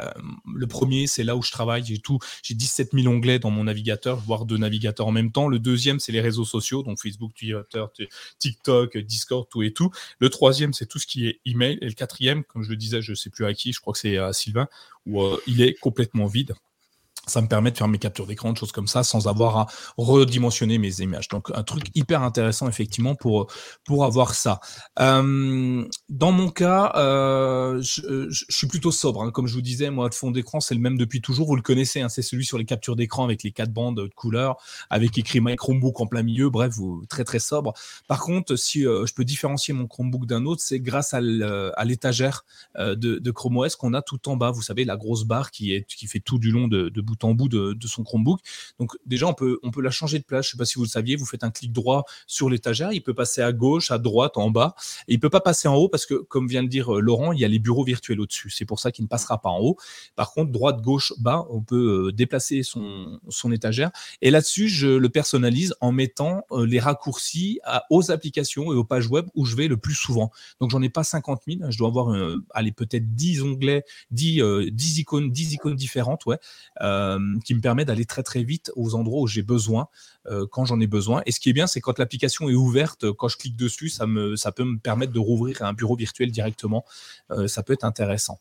le 0.53 0.67
premier, 0.67 1.07
c'est 1.07 1.23
là 1.23 1.37
où 1.37 1.43
je 1.43 1.53
travaille. 1.53 1.85
J'ai 1.85 1.99
tout, 1.99 2.19
j'ai 2.43 2.55
17 2.55 2.91
000 2.93 3.07
onglets 3.07 3.39
dans 3.39 3.51
mon 3.51 3.65
navigateur, 3.65 4.17
voire 4.17 4.45
deux 4.45 4.59
navigateurs 4.59 5.07
en 5.07 5.13
même 5.13 5.31
temps. 5.31 5.47
Le 5.47 5.61
deuxième 5.61 6.01
c'est 6.01 6.11
les 6.13 6.21
réseaux 6.21 6.45
sociaux, 6.45 6.83
donc 6.83 7.01
Facebook, 7.01 7.35
Twitter, 7.35 7.85
TikTok, 8.41 8.99
Discord, 8.99 9.47
tout 9.49 9.63
et 9.63 9.73
tout. 9.73 9.93
Le 10.19 10.29
troisième 10.29 10.73
c'est 10.73 10.87
tout 10.87 10.99
ce 10.99 11.07
qui 11.07 11.29
est 11.29 11.41
email. 11.47 11.79
Et 11.83 11.87
le 11.87 11.95
quatrième, 11.95 12.43
comme 12.43 12.65
je 12.65 12.71
le 12.71 12.77
disais, 12.77 13.01
je 13.01 13.15
sais 13.15 13.31
plus 13.31 13.47
à 13.47 13.55
qui, 13.55 13.73
je 13.73 13.79
crois 13.81 13.93
que 13.93 14.01
c'est 14.01 14.19
à 14.19 14.33
Sylvain, 14.33 14.67
où 15.07 15.23
euh, 15.23 15.41
il 15.47 15.63
est 15.63 15.75
complètement 15.81 16.27
vide 16.27 16.55
ça 17.27 17.41
me 17.41 17.47
permet 17.47 17.71
de 17.71 17.79
faire 17.79 17.89
mes 17.89 17.99
captures 17.99 18.27
d'écran, 18.27 18.53
de 18.53 18.59
choses 18.59 18.73
comme 18.73 18.89
ça, 18.89 19.05
sans 19.05 19.29
avoir 19.29 19.57
à 19.57 19.67
redimensionner 19.97 20.79
mes 20.79 21.01
images. 21.01 21.29
Donc, 21.29 21.51
un 21.55 21.63
truc 21.63 21.85
hyper 21.95 22.23
intéressant, 22.23 22.69
effectivement, 22.69 23.15
pour, 23.15 23.47
pour 23.85 24.05
avoir 24.05 24.35
ça. 24.35 24.61
Euh, 24.99 25.85
dans 26.09 26.33
mon 26.33 26.51
cas, 26.51 26.93
euh, 26.97 27.81
je, 27.81 28.45
suis 28.49 28.67
plutôt 28.67 28.91
sobre. 28.91 29.23
Hein. 29.23 29.31
Comme 29.31 29.47
je 29.47 29.55
vous 29.55 29.63
disais, 29.63 29.91
moi, 29.91 30.09
le 30.09 30.15
fond 30.15 30.33
d'écran, 30.33 30.59
c'est 30.59 30.75
le 30.75 30.81
même 30.81 30.99
depuis 30.99 31.21
toujours. 31.21 31.47
Vous 31.47 31.57
le 31.57 31.63
connaissez, 31.63 32.01
hein, 32.01 32.09
c'est 32.09 32.23
celui 32.23 32.45
sur 32.45 32.59
les 32.59 32.65
captures 32.65 32.97
d'écran 32.97 33.25
avec 33.25 33.45
les 33.45 33.53
quatre 33.53 33.73
bandes 33.73 33.99
de 33.99 34.11
couleurs, 34.15 34.57
avec 34.91 35.17
écrit 35.17 35.41
My 35.41 35.55
Chromebook 35.55 36.01
en 36.01 36.07
plein 36.07 36.25
milieu. 36.25 36.51
Bref, 36.51 36.75
très, 37.09 37.23
très 37.23 37.39
sobre. 37.39 37.73
Par 38.09 38.21
contre, 38.21 38.57
si 38.57 38.85
euh, 38.85 39.07
je 39.07 39.15
peux 39.15 39.25
différencier 39.25 39.75
mon 39.75 39.87
Chromebook 39.87 40.27
d'un 40.27 40.45
autre, 40.45 40.61
c'est 40.65 40.81
grâce 40.81 41.15
à 41.15 41.21
l'étagère 41.85 42.45
de, 42.77 42.95
de 42.95 43.31
Chrome 43.31 43.59
OS 43.59 43.77
qu'on 43.77 43.95
a 43.95 44.03
tout 44.03 44.29
en 44.29 44.37
bas. 44.37 44.51
Vous 44.51 44.63
savez, 44.63 44.85
la 44.85 44.97
grosse 44.97 45.25
barre 45.25 45.53
qui, 45.53 45.73
est, 45.73 45.85
qui 45.87 46.07
fait 46.09 46.21
tout 46.21 46.39
du 46.39 46.51
long 46.51 46.67
de, 46.67 46.89
de 46.89 47.01
en 47.23 47.35
bout 47.35 47.49
de, 47.49 47.77
son 47.87 48.03
Chromebook. 48.03 48.41
Donc 48.79 48.97
déjà, 49.07 49.27
on 49.27 49.35
peut, 49.35 49.59
on 49.63 49.71
peut 49.71 49.83
la 49.83 49.91
changer 49.91 50.19
de 50.19 50.25
place. 50.25 50.47
Je 50.47 50.51
ne 50.51 50.53
sais 50.53 50.59
pas 50.59 50.65
si 50.65 50.75
vous 50.77 50.85
le 50.85 50.89
saviez, 50.89 51.17
vous 51.17 51.27
faites 51.27 51.45
un 51.45 51.51
clic 51.51 51.73
droit 51.73 52.05
sur 52.27 52.49
l'étagère, 52.49 52.93
il 52.93 53.03
peut 53.03 53.15
passer 53.15 53.43
à 53.43 53.53
gauche, 53.53 53.91
à 53.91 53.99
droite, 53.99 54.37
en 54.37 54.51
bas. 54.51 54.75
Il 55.09 55.21
peut 55.21 55.31
pas 55.31 55.41
passer 55.41 55.69
en 55.69 55.75
haut 55.75 55.89
parce 55.89 56.07
que, 56.07 56.15
comme 56.15 56.49
vient 56.49 56.63
de 56.63 56.69
dire 56.69 56.97
euh, 56.97 57.01
Laurent, 57.01 57.33
il 57.33 57.41
y 57.41 57.45
a 57.45 57.49
les 57.49 57.59
bureaux 57.59 57.85
virtuels 57.85 58.21
au-dessus. 58.21 58.51
C'est 58.51 58.65
pour 58.65 58.81
ça 58.81 58.91
qu'il 58.93 59.05
ne 59.05 59.09
passera 59.09 59.41
pas 59.41 59.49
en 59.49 59.59
haut. 59.61 59.77
Par 60.17 60.33
contre, 60.33 60.53
droite, 60.53 60.81
gauche, 60.81 61.13
bas, 61.19 61.47
on 61.51 61.63
peut 61.63 62.09
euh, 62.09 62.13
déplacer 62.13 62.63
son, 62.63 63.21
son 63.29 63.53
étagère. 63.53 63.91
Et 64.21 64.31
là-dessus, 64.31 64.69
je 64.69 64.89
le 64.89 65.09
personnalise 65.09 65.75
en 65.81 65.93
mettant 65.93 66.45
euh, 66.53 66.67
les 66.67 66.81
raccourcis 66.81 67.61
aux 67.91 68.11
applications 68.11 68.73
et 68.73 68.77
aux 68.77 68.85
pages 68.85 69.09
web 69.09 69.27
où 69.35 69.45
je 69.45 69.57
vais 69.57 69.69
le 69.69 69.77
plus 69.77 69.95
souvent. 69.95 70.31
Donc, 70.61 70.71
j'en 70.71 70.83
ai 70.83 70.89
pas 70.89 71.05
50 71.05 71.43
000. 71.47 71.71
Je 71.71 71.79
dois 71.79 71.89
avoir, 71.89 72.15
peut-être 72.77 73.15
10 73.15 73.43
onglets, 73.43 73.85
10, 74.11 74.43
10 74.71 74.99
icônes, 74.99 75.31
10 75.31 75.55
icônes 75.55 75.77
différentes, 75.77 76.27
ouais. 76.27 76.39
Qui 77.45 77.55
me 77.55 77.61
permet 77.61 77.85
d'aller 77.85 78.05
très 78.05 78.23
très 78.23 78.43
vite 78.43 78.71
aux 78.77 78.95
endroits 78.95 79.21
où 79.21 79.27
j'ai 79.27 79.43
besoin 79.43 79.89
euh, 80.27 80.47
quand 80.51 80.65
j'en 80.65 80.81
ai 80.81 80.87
besoin. 80.87 81.23
Et 81.27 81.33
ce 81.33 81.41
qui 81.41 81.51
est 81.51 81.53
bien, 81.53 81.67
c'est 81.67 81.81
quand 81.81 81.99
l'application 81.99 82.49
est 82.49 82.55
ouverte, 82.55 83.11
quand 83.13 83.29
je 83.29 83.37
clique 83.37 83.57
dessus, 83.57 83.89
ça, 83.89 84.07
me, 84.07 84.37
ça 84.37 84.53
peut 84.53 84.65
me 84.65 84.79
permettre 84.79 85.13
de 85.13 85.19
rouvrir 85.19 85.63
un 85.63 85.73
bureau 85.73 85.97
virtuel 85.97 86.31
directement. 86.31 86.85
Euh, 87.31 87.49
ça 87.49 87.63
peut 87.63 87.73
être 87.73 87.85
intéressant. 87.85 88.41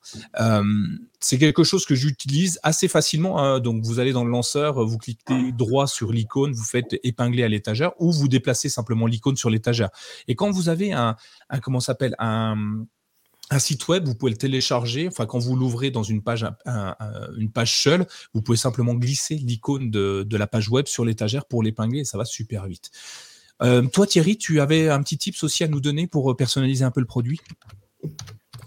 c'est 1.20 1.38
quelque 1.38 1.64
chose 1.64 1.86
que 1.86 1.96
j'utilise 1.96 2.60
assez 2.64 2.88
facilement. 2.88 3.40
Hein. 3.40 3.60
Donc, 3.60 3.84
vous 3.84 4.00
allez 4.00 4.12
dans 4.12 4.24
le 4.24 4.32
lanceur, 4.32 4.86
vous 4.86 4.98
cliquez 4.98 5.52
droit 5.52 5.88
sur 5.88 6.12
l'icône, 6.12 6.52
vous 6.54 6.64
faites 6.64 6.96
épingler 7.04 7.44
à 7.44 7.48
l'étagère 7.48 7.92
ou 8.00 8.12
vous 8.12 8.28
déplacez 8.28 8.70
simplement 8.70 9.08
l'icône 9.08 9.36
sur 9.36 9.50
l'étagère. 9.50 9.90
Et 10.28 10.36
quand 10.36 10.52
vous 10.52 10.70
avez 10.70 10.94
un, 10.94 11.16
un 11.50 11.60
comment 11.60 11.80
s'appelle 11.80 12.16
un 12.20 12.86
un 13.52 13.60
site 13.60 13.88
web, 13.90 14.06
vous 14.06 14.16
pouvez 14.16 14.32
le 14.32 14.38
télécharger. 14.38 15.08
Enfin, 15.08 15.26
quand 15.26 15.40
vous 15.40 15.56
l'ouvrez 15.56 15.92
dans 15.92 16.04
une 16.04 16.24
page, 16.24 16.46
seule, 17.66 18.06
vous 18.34 18.42
pouvez 18.42 18.58
simplement 18.58 18.94
glisser 18.96 19.36
l'icône 19.36 19.92
de, 19.92 20.38
la 20.38 20.48
page 20.48 20.70
web 20.70 20.88
sur 20.88 21.06
l'étagère 21.06 21.46
pour 21.46 21.62
l'épingler 21.62 22.00
et 22.00 22.06
ça 22.06 22.18
va 22.18 22.26
super 22.26 22.66
vite. 22.66 22.90
Euh, 23.62 23.84
toi, 23.84 24.08
Thierry, 24.08 24.38
tu 24.38 24.60
avais 24.60 24.90
un 24.90 25.04
petit 25.04 25.18
tips 25.18 25.44
aussi 25.44 25.64
à 25.64 25.68
nous 25.68 25.82
donner 25.82 26.08
pour 26.08 26.36
personnaliser 26.36 26.84
un 26.84 26.92
peu 26.92 27.02
le 27.02 27.06
produit? 27.06 27.40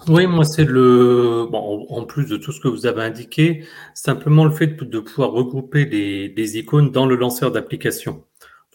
Oui, 0.06 0.26
moi, 0.26 0.44
c'est 0.44 0.64
le. 0.64 1.48
En 1.50 2.04
plus 2.04 2.26
de 2.26 2.36
tout 2.36 2.52
ce 2.52 2.60
que 2.60 2.68
vous 2.68 2.84
avez 2.84 3.02
indiqué, 3.02 3.64
simplement 3.94 4.44
le 4.44 4.50
fait 4.50 4.66
de 4.66 5.00
pouvoir 5.00 5.32
regrouper 5.32 5.86
des, 5.86 6.58
icônes 6.58 6.90
dans 6.90 7.06
le 7.06 7.16
lanceur 7.16 7.50
d'application. 7.50 8.22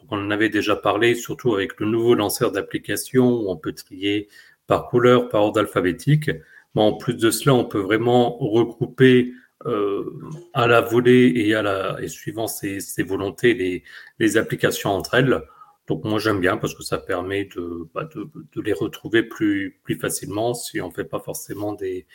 on 0.09 0.17
en 0.17 0.31
avait 0.31 0.49
déjà 0.49 0.75
parlé, 0.75 1.13
surtout 1.13 1.53
avec 1.53 1.79
le 1.79 1.85
nouveau 1.85 2.15
lanceur 2.15 2.51
d'application 2.51 3.29
où 3.29 3.49
on 3.49 3.57
peut 3.57 3.73
trier 3.73 4.27
par 4.69 4.87
couleur, 4.87 5.29
par 5.29 5.41
ordre 5.41 5.59
alphabétique. 5.59 6.29
Mais 6.75 6.81
en 6.81 6.93
plus 6.93 7.15
de 7.15 7.31
cela, 7.31 7.55
on 7.55 7.65
peut 7.65 7.79
vraiment 7.79 8.37
regrouper 8.37 9.33
euh, 9.65 10.05
à 10.53 10.67
la 10.67 10.79
volée 10.79 11.33
et, 11.35 11.55
à 11.55 11.63
la, 11.63 11.97
et 12.01 12.07
suivant 12.07 12.47
ses, 12.47 12.79
volontés 12.99 13.83
les, 14.19 14.37
applications 14.37 14.91
entre 14.91 15.15
elles. 15.15 15.41
Donc 15.87 16.03
moi 16.03 16.19
j'aime 16.19 16.39
bien 16.39 16.55
parce 16.55 16.75
que 16.75 16.83
ça 16.83 16.99
permet 16.99 17.45
de, 17.45 17.89
bah, 17.95 18.07
les 18.55 18.73
retrouver 18.73 19.23
plus, 19.23 19.79
facilement 19.99 20.53
si 20.53 20.79
on 20.79 20.89
ne 20.89 20.93
fait 20.93 21.03
pas 21.03 21.19
forcément 21.19 21.73
des, 21.73 22.05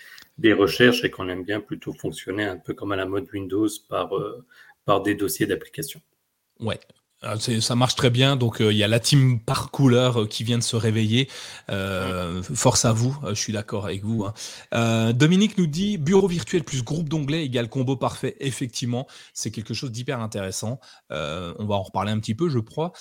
recherches 0.53 1.03
et 1.03 1.11
qu'on 1.11 1.29
aime 1.29 1.43
bien 1.43 1.61
plutôt 1.61 1.93
fonctionner 1.93 2.45
un 2.45 2.57
peu 2.57 2.73
comme 2.73 2.93
à 2.93 2.97
la 2.97 3.05
mode 3.05 3.27
Windows 3.33 3.69
par, 3.89 4.17
euh, 4.17 5.01
des 5.05 5.17
dossiers 5.17 5.47
d'application. 5.47 6.01
Ouais, 6.61 6.79
ça 7.61 7.75
marche 7.75 7.95
très 7.95 8.11
bien. 8.11 8.37
Donc, 8.37 8.61
euh, 8.61 8.73
il 8.73 8.79
y 8.79 8.85
a 8.85 8.89
la 8.89 9.01
team 9.01 9.41
par 9.41 9.71
couleur 9.71 10.23
euh, 10.23 10.27
qui 10.27 10.45
vient 10.45 10.59
de 10.59 10.63
se 10.63 10.77
réveiller. 10.77 11.29
Euh, 11.71 12.43
force 12.43 12.85
à 12.85 12.93
vous. 12.93 13.17
je 13.29 13.35
suis 13.35 13.53
d'accord 13.53 13.87
avec 13.87 14.05
vous. 14.05 14.25
Hein. 14.25 15.13
Dominique 15.13 15.59
nous 15.59 15.67
dit 15.67 15.99
bureau 15.99 16.29
virtuel 16.29 16.65
plus 16.65 16.83
groupe 16.83 17.09
d'onglets 17.09 17.45
égale 17.45 17.69
combo 17.69 17.97
parfait. 17.97 18.37
Effectivement, 18.41 19.07
c'est 19.33 19.51
quelque 19.51 19.75
chose 19.75 19.91
d'hyper 19.91 20.21
intéressant. 20.21 20.81
on 21.11 21.65
va 21.67 21.75
en 21.75 21.83
reparler 21.83 22.13
un 22.13 22.19
petit 22.19 22.35
peu, 22.35 22.49
je 22.49 22.59
crois 22.59 22.93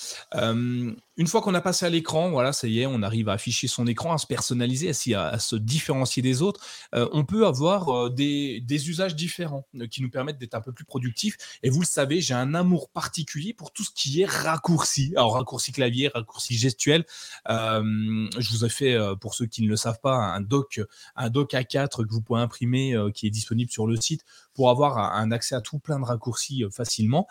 une 1.15 1.27
fois 1.27 1.41
qu'on 1.41 1.53
a 1.53 1.61
passé 1.61 1.85
à 1.85 1.89
l'écran, 1.89 2.31
voilà, 2.31 2.53
ça 2.53 2.67
y 2.67 2.79
est, 2.79 2.85
on 2.87 3.03
arrive 3.03 3.29
à 3.29 3.33
afficher 3.33 3.67
son 3.67 3.85
écran, 3.85 4.13
à 4.13 4.17
se 4.17 4.25
personnaliser, 4.25 4.91
à, 5.15 5.39
se 5.39 5.55
différencier 5.55 6.23
des 6.23 6.41
autres. 6.41 6.65
Euh, 6.95 7.07
on 7.11 7.23
peut 7.23 7.45
avoir 7.45 7.89
euh, 7.89 8.09
des, 8.09 8.89
usages 8.89 9.15
différents 9.15 9.67
euh, 9.75 9.85
qui 9.87 10.01
nous 10.01 10.09
permettent 10.09 10.39
d'être 10.39 10.55
un 10.55 10.61
peu 10.61 10.71
plus 10.71 10.85
productifs. 10.85 11.37
Et 11.61 11.69
vous 11.69 11.81
le 11.81 11.85
savez, 11.85 12.19
j'ai 12.19 12.33
un 12.33 12.55
amour 12.55 12.89
particulier 12.89 13.53
pour 13.53 13.71
tout 13.71 13.83
ce 13.83 13.91
qui 13.93 14.21
est 14.21 14.25
raccourci. 14.25 15.13
Alors, 15.15 15.35
raccourci 15.35 15.71
clavier, 15.71 16.07
raccourci 16.07 16.55
gestuel. 16.57 17.05
je 17.47 18.49
vous 18.49 18.65
ai 18.65 18.69
fait, 18.69 18.97
pour 19.21 19.35
ceux 19.35 19.45
qui 19.45 19.61
ne 19.61 19.67
le 19.67 19.75
savent 19.75 19.99
pas, 20.01 20.15
un 20.15 20.41
doc, 20.41 20.81
un 21.15 21.29
doc 21.29 21.53
A4 21.53 22.05
que 22.05 22.11
vous 22.11 22.21
pouvez 22.21 22.39
imprimer, 22.39 22.95
qui 23.13 23.27
est 23.27 23.29
disponible 23.29 23.71
sur 23.71 23.85
le 23.85 23.95
site 23.95 24.25
pour 24.55 24.69
avoir 24.69 24.97
un 24.97 25.31
accès 25.31 25.55
à 25.55 25.61
tout 25.61 25.79
plein 25.79 25.99
de 25.99 26.05
raccourcis 26.05 26.63
facilement. 26.71 27.27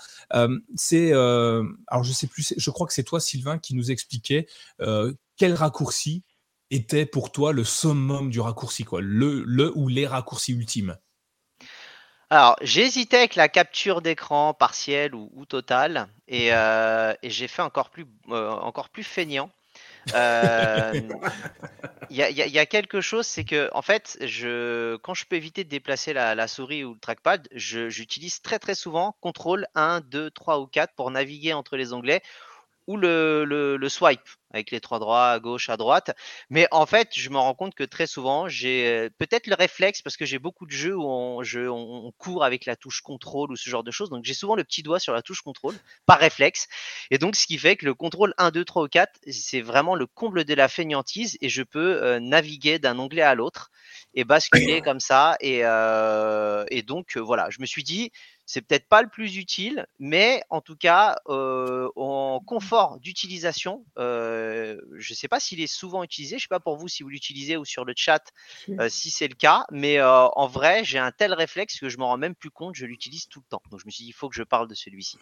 c'est, 0.77 1.13
alors 1.13 2.05
je 2.05 2.13
sais 2.13 2.27
plus, 2.27 2.55
je 2.57 2.71
crois 2.71 2.87
que 2.87 2.93
c'est 2.93 3.05
toi, 3.05 3.21
Sylvain, 3.21 3.59
qui 3.59 3.72
nous 3.75 3.91
expliquait 3.91 4.47
euh, 4.81 5.13
quel 5.37 5.55
raccourci 5.55 6.25
était 6.71 7.07
pour 7.07 7.33
toi 7.33 7.53
le 7.53 7.65
summum 7.65 8.31
du 8.31 8.41
raccourci, 8.41 8.85
quoi, 8.85 9.01
le, 9.03 9.43
le 9.47 9.73
ou 9.77 9.89
les 9.89 10.07
raccourcis 10.07 10.53
ultimes? 10.53 10.97
Alors, 12.31 12.57
hésité 12.63 13.19
avec 13.19 13.35
la 13.35 13.51
capture 13.51 14.01
d'écran 14.01 14.55
partielle 14.55 15.15
ou, 15.15 15.31
ou 15.35 15.45
totale, 15.45 16.09
et, 16.29 16.55
euh, 16.55 17.13
j'ai 17.23 17.47
fait 17.47 17.61
encore 17.61 17.91
plus, 17.91 18.07
euh, 18.31 18.49
encore 18.49 18.89
plus 18.89 19.05
feignant. 19.05 19.51
Il 22.11 22.17
y, 22.17 22.59
a 22.59 22.67
quelque 22.67 23.03
chose, 23.03 23.27
c'est 23.27 23.45
que 23.45 23.69
en 23.73 23.83
fait, 23.83 24.17
je, 24.23 24.97
quand 24.97 25.13
je 25.13 25.27
peux 25.27 25.37
éviter 25.37 25.63
de 25.63 25.69
déplacer 25.69 26.15
la, 26.15 26.49
souris 26.49 26.85
ou 26.85 26.95
le 26.95 26.99
trackpad, 26.99 27.49
j'utilise 27.53 28.41
très 28.41 28.59
très 28.59 28.75
souvent 28.75 29.15
CTRL 29.23 29.67
1, 29.75 30.01
2, 30.01 30.31
3 30.31 30.61
ou 30.61 30.67
4 30.67 30.95
pour 30.95 31.11
naviguer 31.11 31.53
entre 31.53 31.77
les 31.77 31.93
onglets 31.93 32.23
ou 32.87 32.97
le, 32.97 33.45
le, 33.45 33.89
swipe 33.89 34.29
avec 34.53 34.71
les 34.71 34.81
trois 34.81 34.99
droits 34.99 35.31
à 35.31 35.39
gauche, 35.39 35.71
à 35.71 35.77
droite. 35.77 36.15
Mais 36.51 36.67
en 36.71 36.85
fait, 36.85 37.11
je 37.15 37.31
me 37.31 37.39
rends 37.39 37.55
compte 37.55 37.75
que 37.75 37.85
très 37.85 38.07
souvent, 38.07 38.49
j'ai 38.49 38.87
euh, 38.87 39.09
peut-être 39.19 39.47
le 39.47 39.55
réflexe 39.55 40.03
parce 40.03 40.17
que 40.17 40.25
j'ai 40.25 40.39
beaucoup 40.39 40.67
de 40.67 40.73
jeux 40.73 40.95
où 40.95 41.05
on, 41.05 41.43
on, 41.43 42.13
court 42.19 42.45
avec 42.45 42.67
la 42.67 42.77
touche 42.77 43.01
contrôle 43.01 43.51
ou 43.53 43.57
ce 43.57 43.71
genre 43.71 43.83
de 43.83 43.91
choses. 43.91 44.11
Donc 44.11 44.25
j'ai 44.25 44.35
souvent 44.35 44.55
le 44.55 44.65
petit 44.65 44.83
doigt 44.83 44.99
sur 44.99 45.15
la 45.15 45.23
touche 45.23 45.41
contrôle 45.41 45.75
par 46.07 46.19
réflexe. 46.19 46.69
Et 47.11 47.19
donc 47.19 47.37
ce 47.37 47.47
qui 47.47 47.57
fait 47.57 47.77
que 47.77 47.87
le 47.87 47.95
contrôle 47.95 48.35
1, 48.37 48.51
2, 48.51 48.65
3 48.65 48.85
ou 48.85 48.89
4, 48.89 49.21
c'est 49.31 49.63
vraiment 49.63 49.95
le 49.95 50.07
comble 50.07 50.45
de 50.45 50.55
la 50.55 50.69
fainéantise 50.69 51.39
et 51.41 51.49
je 51.49 51.63
peux 51.63 52.03
euh, 52.03 52.21
naviguer 52.21 52.79
d'un 52.79 52.99
onglet 52.99 53.23
à 53.23 53.35
l'autre 53.35 53.71
et 54.15 54.25
basculer 54.25 54.83
comme 54.83 55.01
ça. 55.01 55.37
Et, 55.41 55.61
euh, 55.63 56.65
et 56.71 56.83
donc 56.83 57.17
voilà, 57.17 57.49
je 57.51 57.61
me 57.61 57.67
suis 57.67 57.83
dit, 57.85 58.11
c'est 58.53 58.61
peut-être 58.61 58.87
pas 58.87 59.01
le 59.01 59.09
plus 59.09 59.39
utile, 59.39 59.87
mais 59.99 60.43
en 60.51 60.61
tout 60.61 60.77
cas, 60.77 61.17
euh, 61.29 61.89
en 61.97 62.39
confort 62.45 63.01
d'utilisation, 63.01 63.83
euh, 63.99 64.79
je 64.93 65.15
ne 65.15 65.17
sais 65.17 65.27
pas 65.27 65.41
s'il 65.41 65.63
est 65.63 65.67
souvent 65.67 66.03
utilisé. 66.03 66.33
Je 66.33 66.35
ne 66.37 66.41
sais 66.43 66.49
pas 66.49 66.61
pour 66.61 66.77
vous 66.77 66.87
si 66.87 67.03
vous 67.03 67.09
l'utilisez 67.09 67.57
ou 67.57 67.65
sur 67.65 67.87
le 67.87 67.95
chat 67.97 68.31
euh, 68.69 68.91
si 68.91 69.11
c'est 69.11 69.27
le 69.27 69.37
cas, 69.37 69.65
mais 69.71 70.03
en 70.03 70.47
vrai, 70.49 70.85
j'ai 70.85 70.99
un 70.99 71.13
tel 71.13 71.33
réflexe 71.33 71.81
que 71.81 71.89
je 71.89 71.97
m'en 71.97 72.09
rends 72.09 72.19
même 72.19 72.35
plus 72.35 72.51
compte. 72.51 72.75
Je 72.75 72.85
l'utilise 72.85 73.27
tout 73.27 73.41
le 73.41 73.47
temps. 73.49 73.63
Donc 73.71 73.81
je 73.81 73.87
me 73.87 73.91
suis 73.91 74.05
dit, 74.05 74.11
il 74.11 74.13
faut 74.13 74.29
que 74.29 74.37
je 74.37 74.43
parle 74.43 74.69
de 74.69 74.75
celui-ci. 74.75 75.17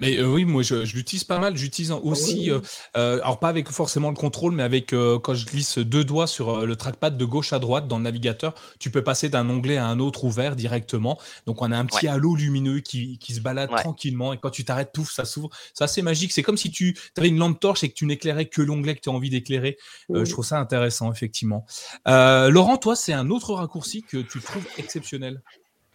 Mais 0.00 0.18
euh, 0.18 0.26
oui, 0.26 0.44
moi 0.44 0.62
je, 0.62 0.74
l'utilise 0.94 1.24
pas 1.24 1.38
mal. 1.38 1.56
J'utilise 1.56 1.92
aussi, 1.92 2.50
euh, 2.50 2.60
euh, 2.96 3.20
alors 3.22 3.38
pas 3.38 3.48
avec 3.48 3.70
forcément 3.70 4.10
le 4.10 4.16
contrôle, 4.16 4.52
mais 4.52 4.62
avec 4.62 4.90
quand 4.90 5.34
je 5.34 5.46
glisse 5.46 5.78
deux 5.78 6.04
doigts 6.04 6.26
sur 6.26 6.66
le 6.66 6.76
trackpad 6.76 7.16
de 7.16 7.24
gauche 7.24 7.52
à 7.52 7.58
droite 7.58 7.88
dans 7.88 7.96
le 7.98 8.04
navigateur, 8.04 8.54
tu 8.78 8.90
peux 8.90 9.02
passer 9.02 9.28
d'un 9.28 9.48
onglet 9.48 9.76
à 9.76 9.86
un 9.86 9.98
autre 9.98 10.24
ouvert 10.24 10.56
directement. 10.56 11.18
Donc 11.46 11.62
on 11.62 11.72
a 11.72 11.76
un 11.76 11.86
petit 11.86 12.08
halo 12.08 12.34
lumineux 12.34 12.80
qui, 12.80 13.18
qui 13.18 13.34
se 13.34 13.40
balade 13.40 13.70
tranquillement 13.70 14.32
et 14.32 14.38
quand 14.38 14.50
tu 14.50 14.64
t'arrêtes, 14.64 14.92
tout 14.92 15.04
ça 15.04 15.24
s'ouvre. 15.24 15.50
C'est 15.74 15.84
assez 15.84 16.02
magique. 16.02 16.32
C'est 16.32 16.42
comme 16.42 16.58
si 16.58 16.70
tu 16.70 16.96
avais 17.16 17.28
une 17.28 17.38
lampe 17.38 17.58
torche 17.58 17.84
et 17.84 17.88
que 17.88 17.94
tu 17.94 18.06
n'éclairais 18.06 18.46
que 18.46 18.62
l'onglet 18.62 18.94
que 18.94 19.00
tu 19.00 19.08
as 19.08 19.12
envie 19.12 19.30
d'éclairer. 19.30 19.78
je 20.12 20.30
trouve 20.30 20.44
ça 20.44 20.58
intéressant, 20.58 21.12
effectivement. 21.12 21.64
Laurent, 22.06 22.76
toi, 22.76 22.96
c'est 22.96 23.12
un 23.12 23.30
autre 23.30 23.54
raccourci 23.54 24.02
que 24.02 24.18
tu 24.18 24.40
trouves 24.40 24.66
exceptionnel. 24.78 25.42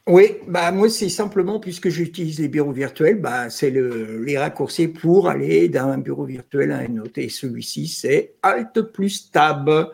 Oui, 0.07 0.37
bah 0.47 0.71
moi 0.71 0.89
c'est 0.89 1.09
simplement 1.09 1.59
puisque 1.59 1.89
j'utilise 1.89 2.39
les 2.39 2.47
bureaux 2.47 2.71
virtuels, 2.71 3.19
bah 3.19 3.49
c'est 3.49 3.69
le, 3.69 4.23
les 4.23 4.37
raccourcis 4.37 4.87
pour 4.87 5.27
aller 5.27 5.67
d'un 5.67 5.97
bureau 5.97 6.23
virtuel 6.23 6.71
à 6.71 6.77
un 6.77 6.97
autre. 6.99 7.17
Et 7.17 7.27
celui-ci 7.27 7.87
c'est 7.87 8.35
Alt 8.41 8.81
plus 8.93 9.29
Tab. 9.31 9.91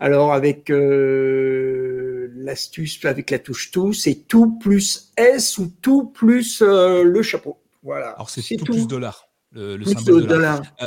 Alors 0.00 0.32
avec 0.32 0.70
euh, 0.70 2.30
l'astuce 2.36 3.04
avec 3.04 3.30
la 3.30 3.38
touche 3.38 3.70
tout, 3.70 3.92
c'est 3.92 4.26
tout 4.26 4.58
plus 4.58 5.12
S 5.18 5.58
ou 5.58 5.70
tout 5.82 6.06
plus 6.06 6.62
euh, 6.62 7.04
le 7.04 7.22
chapeau. 7.22 7.58
Voilà. 7.82 8.12
Alors 8.12 8.30
c'est 8.30 8.56
tout, 8.56 8.64
plus 8.64 8.86
dollar. 8.86 9.28
Le, 9.52 9.76
le 9.76 9.84
symbole 9.84 10.26
dollar. 10.26 10.62
Euh, 10.80 10.86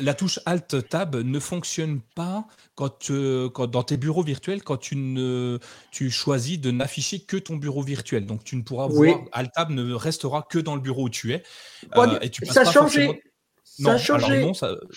la 0.00 0.14
touche 0.14 0.38
Alt 0.46 0.88
Tab 0.88 1.16
ne 1.16 1.38
fonctionne 1.40 2.00
pas 2.14 2.46
quand, 2.78 3.66
dans 3.66 3.82
tes 3.82 3.96
bureaux 3.96 4.22
virtuels 4.22 4.62
quand 4.62 4.76
tu, 4.76 4.94
ne, 4.94 5.58
tu 5.90 6.10
choisis 6.10 6.60
de 6.60 6.70
n'afficher 6.70 7.20
que 7.20 7.36
ton 7.36 7.56
bureau 7.56 7.82
virtuel. 7.82 8.24
Donc 8.24 8.44
tu 8.44 8.54
ne 8.56 8.62
pourras 8.62 8.86
voir 8.86 9.18
Alt 9.32 9.52
Tab 9.52 9.70
ne 9.70 9.92
restera 9.92 10.46
que 10.48 10.58
dans 10.58 10.76
le 10.76 10.80
bureau 10.80 11.06
où 11.06 11.10
tu 11.10 11.32
es. 11.32 11.42
Euh, 11.96 12.18
et 12.20 12.30
tu 12.30 12.46
ça 12.46 12.60
a 12.60 12.64
changé. 12.64 13.20
Non, 13.80 13.98
ça 13.98 14.14
a 14.14 14.18
changé. 14.18 14.44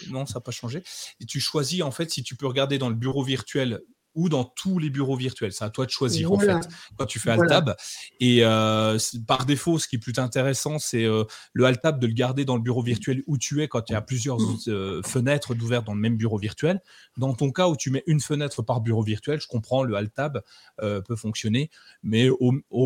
non, 0.09 0.25
ça 0.25 0.36
n'a 0.36 0.41
pas 0.41 0.51
changé. 0.51 0.84
Et 1.19 1.25
tu 1.25 1.39
choisis 1.39 1.82
en 1.82 1.91
fait 1.91 2.11
si 2.11 2.23
tu 2.23 2.36
peux 2.36 2.47
regarder 2.47 2.77
dans 2.77 2.89
le 2.89 2.95
bureau 2.95 3.23
virtuel 3.23 3.82
ou 4.16 4.30
dans 4.30 4.43
tous 4.43 4.80
les 4.80 4.89
bureaux 4.89 5.16
virtuels. 5.16 5.53
C'est 5.53 5.64
à 5.64 5.70
toi 5.70 5.86
de 5.86 5.91
choisir 5.91 6.32
en 6.32 6.39
fait 6.39 6.68
quand 6.97 7.05
tu 7.05 7.20
fais 7.20 7.32
Altab. 7.32 7.76
Et 8.20 8.39
euh, 8.43 8.97
par 9.28 9.45
défaut, 9.45 9.80
ce 9.80 9.88
qui 9.88 9.95
est 9.95 9.99
plus 9.99 10.18
intéressant, 10.18 10.80
c'est 10.80 11.05
euh, 11.05 11.24
le 11.53 11.66
Altab 11.66 11.99
de 11.99 12.07
le 12.07 12.14
garder 12.14 12.45
dans 12.45 12.55
le 12.55 12.62
bureau 12.62 12.82
virtuel 12.82 13.24
où 13.28 13.38
tu 13.38 13.62
es 13.62 13.68
quand 13.68 13.89
il 13.89 13.93
y 13.93 13.95
a 13.95 14.01
plusieurs 14.01 14.39
mmh. 14.39 14.57
euh, 14.68 15.01
fenêtres 15.03 15.55
d'ouvert 15.55 15.84
dans 15.84 15.93
le 15.93 15.99
même 15.99 16.18
bureau 16.18 16.38
virtuel. 16.38 16.82
Dans 17.18 17.34
ton 17.34 17.51
cas 17.51 17.68
où 17.68 17.76
tu 17.76 17.91
mets 17.91 18.03
une 18.07 18.20
fenêtre 18.20 18.62
par 18.62 18.82
bureau 18.82 19.03
virtuel, 19.03 19.39
je 19.39 19.47
comprends, 19.47 19.84
le 19.84 19.95
Altab 19.95 20.41
peut 20.78 21.16
fonctionner, 21.16 21.70
mais 22.03 22.30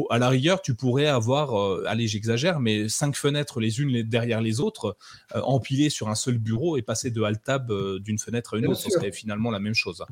à 0.10 0.18
la 0.18 0.30
rigueur, 0.30 0.62
tu 0.62 0.76
pourrais 0.76 1.08
avoir, 1.08 1.86
allez, 1.88 2.08
j'exagère, 2.08 2.60
mais 2.60 2.90
cinq 2.90 3.16
fenêtres 3.16 3.60
les 3.60 3.80
unes 3.80 4.04
derrière 4.04 4.42
les 4.42 4.60
autres, 4.60 4.98
empilées 5.34 5.90
sur 5.90 6.10
un 6.10 6.16
seul 6.16 6.38
bureau 6.38 6.78
et 6.78 6.82
passer 6.82 7.12
de 7.12 7.22
Altab 7.22 7.72
d'une 8.00 8.20
fenêtre 8.20 8.56
à 8.56 8.58
une 8.58 8.68
autre, 8.68 8.82
ce 8.82 8.90
serait 8.90 9.12
finalement 9.12 9.52
la 9.52 9.60
même 9.60 9.76
chose. 9.76 10.04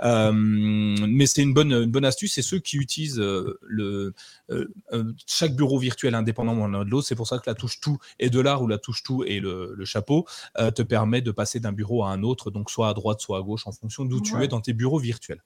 Hum, 0.00 0.55
mais 0.56 1.26
c'est 1.26 1.42
une 1.42 1.54
bonne, 1.54 1.86
bonne 1.86 2.04
astuce. 2.04 2.34
C'est 2.34 2.42
ceux 2.42 2.58
qui 2.58 2.76
utilisent 2.76 3.18
euh, 3.18 3.58
le, 3.62 4.14
euh, 4.50 4.66
euh, 4.92 5.12
chaque 5.26 5.54
bureau 5.54 5.78
virtuel 5.78 6.14
indépendamment 6.14 6.66
l'un 6.66 6.84
de 6.84 6.90
l'autre. 6.90 7.06
C'est 7.06 7.14
pour 7.14 7.26
ça 7.26 7.38
que 7.38 7.44
la 7.46 7.54
touche 7.54 7.80
tout 7.80 7.98
et 8.18 8.30
de 8.30 8.40
l'art 8.40 8.62
ou 8.62 8.66
la 8.66 8.78
touche 8.78 9.02
tout 9.02 9.24
et 9.24 9.40
le, 9.40 9.76
chapeau 9.84 10.26
te 10.74 10.82
permet 10.82 11.20
de 11.20 11.30
passer 11.30 11.60
d'un 11.60 11.72
bureau 11.72 12.02
à 12.02 12.10
un 12.10 12.24
autre, 12.24 12.50
donc 12.50 12.70
soit 12.70 12.88
à 12.88 12.94
droite, 12.94 13.20
soit 13.20 13.38
à 13.38 13.42
gauche, 13.42 13.66
en 13.68 13.72
fonction 13.72 14.04
d'où 14.04 14.20
tu 14.20 14.42
es 14.42 14.48
dans 14.48 14.60
tes 14.60 14.72
bureaux 14.72 14.98
virtuels. 14.98 15.42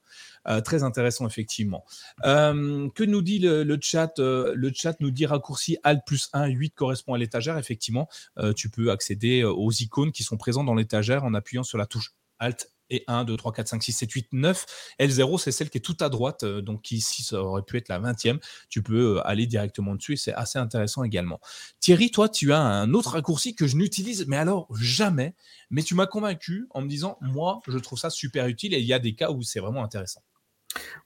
très 0.65 0.81
intéressant, 0.81 1.27
effectivement. 1.27 1.85
Que 2.23 3.03
nous 3.03 3.21
dit 3.21 3.37
le, 3.39 3.77
chat 3.79 4.13
Le 4.17 4.71
chat 4.73 4.95
nous 4.99 5.11
dit 5.11 5.27
raccourci 5.27 5.77
Alt 5.83 6.01
plus 6.07 6.29
1, 6.33 6.47
8 6.47 6.71
correspond 6.71 7.13
à 7.13 7.19
l'étagère. 7.19 7.57
Effectivement, 7.57 8.09
tu 8.55 8.69
peux 8.69 8.89
accéder 8.89 9.43
aux 9.43 9.71
icônes 9.71 10.11
qui 10.11 10.23
sont 10.23 10.37
présentes 10.37 10.65
dans 10.65 10.75
l'étagère 10.75 11.23
en 11.23 11.35
appuyant 11.35 11.63
sur 11.63 11.77
la 11.77 11.85
touche 11.85 12.13
Alt 12.39 12.71
et 12.91 13.03
1, 13.07 13.23
2, 13.23 13.35
3, 13.35 13.53
4, 13.53 13.67
5, 13.69 13.83
6, 13.83 13.91
7, 13.91 14.11
8, 14.11 14.27
9. 14.33 14.65
L0, 14.99 15.39
c'est 15.39 15.51
celle 15.51 15.69
qui 15.69 15.79
est 15.79 15.81
tout 15.81 15.97
à 15.99 16.09
droite, 16.09 16.43
euh, 16.43 16.61
donc 16.61 16.91
ici, 16.91 17.23
ça 17.23 17.41
aurait 17.41 17.63
pu 17.63 17.77
être 17.77 17.89
la 17.89 17.99
20e. 17.99 18.39
Tu 18.69 18.83
peux 18.83 19.17
euh, 19.17 19.27
aller 19.27 19.47
directement 19.47 19.95
dessus 19.95 20.13
et 20.13 20.17
c'est 20.17 20.33
assez 20.33 20.59
intéressant 20.59 21.03
également. 21.03 21.39
Thierry, 21.79 22.11
toi, 22.11 22.29
tu 22.29 22.53
as 22.53 22.59
un 22.59 22.93
autre 22.93 23.11
raccourci 23.11 23.55
que 23.55 23.65
je 23.65 23.77
n'utilise, 23.77 24.27
mais 24.27 24.37
alors 24.37 24.67
jamais. 24.79 25.33
Mais 25.69 25.81
tu 25.81 25.95
m'as 25.95 26.05
convaincu 26.05 26.67
en 26.71 26.81
me 26.81 26.87
disant, 26.87 27.17
moi, 27.21 27.61
je 27.67 27.77
trouve 27.77 27.97
ça 27.97 28.09
super 28.09 28.47
utile 28.47 28.73
et 28.73 28.79
il 28.79 28.85
y 28.85 28.93
a 28.93 28.99
des 28.99 29.15
cas 29.15 29.31
où 29.31 29.41
c'est 29.41 29.59
vraiment 29.59 29.83
intéressant. 29.83 30.21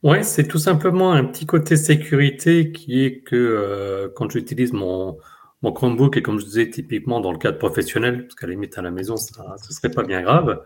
Ouais, 0.04 0.24
c'est 0.24 0.48
tout 0.48 0.60
simplement 0.60 1.14
un 1.14 1.26
petit 1.26 1.46
côté 1.46 1.76
sécurité 1.76 2.72
qui 2.72 3.04
est 3.04 3.22
que 3.22 3.36
euh, 3.36 4.10
quand 4.16 4.30
j'utilise 4.30 4.74
mon, 4.74 5.18
mon 5.62 5.72
Chromebook 5.72 6.18
et 6.18 6.22
comme 6.22 6.40
je 6.40 6.46
disais 6.46 6.70
typiquement 6.70 7.20
dans 7.22 7.32
le 7.32 7.38
cadre 7.38 7.58
professionnel, 7.58 8.24
parce 8.24 8.36
qu'à 8.36 8.48
la 8.48 8.54
limite 8.54 8.78
à 8.78 8.82
la 8.82 8.92
maison, 8.92 9.18
ça, 9.18 9.56
ce 9.64 9.74
serait 9.74 9.90
pas 9.90 10.04
bien 10.04 10.22
grave 10.22 10.64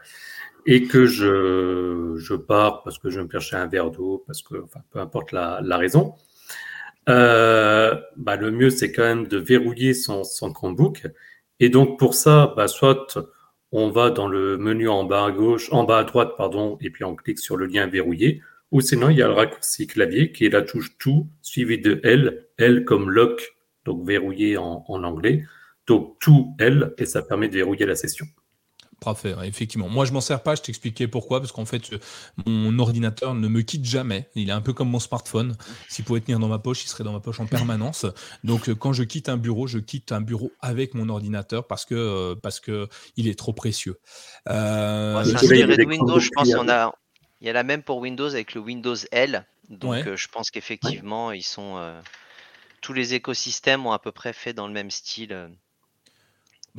et 0.71 0.83
que 0.83 1.07
je, 1.07 2.13
je 2.19 2.35
pars 2.35 2.83
parce 2.83 2.99
que 2.99 3.09
je 3.09 3.19
vais 3.19 3.25
me 3.25 3.31
chercher 3.31 3.55
un 3.55 3.65
verre 3.65 3.89
d'eau, 3.89 4.23
parce 4.27 4.43
que, 4.43 4.53
peu 4.91 4.99
importe 4.99 5.31
la, 5.31 5.77
raison, 5.77 6.13
euh, 7.09 7.95
bah, 8.17 8.35
le 8.35 8.51
mieux, 8.51 8.69
c'est 8.69 8.91
quand 8.91 9.01
même 9.01 9.27
de 9.27 9.37
verrouiller 9.37 9.95
son, 9.95 10.23
son 10.23 10.53
Chromebook. 10.53 11.07
Et 11.59 11.69
donc, 11.69 11.97
pour 11.97 12.13
ça, 12.13 12.53
bah, 12.55 12.67
soit 12.67 13.17
on 13.71 13.89
va 13.89 14.11
dans 14.11 14.27
le 14.27 14.59
menu 14.59 14.87
en 14.87 15.05
bas 15.05 15.25
à 15.25 15.31
gauche, 15.31 15.69
en 15.71 15.85
bas 15.85 15.97
à 15.97 16.03
droite, 16.03 16.33
pardon, 16.37 16.77
et 16.81 16.91
puis 16.91 17.03
on 17.03 17.15
clique 17.15 17.39
sur 17.39 17.57
le 17.57 17.65
lien 17.65 17.87
verrouillé, 17.87 18.43
ou 18.69 18.79
sinon, 18.81 19.09
il 19.09 19.17
y 19.17 19.23
a 19.23 19.27
le 19.27 19.33
raccourci 19.33 19.87
clavier 19.87 20.31
qui 20.31 20.45
est 20.45 20.49
la 20.49 20.61
touche 20.61 20.99
tout 20.99 21.27
suivi 21.41 21.79
de 21.79 21.99
L, 22.03 22.45
L 22.59 22.85
comme 22.85 23.09
lock, 23.09 23.55
donc 23.85 24.05
verrouillé 24.05 24.57
en, 24.57 24.85
en 24.87 25.03
anglais. 25.03 25.45
Donc, 25.87 26.19
tout 26.19 26.53
L, 26.59 26.93
et 26.99 27.07
ça 27.07 27.23
permet 27.23 27.47
de 27.47 27.55
verrouiller 27.55 27.87
la 27.87 27.95
session. 27.95 28.27
Parfait, 28.99 29.33
effectivement. 29.43 29.87
Moi, 29.87 30.05
je 30.05 30.11
m'en 30.11 30.19
sers 30.19 30.43
pas, 30.43 30.55
je 30.55 30.61
t'expliquais 30.61 31.07
pourquoi, 31.07 31.39
parce 31.39 31.53
qu'en 31.53 31.65
fait, 31.65 31.89
mon 32.45 32.77
ordinateur 32.79 33.33
ne 33.33 33.47
me 33.47 33.61
quitte 33.61 33.85
jamais. 33.85 34.29
Il 34.35 34.49
est 34.49 34.53
un 34.53 34.61
peu 34.61 34.73
comme 34.73 34.89
mon 34.89 34.99
smartphone. 34.99 35.55
S'il 35.87 36.03
pouvait 36.03 36.19
tenir 36.19 36.39
dans 36.39 36.49
ma 36.49 36.59
poche, 36.59 36.83
il 36.83 36.89
serait 36.89 37.05
dans 37.05 37.13
ma 37.13 37.21
poche 37.21 37.39
en 37.39 37.45
permanence. 37.45 38.05
Donc, 38.43 38.67
euh, 38.67 38.75
quand 38.75 38.91
je 38.91 39.03
quitte 39.03 39.29
un 39.29 39.37
bureau, 39.37 39.67
je 39.67 39.79
quitte 39.79 40.11
un 40.11 40.21
bureau 40.21 40.51
avec 40.61 40.93
mon 40.95 41.07
ordinateur 41.07 41.65
parce 41.65 41.85
que, 41.85 41.95
euh, 41.95 42.35
parce 42.35 42.59
que 42.59 42.89
il 43.15 43.27
est 43.27 43.37
trop 43.37 43.53
précieux. 43.53 43.99
Euh, 44.49 45.23
Windows, 45.85 46.19
je 46.19 46.29
pense 46.35 46.53
qu'on 46.53 46.69
a, 46.69 46.93
il 47.41 47.47
y 47.47 47.49
a 47.49 47.53
la 47.53 47.63
même 47.63 47.83
pour 47.83 47.99
Windows 47.99 48.27
avec 48.27 48.53
le 48.53 48.61
Windows 48.61 48.95
L. 49.11 49.45
Donc, 49.69 50.05
euh, 50.07 50.17
je 50.17 50.27
pense 50.27 50.51
qu'effectivement, 50.51 51.31
ils 51.31 51.43
sont, 51.43 52.01
tous 52.81 52.93
les 52.93 53.13
écosystèmes 53.13 53.85
ont 53.85 53.91
à 53.91 53.99
peu 53.99 54.11
près 54.11 54.33
fait 54.33 54.53
dans 54.53 54.67
le 54.67 54.73
même 54.73 54.91
style. 54.91 55.49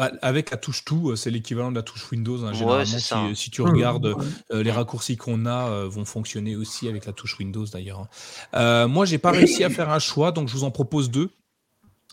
Bah, 0.01 0.11
avec 0.23 0.51
la 0.51 0.57
touche 0.57 0.87
tout, 0.87 1.11
euh, 1.11 1.15
c'est 1.17 1.31
l'équivalent 1.31 1.71
de 1.71 1.77
la 1.77 1.83
touche 1.83 2.11
Windows. 2.11 2.43
Hein, 2.47 2.55
généralement, 2.55 3.35
si, 3.35 3.51
tu 3.51 3.61
regardes, 3.61 4.17
euh, 4.51 4.63
les 4.63 4.71
raccourcis 4.71 5.19
qu'on 5.19 5.45
a 5.45 5.69
euh, 5.69 5.89
vont 5.91 6.07
fonctionner 6.07 6.57
aussi 6.57 6.89
avec 6.89 7.05
la 7.05 7.13
touche 7.13 7.39
Windows 7.39 7.67
d'ailleurs. 7.67 8.09
Hein. 8.55 8.87
moi, 8.87 9.05
j'ai 9.05 9.19
pas 9.19 9.31
réussi 9.31 9.63
à 9.63 9.69
faire 9.69 9.91
un 9.91 9.99
choix, 9.99 10.33
donc 10.33 10.49
je 10.49 10.55
vous 10.55 10.65
en 10.65 10.71
propose 10.71 11.11
deux. 11.11 11.29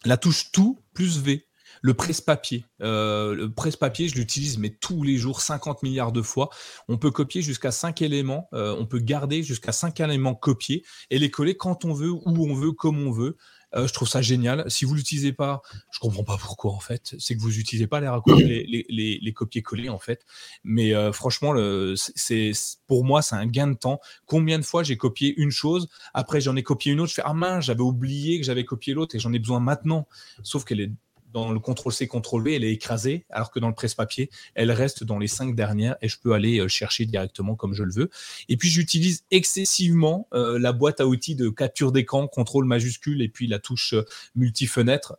La 0.04 0.18
touche 0.18 0.52
tout 0.52 0.78
plus 0.94 1.20
V. 1.20 1.46
Le 1.82 1.94
presse-papier. 1.94 2.66
le 2.82 3.48
presse-papier, 3.48 4.10
je 4.10 4.16
l'utilise 4.16 4.58
mais 4.58 4.72
tous 4.72 5.04
les 5.04 5.16
jours, 5.16 5.40
50 5.40 5.82
milliards 5.82 6.12
de 6.12 6.22
fois. 6.22 6.50
On 6.90 6.98
peut 6.98 7.12
copier 7.12 7.42
jusqu'à 7.42 7.72
5 7.72 8.02
éléments, 8.02 8.50
on 8.52 8.86
peut 8.86 9.00
garder 9.00 9.44
jusqu'à 9.44 9.72
5 9.72 9.98
éléments 10.02 10.36
copiés 10.36 10.84
et 11.10 11.20
les 11.20 11.32
coller 11.32 11.56
quand 11.56 11.86
on 11.86 11.94
veut, 11.94 12.12
où 12.12 12.50
on 12.50 12.54
veut, 12.54 12.74
comme 12.74 13.00
on 13.00 13.12
veut. 13.12 13.38
Euh, 13.76 13.88
je 13.88 13.94
trouve 13.94 14.08
ça 14.08 14.22
génial. 14.22 14.70
Si 14.70 14.86
vous 14.86 14.94
l'utilisez 14.96 15.34
pas, 15.34 15.62
je 15.92 16.00
comprends 16.00 16.24
pas 16.24 16.38
pourquoi 16.38 16.72
en 16.72 16.80
fait. 16.80 17.16
C'est 17.20 17.36
que 17.36 17.42
vous 17.42 17.50
n'utilisez 17.50 17.88
pas 17.88 18.00
les, 18.00 18.08
les, 18.38 18.86
les, 18.90 19.20
les 19.22 19.34
copier-coller 19.34 19.90
en 19.90 20.00
fait. 20.00 20.26
Mais 20.64 20.94
euh, 20.94 21.12
franchement, 21.12 21.54
c'est 21.96 22.52
pour 22.88 23.04
moi 23.04 23.22
c'est 23.22 23.36
un 23.36 23.46
gain 23.46 23.68
de 23.68 23.76
temps. 23.76 24.00
Combien 24.26 24.60
de 24.60 24.64
fois 24.64 24.84
j'ai 24.84 24.98
copié 24.98 25.34
une 25.38 25.52
chose, 25.52 25.90
après 26.14 26.42
j'en 26.42 26.56
ai 26.56 26.64
copié 26.64 26.94
une 26.94 27.02
autre, 27.02 27.10
je 27.10 27.16
fais 27.16 27.24
ah 27.26 27.34
mince, 27.34 27.66
j'avais 27.66 27.82
oublié 27.82 28.40
que 28.40 28.46
j'avais 28.46 28.66
copié 28.66 28.94
l'autre 28.94 29.16
et 29.16 29.20
j'en 29.20 29.34
ai 29.34 29.40
besoin 29.40 29.60
maintenant. 29.60 30.08
Sauf 30.44 30.64
qu'elle 30.64 30.80
est 30.80 30.92
dans 31.32 31.52
le 31.52 31.60
CTRL-C, 31.60 32.08
CTRL-V, 32.08 32.56
elle 32.56 32.64
est 32.64 32.72
écrasée, 32.72 33.26
alors 33.30 33.52
que 33.52 33.60
dans 33.60 33.68
le 33.68 33.74
presse-papier, 33.74 34.30
elle 34.56 34.72
reste 34.72 35.04
dans 35.04 35.20
les 35.20 35.28
cinq 35.28 35.56
dernières 35.56 35.96
et 36.02 36.08
je 36.08 36.20
peux 36.20 36.34
aller 36.34 36.60
euh, 36.60 36.68
chercher 36.68 37.06
directement 37.06 37.56
comme 37.56 37.74
je 37.74 37.84
le 37.84 37.92
veux. 37.92 38.10
Et 38.50 38.58
puis, 38.58 38.70
j'utilise 38.70 39.24
excessivement 39.32 40.28
euh, 40.34 40.60
la 40.60 40.74
boîte 40.74 41.02
à 41.02 41.08
outils 41.08 41.36
de 41.36 41.50
capture 41.50 41.92
d'écran, 41.92 42.28
contrôle 42.28 42.66
majuscule 42.66 43.22
et 43.22 43.30
puis 43.30 43.48
la 43.48 43.60
touche 43.60 43.94
euh, 43.94 44.04
multi-fenêtre 44.36 45.18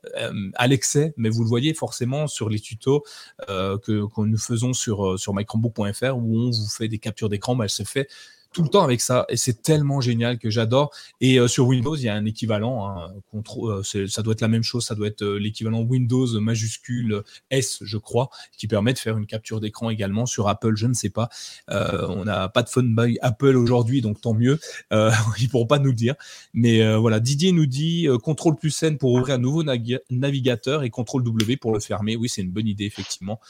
à 0.55 0.67
l'excès, 0.67 1.15
mais 1.17 1.29
vous 1.29 1.43
le 1.43 1.49
voyez 1.49 1.75
forcément 1.75 2.27
sur 2.27 2.49
les 2.49 2.61
tutos 2.61 3.05
que, 3.47 4.07
nous 4.19 4.39
faisons 4.39 4.73
sur, 4.73 5.19
sur 5.19 5.33
où 5.33 6.39
on 6.39 6.51
vous 6.51 6.69
fait 6.69 6.89
des 6.89 6.99
captures 6.99 7.29
d'écran, 7.29 7.57
bah, 7.57 7.65
elle 7.65 7.71
se 7.71 7.85
fait 7.85 8.09
tout 8.53 8.63
le 8.63 8.69
temps 8.69 8.83
avec 8.83 9.01
ça 9.01 9.27
et 9.29 9.37
c'est 9.37 9.63
tellement 9.63 10.01
génial 10.01 10.39
que 10.39 10.51
j'adore. 10.51 10.91
Et 11.21 11.39
euh, 11.39 11.49
sur 11.49 11.67
Windows, 11.67 11.97
il 11.97 12.05
y 12.05 12.09
a 12.09 12.15
un 12.15 12.25
équivalent. 12.25 12.89
Hein, 12.89 13.13
euh, 13.35 13.83
ça 14.09 14.23
doit 14.23 14.33
être 14.33 14.41
la 14.41 14.49
même 14.49 14.63
chose. 14.63 14.85
Ça 14.85 14.95
doit 14.95 15.07
être 15.07 15.23
euh, 15.23 15.39
l'équivalent 15.39 15.81
Windows 15.81 16.27
majuscule 16.41 17.23
S, 17.51 17.79
je 17.83 17.99
crois, 17.99 18.31
qui 18.57 18.67
permet 18.67 18.93
de 18.93 18.99
faire 18.99 19.19
une 19.19 19.27
capture 19.27 19.61
d'écran 19.61 19.91
également. 19.91 20.27
Sur 20.27 20.49
Apple, 20.49 20.77
je 20.77 20.87
ne 20.87 20.95
sais 20.95 21.11
pas. 21.11 21.29
on 21.69 22.25
n'a 22.25 22.49
pas 22.49 22.63
de 22.63 22.69
phone 22.69 22.95
by 22.95 23.19
Apple 23.23 23.57
aujourd'hui, 23.57 24.01
donc 24.01 24.21
tant 24.21 24.35
mieux. 24.35 24.59
ils 24.91 25.49
pourront 25.51 25.67
pas 25.67 25.79
nous 25.79 25.91
le 25.91 25.95
dire. 25.95 26.15
Mais 26.55 26.97
voilà, 26.97 27.21
Didier 27.21 27.53
nous 27.53 27.67
dit 27.67 28.07
contrôle 28.23 28.57
plus 28.57 28.83
N 28.83 28.99
pour 28.99 29.13
ouvrir 29.13 29.35
un 29.35 29.39
nouveau 29.39 29.63
navigateur 30.11 30.83
et 30.83 30.91
contrôle 30.91 31.23
W 31.25 31.57
pour 31.57 31.73
le 31.73 31.81
fermer. 31.81 32.17
Oui, 32.17 32.29
c'est 32.29 32.43
une 32.43 32.51
bonne 32.51 32.67
idée 32.67 32.85
effectivement. 32.85 33.41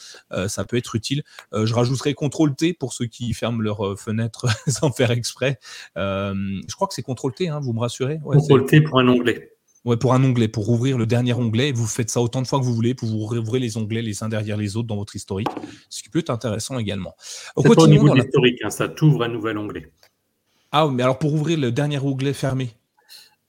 ça 0.49 0.64
peut 0.64 0.76
être 0.76 0.94
utile. 0.94 1.22
je 1.53 1.72
rajouterai 1.74 2.14
contrôle 2.14 2.55
T 2.55 2.72
pour 2.72 2.92
ceux 2.92 3.07
qui 3.07 3.32
ferment 3.34 3.61
leur 3.61 3.99
fenêtre 3.99 4.46
sans 4.68 4.88
faire 4.91 5.11
exprès. 5.11 5.59
Euh, 5.97 6.34
je 6.68 6.74
crois 6.74 6.89
que 6.89 6.95
c'est 6.95 7.03
CTRL 7.03 7.32
T, 7.34 7.49
hein, 7.49 7.61
vous 7.61 7.72
me 7.72 7.80
rassurez 7.80 8.18
CTRL 8.18 8.64
T 8.66 8.80
pour 8.80 8.99
un 8.99 9.09
onglet. 9.09 9.53
Ouais, 9.84 9.97
pour 9.97 10.12
un 10.12 10.22
onglet, 10.22 10.49
pour 10.49 10.68
ouvrir 10.68 10.99
le 10.99 11.07
dernier 11.07 11.32
onglet. 11.32 11.72
Vous 11.72 11.86
faites 11.86 12.11
ça 12.11 12.20
autant 12.20 12.43
de 12.43 12.47
fois 12.47 12.59
que 12.59 12.64
vous 12.64 12.74
voulez 12.74 12.95
pour 12.95 13.09
vous 13.09 13.18
rouvrir 13.18 13.62
les 13.62 13.76
onglets 13.76 14.03
les 14.03 14.22
uns 14.22 14.28
derrière 14.28 14.57
les 14.57 14.76
autres 14.76 14.89
dans 14.89 14.97
votre 14.97 15.14
historique, 15.16 15.49
ce 15.89 16.03
qui 16.03 16.09
peut 16.09 16.18
être 16.18 16.30
intéressant 16.30 16.78
également. 16.78 17.14
Au 17.57 17.62
niveau 17.86 18.11
de 18.11 18.16
l'historique, 18.16 18.59
hein, 18.64 18.70
ça 18.70 18.89
t'ouvre 18.89 19.22
un 19.22 19.28
nouvel 19.28 19.57
onglet. 19.57 19.91
Ah, 20.72 20.89
mais 20.93 21.03
alors 21.03 21.18
pour 21.18 21.32
ouvrir 21.32 21.59
le 21.59 21.72
dernier 21.72 21.99
onglet 21.99 22.32
fermé? 22.34 22.70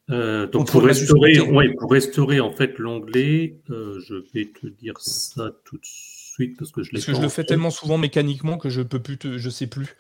Euh, 0.10 0.48
donc 0.48 0.72
pour 0.72 0.84
restaurer, 0.84 1.40
ouais, 1.40 1.74
pour 1.74 1.92
restaurer 1.92 2.40
en 2.40 2.52
fait 2.52 2.80
l'onglet, 2.80 3.58
euh, 3.70 4.00
je 4.00 4.16
vais 4.34 4.46
te 4.46 4.66
dire 4.66 4.96
ça 5.00 5.52
tout 5.66 5.78
de 5.78 5.86
suite 5.86 6.58
parce 6.58 6.72
que 6.72 6.82
je 6.82 6.92
l'ai. 6.92 7.00
Parce 7.00 7.06
que 7.06 7.14
je 7.14 7.22
le 7.22 7.30
fais 7.30 7.44
tellement 7.44 7.70
souvent 7.70 7.98
mécaniquement 7.98 8.58
que 8.58 8.70
je 8.70 8.82
peux 8.82 9.00
plus, 9.00 9.18
te, 9.18 9.38
je 9.38 9.50
sais 9.50 9.68
plus. 9.68 9.96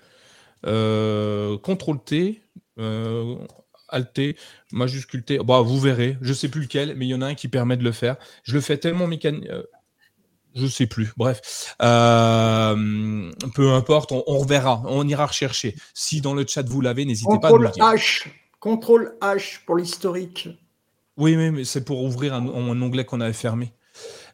Euh, 0.65 1.57
CTRL 1.57 1.99
T, 2.05 2.41
euh, 2.79 3.35
Alt 3.87 4.13
T, 4.13 4.35
majuscule 4.71 5.23
T. 5.23 5.39
Bah, 5.39 5.61
vous 5.61 5.79
verrez, 5.79 6.17
je 6.21 6.33
sais 6.33 6.49
plus 6.49 6.61
lequel, 6.61 6.95
mais 6.95 7.05
il 7.05 7.09
y 7.09 7.15
en 7.15 7.21
a 7.21 7.27
un 7.27 7.35
qui 7.35 7.47
permet 7.47 7.77
de 7.77 7.83
le 7.83 7.91
faire. 7.91 8.17
Je 8.43 8.53
le 8.53 8.61
fais 8.61 8.77
tellement 8.77 9.07
mécanique. 9.07 9.47
Euh, 9.49 9.63
je 10.55 10.65
sais 10.65 10.87
plus. 10.87 11.13
Bref, 11.15 11.75
peu 11.79 13.71
importe, 13.71 14.11
on, 14.11 14.39
reverra, 14.39 14.81
on 14.87 15.07
ira 15.07 15.27
rechercher. 15.27 15.75
Si 15.93 16.21
dans 16.21 16.33
le 16.33 16.45
chat 16.45 16.67
vous 16.67 16.81
l'avez, 16.81 17.05
n'hésitez 17.05 17.39
pas 17.39 17.49
à 17.49 17.51
nous 17.51 17.57
le 17.59 17.69
dire. 17.69 17.85
H, 17.85 18.27
contrôle 18.59 19.15
H 19.21 19.59
pour 19.65 19.77
l'historique. 19.77 20.49
Oui, 21.17 21.35
mais, 21.35 21.63
c'est 21.65 21.85
pour 21.85 22.03
ouvrir 22.03 22.33
un 22.33 22.47
onglet 22.47 23.05
qu'on 23.05 23.21
avait 23.21 23.33
fermé. 23.33 23.73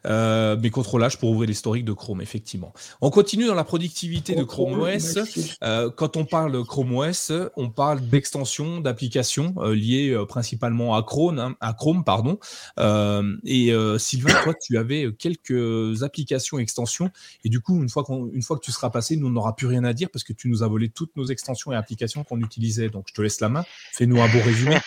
Euh, 0.06 0.56
mais 0.62 0.70
contrôlage 0.70 1.18
pour 1.18 1.32
ouvrir 1.32 1.47
l'historique 1.47 1.86
de 1.86 1.93
Chrome, 1.93 2.22
effectivement. 2.22 2.74
On 3.01 3.10
continue 3.10 3.47
dans 3.47 3.56
la 3.56 3.64
productivité 3.64 4.36
de 4.36 4.43
Chrome 4.43 4.80
OS. 4.80 5.18
Euh, 5.64 5.89
quand 5.95 6.18
on 6.18 6.26
parle 6.26 6.51
de 6.51 6.62
Chrome 6.62 6.95
OS, 6.95 7.32
on 7.56 7.70
parle 7.70 8.01
d'extensions, 8.01 8.80
d'applications 8.80 9.56
euh, 9.58 9.74
liées 9.74 10.16
principalement 10.28 10.95
à 10.95 11.03
Chrome, 11.03 11.39
hein, 11.39 11.56
à 11.60 11.74
Chrome 11.74 12.03
pardon. 12.03 12.39
et 12.78 13.74
Sylvain, 13.97 14.34
toi, 14.43 14.53
tu 14.53 14.78
avais 14.78 15.08
quelques 15.18 16.03
applications, 16.03 16.60
extensions, 16.60 17.10
et 17.43 17.49
du 17.49 17.60
coup, 17.60 17.82
une 17.82 17.89
fois, 17.89 18.06
une 18.34 18.41
fois 18.41 18.58
que 18.58 18.64
tu 18.64 18.72
seras 18.72 18.89
passé, 18.89 19.16
nous 19.16 19.30
n'aura 19.30 19.56
plus 19.56 19.68
rien 19.68 19.84
à 19.84 19.93
dire 19.93 20.10
parce 20.12 20.24
que 20.24 20.34
tu 20.34 20.49
nous 20.49 20.64
as 20.64 20.68
volé 20.68 20.89
toutes 20.89 21.16
nos 21.16 21.26
extensions 21.26 21.72
et 21.72 21.76
applications 21.76 22.24
qu'on 22.24 22.39
utilisait. 22.39 22.89
Donc, 22.89 23.06
je 23.10 23.14
te 23.14 23.22
laisse 23.22 23.39
la 23.39 23.49
main. 23.49 23.66
Fais-nous 23.93 24.22
un 24.22 24.28
beau 24.28 24.39
résumé. 24.43 24.78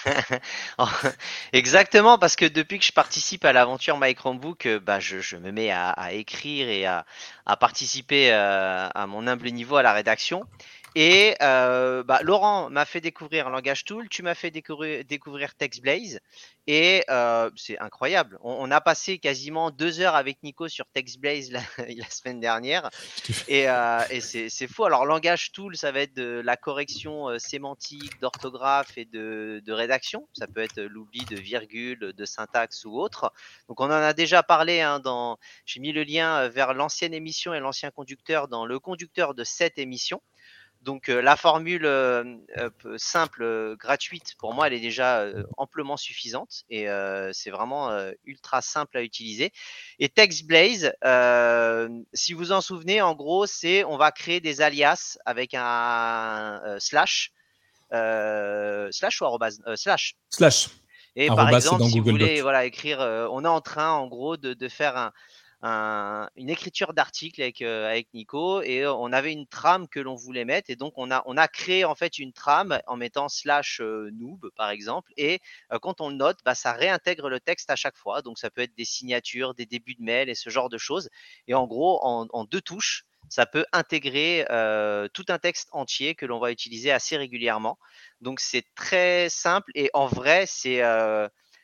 Exactement, 1.52 2.18
parce 2.18 2.36
que 2.36 2.44
depuis 2.44 2.78
que 2.78 2.84
je 2.84 2.92
participe 2.92 3.44
à 3.44 3.52
l'aventure 3.52 3.98
My 4.00 4.14
Chromebook, 4.14 4.68
bah, 4.84 5.00
je, 5.00 5.07
me 5.36 5.50
mets 5.50 5.70
à, 5.70 6.12
écrire 6.12 6.68
et 6.68 6.86
à, 6.86 7.04
participer 7.58 8.32
euh, 8.32 8.88
à 8.94 9.06
mon 9.06 9.26
humble 9.26 9.48
niveau 9.50 9.76
à 9.76 9.82
la 9.82 9.92
rédaction. 9.92 10.46
Et 10.94 11.34
euh, 11.42 12.02
bah, 12.02 12.20
Laurent 12.22 12.70
m'a 12.70 12.84
fait 12.84 13.00
découvrir 13.00 13.50
Langage 13.50 13.84
Tool, 13.84 14.08
tu 14.08 14.22
m'as 14.22 14.34
fait 14.34 14.50
découvrir, 14.50 15.04
découvrir 15.04 15.54
TextBlaze, 15.54 16.20
et 16.66 17.04
euh, 17.10 17.50
c'est 17.56 17.78
incroyable. 17.78 18.38
On, 18.42 18.70
a 18.70 18.80
passé 18.80 19.18
quasiment 19.18 19.70
deux 19.70 20.00
heures 20.00 20.14
avec 20.14 20.42
Nico 20.42 20.68
sur 20.68 20.86
TextBlaze 20.86 21.50
la, 21.50 21.60
la 21.78 22.10
semaine 22.10 22.40
dernière, 22.40 22.90
et, 23.48 23.66
et 24.10 24.20
c'est 24.20 24.68
fou. 24.68 24.84
Alors 24.84 25.06
Langage 25.06 25.52
Tool, 25.52 25.76
ça 25.76 25.92
va 25.92 26.00
être 26.00 26.14
de 26.14 26.40
la 26.44 26.56
correction 26.56 27.38
sémantique, 27.38 28.20
d'orthographe 28.20 28.96
et 28.96 29.04
de, 29.04 29.62
de, 29.64 29.72
rédaction. 29.72 30.28
Ça 30.32 30.46
peut 30.46 30.60
être 30.60 30.80
l'oubli 30.80 31.24
de 31.26 31.36
virgule, 31.36 32.12
de 32.16 32.24
syntaxe 32.24 32.84
ou 32.84 32.98
autre. 32.98 33.32
Donc 33.68 33.80
on 33.80 33.86
en 33.86 33.90
a 33.90 34.12
déjà 34.12 34.42
parlé. 34.42 34.80
Hein, 34.80 35.00
dans, 35.00 35.38
j'ai 35.64 35.80
mis 35.80 35.92
le 35.92 36.02
lien 36.02 36.48
vers 36.48 36.74
l'ancienne 36.74 37.14
émission 37.14 37.54
et 37.54 37.60
l'ancien 37.60 37.90
conducteur 37.90 38.48
dans 38.48 38.66
le 38.66 38.78
conducteur 38.78 39.34
de 39.34 39.44
cette 39.44 39.78
émission. 39.78 40.20
Donc 40.82 41.08
euh, 41.08 41.20
la 41.20 41.36
formule 41.36 41.84
euh, 41.84 42.24
euh, 42.56 42.70
simple, 42.96 43.76
gratuite, 43.76 44.34
pour 44.38 44.54
moi, 44.54 44.68
elle 44.68 44.74
est 44.74 44.80
déjà 44.80 45.26
amplement 45.56 45.96
suffisante 45.96 46.62
et 46.70 46.86
c'est 47.32 47.50
vraiment 47.50 47.90
ultra 48.24 48.62
simple 48.62 48.96
à 48.98 49.02
utiliser. 49.02 49.52
Et 49.98 50.08
TextBlaze, 50.08 50.92
si 52.12 52.32
vous 52.32 52.52
en 52.52 52.60
souvenez, 52.60 53.02
en 53.02 53.14
gros, 53.14 53.46
c'est 53.46 53.84
on 53.84 53.96
va 53.96 54.12
créer 54.12 54.40
des 54.40 54.60
alias 54.60 55.18
avec 55.24 55.54
un 55.54 56.60
slash, 56.78 57.32
slash 57.90 59.20
ou 59.20 59.24
arrobase, 59.24 59.60
slash. 59.74 60.14
Slash. 60.30 60.68
Et 61.16 61.26
par 61.26 61.52
exemple, 61.52 61.84
si 61.84 61.98
vous 61.98 62.10
voulez 62.10 62.40
voilà, 62.40 62.64
écrire, 62.64 63.00
on 63.32 63.44
est 63.44 63.48
en 63.48 63.60
train, 63.60 63.90
en 63.90 64.06
gros, 64.06 64.36
de, 64.36 64.54
de 64.54 64.68
faire 64.68 64.96
un, 64.96 65.12
une 65.62 66.50
écriture 66.50 66.94
d'article 66.94 67.42
avec, 67.42 67.62
euh, 67.62 67.88
avec 67.88 68.08
Nico 68.14 68.62
et 68.62 68.82
euh, 68.82 68.92
on 68.92 69.12
avait 69.12 69.32
une 69.32 69.46
trame 69.46 69.88
que 69.88 69.98
l'on 69.98 70.14
voulait 70.14 70.44
mettre 70.44 70.70
et 70.70 70.76
donc 70.76 70.94
on 70.96 71.10
a, 71.10 71.22
on 71.26 71.36
a 71.36 71.48
créé 71.48 71.84
en 71.84 71.96
fait 71.96 72.18
une 72.18 72.32
trame 72.32 72.78
en 72.86 72.96
mettant 72.96 73.28
slash 73.28 73.80
euh, 73.80 74.10
noob 74.12 74.50
par 74.54 74.70
exemple 74.70 75.12
et 75.16 75.40
quand 75.82 76.00
on 76.00 76.10
le 76.10 76.16
note, 76.16 76.38
bah, 76.44 76.54
ça 76.54 76.72
réintègre 76.72 77.28
le 77.28 77.40
texte 77.40 77.70
à 77.70 77.76
chaque 77.76 77.96
fois. 77.96 78.22
Donc 78.22 78.38
ça 78.38 78.50
peut 78.50 78.62
être 78.62 78.74
des 78.76 78.84
signatures, 78.84 79.54
des 79.54 79.66
débuts 79.66 79.94
de 79.94 80.02
mail 80.02 80.28
et 80.28 80.34
ce 80.34 80.50
genre 80.50 80.68
de 80.68 80.78
choses. 80.78 81.08
Et 81.46 81.54
en 81.54 81.66
gros, 81.66 81.98
en, 82.02 82.44
deux 82.44 82.60
touches, 82.60 83.04
ça 83.28 83.46
peut 83.46 83.66
intégrer 83.72 84.44
tout 85.12 85.24
un 85.28 85.38
texte 85.38 85.68
entier 85.72 86.14
que 86.14 86.26
l'on 86.26 86.38
va 86.38 86.52
utiliser 86.52 86.90
assez 86.90 87.16
régulièrement. 87.16 87.78
Donc 88.20 88.40
c'est 88.40 88.64
très 88.74 89.28
simple 89.28 89.70
et 89.74 89.90
en 89.92 90.06
vrai, 90.06 90.44
c'est 90.46 90.82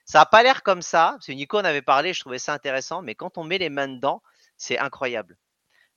ça 0.05 0.21
n'a 0.21 0.27
pas 0.27 0.43
l'air 0.43 0.63
comme 0.63 0.83
ça, 0.83 1.13
parce 1.13 1.27
que 1.27 1.33
Nico 1.33 1.59
en 1.59 1.65
avait 1.65 1.83
parlé, 1.83 2.13
je 2.13 2.21
trouvais 2.21 2.39
ça 2.39 2.53
intéressant, 2.53 3.03
mais 3.03 3.15
quand 3.15 3.39
on 3.39 3.45
met 3.45 3.59
les 3.59 3.71
mains 3.71 3.89
dedans, 3.89 4.23
c'est 4.57 4.79
incroyable. 4.79 5.39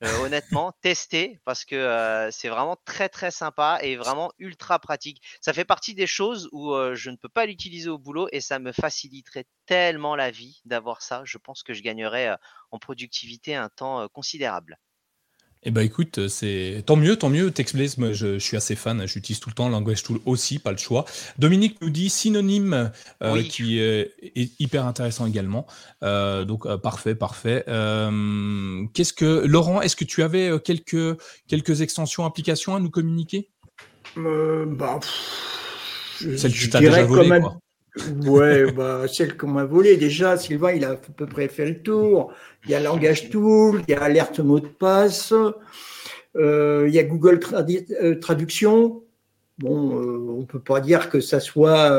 Euh, 0.04 0.20
honnêtement, 0.20 0.72
testez 0.82 1.40
parce 1.44 1.66
que 1.66 1.76
euh, 1.76 2.30
c'est 2.30 2.50
vraiment 2.50 2.78
très 2.86 3.10
très 3.10 3.32
sympa 3.32 3.80
et 3.82 3.96
vraiment 3.96 4.32
ultra 4.38 4.78
pratique. 4.78 5.22
Ça 5.42 5.54
fait 5.54 5.66
partie 5.66 5.96
des 5.96 6.06
choses 6.06 6.50
où 6.52 6.74
euh, 6.74 6.94
je 6.94 7.10
ne 7.10 7.16
peux 7.16 7.30
pas 7.30 7.48
l'utiliser 7.48 7.90
au 7.90 7.98
boulot 7.98 8.28
et 8.32 8.40
ça 8.40 8.60
me 8.60 8.72
faciliterait 8.72 9.48
tellement 9.66 10.16
la 10.16 10.30
vie 10.30 10.62
d'avoir 10.66 11.02
ça. 11.02 11.24
Je 11.26 11.40
pense 11.40 11.64
que 11.64 11.74
je 11.74 11.82
gagnerais 11.82 12.38
en 12.72 12.78
productivité 12.78 13.56
un 13.56 13.70
temps 13.70 14.08
considérable. 14.10 14.78
Eh 15.64 15.72
ben 15.72 15.82
écoute, 15.82 16.20
euh, 16.20 16.28
c'est 16.28 16.84
tant 16.86 16.96
mieux, 16.96 17.16
tant 17.18 17.30
mieux. 17.30 17.52
TextBlaze, 17.52 17.98
moi 17.98 18.14
je, 18.14 18.38
suis 18.40 18.56
assez 18.56 18.76
fan, 18.76 19.06
j'utilise 19.08 19.40
tout 19.40 19.50
le 19.50 19.56
temps 19.56 19.70
Language 19.70 20.04
Tool 20.04 20.20
aussi, 20.26 20.60
pas 20.60 20.72
le 20.72 20.78
choix. 20.78 21.06
Dominique 21.40 21.82
nous 21.82 21.90
dit 21.90 22.10
synonyme, 22.10 22.92
euh, 23.24 23.44
qui 23.44 23.80
est, 23.80 24.14
hyper 24.60 24.86
intéressant 24.86 25.26
également. 25.26 25.66
Euh, 26.04 26.46
donc 26.46 26.74
parfait, 26.78 27.16
parfait. 27.16 27.64
Qu'est-ce 27.66 29.14
que 29.14 29.46
Laurent, 29.46 29.82
est-ce 29.82 29.96
que 29.96 30.06
tu 30.06 30.24
avais 30.24 30.52
quelques 30.64 31.18
quelques 31.48 31.82
extensions, 31.82 32.26
applications 32.26 32.76
à 32.76 32.80
nous 32.80 32.90
communiquer? 32.90 33.50
Bah, 34.16 35.00
Celle 36.20 36.54
que 36.54 36.70
tu 36.70 36.78
as 36.78 36.80
déjà 36.80 37.04
volée, 37.04 37.42
quoi. 37.42 37.58
Ouais, 38.26 38.72
bah, 38.72 39.06
celle 39.08 39.38
qu'on 39.38 39.48
m'a 39.48 39.66
volée. 39.66 39.98
Déjà, 39.98 40.38
Sylvain, 40.38 40.72
il 40.72 40.86
a 40.86 40.92
à 40.92 40.96
peu 40.96 41.26
près 41.26 41.48
fait 41.48 41.66
le 41.66 41.82
tour. 41.82 42.34
Il 42.66 42.72
y 42.72 42.76
a 42.76 42.80
Langage 42.80 43.30
Tool, 43.30 43.82
il 43.88 43.92
y 43.92 43.96
a 43.96 44.04
Alerte 44.04 44.40
Mot 44.40 44.60
de 44.60 44.68
passe, 44.68 45.34
euh, 46.36 46.86
il 46.88 46.94
y 46.94 47.00
a 47.00 47.04
Google 47.04 47.40
euh, 48.02 48.20
Traduction. 48.20 49.04
Bon, 49.60 50.00
euh, 50.00 50.36
on 50.36 50.42
ne 50.42 50.46
peut 50.46 50.60
pas 50.60 50.82
dire 50.82 51.10
que 51.10 51.20
ça 51.20 51.40
soit 51.40 51.92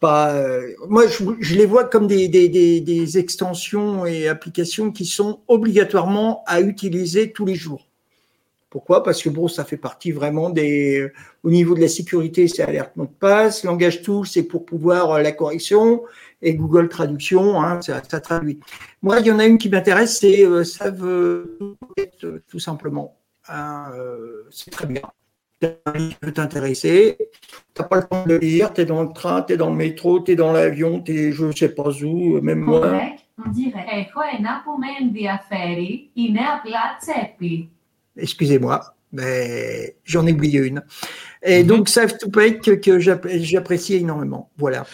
pas. 0.00 0.34
moi, 0.88 1.04
je, 1.06 1.54
les 1.54 1.66
vois 1.66 1.84
comme 1.84 2.06
des, 2.06 2.28
des 2.28 3.18
extensions 3.18 4.06
et 4.06 4.28
applications 4.28 4.92
qui 4.92 5.06
sont 5.06 5.40
obligatoirement 5.48 6.42
à 6.46 6.60
utiliser 6.60 7.32
tous 7.32 7.44
les 7.44 7.54
jours. 7.54 7.86
Pourquoi? 8.76 9.02
Parce 9.02 9.22
que 9.22 9.30
bon, 9.30 9.48
ça 9.48 9.64
fait 9.64 9.78
partie 9.78 10.12
vraiment 10.12 10.50
des. 10.50 11.10
Au 11.42 11.50
niveau 11.50 11.74
de 11.74 11.80
la 11.80 11.88
sécurité, 11.88 12.46
c'est 12.46 12.62
alerte 12.62 12.94
mot 12.94 13.06
de 13.06 13.10
passe. 13.10 13.64
Langage 13.64 14.02
tool, 14.02 14.26
c'est 14.26 14.42
pour 14.42 14.66
pouvoir 14.66 15.12
euh, 15.12 15.22
la 15.22 15.32
correction. 15.32 16.02
et 16.42 16.54
Google 16.54 16.90
Traduction, 16.90 17.58
hein, 17.58 17.80
ça, 17.80 18.02
traduit. 18.02 18.60
Moi, 19.00 19.20
il 19.20 19.28
y 19.28 19.30
en 19.30 19.38
a 19.38 19.46
une 19.46 19.56
qui 19.56 19.70
m'intéresse, 19.70 20.18
c'est 20.18 20.44
euh, 20.44 20.62
ça 20.62 20.90
veut 20.90 21.56
tout 22.48 22.58
simplement. 22.58 23.16
Hein, 23.48 23.92
c'est 24.50 24.70
très 24.70 24.86
bien. 24.86 25.00
qui 25.62 26.14
peut 26.20 26.32
t'intéresser. 26.32 27.16
Tu 27.74 27.80
n'as 27.80 27.88
pas 27.88 27.96
le 27.96 28.06
temps 28.06 28.24
de 28.26 28.34
le 28.34 28.38
lire, 28.38 28.74
tu 28.74 28.82
es 28.82 28.84
dans 28.84 29.04
le 29.04 29.12
train, 29.14 29.40
tu 29.40 29.54
es 29.54 29.56
dans 29.56 29.70
le 29.70 29.76
métro, 29.76 30.20
tu 30.20 30.32
es 30.32 30.36
dans 30.36 30.52
l'avion, 30.52 31.00
tu 31.00 31.12
es 31.12 31.32
je 31.32 31.46
ne 31.46 31.52
sais 31.52 31.70
pas 31.70 31.88
où, 32.02 32.42
même 32.42 32.60
moi. 32.60 33.00
Excusez-moi, 38.16 38.96
mais 39.12 39.96
j'en 40.04 40.26
ai 40.26 40.32
oublié 40.32 40.60
une. 40.60 40.82
Et 41.42 41.62
mhm. 41.62 41.68
donc, 41.68 41.88
Save 41.88 42.18
to 42.18 42.30
Pay 42.30 42.58
que, 42.58 42.72
que 42.72 42.98
j'apprécie 42.98 43.94
énormément. 43.94 44.50
Voilà. 44.56 44.86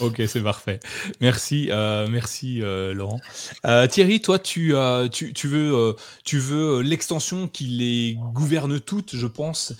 Ok, 0.00 0.22
c'est 0.28 0.42
parfait. 0.42 0.78
Merci, 1.20 1.68
euh, 1.70 2.06
merci 2.08 2.62
euh, 2.62 2.94
Laurent. 2.94 3.20
Euh, 3.66 3.86
Thierry, 3.88 4.20
toi, 4.20 4.38
tu, 4.38 4.74
tu, 5.10 5.32
tu 5.32 5.48
veux, 5.48 5.96
tu 6.24 6.38
veux 6.38 6.82
l'extension 6.82 7.48
qui 7.48 7.64
les 7.64 8.16
gouverne 8.32 8.78
toutes, 8.80 9.16
je 9.16 9.26
pense. 9.26 9.74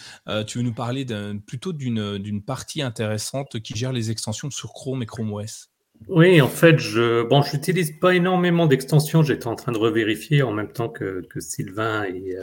tu 0.47 0.59
veux 0.59 0.65
nous 0.65 0.75
parler 0.75 1.07
plutôt 1.47 1.73
d'une 1.73 2.43
partie 2.43 2.83
intéressante 2.83 3.61
qui 3.61 3.77
gère 3.77 3.93
les 3.93 4.11
extensions 4.11 4.51
sur 4.51 4.73
Chrome 4.73 5.03
et 5.03 5.07
Chrome 5.07 5.33
OS. 5.33 5.71
Oui, 6.07 6.41
en 6.41 6.49
fait, 6.49 6.79
je 6.79 7.23
bon, 7.25 7.43
j'utilise 7.43 7.93
pas 7.93 8.15
énormément 8.15 8.67
d'extensions. 8.67 9.23
J'étais 9.23 9.49
en 9.49 9.57
train 9.57 9.73
de 9.73 9.79
revérifier 9.79 10.43
en 10.43 10.53
même 10.53 10.73
temps 10.73 10.89
que, 10.89 11.23
Sylvain 11.39 12.05
et, 12.05 12.37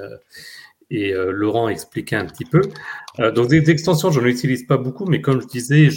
et 0.92 1.14
euh, 1.14 1.32
Laurent 1.32 1.70
expliquait 1.70 2.16
un 2.16 2.26
petit 2.26 2.46
peu. 2.46 2.62
Euh, 3.20 3.32
donc 3.32 3.50
des 3.50 3.70
extensions, 3.70 4.12
je 4.12 4.20
n'en 4.20 4.28
utilise 4.28 4.66
pas 4.66 4.78
beaucoup, 4.78 5.06
mais 5.06 5.22
comme 5.22 5.42
je 5.42 5.48
disais, 5.48 5.90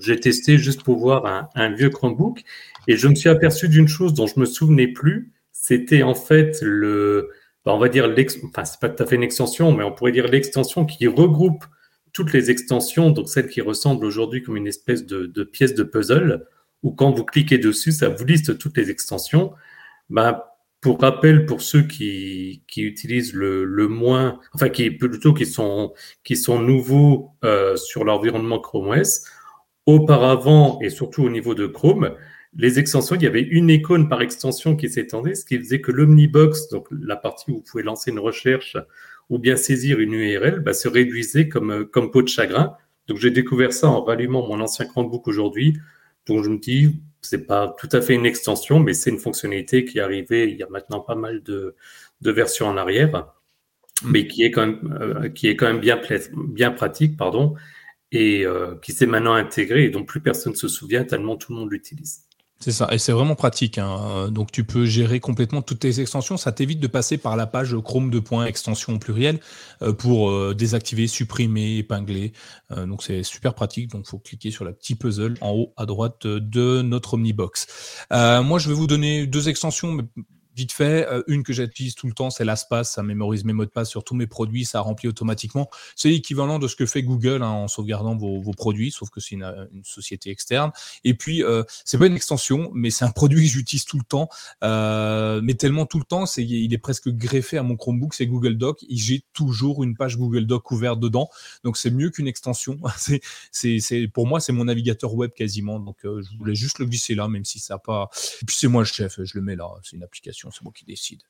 j'ai 0.00 0.20
testé 0.20 0.58
juste 0.58 0.82
pour 0.82 0.96
voir 0.98 1.48
un, 1.54 1.72
vieux 1.74 1.90
Chromebook 1.90 2.42
et 2.88 2.96
je 2.96 3.08
me 3.08 3.14
suis 3.14 3.28
aperçu 3.28 3.68
d'une 3.68 3.88
chose 3.88 4.14
dont 4.14 4.26
je 4.26 4.38
me 4.40 4.46
souvenais 4.46 4.88
plus. 4.88 5.32
C'était 5.52 6.02
en 6.02 6.14
fait 6.14 6.58
le, 6.62 7.30
bah, 7.64 7.74
on 7.74 7.78
va 7.78 7.88
dire 7.88 8.12
enfin 8.44 8.64
c'est 8.64 8.80
pas 8.80 8.88
tout 8.88 9.02
à 9.02 9.06
fait 9.06 9.16
une 9.16 9.22
extension, 9.22 9.72
mais 9.72 9.84
on 9.84 9.92
pourrait 9.92 10.12
dire 10.12 10.28
l'extension 10.28 10.86
qui 10.86 11.06
regroupe 11.08 11.64
toutes 12.12 12.32
les 12.32 12.50
extensions, 12.50 13.10
donc 13.10 13.28
celles 13.28 13.48
qui 13.48 13.60
ressemblent 13.60 14.06
aujourd'hui 14.06 14.42
comme 14.42 14.56
une 14.56 14.66
espèce 14.66 15.04
de 15.04 15.44
pièce 15.44 15.74
de 15.74 15.82
puzzle, 15.82 16.46
où 16.82 16.92
quand 16.92 17.10
vous 17.12 17.24
cliquez 17.24 17.58
dessus, 17.58 17.92
ça 17.92 18.08
vous 18.08 18.24
liste 18.24 18.58
toutes 18.58 18.76
les 18.76 18.90
extensions. 18.90 19.52
Ben, 20.10 20.42
pour 20.80 21.00
rappel, 21.00 21.46
pour 21.46 21.62
ceux 21.62 21.82
qui, 21.82 22.62
qui 22.68 22.82
utilisent 22.82 23.34
le, 23.34 23.64
le, 23.64 23.88
moins, 23.88 24.38
enfin 24.54 24.68
qui 24.68 24.90
plutôt 24.90 25.34
qui 25.34 25.46
sont 25.46 25.94
qui 26.22 26.36
sont 26.36 26.60
nouveaux 26.60 27.32
euh, 27.44 27.76
sur 27.76 28.04
l'environnement 28.04 28.60
Chrome 28.60 28.88
OS, 28.88 29.24
auparavant 29.86 30.78
et 30.82 30.90
surtout 30.90 31.24
au 31.24 31.30
niveau 31.30 31.54
de 31.54 31.66
Chrome, 31.66 32.14
les 32.58 32.78
extensions, 32.78 33.16
il 33.16 33.22
y 33.22 33.26
avait 33.26 33.42
une 33.42 33.68
icône 33.68 34.08
par 34.08 34.22
extension 34.22 34.76
qui 34.76 34.88
s'étendait, 34.88 35.34
ce 35.34 35.44
qui 35.44 35.58
faisait 35.58 35.80
que 35.80 35.92
l'Omnibox, 35.92 36.68
donc 36.68 36.86
la 36.90 37.16
partie 37.16 37.50
où 37.50 37.56
vous 37.56 37.62
pouvez 37.62 37.82
lancer 37.82 38.10
une 38.10 38.18
recherche 38.18 38.76
ou 39.28 39.38
bien 39.38 39.56
saisir 39.56 40.00
une 40.00 40.14
URL, 40.14 40.60
bah, 40.60 40.72
se 40.72 40.88
réduisait 40.88 41.48
comme, 41.48 41.86
comme 41.86 42.10
peau 42.10 42.22
de 42.22 42.28
chagrin. 42.28 42.76
Donc 43.08 43.18
j'ai 43.18 43.30
découvert 43.30 43.72
ça 43.72 43.88
en 43.88 44.02
rallumant 44.02 44.46
mon 44.46 44.60
ancien 44.60 44.86
Chromebook 44.86 45.28
aujourd'hui. 45.28 45.78
Donc 46.26 46.44
je 46.44 46.50
me 46.50 46.58
dis, 46.58 47.00
c'est 47.22 47.46
pas 47.46 47.74
tout 47.78 47.88
à 47.92 48.00
fait 48.00 48.14
une 48.14 48.26
extension, 48.26 48.80
mais 48.80 48.94
c'est 48.94 49.10
une 49.10 49.18
fonctionnalité 49.18 49.84
qui 49.84 49.98
est 49.98 50.00
arrivée 50.00 50.48
il 50.50 50.56
y 50.56 50.62
a 50.62 50.68
maintenant 50.68 51.00
pas 51.00 51.14
mal 51.14 51.42
de, 51.42 51.74
versions 52.20 52.66
en 52.66 52.76
arrière, 52.76 53.32
mm. 54.02 54.10
mais 54.10 54.26
qui 54.26 54.44
est 54.44 54.50
quand 54.50 54.66
même, 54.66 54.98
euh, 55.00 55.28
qui 55.28 55.48
est 55.48 55.56
quand 55.56 55.66
même 55.66 55.80
bien, 55.80 56.00
bien 56.36 56.70
pratique, 56.70 57.16
pardon, 57.16 57.54
et 58.12 58.44
euh, 58.44 58.76
qui 58.82 58.92
s'est 58.92 59.06
maintenant 59.06 59.34
intégrée 59.34 59.84
et 59.84 59.90
dont 59.90 60.04
plus 60.04 60.20
personne 60.20 60.52
ne 60.52 60.56
se 60.58 60.68
souvient 60.68 61.04
tellement 61.04 61.36
tout 61.36 61.52
le 61.52 61.60
monde 61.60 61.72
l'utilise. 61.72 62.25
C'est 62.58 62.72
ça, 62.72 62.88
et 62.90 62.98
c'est 62.98 63.12
vraiment 63.12 63.34
pratique. 63.34 63.76
Hein. 63.76 64.30
Donc 64.30 64.50
tu 64.50 64.64
peux 64.64 64.86
gérer 64.86 65.20
complètement 65.20 65.60
toutes 65.60 65.80
tes 65.80 66.00
extensions. 66.00 66.38
Ça 66.38 66.52
t'évite 66.52 66.80
de 66.80 66.86
passer 66.86 67.18
par 67.18 67.36
la 67.36 67.46
page 67.46 67.76
Chrome 67.84 68.10
2. 68.10 68.22
extension 68.46 68.98
pluriel 68.98 69.40
euh, 69.82 69.92
pour 69.92 70.30
euh, 70.30 70.54
désactiver, 70.54 71.06
supprimer, 71.06 71.76
épingler. 71.76 72.32
Euh, 72.72 72.86
donc 72.86 73.02
c'est 73.02 73.22
super 73.22 73.54
pratique. 73.54 73.90
Donc 73.90 74.04
il 74.06 74.10
faut 74.10 74.18
cliquer 74.18 74.50
sur 74.50 74.64
la 74.64 74.72
petite 74.72 74.98
puzzle 74.98 75.34
en 75.42 75.50
haut 75.50 75.74
à 75.76 75.84
droite 75.84 76.26
de 76.26 76.80
notre 76.80 77.14
Omnibox. 77.14 77.66
moi 78.10 78.58
je 78.58 78.68
vais 78.68 78.74
vous 78.74 78.86
donner 78.86 79.26
deux 79.26 79.48
extensions, 79.48 79.98
vite 80.56 80.72
fait, 80.72 81.06
euh, 81.06 81.22
une 81.26 81.42
que 81.42 81.52
j'utilise 81.52 81.94
tout 81.94 82.06
le 82.06 82.14
temps, 82.14 82.30
c'est 82.30 82.44
l'ASPAS. 82.44 82.84
Ça 82.84 83.02
mémorise 83.02 83.44
mes 83.44 83.52
mots 83.52 83.66
de 83.66 83.70
passe 83.70 83.90
sur 83.90 84.02
tous 84.02 84.14
mes 84.14 84.26
produits, 84.26 84.64
ça 84.64 84.80
remplit 84.80 85.08
automatiquement. 85.08 85.68
C'est 85.94 86.08
l'équivalent 86.08 86.58
de 86.58 86.66
ce 86.66 86.74
que 86.74 86.86
fait 86.86 87.02
Google 87.02 87.42
hein, 87.42 87.50
en 87.50 87.68
sauvegardant 87.68 88.16
vos, 88.16 88.52
produits, 88.52 88.90
sauf 88.90 89.10
que 89.10 89.20
c'est 89.20 89.34
une, 89.34 89.46
société 89.84 90.30
externe. 90.30 90.72
Et 91.04 91.14
puis, 91.14 91.44
euh, 91.44 91.62
c'est 91.84 91.98
pas 91.98 92.06
une 92.06 92.16
extension, 92.16 92.70
mais 92.72 92.90
c'est 92.90 93.04
un 93.04 93.10
produit 93.10 93.44
que 93.44 93.52
j'utilise 93.52 93.84
tout 93.84 93.98
le 93.98 94.04
temps, 94.04 94.30
euh, 94.64 95.40
mais 95.42 95.54
tellement 95.54 95.84
tout 95.84 95.98
le 95.98 96.04
temps, 96.04 96.24
c'est 96.24 96.42
il 96.42 96.72
est 96.72 96.78
presque 96.78 97.10
greffé 97.10 97.58
à 97.58 97.62
mon 97.62 97.76
Chromebook, 97.76 98.14
c'est 98.14 98.26
Google 98.26 98.56
Doc. 98.56 98.84
J'ai 98.88 99.24
toujours 99.34 99.84
une 99.84 99.94
page 99.94 100.16
Google 100.16 100.46
Doc 100.46 100.70
ouverte 100.70 101.00
dedans, 101.00 101.28
donc 101.64 101.76
c'est 101.76 101.90
mieux 101.90 102.08
qu'une 102.08 102.28
extension. 102.28 102.78
c'est, 102.96 103.20
c'est, 103.52 104.08
pour 104.08 104.26
moi, 104.26 104.40
c'est 104.40 104.52
mon 104.52 104.64
navigateur 104.64 105.12
web 105.14 105.32
quasiment. 105.32 105.78
Donc, 105.78 105.98
je 106.02 106.38
voulais 106.38 106.54
juste 106.54 106.78
le 106.78 106.86
glisser 106.86 107.14
là, 107.14 107.28
même 107.28 107.44
si 107.44 107.58
ça 107.58 107.74
n'a 107.74 107.78
pas. 107.78 108.08
Et 108.40 108.46
puis 108.46 108.56
c'est 108.58 108.68
moi 108.68 108.82
le 108.82 108.86
chef, 108.86 109.20
je 109.22 109.32
le 109.34 109.42
mets 109.42 109.56
là. 109.56 109.68
C'est 109.82 109.96
une 109.96 110.02
application 110.02 110.45
c'est 110.50 110.62
moi 110.62 110.72
qui 110.74 110.84
décide. 110.84 111.20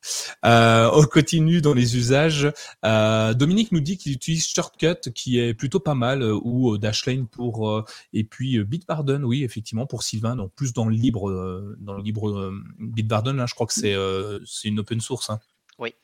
Euh, 0.44 0.90
on 0.92 1.04
continue 1.04 1.60
dans 1.60 1.74
les 1.74 1.96
usages. 1.96 2.52
Euh, 2.84 3.34
Dominique 3.34 3.72
nous 3.72 3.80
dit 3.80 3.96
qu'il 3.96 4.12
utilise 4.12 4.46
Shortcut, 4.46 5.12
qui 5.14 5.38
est 5.38 5.54
plutôt 5.54 5.80
pas 5.80 5.94
mal, 5.94 6.22
euh, 6.22 6.38
ou 6.42 6.78
Dashlane 6.78 7.26
pour, 7.26 7.84
et 8.12 8.24
puis 8.24 8.62
Bitbarden, 8.64 9.24
oui, 9.24 9.44
effectivement, 9.44 9.86
pour 9.86 10.02
Sylvain, 10.02 10.36
donc 10.36 10.52
plus 10.54 10.72
dans 10.72 10.86
le 10.86 10.94
libre, 10.94 11.76
dans 11.78 11.94
le 11.94 12.02
libre 12.02 12.52
Bitbarden, 12.78 13.36
là, 13.36 13.46
je 13.46 13.54
crois 13.54 13.66
que 13.66 13.74
c'est 13.74 13.96
c'est 14.44 14.68
une 14.68 14.80
open 14.80 15.00
source. 15.00 15.30
Hein. 15.30 15.40
Oui. 15.78 15.94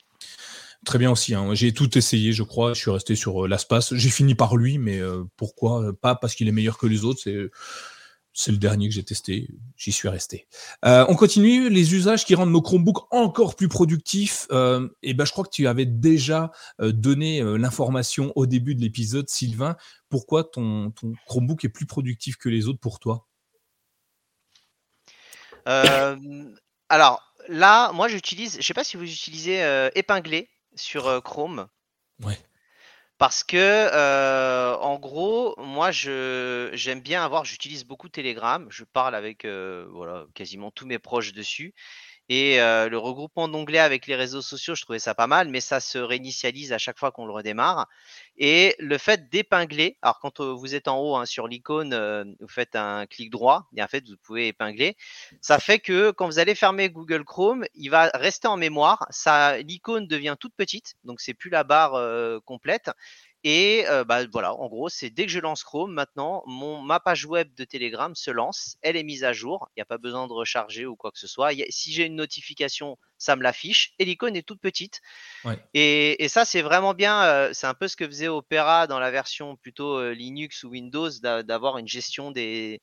Très 0.85 0.99
bien 0.99 1.11
aussi. 1.11 1.35
Hein. 1.35 1.55
J'ai 1.55 1.73
tout 1.73 1.97
essayé, 1.97 2.33
je 2.33 2.43
crois. 2.43 2.75
Je 2.75 2.81
suis 2.81 2.91
resté 2.91 3.15
sur 3.15 3.47
l'Aspace. 3.47 3.95
J'ai 3.95 4.11
fini 4.11 4.35
par 4.35 4.57
lui, 4.57 4.79
mais 4.79 5.01
pourquoi 5.37 5.93
Pas 6.01 6.15
parce 6.15 6.35
qu'il 6.35 6.49
est 6.49 6.53
meilleur 6.53 6.79
que 6.79 6.87
les 6.87 7.05
autres. 7.05 7.21
C'est 7.23 7.51
c'est 8.35 8.51
le 8.51 8.59
dernier 8.59 8.89
que 8.89 8.95
j'ai 8.95 9.05
testé, 9.05 9.49
j'y 9.77 9.93
suis 9.93 10.09
resté. 10.09 10.47
Euh, 10.85 11.05
on 11.09 11.15
continue, 11.15 11.69
les 11.69 11.95
usages 11.95 12.25
qui 12.25 12.35
rendent 12.35 12.51
nos 12.51 12.63
Chromebooks 12.63 13.07
encore 13.11 13.57
plus 13.57 13.69
productifs. 13.69 14.47
Euh, 14.51 14.89
et 15.03 15.13
ben, 15.15 15.25
je 15.25 15.33
crois 15.33 15.45
que 15.45 15.51
tu 15.51 15.67
avais 15.67 15.85
déjà 15.85 16.51
euh, 16.81 16.93
donné 16.93 17.43
l'information 17.59 18.33
au 18.35 18.47
début 18.47 18.75
de 18.75 18.81
l'épisode, 18.81 19.29
Sylvain. 19.29 19.77
Pourquoi 20.09 20.45
ton, 20.45 20.91
ton, 20.93 21.13
Chromebook 21.27 21.65
est 21.65 21.69
plus 21.69 21.87
productif 21.87 22.37
que 22.37 22.49
les 22.49 22.69
autres 22.69 22.81
pour 22.81 23.01
toi? 23.01 23.27
Alors 26.89 27.23
là, 27.49 27.93
moi 27.93 28.09
j'utilise, 28.09 28.55
je 28.55 28.59
ne 28.59 28.63
sais 28.63 28.75
pas 28.75 28.85
si 28.85 28.97
vous 28.97 29.05
utilisez 29.05 29.89
épinglé 29.95 30.49
sur 30.75 31.23
Chrome. 31.23 31.69
Ouais. 32.25 32.39
Parce 33.23 33.45
que, 33.45 33.57
euh, 33.57 34.75
en 34.79 34.99
gros, 34.99 35.55
moi, 35.57 35.93
je 35.93 36.71
j'aime 36.73 37.01
bien 37.01 37.25
avoir 37.25 37.45
j'utilise 37.45 37.85
beaucoup 37.85 38.09
Telegram. 38.09 38.67
Je 38.69 38.83
parle 38.83 39.15
avec, 39.15 39.45
euh, 39.45 39.87
voilà, 39.93 40.27
quasiment 40.35 40.73
tous 40.73 40.87
mes 40.87 40.99
proches 40.99 41.33
dessus 41.33 41.73
et 42.29 42.59
le 42.59 42.97
regroupement 42.97 43.49
d'onglets 43.49 43.79
avec 43.79 44.07
les 44.07 44.15
réseaux 44.15 44.43
sociaux, 44.43 44.75
je 44.75 44.83
trouvais 44.83 44.99
ça 44.99 45.15
pas 45.15 45.27
mal, 45.27 45.49
mais 45.49 45.61
ça 45.61 45.81
se 45.81 45.99
réinitialise 45.99 46.73
à 46.73 46.79
chaque 46.79 46.99
fois 46.99 47.11
qu'on 47.11 47.27
le 47.27 47.33
redémarre. 47.33 47.89
Et 48.39 48.75
le 48.79 48.97
fait 48.97 49.29
d'épingler, 49.29 49.99
alors 50.01 50.19
quand 50.21 50.41
vous 50.41 50.75
êtes 50.75 50.89
en 50.89 50.99
haut 50.99 51.17
hein, 51.17 51.27
sur 51.27 51.47
l'icône, 51.49 52.37
vous 52.41 52.49
faites 52.49 52.77
un 52.77 53.07
clic 53.07 53.31
droit, 53.31 53.69
et 53.77 53.83
en 53.83 53.89
fait 53.89 54.09
vous 54.09 54.17
pouvez 54.23 54.49
épingler. 54.49 54.97
Ça 55.41 55.59
fait 55.59 55.79
que 55.79 56.11
quand 56.11 56.27
vous 56.27 56.39
allez 56.39 56.55
fermer 56.55 56.89
Google 56.89 57.25
Chrome, 57.25 57.65
il 57.75 57.89
va 57.89 58.11
rester 58.15 58.49
en 58.49 58.57
mémoire. 58.57 59.07
L'icône 59.65 60.07
devient 60.07 60.37
toute 60.39 60.55
petite, 60.55 60.95
donc 61.05 61.21
c'est 61.21 61.35
plus 61.35 61.51
la 61.51 61.65
barre 61.65 62.01
complète. 62.45 62.91
Et 63.45 63.85
bah, 64.07 64.27
voilà, 64.31 64.55
en 64.55 64.69
gros, 64.69 64.89
c'est 64.89 65.11
dès 65.11 65.27
que 65.27 65.33
je 65.33 65.41
lance 65.41 65.65
Chrome, 65.65 65.93
maintenant, 65.93 66.43
mon, 66.47 66.81
ma 66.81 67.01
page 67.01 67.27
web 67.27 67.53
de 67.55 67.65
Telegram 67.65 68.15
se 68.15 68.31
lance, 68.31 68.77
elle 68.83 68.97
est 68.97 69.03
mise 69.03 69.25
à 69.25 69.33
jour, 69.33 69.69
il 69.71 69.81
n'y 69.81 69.83
a 69.83 69.87
pas 69.87 69.99
besoin 69.99 70.29
de 70.29 70.33
recharger 70.33 70.87
ou 70.87 70.95
quoi 70.95 71.11
que 71.11 71.19
ce 71.19 71.27
soit. 71.27 71.51
si 71.71 71.93
j'ai 71.93 72.05
une 72.05 72.15
notification, 72.15 72.99
ça 73.19 73.35
me 73.35 73.43
l'affiche, 73.43 73.95
et 73.99 74.05
l'icône 74.05 74.37
est 74.37 74.47
toute 74.47 74.61
petite. 74.61 75.01
Et, 75.75 76.23
et, 76.23 76.29
ça, 76.29 76.45
c'est 76.45 76.63
vraiment 76.63 76.95
bien, 76.95 77.51
c'est 77.53 77.67
un 77.67 77.75
peu 77.75 77.89
ce 77.89 77.97
que 77.97 78.07
faisait 78.07 78.29
Opera 78.29 78.87
dans 78.87 79.01
la 79.01 79.11
version 79.11 79.57
plutôt 79.57 80.13
Linux 80.13 80.63
ou 80.63 80.69
Windows, 80.69 81.11
d'avoir 81.21 81.79
une 81.79 81.89
gestion 81.89 82.31
des, 82.31 82.81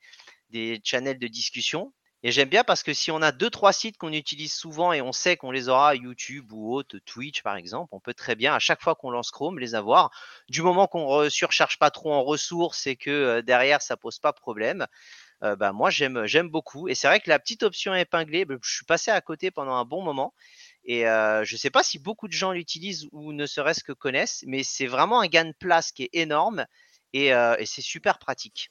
des 0.49 0.81
channels 0.83 1.19
de 1.19 1.27
discussion. 1.27 1.93
Et 2.21 2.33
j'aime 2.33 2.49
bien 2.49 2.65
parce 2.65 2.83
que 2.83 2.93
si 2.93 3.11
on 3.11 3.21
a 3.21 3.31
deux, 3.31 3.49
trois 3.49 3.71
sites 3.71 3.97
qu'on 3.97 4.11
utilise 4.11 4.51
souvent 4.53 4.91
et 4.91 5.01
on 5.01 5.13
sait 5.13 5.37
qu'on 5.37 5.51
les 5.51 5.69
aura, 5.69 5.95
YouTube 5.95 6.51
ou 6.51 6.73
autre, 6.73 6.97
Twitch 6.99 7.43
par 7.43 7.55
exemple, 7.55 7.89
on 7.93 8.01
peut 8.01 8.13
très 8.13 8.35
bien 8.35 8.53
à 8.53 8.59
chaque 8.59 8.81
fois 8.81 8.95
qu'on 8.95 9.09
lance 9.09 9.31
Chrome 9.31 9.57
les 9.57 9.73
avoir. 9.73 10.11
Du 10.49 10.61
moment 10.61 10.87
qu'on 10.87 11.23
ne 11.23 11.29
surcharge 11.29 11.79
pas 11.79 11.91
trop 11.91 12.11
en 12.13 12.23
ressources 12.23 12.87
et 12.87 12.97
que 12.97 13.09
euh, 13.09 13.41
derrière 13.41 13.81
ça 13.81 13.95
pose 13.95 14.19
pas 14.19 14.33
problème, 14.33 14.85
euh, 15.43 15.55
bah, 15.55 15.71
moi 15.71 15.89
j'aime 15.91 16.49
beaucoup. 16.49 16.89
Et 16.89 16.95
c'est 16.95 17.07
vrai 17.07 17.21
que 17.21 17.29
la 17.29 17.39
petite 17.39 17.63
option 17.63 17.95
épinglée, 17.95 18.43
bah, 18.43 18.55
je 18.61 18.69
suis 18.75 18.85
passé 18.85 19.11
à 19.11 19.21
côté 19.21 19.49
pendant 19.49 19.75
un 19.75 19.85
bon 19.85 20.03
moment. 20.03 20.33
Et 20.83 21.07
euh, 21.07 21.45
je 21.45 21.55
ne 21.55 21.57
sais 21.57 21.69
pas 21.69 21.83
si 21.83 21.99
beaucoup 21.99 22.27
de 22.27 22.33
gens 22.33 22.51
l'utilisent 22.51 23.07
ou 23.13 23.31
ne 23.31 23.45
serait-ce 23.45 23.83
que 23.83 23.93
connaissent, 23.93 24.43
mais 24.45 24.63
c'est 24.63 24.87
vraiment 24.87 25.21
un 25.21 25.27
gain 25.27 25.45
de 25.45 25.55
place 25.57 25.93
qui 25.93 26.03
est 26.03 26.09
énorme 26.13 26.65
et 27.13 27.31
c'est 27.65 27.81
super 27.81 28.19
pratique. 28.19 28.69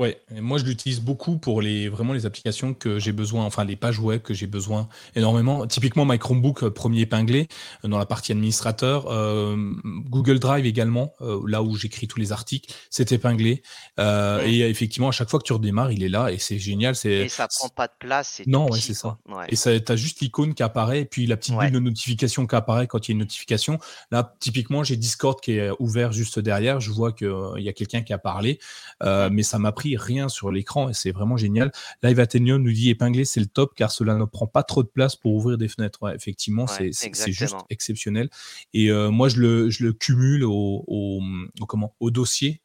Ouais, 0.00 0.18
moi 0.30 0.56
je 0.56 0.64
l'utilise 0.64 0.98
beaucoup 0.98 1.36
pour 1.36 1.60
les 1.60 1.90
vraiment 1.90 2.14
les 2.14 2.24
applications 2.24 2.72
que 2.72 2.98
j'ai 2.98 3.12
besoin, 3.12 3.44
enfin 3.44 3.64
les 3.64 3.76
pages 3.76 3.98
web 3.98 4.22
que 4.22 4.32
j'ai 4.32 4.46
besoin 4.46 4.88
énormément. 5.14 5.66
Typiquement 5.66 6.06
my 6.06 6.18
Chromebook 6.18 6.62
euh, 6.62 6.70
premier 6.70 7.00
épinglé 7.00 7.48
euh, 7.84 7.88
dans 7.88 7.98
la 7.98 8.06
partie 8.06 8.32
administrateur, 8.32 9.08
euh, 9.10 9.58
Google 9.84 10.38
Drive 10.38 10.64
également, 10.64 11.12
là 11.46 11.62
où 11.62 11.76
j'écris 11.76 12.08
tous 12.08 12.18
les 12.18 12.32
articles, 12.32 12.72
c'est 12.88 13.12
épinglé. 13.12 13.62
Et 13.98 14.60
effectivement 14.60 15.10
à 15.10 15.12
chaque 15.12 15.28
fois 15.28 15.38
que 15.38 15.44
tu 15.44 15.52
redémarres, 15.52 15.92
il 15.92 16.02
est 16.02 16.08
là 16.08 16.32
et 16.32 16.38
c'est 16.38 16.58
génial. 16.58 16.94
Et 17.04 17.28
ça 17.28 17.46
prend 17.48 17.68
pas 17.68 17.86
de 17.86 17.92
place. 17.98 18.40
Non, 18.46 18.70
ouais, 18.70 18.80
c'est 18.80 18.94
ça. 18.94 19.18
Et 19.50 19.56
ça, 19.56 19.72
as 19.86 19.96
juste 19.96 20.20
l'icône 20.20 20.54
qui 20.54 20.62
apparaît 20.62 21.00
et 21.00 21.04
puis 21.04 21.26
la 21.26 21.36
petite 21.36 21.58
bulle 21.58 21.72
de 21.72 21.78
notification 21.78 22.46
qui 22.46 22.56
apparaît 22.56 22.86
quand 22.86 23.06
il 23.06 23.10
y 23.10 23.12
a 23.12 23.16
une 23.16 23.18
notification. 23.18 23.78
Là, 24.10 24.34
typiquement, 24.40 24.82
j'ai 24.82 24.96
Discord 24.96 25.38
qui 25.42 25.58
est 25.58 25.70
ouvert 25.78 26.12
juste 26.12 26.38
derrière. 26.38 26.80
Je 26.80 26.90
vois 26.90 27.12
qu'il 27.12 27.28
y 27.58 27.68
a 27.68 27.74
quelqu'un 27.74 28.00
qui 28.00 28.14
a 28.14 28.18
parlé, 28.18 28.58
mais 29.02 29.42
ça 29.42 29.58
m'a 29.58 29.72
pris 29.72 29.89
rien 29.96 30.28
sur 30.28 30.50
l'écran 30.50 30.88
et 30.88 30.94
c'est 30.94 31.12
vraiment 31.12 31.36
génial. 31.36 31.72
Live 32.02 32.20
Athenium 32.20 32.62
nous 32.62 32.72
dit 32.72 32.90
épingler, 32.90 33.24
c'est 33.24 33.40
le 33.40 33.46
top 33.46 33.74
car 33.74 33.90
cela 33.90 34.14
ne 34.14 34.24
prend 34.24 34.46
pas 34.46 34.62
trop 34.62 34.82
de 34.82 34.88
place 34.88 35.16
pour 35.16 35.34
ouvrir 35.34 35.58
des 35.58 35.68
fenêtres. 35.68 36.14
effectivement, 36.14 36.66
c'est 36.66 37.32
juste 37.32 37.56
exceptionnel. 37.70 38.30
Et 38.72 38.90
euh, 38.90 39.10
moi, 39.10 39.28
je 39.28 39.40
le, 39.40 39.70
je 39.70 39.84
le 39.84 39.92
cumule 39.92 40.44
au, 40.44 40.84
au, 40.86 41.20
comment, 41.66 41.94
au 42.00 42.10
dossier. 42.10 42.60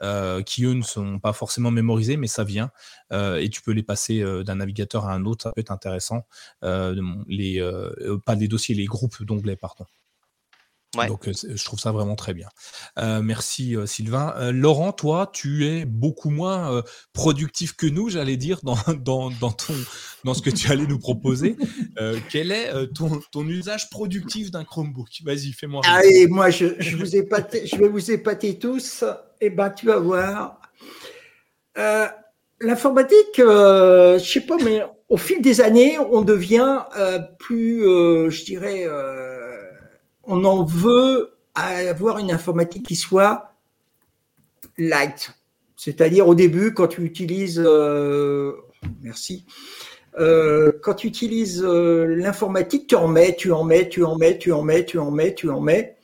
Euh, 0.00 0.42
qui 0.42 0.64
eux 0.64 0.74
ne 0.74 0.82
sont 0.82 1.18
pas 1.18 1.32
forcément 1.32 1.72
mémorisés, 1.72 2.16
mais 2.16 2.28
ça 2.28 2.44
vient 2.44 2.70
euh, 3.12 3.38
et 3.38 3.48
tu 3.48 3.62
peux 3.62 3.72
les 3.72 3.82
passer 3.82 4.22
d'un 4.44 4.54
navigateur 4.54 5.06
à 5.06 5.12
un 5.12 5.24
autre, 5.24 5.42
ça 5.42 5.52
peut 5.52 5.60
être 5.60 5.72
intéressant. 5.72 6.24
les, 6.62 7.60
pas 8.24 8.36
des 8.36 8.46
dossiers, 8.46 8.76
les 8.76 8.84
groupes 8.84 9.24
d'onglets, 9.24 9.56
pardon. 9.56 9.86
Donc, 10.94 11.28
je 11.30 11.64
trouve 11.64 11.78
ça 11.78 11.92
vraiment 11.92 12.16
très 12.16 12.34
bien. 12.34 12.48
merci 12.96 13.76
Sylvain. 13.86 14.50
Laurent, 14.52 14.92
toi, 14.92 15.30
tu 15.32 15.66
es 15.66 15.84
beaucoup 15.84 16.30
moins 16.30 16.82
productif 17.12 17.76
que 17.76 17.86
nous, 17.86 18.08
j'allais 18.08 18.36
dire, 18.36 18.60
dans, 18.62 18.78
dans, 19.04 19.30
dans, 19.30 19.52
ton, 19.52 19.74
dans 20.24 20.34
ce 20.34 20.42
que 20.42 20.50
tu 20.50 20.70
allais 20.70 20.86
nous 20.86 20.98
proposer. 20.98 21.56
quel 22.30 22.52
est 22.52 22.72
ton, 22.94 23.20
ton, 23.30 23.46
usage 23.46 23.90
productif 23.90 24.50
d'un 24.50 24.64
Chromebook? 24.64 25.08
Vas-y, 25.24 25.52
fais-moi. 25.52 25.82
Allez, 25.86 26.26
moi, 26.26 26.50
je, 26.50 26.66
je, 26.78 26.96
vous 26.96 27.04
je 27.04 27.76
vais 27.76 27.88
vous 27.88 28.10
épater 28.10 28.58
tous. 28.58 29.04
Et 29.40 29.46
eh 29.46 29.50
ben, 29.50 29.70
tu 29.70 29.86
vas 29.86 29.98
voir. 29.98 30.60
L'informatique, 32.60 33.36
je 33.36 34.18
sais 34.24 34.40
pas, 34.40 34.56
mais 34.64 34.82
au 35.08 35.16
fil 35.18 35.42
des 35.42 35.60
années, 35.60 35.98
on 35.98 36.22
devient 36.22 36.78
plus, 37.38 37.82
je 37.82 38.44
dirais 38.44 38.86
on 40.28 40.44
en 40.44 40.62
veut 40.62 41.32
avoir 41.54 42.18
une 42.18 42.30
informatique 42.30 42.86
qui 42.86 42.94
soit 42.94 43.54
light. 44.76 45.32
C'est-à-dire 45.76 46.28
au 46.28 46.34
début, 46.34 46.74
quand 46.74 46.88
tu 46.88 47.02
utilises, 47.02 47.60
euh, 47.64 48.52
merci, 49.02 49.44
euh, 50.18 50.72
quand 50.82 50.94
tu 50.94 51.06
utilises 51.06 51.62
euh, 51.64 52.04
l'informatique, 52.16 52.86
tu 52.88 52.94
en 52.94 53.08
mets, 53.08 53.34
tu 53.34 53.52
en 53.52 53.64
mets, 53.64 53.88
tu 53.88 54.04
en 54.04 54.16
mets, 54.16 54.38
tu 54.38 54.52
en 54.52 54.62
mets, 54.62 54.84
tu 54.84 54.98
en 54.98 55.10
mets, 55.10 55.34
tu 55.34 55.50
en 55.50 55.60
mets. 55.60 55.96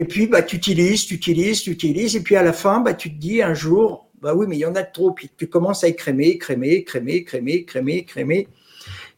Et 0.00 0.04
puis, 0.04 0.26
bah, 0.26 0.42
tu 0.42 0.56
utilises, 0.56 1.06
tu 1.06 1.14
utilises, 1.14 1.62
tu 1.62 1.70
utilises. 1.70 2.16
Et 2.16 2.20
puis, 2.20 2.36
à 2.36 2.42
la 2.42 2.52
fin, 2.52 2.80
bah, 2.80 2.94
tu 2.94 3.14
te 3.14 3.18
dis 3.18 3.42
un 3.42 3.54
jour, 3.54 4.10
bah 4.20 4.34
oui, 4.34 4.46
mais 4.48 4.56
il 4.56 4.60
y 4.60 4.66
en 4.66 4.74
a 4.74 4.82
trop. 4.82 5.12
Puis, 5.12 5.30
tu 5.36 5.48
commences 5.48 5.84
à 5.84 5.88
écrémer, 5.88 6.28
écrémer, 6.28 6.74
écrémer, 6.74 7.14
écrémer, 7.14 7.52
écrémer, 7.54 7.96
écrémer. 7.96 8.48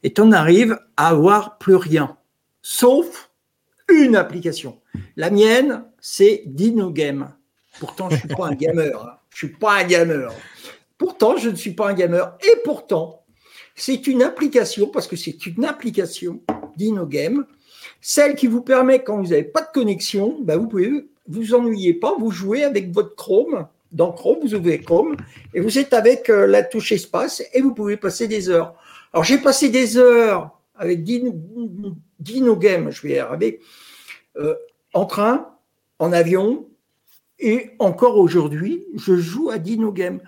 Et 0.03 0.13
tu 0.13 0.21
en 0.21 0.33
arrives 0.33 0.79
à 0.97 1.09
avoir 1.09 1.59
plus 1.59 1.77
rien. 1.77 2.17
Sauf 2.63 3.28
une 3.89 4.17
application. 4.17 4.81
La 5.17 5.31
mienne, 5.31 5.85
c'est 6.01 6.43
DinoGame. 6.47 7.33
Pourtant, 7.81 8.11
je 8.11 8.17
ne 8.17 8.21
suis 8.21 8.29
pas 8.29 8.47
un 8.47 8.55
gamer. 8.55 9.03
Hein. 9.03 9.19
Je 9.31 9.47
ne 9.47 9.51
suis 9.51 9.59
pas 9.59 9.81
un 9.81 9.85
gamer. 9.85 10.33
Pourtant, 10.97 11.37
je 11.37 11.49
ne 11.49 11.55
suis 11.55 11.73
pas 11.73 11.89
un 11.89 11.95
gamer. 11.95 12.37
Et 12.43 12.61
pourtant, 12.65 13.25
c'est 13.75 14.07
une 14.07 14.23
application, 14.23 14.89
parce 14.89 15.07
que 15.07 15.17
c'est 15.17 15.47
une 15.47 15.65
application 15.65 16.41
DinoGame, 16.77 17.47
celle 18.01 18.35
qui 18.35 18.47
vous 18.47 18.63
permet, 18.63 19.03
quand 19.03 19.17
vous 19.17 19.29
n'avez 19.29 19.45
pas 19.45 19.63
de 19.63 19.69
connexion, 19.73 20.39
bah, 20.43 20.57
vous 20.57 20.69
pouvez 20.69 21.09
vous 21.29 21.55
ennuyez 21.55 21.95
pas, 21.95 22.15
vous 22.19 22.31
jouez 22.31 22.65
avec 22.65 22.93
votre 22.93 23.15
Chrome. 23.15 23.67
Dans 23.93 24.13
Chrome, 24.13 24.39
vous 24.43 24.55
ouvrez 24.55 24.81
Chrome 24.81 25.17
et 25.55 25.61
vous 25.61 25.79
êtes 25.79 25.95
avec 25.95 26.29
euh, 26.29 26.47
la 26.47 26.63
touche 26.63 26.93
espace 26.93 27.43
et 27.55 27.61
vous 27.61 27.73
pouvez 27.73 27.97
passer 27.97 28.29
des 28.29 28.49
heures. 28.51 28.75
Alors, 29.13 29.25
j'ai 29.25 29.39
passé 29.39 29.71
des 29.71 29.97
heures 29.97 30.58
avec 30.79 31.03
Dino, 31.05 32.57
Game, 32.57 32.91
je 32.91 33.03
vais 33.03 33.15
y 33.15 33.19
arriver, 33.19 33.61
euh, 34.37 34.55
en 34.95 35.05
train, 35.05 35.55
en 35.99 36.13
avion, 36.13 36.67
et 37.39 37.71
encore 37.79 38.17
aujourd'hui, 38.17 38.87
je 38.95 39.17
joue 39.17 39.51
à 39.51 39.59
Dino 39.59 39.93
Game. 39.93 40.21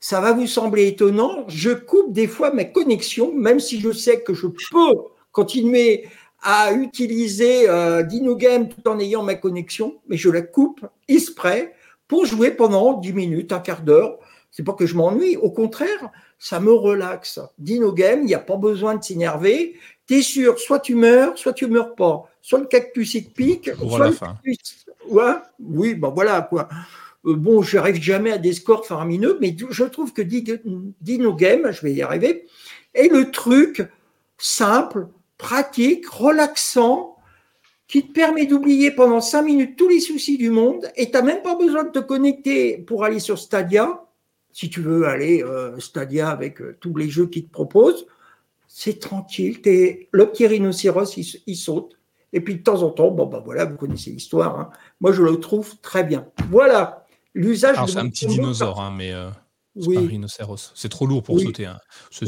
Ça 0.00 0.20
va 0.20 0.32
vous 0.32 0.46
sembler 0.46 0.88
étonnant, 0.88 1.44
je 1.48 1.70
coupe 1.70 2.12
des 2.12 2.26
fois 2.26 2.52
mes 2.52 2.72
connexions, 2.72 3.32
même 3.32 3.60
si 3.60 3.80
je 3.80 3.92
sais 3.92 4.22
que 4.22 4.34
je 4.34 4.48
peux 4.48 4.94
continuer 5.30 6.06
à 6.42 6.72
utiliser 6.72 7.68
euh, 7.68 8.02
Dino 8.02 8.36
Game 8.36 8.68
tout 8.68 8.88
en 8.88 8.98
ayant 8.98 9.22
ma 9.22 9.36
connexion, 9.36 10.00
mais 10.08 10.16
je 10.16 10.28
la 10.28 10.42
coupe 10.42 10.84
exprès 11.08 11.74
pour 12.08 12.26
jouer 12.26 12.50
pendant 12.50 12.94
10 12.94 13.12
minutes, 13.12 13.52
un 13.52 13.60
quart 13.60 13.82
d'heure. 13.82 14.18
C'est 14.50 14.64
pas 14.64 14.74
que 14.74 14.84
je 14.84 14.96
m'ennuie, 14.96 15.36
au 15.36 15.50
contraire, 15.50 16.10
ça 16.38 16.60
me 16.60 16.72
relaxe. 16.72 17.40
Dino 17.58 17.92
Game, 17.92 18.20
il 18.20 18.26
n'y 18.26 18.34
a 18.34 18.40
pas 18.40 18.56
besoin 18.56 18.96
de 18.96 19.02
s'énerver 19.02 19.76
tu 20.06 20.14
es 20.14 20.22
sûr, 20.22 20.58
soit 20.58 20.80
tu 20.80 20.94
meurs, 20.94 21.36
soit 21.38 21.52
tu 21.52 21.66
meurs 21.66 21.94
pas. 21.94 22.28
Soit 22.40 22.60
le 22.60 22.66
cactus 22.66 23.14
il 23.14 23.26
te 23.26 23.34
pique, 23.34 23.70
soit 23.74 24.08
le 24.08 24.14
cactus. 24.14 24.86
Ouais, 25.08 25.34
oui, 25.60 25.94
ben 25.94 26.10
voilà 26.10 26.42
quoi. 26.42 26.68
Euh, 27.24 27.36
bon, 27.36 27.62
je 27.62 27.76
n'arrive 27.76 28.02
jamais 28.02 28.32
à 28.32 28.38
des 28.38 28.52
scores 28.52 28.86
faramineux, 28.86 29.38
mais 29.40 29.56
je 29.70 29.84
trouve 29.84 30.12
que 30.12 30.22
Dino 30.22 31.34
Game, 31.34 31.70
je 31.70 31.82
vais 31.82 31.92
y 31.92 32.02
arriver, 32.02 32.46
est 32.94 33.08
le 33.08 33.30
truc 33.30 33.86
simple, 34.38 35.08
pratique, 35.38 36.08
relaxant, 36.08 37.16
qui 37.92 38.06
te 38.06 38.12
permet 38.12 38.46
d'oublier 38.46 38.90
pendant 38.90 39.20
cinq 39.20 39.42
minutes 39.42 39.76
tous 39.76 39.88
les 39.88 40.00
soucis 40.00 40.38
du 40.38 40.48
monde 40.48 40.90
et 40.96 41.10
tu 41.10 41.12
n'as 41.12 41.20
même 41.20 41.42
pas 41.42 41.56
besoin 41.56 41.84
de 41.84 41.90
te 41.90 41.98
connecter 41.98 42.78
pour 42.78 43.04
aller 43.04 43.20
sur 43.20 43.38
Stadia, 43.38 44.02
si 44.50 44.70
tu 44.70 44.80
veux 44.80 45.06
aller 45.06 45.42
euh, 45.42 45.78
Stadia 45.78 46.30
avec 46.30 46.62
euh, 46.62 46.76
tous 46.80 46.96
les 46.96 47.10
jeux 47.10 47.26
qu'ils 47.26 47.44
te 47.44 47.52
proposent 47.52 48.06
c'est 48.74 48.98
tranquille. 48.98 49.60
Es, 49.66 50.08
le 50.12 50.30
petit 50.30 50.46
rhinocéros, 50.46 51.16
il, 51.18 51.56
saute. 51.56 51.98
Et 52.32 52.40
puis 52.40 52.56
de 52.56 52.62
temps 52.62 52.82
en 52.82 52.90
temps, 52.90 53.10
bon, 53.10 53.26
bah 53.26 53.42
voilà, 53.44 53.66
vous 53.66 53.76
connaissez 53.76 54.10
l'histoire. 54.10 54.58
Hein. 54.58 54.70
Moi, 55.00 55.12
je 55.12 55.22
le 55.22 55.38
trouve 55.38 55.78
très 55.82 56.04
bien. 56.04 56.26
Voilà 56.48 57.04
l'usage. 57.34 57.76
C'est 57.86 57.98
un 57.98 58.08
petit 58.08 58.26
dinosaure, 58.26 58.80
hein, 58.80 58.94
mais 58.96 59.12
euh, 59.12 59.28
c'est 59.78 59.92
pas 59.92 60.00
un 60.00 60.06
rhinocéros. 60.06 60.72
C'est 60.74 60.88
trop 60.88 61.06
lourd 61.06 61.22
pour 61.22 61.38
sauter. 61.38 61.66
Hein. 61.66 61.78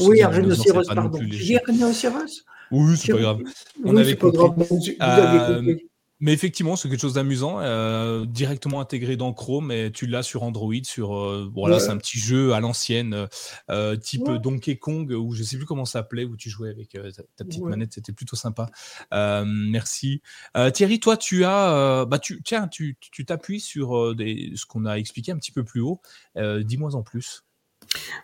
oui, 0.01 0.23
un 0.23 0.29
rhinocéros, 0.29 0.87
pardon. 0.87 1.19
J'ai 1.31 1.57
un 1.57 1.61
rhinocéros? 1.65 2.45
Oui, 2.71 2.97
c'est 2.99 3.13
pas 3.13 3.21
grave. 3.21 3.41
On 3.83 3.97
avait 3.97 4.15
pas 4.15 4.31
grave. 4.31 4.53
Vous, 4.57 4.81
euh, 5.01 5.57
compris. 5.57 5.89
Mais 6.25 6.33
effectivement, 6.33 6.75
c'est 6.75 6.89
quelque 6.89 7.03
chose 7.03 7.13
d'amusant, 7.13 7.61
euh, 7.61 8.25
directement 8.25 8.81
intégré 8.81 9.19
dans 9.19 9.35
Chrome, 9.35 9.71
et 9.71 9.93
tu 9.93 10.07
l'as 10.07 10.23
sur 10.23 10.43
Android, 10.43 10.73
sur 10.83 11.15
euh, 11.15 11.51
voilà, 11.55 11.79
c'est 11.79 11.91
un 11.91 11.99
petit 11.99 12.19
jeu 12.19 12.55
à 12.55 12.61
l'ancienne, 12.61 13.29
euh, 13.71 13.95
type 13.97 14.31
Donkey 14.43 14.79
Kong, 14.79 15.11
ou 15.11 15.35
je 15.35 15.43
sais 15.43 15.59
plus 15.59 15.67
comment 15.67 15.85
ça 15.85 15.99
s'appelait, 15.99 16.25
où 16.25 16.35
tu 16.35 16.49
jouais 16.49 16.71
avec 16.71 16.97
ta, 17.37 17.45
petite 17.45 17.63
manette, 17.63 17.93
c'était 17.93 18.13
plutôt 18.13 18.37
sympa. 18.37 18.71
merci. 19.13 20.23
Thierry, 20.73 20.99
toi, 20.99 21.19
tu 21.19 21.45
as, 21.45 22.07
bah, 22.07 22.19
tu, 22.19 22.43
tiens, 22.43 22.69
tu 22.69 22.97
t'appuies 23.27 23.61
sur 23.61 24.15
des, 24.15 24.53
ce 24.55 24.65
qu'on 24.65 24.87
a 24.87 24.95
expliqué 24.95 25.31
un 25.31 25.37
petit 25.37 25.53
peu 25.53 25.63
plus 25.63 25.83
haut. 25.83 26.01
Dis-moi 26.37 26.95
en 26.95 27.03
plus. 27.03 27.45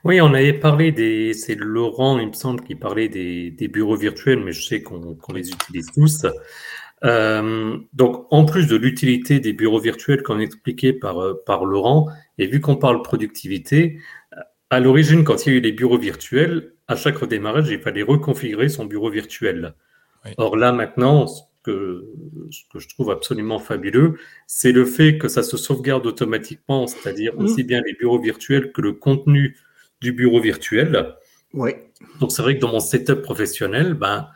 Oui, 0.04 0.22
on 0.22 0.32
avait 0.32 0.54
parlé 0.54 0.90
des. 0.90 1.34
C'est 1.34 1.54
Laurent, 1.54 2.18
il 2.18 2.28
me 2.28 2.32
semble, 2.32 2.64
qui 2.64 2.74
parlait 2.74 3.10
des, 3.10 3.50
des 3.50 3.68
bureaux 3.68 3.96
virtuels, 3.96 4.42
mais 4.42 4.52
je 4.52 4.66
sais 4.66 4.82
qu'on 4.82 5.18
les 5.34 5.50
utilise 5.50 5.86
tous. 5.94 6.24
Euh, 7.04 7.78
donc, 7.92 8.26
en 8.30 8.44
plus 8.44 8.66
de 8.66 8.76
l'utilité 8.76 9.40
des 9.40 9.52
bureaux 9.52 9.80
virtuels 9.80 10.22
qu'on 10.22 10.38
expliqué 10.38 10.92
par, 10.92 11.22
euh, 11.22 11.42
par 11.46 11.64
Laurent, 11.64 12.08
et 12.38 12.46
vu 12.46 12.60
qu'on 12.60 12.76
parle 12.76 13.02
productivité, 13.02 13.98
à 14.70 14.78
l'origine, 14.78 15.24
quand 15.24 15.46
il 15.46 15.52
y 15.52 15.54
a 15.54 15.58
eu 15.58 15.60
les 15.60 15.72
bureaux 15.72 15.98
virtuels, 15.98 16.74
à 16.86 16.96
chaque 16.96 17.18
redémarrage, 17.18 17.68
il 17.70 17.80
fallait 17.80 18.02
reconfigurer 18.02 18.68
son 18.68 18.84
bureau 18.84 19.10
virtuel. 19.10 19.74
Or 20.36 20.56
là, 20.56 20.72
maintenant, 20.72 21.26
ce 21.26 21.42
que, 21.64 22.04
ce 22.50 22.60
que, 22.72 22.78
je 22.78 22.88
trouve 22.88 23.10
absolument 23.10 23.58
fabuleux, 23.58 24.14
c'est 24.46 24.72
le 24.72 24.84
fait 24.84 25.18
que 25.18 25.28
ça 25.28 25.42
se 25.42 25.56
sauvegarde 25.56 26.06
automatiquement, 26.06 26.86
c'est-à-dire 26.86 27.34
mmh. 27.34 27.44
aussi 27.44 27.64
bien 27.64 27.82
les 27.84 27.94
bureaux 27.94 28.20
virtuels 28.20 28.70
que 28.72 28.80
le 28.80 28.92
contenu 28.92 29.56
du 30.00 30.12
bureau 30.12 30.40
virtuel. 30.40 31.14
Oui. 31.52 31.72
Donc, 32.20 32.32
c'est 32.32 32.42
vrai 32.42 32.54
que 32.54 32.60
dans 32.60 32.70
mon 32.72 32.80
setup 32.80 33.22
professionnel, 33.22 33.94
ben, 33.94 34.28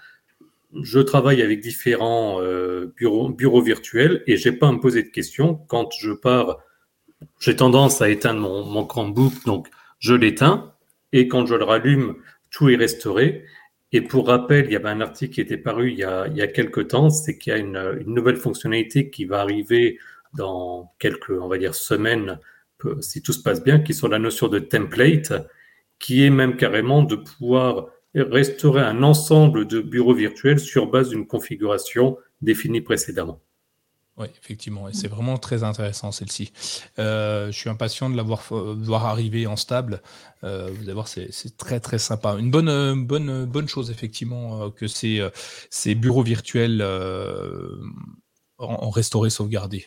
je 0.82 1.00
travaille 1.00 1.42
avec 1.42 1.60
différents 1.60 2.40
euh, 2.40 2.92
bureaux, 2.96 3.62
virtuels 3.62 4.22
et 4.26 4.36
j'ai 4.36 4.52
pas 4.52 4.68
à 4.68 4.72
me 4.72 4.80
poser 4.80 5.02
de 5.02 5.08
questions. 5.08 5.54
Quand 5.68 5.90
je 5.98 6.12
pars, 6.12 6.58
j'ai 7.40 7.56
tendance 7.56 8.02
à 8.02 8.08
éteindre 8.08 8.40
mon, 8.40 8.64
mon 8.64 8.84
Chromebook, 8.84 9.32
donc 9.44 9.68
je 9.98 10.14
l'éteins. 10.14 10.74
Et 11.12 11.28
quand 11.28 11.46
je 11.46 11.54
le 11.54 11.64
rallume, 11.64 12.16
tout 12.50 12.68
est 12.68 12.76
restauré. 12.76 13.44
Et 13.92 14.00
pour 14.00 14.26
rappel, 14.26 14.66
il 14.66 14.72
y 14.72 14.76
avait 14.76 14.88
un 14.88 15.00
article 15.00 15.34
qui 15.34 15.40
était 15.40 15.56
paru 15.56 15.92
il 15.92 15.98
y 15.98 16.04
a, 16.04 16.26
il 16.26 16.52
quelques 16.52 16.88
temps, 16.88 17.10
c'est 17.10 17.38
qu'il 17.38 17.52
y 17.52 17.56
a 17.56 17.58
une, 17.58 17.76
une, 18.00 18.12
nouvelle 18.12 18.36
fonctionnalité 18.36 19.10
qui 19.10 19.24
va 19.24 19.40
arriver 19.40 19.98
dans 20.36 20.92
quelques, 20.98 21.30
on 21.30 21.46
va 21.46 21.58
dire, 21.58 21.76
semaines, 21.76 22.40
si 23.00 23.22
tout 23.22 23.32
se 23.32 23.42
passe 23.42 23.62
bien, 23.62 23.78
qui 23.78 23.94
sont 23.94 24.08
la 24.08 24.18
notion 24.18 24.48
de 24.48 24.58
template, 24.58 25.32
qui 26.00 26.24
est 26.24 26.30
même 26.30 26.56
carrément 26.56 27.02
de 27.02 27.14
pouvoir 27.14 27.86
restaurer 28.14 28.82
un 28.82 29.02
ensemble 29.02 29.66
de 29.66 29.80
bureaux 29.80 30.14
virtuels 30.14 30.60
sur 30.60 30.90
base 30.90 31.10
d'une 31.10 31.26
configuration 31.26 32.16
définie 32.40 32.80
précédemment. 32.80 33.40
Oui, 34.16 34.28
effectivement, 34.40 34.88
et 34.88 34.92
c'est 34.92 35.08
vraiment 35.08 35.38
très 35.38 35.64
intéressant 35.64 36.12
celle-ci. 36.12 36.52
Euh, 37.00 37.50
je 37.50 37.58
suis 37.58 37.68
impatient 37.68 38.08
de 38.08 38.16
la 38.16 38.22
voir, 38.22 38.44
voir 38.50 39.06
arriver 39.06 39.48
en 39.48 39.56
stable. 39.56 40.02
Euh, 40.44 40.70
vous 40.72 40.84
allez 40.84 40.92
voir, 40.92 41.08
c'est 41.08 41.56
très 41.56 41.80
très 41.80 41.98
sympa. 41.98 42.36
Une 42.38 42.48
bonne, 42.48 43.04
bonne, 43.04 43.66
chose 43.66 43.90
effectivement 43.90 44.62
euh, 44.62 44.70
que 44.70 44.86
ces, 44.86 45.26
ces 45.68 45.96
bureaux 45.96 46.22
virtuels 46.22 46.80
en, 48.58 48.68
en 48.68 48.90
restauré, 48.90 49.30
sauvegardé. 49.30 49.86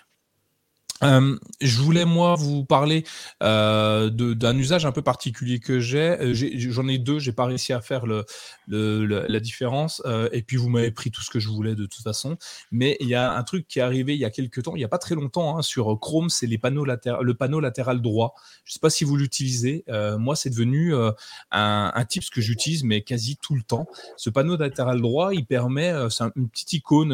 Euh, 1.03 1.37
je 1.61 1.79
voulais 1.81 2.05
moi 2.05 2.35
vous 2.35 2.65
parler 2.65 3.03
euh, 3.43 4.09
d'un 4.09 4.57
usage 4.57 4.85
un 4.85 4.91
peu 4.91 5.01
particulier 5.01 5.59
que 5.59 5.79
j'ai. 5.79 6.17
Euh, 6.19 6.33
j'en 6.33 6.87
ai, 6.87 6.97
deux, 6.97 7.19
j'ai 7.19 7.33
pas 7.33 7.45
réussi 7.45 7.73
à 7.73 7.81
faire 7.81 8.05
la 8.07 9.39
différence. 9.39 10.01
et 10.31 10.41
puis 10.41 10.57
vous 10.57 10.69
m'avez 10.69 10.91
pris 10.91 11.11
tout 11.11 11.21
ce 11.21 11.29
que 11.29 11.39
je 11.39 11.49
voulais 11.49 11.75
de 11.75 11.85
toute 11.85 12.03
façon. 12.03 12.37
Mais 12.71 12.97
il 12.99 13.07
y 13.07 13.15
a 13.15 13.33
un 13.33 13.43
truc 13.43 13.67
qui 13.67 13.79
est 13.79 13.81
arrivé 13.81 14.13
il 14.13 14.19
y 14.19 14.25
a 14.25 14.29
quelques 14.29 14.63
temps, 14.63 14.75
il 14.75 14.81
y 14.81 14.85
a 14.85 14.89
pas 14.89 14.97
très 14.97 15.15
longtemps, 15.15 15.57
hein, 15.57 15.61
sur 15.61 15.97
Chrome, 15.99 16.29
c'est 16.29 16.47
les 16.47 16.57
panneaux 16.57 16.85
le 16.85 17.33
panneau 17.33 17.59
latéral 17.59 18.01
droit. 18.01 18.35
Je 18.65 18.73
sais 18.73 18.79
pas 18.79 18.89
si 18.89 19.03
vous 19.03 19.15
l'utilisez. 19.15 19.83
moi, 20.17 20.35
c'est 20.35 20.49
devenu 20.49 20.95
un, 20.95 21.13
un 21.51 22.05
ce 22.09 22.31
que 22.31 22.41
j'utilise, 22.41 22.83
mais 22.83 23.01
quasi 23.01 23.37
tout 23.37 23.55
le 23.55 23.61
temps. 23.61 23.87
Ce 24.15 24.29
panneau 24.29 24.57
latéral 24.57 25.01
droit, 25.01 25.33
il 25.33 25.45
permet, 25.45 25.93
c'est 26.09 26.23
une 26.35 26.49
petite 26.49 26.73
icône, 26.73 27.11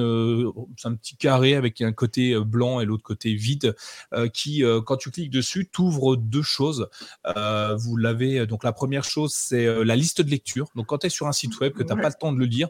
c'est 0.77 0.87
un 0.87 0.95
petit 0.95 1.15
carré 1.15 1.55
avec 1.55 1.81
un 1.81 1.91
côté 1.91 2.39
blanc 2.39 2.79
et 2.79 2.85
l'autre 2.85 3.03
côté 3.03 3.33
vide 3.33 3.72
euh, 4.13 4.27
qui, 4.27 4.63
euh, 4.63 4.81
quand 4.81 4.97
tu 4.97 5.11
cliques 5.11 5.31
dessus, 5.31 5.69
t'ouvre 5.71 6.15
deux 6.15 6.41
choses. 6.41 6.89
Euh, 7.37 7.75
vous 7.75 7.97
l'avez. 7.97 8.45
Donc 8.45 8.63
la 8.63 8.73
première 8.73 9.03
chose, 9.03 9.33
c'est 9.33 9.83
la 9.83 9.95
liste 9.95 10.21
de 10.21 10.29
lecture. 10.29 10.69
Donc 10.75 10.87
quand 10.87 10.99
tu 10.99 11.07
es 11.07 11.09
sur 11.09 11.27
un 11.27 11.31
site 11.31 11.59
web 11.59 11.73
que 11.73 11.83
tu 11.83 11.93
n'as 11.93 12.01
pas 12.01 12.09
le 12.09 12.15
temps 12.19 12.33
de 12.33 12.39
le 12.39 12.45
lire, 12.45 12.69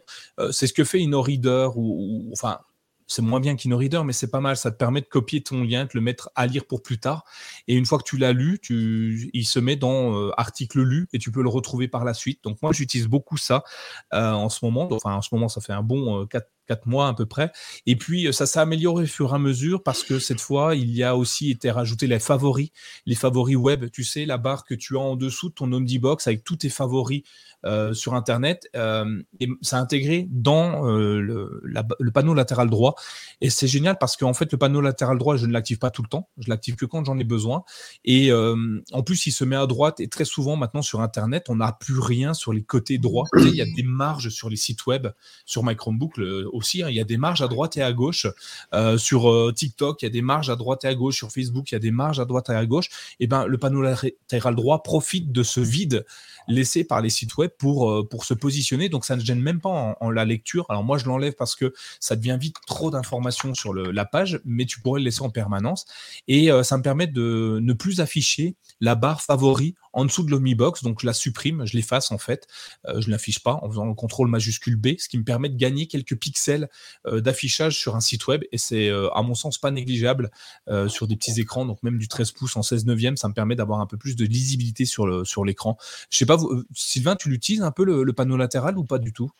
c'est 0.51 0.67
ce 0.67 0.73
que 0.73 0.83
fait 0.83 1.01
InnoReader 1.01 1.69
ou, 1.75 2.27
ou 2.27 2.31
enfin 2.31 2.59
c'est 3.05 3.21
moins 3.21 3.41
bien 3.41 3.55
qu'InnoReader, 3.55 4.01
mais 4.05 4.13
c'est 4.13 4.31
pas 4.31 4.39
mal. 4.39 4.57
Ça 4.57 4.71
te 4.71 4.77
permet 4.77 5.01
de 5.01 5.05
copier 5.05 5.43
ton 5.43 5.63
lien, 5.63 5.83
de 5.83 5.89
le 5.93 6.01
mettre 6.01 6.31
à 6.35 6.47
lire 6.47 6.65
pour 6.65 6.81
plus 6.81 6.99
tard. 6.99 7.25
Et 7.67 7.75
une 7.75 7.85
fois 7.85 7.97
que 7.97 8.03
tu 8.03 8.17
l'as 8.17 8.31
lu, 8.31 8.59
tu, 8.61 9.29
il 9.33 9.45
se 9.45 9.59
met 9.59 9.75
dans 9.75 10.31
article 10.31 10.81
lu 10.81 11.07
et 11.13 11.19
tu 11.19 11.31
peux 11.31 11.43
le 11.43 11.49
retrouver 11.49 11.87
par 11.87 12.05
la 12.05 12.13
suite. 12.13 12.43
Donc 12.43 12.61
moi, 12.61 12.71
j'utilise 12.71 13.07
beaucoup 13.07 13.37
ça 13.37 13.63
en 14.11 14.49
ce 14.49 14.63
moment. 14.65 14.87
Enfin, 14.91 15.13
en 15.13 15.21
ce 15.21 15.29
moment, 15.33 15.49
ça 15.49 15.61
fait 15.61 15.73
un 15.73 15.83
bon 15.83 16.25
4, 16.25 16.47
quatre 16.67 16.87
mois 16.87 17.07
à 17.07 17.13
peu 17.13 17.25
près. 17.25 17.51
Et 17.85 17.95
puis, 17.95 18.27
euh, 18.27 18.31
ça 18.31 18.45
s'est 18.45 18.59
amélioré 18.59 19.03
au 19.03 19.07
fur 19.07 19.31
et 19.31 19.35
à 19.35 19.39
mesure 19.39 19.83
parce 19.83 20.03
que 20.03 20.19
cette 20.19 20.41
fois, 20.41 20.75
il 20.75 20.91
y 20.91 21.03
a 21.03 21.15
aussi 21.15 21.51
été 21.51 21.71
rajouté 21.71 22.07
les 22.07 22.19
favoris, 22.19 22.69
les 23.05 23.15
favoris 23.15 23.55
web. 23.55 23.89
Tu 23.91 24.03
sais, 24.03 24.25
la 24.25 24.37
barre 24.37 24.65
que 24.65 24.75
tu 24.75 24.97
as 24.97 25.01
en 25.01 25.15
dessous 25.15 25.49
de 25.49 25.53
ton 25.53 25.71
Omnibox 25.71 26.27
avec 26.27 26.43
tous 26.43 26.57
tes 26.57 26.69
favoris 26.69 27.23
euh, 27.65 27.93
sur 27.93 28.13
Internet. 28.13 28.67
Euh, 28.75 29.21
et 29.39 29.47
ça 29.61 29.77
a 29.77 29.81
intégré 29.81 30.27
dans 30.29 30.83
le, 30.83 31.21
le, 31.21 32.11
panneau 32.11 32.33
latéral 32.33 32.69
droit. 32.69 32.95
Et 33.41 33.49
c'est 33.49 33.67
génial 33.67 33.97
parce 33.97 34.17
qu'en 34.17 34.33
fait, 34.33 34.51
le 34.51 34.57
panneau 34.57 34.81
latéral 34.81 35.17
droit, 35.17 35.37
je 35.37 35.45
ne 35.45 35.53
l'active 35.53 35.79
pas 35.79 35.89
tout 35.89 36.01
le 36.01 36.09
temps. 36.09 36.29
Je 36.37 36.49
l'active 36.49 36.75
que 36.75 36.85
quand 36.85 37.05
j'en 37.05 37.17
ai 37.17 37.23
besoin. 37.23 37.63
Et 38.05 38.31
en 38.33 39.03
plus, 39.03 39.27
il 39.27 39.31
se 39.31 39.43
met 39.43 39.55
à 39.55 39.65
droite. 39.65 39.99
Et 39.99 40.07
très 40.07 40.25
souvent, 40.25 40.55
maintenant, 40.55 40.81
sur 40.81 41.01
Internet, 41.01 41.45
on 41.49 41.55
n'a 41.55 41.71
plus 41.71 41.99
rien 41.99 42.33
sur 42.33 42.53
les 42.53 42.63
côtés 42.63 42.97
droits. 42.97 43.25
il 43.37 43.55
y 43.55 43.61
a 43.61 43.65
des 43.65 43.83
marges 43.83 44.29
sur 44.29 44.49
les 44.49 44.55
sites 44.55 44.85
web, 44.85 45.07
sur 45.45 45.63
my 45.63 45.75
Chromebook, 45.75 46.17
aussi. 46.53 46.83
Hein. 46.83 46.89
il 46.89 46.95
y 46.95 46.99
a 46.99 47.03
des 47.03 47.17
marges 47.17 47.41
à 47.41 47.47
droite 47.47 47.77
et 47.77 47.81
à 47.81 47.91
gauche. 47.91 48.27
Euh, 48.73 48.97
sur 48.97 49.29
euh, 49.29 49.51
TikTok, 49.51 50.01
il 50.01 50.05
y 50.05 50.07
a 50.07 50.11
des 50.11 50.21
marges 50.21 50.49
à 50.49 50.55
droite 50.55 50.85
et 50.85 50.87
à 50.87 50.95
gauche. 50.95 51.17
Sur 51.17 51.31
Facebook, 51.31 51.71
il 51.71 51.75
y 51.75 51.77
a 51.77 51.79
des 51.79 51.91
marges 51.91 52.19
à 52.19 52.25
droite 52.25 52.49
et 52.49 52.53
à 52.53 52.65
gauche. 52.65 52.89
Et 53.19 53.27
ben, 53.27 53.45
le 53.45 53.57
panneau 53.57 53.81
latéral 53.81 54.55
droit 54.55 54.83
profite 54.83 55.31
de 55.31 55.43
ce 55.43 55.59
vide 55.59 56.05
laissé 56.47 56.83
par 56.83 57.01
les 57.01 57.09
sites 57.09 57.37
web 57.37 57.51
pour, 57.57 57.91
euh, 57.91 58.07
pour 58.07 58.25
se 58.25 58.33
positionner. 58.33 58.89
Donc, 58.89 59.05
ça 59.05 59.15
ne 59.15 59.21
gêne 59.21 59.41
même 59.41 59.59
pas 59.59 59.95
en, 59.99 60.09
la 60.09 60.25
lecture. 60.25 60.65
Alors, 60.69 60.83
moi, 60.83 60.97
je 60.97 61.05
l'enlève 61.05 61.33
parce 61.33 61.55
que 61.55 61.73
ça 61.99 62.15
devient 62.15 62.37
vite 62.39 62.57
trop 62.67 62.91
d'informations 62.91 63.53
sur 63.53 63.73
la 63.73 64.05
page, 64.05 64.39
mais 64.45 64.65
tu 64.65 64.79
pourrais 64.79 64.99
le 64.99 65.05
laisser 65.05 65.21
en 65.21 65.29
permanence. 65.29 65.85
Et 66.27 66.49
ça 66.63 66.77
me 66.77 66.83
permet 66.83 67.07
de 67.07 67.59
ne 67.61 67.73
plus 67.73 67.99
afficher 67.99 68.55
la 68.79 68.95
barre 68.95 69.21
favori 69.21 69.75
en 69.93 70.05
dessous 70.05 70.23
de 70.23 70.31
l'Omnibox. 70.31 70.83
Donc, 70.83 71.01
je 71.01 71.07
la 71.07 71.13
supprime, 71.13 71.65
je 71.65 71.75
l'efface 71.75 72.11
en 72.11 72.17
fait. 72.17 72.47
je 72.87 73.07
ne 73.07 73.11
l'affiche 73.11 73.39
pas 73.39 73.59
en 73.61 73.69
faisant 73.69 73.85
le 73.85 73.93
contrôle 73.93 74.27
majuscule 74.27 74.75
B, 74.75 74.89
ce 74.99 75.07
qui 75.07 75.17
me 75.17 75.23
permet 75.23 75.49
de 75.49 75.57
gagner 75.57 75.87
quelques 75.87 76.15
pixels 76.15 76.69
euh, 77.07 77.21
d'affichage 77.21 77.77
sur 77.77 77.95
un 77.95 78.01
site 78.01 78.27
web 78.27 78.43
et 78.51 78.57
c'est 78.57 78.89
euh, 78.89 79.09
à 79.13 79.21
mon 79.21 79.35
sens 79.35 79.57
pas 79.57 79.71
négligeable 79.71 80.31
euh, 80.67 80.87
sur 80.87 81.07
des 81.07 81.15
petits 81.15 81.39
écrans, 81.39 81.65
donc 81.65 81.81
même 81.83 81.97
du 81.97 82.07
13 82.07 82.31
pouces 82.31 82.55
en 82.55 82.63
16 82.63 82.85
neuvième, 82.85 83.17
ça 83.17 83.27
me 83.27 83.33
permet 83.33 83.55
d'avoir 83.55 83.79
un 83.79 83.85
peu 83.85 83.97
plus 83.97 84.15
de 84.15 84.25
lisibilité 84.25 84.85
sur 84.85 85.07
le 85.07 85.25
sur 85.25 85.45
l'écran. 85.45 85.77
Je 86.09 86.17
sais 86.17 86.25
pas, 86.25 86.32
Sylvain, 86.73 87.15
tu 87.15 87.29
l'utilises 87.29 87.61
un 87.61 87.71
peu 87.71 87.83
le, 87.83 88.13
panneau 88.13 88.37
latéral 88.37 88.77
ou 88.77 88.83
pas 88.83 88.99
du 88.99 89.13
tout? 89.13 89.31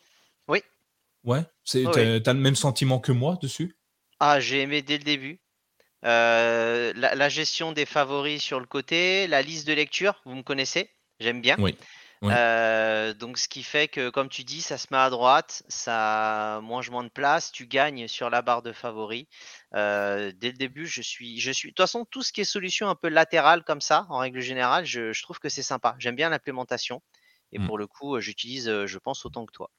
Oui. 0.48 0.62
Ouais, 1.24 1.44
c'est, 1.64 1.84
t'as, 2.22 2.32
le 2.32 2.40
même 2.40 2.56
sentiment 2.56 2.98
que 2.98 3.12
moi 3.12 3.38
dessus? 3.40 3.76
Ah, 4.20 4.40
j'ai 4.40 4.60
aimé 4.60 4.82
dès 4.82 4.98
le 4.98 5.04
début. 5.04 5.40
la, 6.02 6.92
la, 6.92 7.28
gestion 7.28 7.72
des 7.72 7.86
favoris 7.86 8.42
sur 8.42 8.60
le 8.60 8.66
côté, 8.66 9.26
la 9.26 9.42
liste 9.42 9.66
de 9.66 9.72
lecture, 9.72 10.20
vous 10.24 10.34
me 10.34 10.42
connaissez, 10.42 10.90
j'aime 11.20 11.40
bien. 11.40 11.56
Oui. 11.58 11.76
Euh, 12.22 13.12
donc, 13.14 13.38
ce 13.38 13.48
qui 13.48 13.62
fait 13.62 13.88
que, 13.88 14.08
comme 14.10 14.28
tu 14.28 14.44
dis, 14.44 14.62
ça 14.62 14.78
se 14.78 14.86
met 14.90 14.98
à 14.98 15.10
droite, 15.10 15.62
ça 15.68 16.60
mange 16.62 16.90
moins 16.90 17.04
de 17.04 17.08
place, 17.08 17.52
tu 17.52 17.66
gagnes 17.66 18.08
sur 18.08 18.30
la 18.30 18.42
barre 18.42 18.62
de 18.62 18.72
favoris. 18.72 19.26
Euh, 19.74 20.32
dès 20.36 20.48
le 20.48 20.56
début, 20.56 20.86
je 20.86 21.02
suis, 21.02 21.40
je 21.40 21.50
suis. 21.50 21.68
De 21.68 21.74
toute 21.74 21.84
façon, 21.84 22.06
tout 22.10 22.22
ce 22.22 22.32
qui 22.32 22.40
est 22.40 22.44
solution 22.44 22.88
un 22.88 22.94
peu 22.94 23.08
latérale 23.08 23.64
comme 23.64 23.80
ça, 23.80 24.06
en 24.08 24.18
règle 24.18 24.40
générale, 24.40 24.86
je, 24.86 25.22
trouve 25.22 25.38
que 25.38 25.48
c'est 25.48 25.62
sympa. 25.62 25.96
J'aime 25.98 26.16
bien 26.16 26.30
l'implémentation. 26.30 27.02
Et 27.52 27.58
mmh. 27.58 27.66
pour 27.66 27.78
le 27.78 27.86
coup, 27.86 28.18
j'utilise, 28.20 28.84
je 28.86 28.98
pense, 28.98 29.24
autant 29.26 29.46
que 29.46 29.52
toi. 29.52 29.70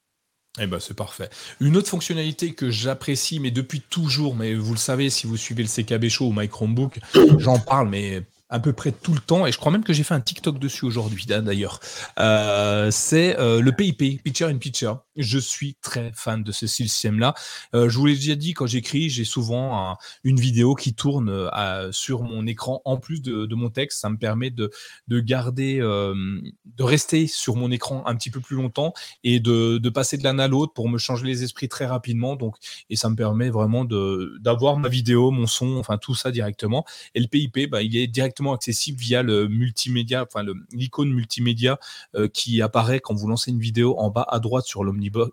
Eh 0.60 0.68
ben, 0.68 0.80
c'est 0.80 0.94
parfait. 0.94 1.30
Une 1.60 1.76
autre 1.76 1.90
fonctionnalité 1.90 2.54
que 2.54 2.70
j'apprécie, 2.70 3.40
mais 3.40 3.52
depuis 3.52 3.82
toujours, 3.82 4.36
mais 4.36 4.54
vous 4.54 4.72
le 4.72 4.80
savez, 4.80 5.10
si 5.10 5.28
vous 5.28 5.36
suivez 5.36 5.64
le 5.64 5.70
CKB 5.70 6.08
Show 6.08 6.28
ou 6.28 6.34
My 6.34 6.48
Chromebook, 6.48 7.00
j'en 7.40 7.60
parle, 7.60 7.90
mais 7.90 8.24
à 8.56 8.60
peu 8.60 8.72
près 8.72 8.94
tout 8.94 9.14
le 9.14 9.20
temps, 9.20 9.46
et 9.46 9.52
je 9.52 9.58
crois 9.58 9.72
même 9.72 9.84
que 9.84 9.92
j'ai 9.92 10.04
fait 10.04 10.14
un 10.14 10.22
TikTok 10.22 10.60
dessus 10.60 10.86
aujourd'hui 10.86 11.26
d'ailleurs, 11.26 11.82
euh, 12.20 12.90
c'est 12.90 13.38
euh, 13.38 13.60
le 13.60 13.72
PIP, 13.74 14.24
Picture 14.24 14.48
in 14.48 14.58
Picture. 14.58 15.05
Je 15.16 15.40
suis 15.40 15.76
très 15.82 16.12
fan 16.14 16.44
de 16.44 16.52
ce 16.52 16.68
système-là. 16.68 17.34
Euh, 17.74 17.90
je 17.90 17.98
vous 17.98 18.06
l'ai 18.06 18.16
déjà 18.16 18.36
dit, 18.36 18.54
quand 18.54 18.68
j'écris, 18.68 19.10
j'ai 19.10 19.26
souvent 19.26 19.98
une 20.24 20.40
vidéo 20.40 20.76
qui 20.76 20.94
tourne 20.94 21.50
sur 21.92 22.24
mon 22.24 22.46
écran 22.48 22.82
en 22.86 22.98
plus 22.98 23.22
de, 23.22 23.56
mon 23.56 23.70
texte. 23.70 24.02
Ça 24.02 24.10
me 24.10 24.18
permet 24.18 24.50
de, 24.50 24.72
de 25.08 25.20
garder, 25.20 25.80
de 25.80 26.84
rester 26.84 27.28
sur 27.28 27.56
mon 27.56 27.72
écran 27.72 28.04
un 28.06 28.16
petit 28.16 28.30
peu 28.30 28.40
plus 28.40 28.56
longtemps 28.56 28.94
et 29.24 29.40
de, 29.40 29.90
passer 29.90 30.18
de 30.18 30.24
l'un 30.24 30.40
à 30.40 30.48
l'autre 30.48 30.74
pour 30.74 30.90
me 30.90 30.98
changer 30.98 31.26
les 31.26 31.44
esprits 31.44 31.70
très 31.70 31.86
rapidement. 31.86 32.36
Donc, 32.36 32.56
et 32.90 32.96
ça 32.96 33.10
me 33.10 33.16
permet 33.16 33.50
vraiment 33.50 33.86
d'avoir 33.86 34.78
ma 34.78 34.90
vidéo, 34.90 35.32
mon 35.32 35.48
son, 35.48 35.78
enfin 35.78 35.98
tout 35.98 36.16
ça 36.16 36.32
directement. 36.32 36.86
Et 37.14 37.20
le 37.20 37.28
PIP, 37.28 37.70
bah, 37.70 37.82
il 37.82 37.96
est 37.96 38.08
directement 38.08 38.54
accessible 38.54 39.00
via 39.00 39.24
le 39.24 39.48
multimédia, 39.48 40.24
enfin 40.24 40.46
l'icône 40.72 41.12
multimédia 41.12 41.80
euh, 42.16 42.28
qui 42.28 42.62
apparaît 42.62 43.00
quand 43.00 43.14
vous 43.14 43.28
lancez 43.28 43.52
une 43.52 43.60
vidéo 43.60 43.98
en 43.98 44.10
bas 44.10 44.26
à 44.28 44.40
droite 44.40 44.66
sur 44.66 44.84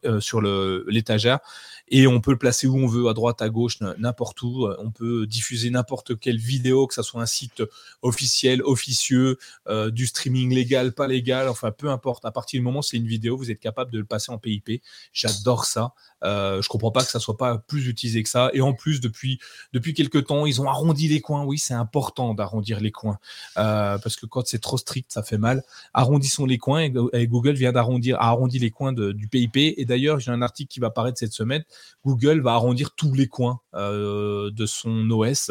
euh, 0.05 0.21
sur 0.21 0.41
l'étagère, 0.43 1.41
et 1.89 2.07
on 2.07 2.21
peut 2.21 2.31
le 2.31 2.39
placer 2.39 2.67
où 2.67 2.77
on 2.77 2.87
veut, 2.87 3.09
à 3.09 3.15
droite, 3.15 3.43
à 3.43 3.49
gauche, 3.51 3.79
n'importe 3.99 4.41
où. 4.43 4.67
On 4.79 4.91
peut 4.91 5.27
diffuser 5.27 5.69
n'importe 5.69 6.19
quelle 6.19 6.39
vidéo, 6.39 6.87
que 6.87 6.95
ça 6.95 7.03
soit 7.03 7.21
un 7.21 7.27
site 7.27 7.63
officiel, 8.01 8.63
officieux, 8.63 9.39
euh, 9.69 9.91
du 9.91 10.07
streaming 10.07 10.55
légal, 10.55 10.93
pas 10.93 11.07
légal, 11.07 11.49
enfin 11.49 11.71
peu 11.71 11.91
importe. 11.91 12.25
À 12.25 12.31
partir 12.31 12.59
du 12.59 12.65
moment 12.65 12.81
où 12.81 12.83
c'est 12.83 12.97
une 12.97 13.07
vidéo, 13.07 13.37
vous 13.37 13.51
êtes 13.51 13.61
capable 13.61 13.91
de 13.91 13.99
le 13.99 14.05
passer 14.05 14.33
en 14.33 14.39
PIP. 14.39 14.83
J'adore 15.13 15.65
ça. 15.65 15.93
Euh, 16.25 16.63
je 16.63 16.69
comprends 16.69 16.93
pas 16.93 17.05
que 17.05 17.11
ça 17.11 17.19
soit 17.19 17.37
pas 17.37 17.59
plus 17.59 17.89
utilisé 17.89 18.23
que 18.23 18.29
ça. 18.29 18.51
Et 18.55 18.61
en 18.61 18.73
plus, 18.73 19.01
depuis 19.01 19.39
depuis 19.73 19.95
quelques 19.95 20.27
temps, 20.27 20.47
ils 20.47 20.61
ont 20.61 20.69
arrondi 20.69 21.09
les 21.09 21.21
coins. 21.21 21.45
Oui, 21.45 21.59
c'est 21.59 21.75
important 21.75 22.35
d'arrondir 22.35 22.81
les 22.81 22.91
coins 22.91 23.19
euh, 23.57 23.99
parce 23.99 24.17
que 24.17 24.27
quand 24.27 24.47
c'est 24.47 24.61
trop 24.61 24.79
strict, 24.79 25.13
ça 25.13 25.23
fait 25.23 25.39
mal. 25.39 25.63
Arrondissons 25.95 26.47
les 26.47 26.59
coins. 26.59 26.89
Et, 27.13 27.27
Google 27.27 27.53
vient 27.53 27.73
d'arrondir, 27.73 28.21
arrondi 28.21 28.59
les 28.59 28.71
coins 28.71 28.93
du 28.93 29.29
PIP. 29.29 29.57
Et 29.69 29.85
d'ailleurs, 29.85 30.21
j'ai 30.21 30.31
un 30.31 30.43
article 30.43 30.69
qui 30.69 30.81
va 30.81 30.89
apparaître 30.89 31.19
cette 31.19 31.33
semaine. 31.33 31.65
Google 32.05 32.41
va 32.41 32.53
arrondir 32.53 32.95
tous 32.95 33.13
les 33.15 33.29
coins 33.29 33.61
euh, 33.75 34.51
de 34.51 34.67
son 34.67 35.11
OS 35.11 35.51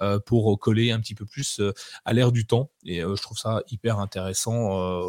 euh, 0.00 0.18
pour 0.18 0.58
coller 0.58 0.90
un 0.90 1.00
petit 1.00 1.14
peu 1.14 1.26
plus 1.26 1.60
euh, 1.60 1.72
à 2.04 2.12
l'ère 2.12 2.32
du 2.32 2.46
temps. 2.46 2.70
Et 2.84 3.00
je 3.00 3.22
trouve 3.22 3.38
ça 3.38 3.62
hyper 3.70 3.98
intéressant 3.98 5.00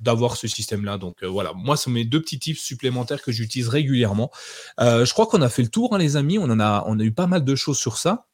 d'avoir 0.00 0.36
ce 0.36 0.46
système-là. 0.46 0.98
Donc 0.98 1.24
voilà, 1.24 1.52
moi, 1.54 1.76
ce 1.76 1.84
sont 1.84 1.90
mes 1.90 2.04
deux 2.04 2.20
petits 2.20 2.38
tips 2.38 2.60
supplémentaires 2.60 3.22
que 3.22 3.32
j'utilise 3.32 3.68
régulièrement. 3.68 4.30
je 4.78 5.12
crois 5.12 5.26
qu'on 5.26 5.42
a 5.42 5.48
fait 5.48 5.62
le 5.62 5.68
tour, 5.68 5.94
hein, 5.94 5.98
les 5.98 6.16
amis. 6.16 6.38
On 6.38 6.44
en 6.44 6.60
a, 6.60 6.84
on 6.86 6.98
a 6.98 7.02
eu 7.02 7.12
pas 7.12 7.26
mal 7.26 7.44
de 7.44 7.54
choses 7.54 7.78
sur 7.78 7.98
ça. 7.98 8.26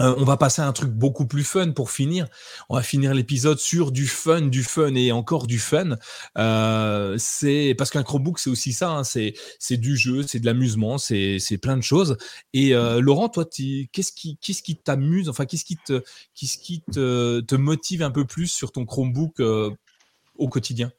Euh, 0.00 0.14
on 0.18 0.24
va 0.24 0.36
passer 0.36 0.60
à 0.60 0.66
un 0.66 0.72
truc 0.72 0.90
beaucoup 0.90 1.26
plus 1.26 1.44
fun 1.44 1.70
pour 1.70 1.90
finir. 1.90 2.26
On 2.68 2.74
va 2.74 2.82
finir 2.82 3.14
l'épisode 3.14 3.58
sur 3.58 3.92
du 3.92 4.06
fun, 4.06 4.42
du 4.42 4.64
fun 4.64 4.94
et 4.94 5.12
encore 5.12 5.46
du 5.46 5.58
fun. 5.58 5.96
Euh, 6.36 7.14
c'est 7.18 7.74
parce 7.78 7.90
qu'un 7.90 8.02
Chromebook 8.02 8.38
c'est 8.38 8.50
aussi 8.50 8.72
ça. 8.72 8.90
Hein. 8.90 9.04
c'est 9.04 9.34
c'est 9.58 9.76
du 9.76 9.96
jeu, 9.96 10.24
c'est 10.26 10.40
de 10.40 10.46
l'amusement, 10.46 10.98
c'est 10.98 11.38
c'est 11.38 11.58
plein 11.58 11.76
de 11.76 11.82
choses. 11.82 12.16
Et 12.52 12.74
euh, 12.74 13.00
Laurent, 13.00 13.28
toi, 13.28 13.44
qu'est-ce 13.44 14.12
qui 14.12 14.36
qu'est-ce 14.38 14.62
qui 14.62 14.76
t'amuse 14.76 15.28
Enfin, 15.28 15.46
qu'est-ce 15.46 15.64
qui 15.64 15.76
te 15.76 16.02
qu'est-ce 16.34 16.58
qui 16.58 16.82
te, 16.82 17.54
motive 17.54 18.02
un 18.02 18.10
peu 18.10 18.24
plus 18.24 18.48
sur 18.48 18.72
ton 18.72 18.84
Chromebook 18.84 19.40
au 19.40 20.48
quotidien? 20.48 20.90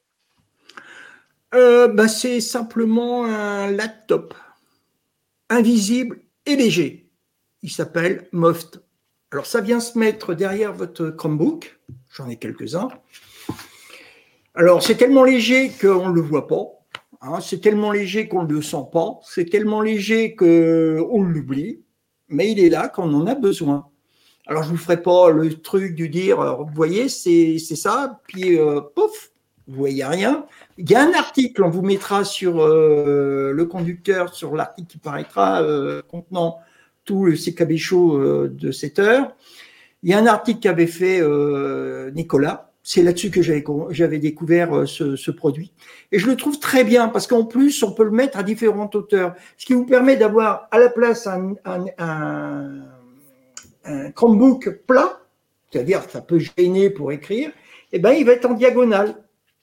Bah, 1.52 2.08
c'est 2.08 2.42
simplement 2.42 3.26
un 3.26 3.72
laptop 3.72 4.34
invisible 5.50 6.22
et 6.46 6.56
léger. 6.56 7.10
Il 7.62 7.72
s'appelle 7.72 8.28
Moft 8.32 8.85
alors 9.36 9.48
ça 9.48 9.60
vient 9.60 9.82
se 9.82 10.00
mettre 10.00 10.34
derrière 10.34 10.72
votre 10.72 11.10
Chromebook, 11.10 11.78
j'en 12.10 12.30
ai 12.30 12.38
quelques-uns. 12.38 12.88
Alors 14.54 14.82
c'est 14.82 14.96
tellement 14.96 15.26
léger 15.26 15.72
qu'on 15.72 16.08
ne 16.08 16.14
le 16.14 16.22
voit 16.22 16.48
pas, 16.48 16.68
hein. 17.20 17.42
c'est 17.42 17.60
tellement 17.60 17.92
léger 17.92 18.30
qu'on 18.30 18.44
ne 18.44 18.54
le 18.54 18.62
sent 18.62 18.86
pas, 18.94 19.20
c'est 19.26 19.50
tellement 19.50 19.82
léger 19.82 20.38
qu'on 20.38 21.22
l'oublie, 21.22 21.84
mais 22.30 22.50
il 22.50 22.62
est 22.62 22.70
là 22.70 22.88
quand 22.88 23.04
on 23.10 23.14
en 23.14 23.28
a 23.28 23.36
besoin. 23.36 23.90
Alors 24.48 24.64
je 24.64 24.72
ne 24.72 24.78
vous 24.78 24.82
ferai 24.82 25.02
pas 25.02 25.30
le 25.32 25.54
truc 25.56 25.96
du 25.96 26.08
dire, 26.08 26.38
vous 26.64 26.74
voyez, 26.74 27.10
c'est 27.10 27.58
ça, 27.60 28.22
puis 28.28 28.58
euh, 28.58 28.80
pouf, 28.96 29.34
vous 29.68 29.76
voyez 29.76 30.06
rien. 30.06 30.46
Il 30.78 30.90
y 30.90 30.96
a 30.96 31.02
un 31.02 31.12
article, 31.12 31.62
on 31.62 31.70
vous 31.70 31.82
mettra 31.82 32.24
sur 32.24 32.62
euh, 32.62 33.52
le 33.52 33.66
conducteur, 33.66 34.34
sur 34.34 34.56
l'article 34.56 34.88
qui 34.88 34.98
paraîtra 34.98 35.62
euh, 35.62 36.02
contenant 36.04 36.62
tout 37.06 37.24
le 37.24 37.34
CKB 37.34 37.78
Show 37.78 38.18
euh, 38.18 38.50
de 38.52 38.72
cette 38.72 39.00
heure. 39.00 39.34
Il 40.04 40.10
y 40.10 40.14
a 40.14 40.20
un 40.20 40.28
article 40.28 40.60
qu'avait 40.60 40.88
fait 40.88 41.20
euh, 41.22 42.12
Nicolas. 42.12 42.72
C'est 42.84 43.02
là-dessus 43.02 43.32
que 43.32 43.42
j'avais 43.42 44.20
découvert 44.20 44.76
euh, 44.76 44.86
ce, 44.86 45.32
produit. 45.32 45.72
Et 46.12 46.20
je 46.20 46.28
le 46.28 46.36
trouve 46.36 46.60
très 46.60 46.84
bien 46.84 47.08
parce 47.08 47.26
qu'en 47.26 47.46
plus, 47.46 47.82
on 47.82 47.94
peut 47.94 48.04
le 48.04 48.12
mettre 48.12 48.38
à 48.38 48.44
différentes 48.44 48.94
hauteurs. 48.96 49.34
Ce 49.58 49.66
qui 49.66 49.74
vous 49.74 49.86
permet 49.86 50.18
d'avoir 50.18 50.68
à 50.70 50.78
la 50.78 50.90
place 50.90 51.26
un, 51.26 51.56
un, 51.98 52.84
Chromebook 54.16 54.82
plat, 54.88 55.22
c'est-à-dire 55.72 56.04
ça 56.10 56.22
peut 56.22 56.40
gêner 56.40 56.90
pour 56.90 57.12
écrire, 57.12 57.50
et 57.50 57.98
eh 57.98 58.00
ben, 58.00 58.14
il 58.14 58.26
va 58.26 58.32
être 58.32 58.46
en 58.46 58.54
diagonale. 58.54 59.16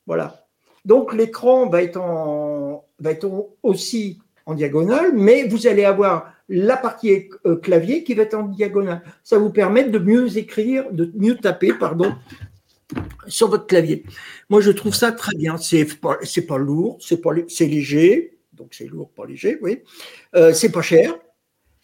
Voilà. 0.07 0.47
Donc 0.85 1.13
l'écran 1.13 1.69
va 1.69 1.81
va 1.83 3.11
être 3.11 3.49
aussi 3.63 4.21
en 4.47 4.55
diagonale, 4.55 5.13
mais 5.15 5.45
vous 5.45 5.67
allez 5.67 5.85
avoir 5.85 6.33
la 6.49 6.77
partie 6.77 7.31
euh, 7.47 7.57
clavier 7.57 8.05
qui 8.05 8.15
va 8.15 8.23
être 8.23 8.35
en 8.35 8.45
diagonale. 8.45 9.03
Ça 9.23 9.39
vous 9.39 9.51
permet 9.51 9.85
de 9.85 9.99
mieux 9.99 10.37
écrire, 10.37 10.91
de 10.93 11.11
mieux 11.15 11.37
taper, 11.37 11.73
pardon, 11.73 12.15
sur 13.27 13.49
votre 13.49 13.67
clavier. 13.67 14.05
Moi, 14.51 14.61
je 14.61 14.71
trouve 14.71 14.95
ça 14.95 15.13
très 15.13 15.35
bien. 15.37 15.57
C'est 15.57 15.85
pas, 16.01 16.19
pas 16.49 16.59
lourd, 16.59 16.99
c'est 17.01 17.21
pas, 17.21 17.33
léger, 17.33 18.39
donc 18.53 18.75
c'est 18.75 18.87
lourd, 18.87 19.11
pas 19.11 19.27
léger, 19.27 19.59
oui. 19.63 19.81
Euh, 20.35 20.53
c'est 20.53 20.73
pas 20.73 20.83
cher. 20.83 21.15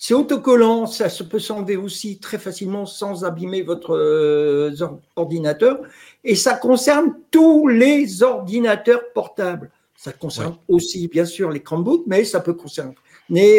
C'est 0.00 0.14
autocollant, 0.14 0.86
ça 0.86 1.08
se 1.08 1.24
peut 1.24 1.40
s'enlever 1.40 1.76
aussi 1.76 2.20
très 2.20 2.38
facilement 2.38 2.86
sans 2.86 3.24
abîmer 3.24 3.62
votre 3.62 3.96
euh, 3.96 4.72
ordinateur. 5.16 5.80
Et 6.22 6.36
ça 6.36 6.54
concerne 6.54 7.14
tous 7.32 7.66
les 7.66 8.22
ordinateurs 8.22 9.12
portables. 9.12 9.72
Ça 9.98 10.12
concerne 10.12 10.56
aussi, 10.68 11.08
bien 11.08 11.24
sûr, 11.24 11.50
les 11.50 11.60
Chromebooks, 11.60 12.04
mais 12.06 12.24
ça 12.24 12.38
peut 12.38 12.54
concerner 12.54 12.94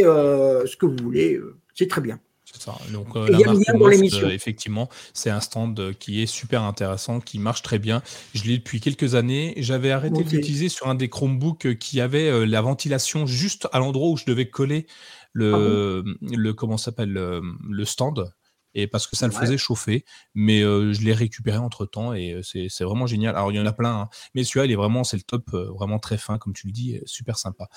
euh, 0.06 0.66
ce 0.66 0.78
que 0.78 0.86
vous 0.86 0.95
voulez. 1.03 1.34
Euh, 1.34 1.57
c'est 1.76 1.90
très 1.90 1.99
bien. 1.99 2.18
C'est 2.45 2.61
ça. 2.61 2.78
Donc, 2.94 3.14
euh, 3.18 3.28
la 3.28 3.40
marque 3.40 4.24
effectivement, 4.32 4.88
c'est 5.14 5.30
un 5.30 5.41
stand 5.41 5.94
qui 5.99 6.24
est 6.24 6.28
super 6.28 6.64
intéressant, 6.64 7.20
qui 7.20 7.40
marche 7.40 7.61
très 7.61 7.78
bien. 7.78 8.02
Je 8.34 8.45
l'ai 8.45 8.57
depuis 8.57 8.80
quelques 8.80 9.16
années. 9.16 9.53
J'avais 9.57 9.91
arrêté 9.91 10.24
de 10.24 10.30
l'utiliser 10.30 10.70
sur 10.70 10.88
un 10.88 10.95
des 10.95 11.10
Chromebooks 11.10 11.78
qui 11.78 11.99
avait 11.99 12.45
la 12.45 12.61
ventilation 12.61 13.28
juste 13.28 13.68
à 13.74 13.80
l'endroit 13.80 14.07
où 14.07 14.16
je 14.16 14.24
devais 14.24 14.49
coller 14.49 14.88
le, 15.34 16.03
ah 16.06 16.26
le 16.38 16.53
comment 16.53 16.78
s'appelle 16.78 17.11
le 17.11 17.86
stand 17.86 18.32
et 18.74 18.88
parce 18.88 19.08
que 19.08 19.16
ça 19.16 19.28
le 19.28 19.34
faisait 19.34 19.58
chauffer. 19.58 20.06
Mais 20.36 20.62
je 20.62 21.02
l'ai 21.02 21.14
récupéré 21.14 21.58
entre 21.58 21.86
temps 21.86 22.14
et 22.14 22.40
c'est 22.44 22.84
vraiment 22.84 23.08
génial. 23.08 23.36
Alors 23.36 23.52
il 23.52 23.56
y 23.56 23.60
en 23.60 23.66
a 23.66 23.74
plein, 23.74 24.02
hein, 24.02 24.10
mais 24.34 24.44
celui-là 24.44 24.66
il 24.66 24.72
est 24.72 24.76
vraiment 24.76 25.04
c'est 25.04 25.18
le 25.18 25.24
top, 25.24 25.50
vraiment 25.52 26.00
très 26.00 26.18
fin 26.18 26.38
comme 26.38 26.54
tu 26.54 26.68
le 26.68 26.74
dis, 26.74 27.00
super 27.06 27.38
sympa. 27.38 27.68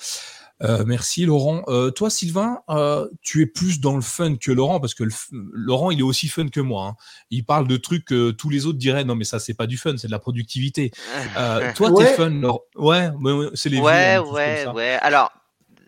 merci 0.85 1.25
Laurent. 1.25 1.63
toi 1.95 2.09
Sylvain, 2.09 2.59
tu 3.21 3.41
es 3.41 3.45
plus 3.45 3.79
dans 3.79 3.95
le 3.95 4.01
fun 4.01 4.35
que 4.35 4.51
Laurent 4.51 4.79
parce 4.79 4.93
que 4.93 5.03
Laurent 5.31 5.91
il 5.91 5.99
est 5.99 6.03
aussi 6.03 6.27
fun 6.27 6.47
que 6.47 6.59
moi. 6.59 6.87
Hein. 6.87 6.95
Il 7.29 7.45
parle 7.45 7.67
de 7.67 7.77
trucs 7.77 8.05
que 8.05 8.31
tous 8.31 8.49
les 8.49 8.65
autres 8.65 8.79
diraient 8.79 9.03
non 9.03 9.15
mais 9.15 9.25
ça 9.25 9.39
c'est 9.39 9.53
pas 9.53 9.67
du 9.67 9.77
fun, 9.77 9.95
c'est 9.97 10.07
de 10.07 10.11
la 10.11 10.19
productivité. 10.19 10.91
toi 11.75 11.91
tu 11.95 12.03
es 12.03 12.13
fun, 12.13 12.29
Laurent? 12.29 12.61
Ouais, 12.75 13.09
c'est 13.55 13.69
les 13.69 13.79
ouais, 13.79 14.15
hein, 14.15 14.21
ouais, 14.21 14.67
ouais. 14.67 14.97
Alors 15.01 15.31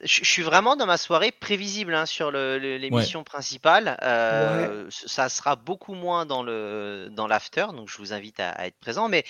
je, 0.06 0.24
suis 0.24 0.44
vraiment 0.44 0.76
dans 0.76 0.86
ma 0.86 0.98
soirée 0.98 1.32
prévisible 1.32 1.94
hein, 1.94 2.06
sur 2.06 2.32
l'émission 2.32 3.24
principale. 3.24 3.98
Euh, 4.02 4.88
ça 4.90 5.30
sera 5.30 5.56
beaucoup 5.56 5.94
moins 5.94 6.26
dans 6.26 6.44
le 6.44 7.10
dans 7.12 7.28
l'after, 7.28 7.68
donc 7.74 7.90
je 7.90 7.98
vous 7.98 8.14
invite 8.14 8.40
à, 8.40 8.68
être 8.68 8.78
présent. 8.80 9.10
Mais 9.10 9.24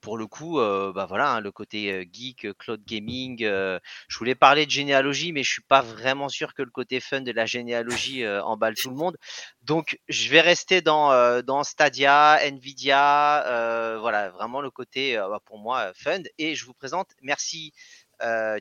pour 0.00 0.18
le 0.18 0.26
coup, 0.26 0.60
euh, 0.60 0.92
bah 0.92 1.06
voilà, 1.06 1.30
hein, 1.32 1.40
le 1.40 1.50
côté 1.52 1.92
euh, 1.92 2.04
geek, 2.12 2.46
cloud 2.58 2.84
gaming. 2.84 3.38
je 3.42 4.18
voulais 4.18 4.34
parler 4.34 4.66
de 4.66 4.70
généalogie, 4.70 5.32
mais 5.32 5.42
je 5.42 5.50
suis 5.50 5.62
pas 5.62 5.80
vraiment 5.80 6.28
sûr 6.28 6.54
que 6.54 6.62
le 6.62 6.70
côté 6.70 7.00
fun 7.00 7.20
de 7.20 7.32
la 7.32 7.46
généalogie 7.46 8.26
emballe 8.26 8.74
tout 8.74 8.90
le 8.90 8.96
monde. 8.96 9.16
Donc, 9.62 9.98
je 10.08 10.28
vais 10.30 10.40
rester 10.40 10.80
dans 10.82 11.42
dans 11.42 11.62
Stadia, 11.64 12.38
Nvidia, 12.42 13.96
voilà, 14.00 14.30
vraiment 14.30 14.60
le 14.60 14.70
côté 14.70 15.16
bah, 15.16 15.40
pour 15.44 15.58
moi 15.58 15.92
fun. 15.94 16.22
Et 16.38 16.54
je 16.54 16.64
vous 16.66 16.74
présente, 16.74 17.10
merci 17.22 17.72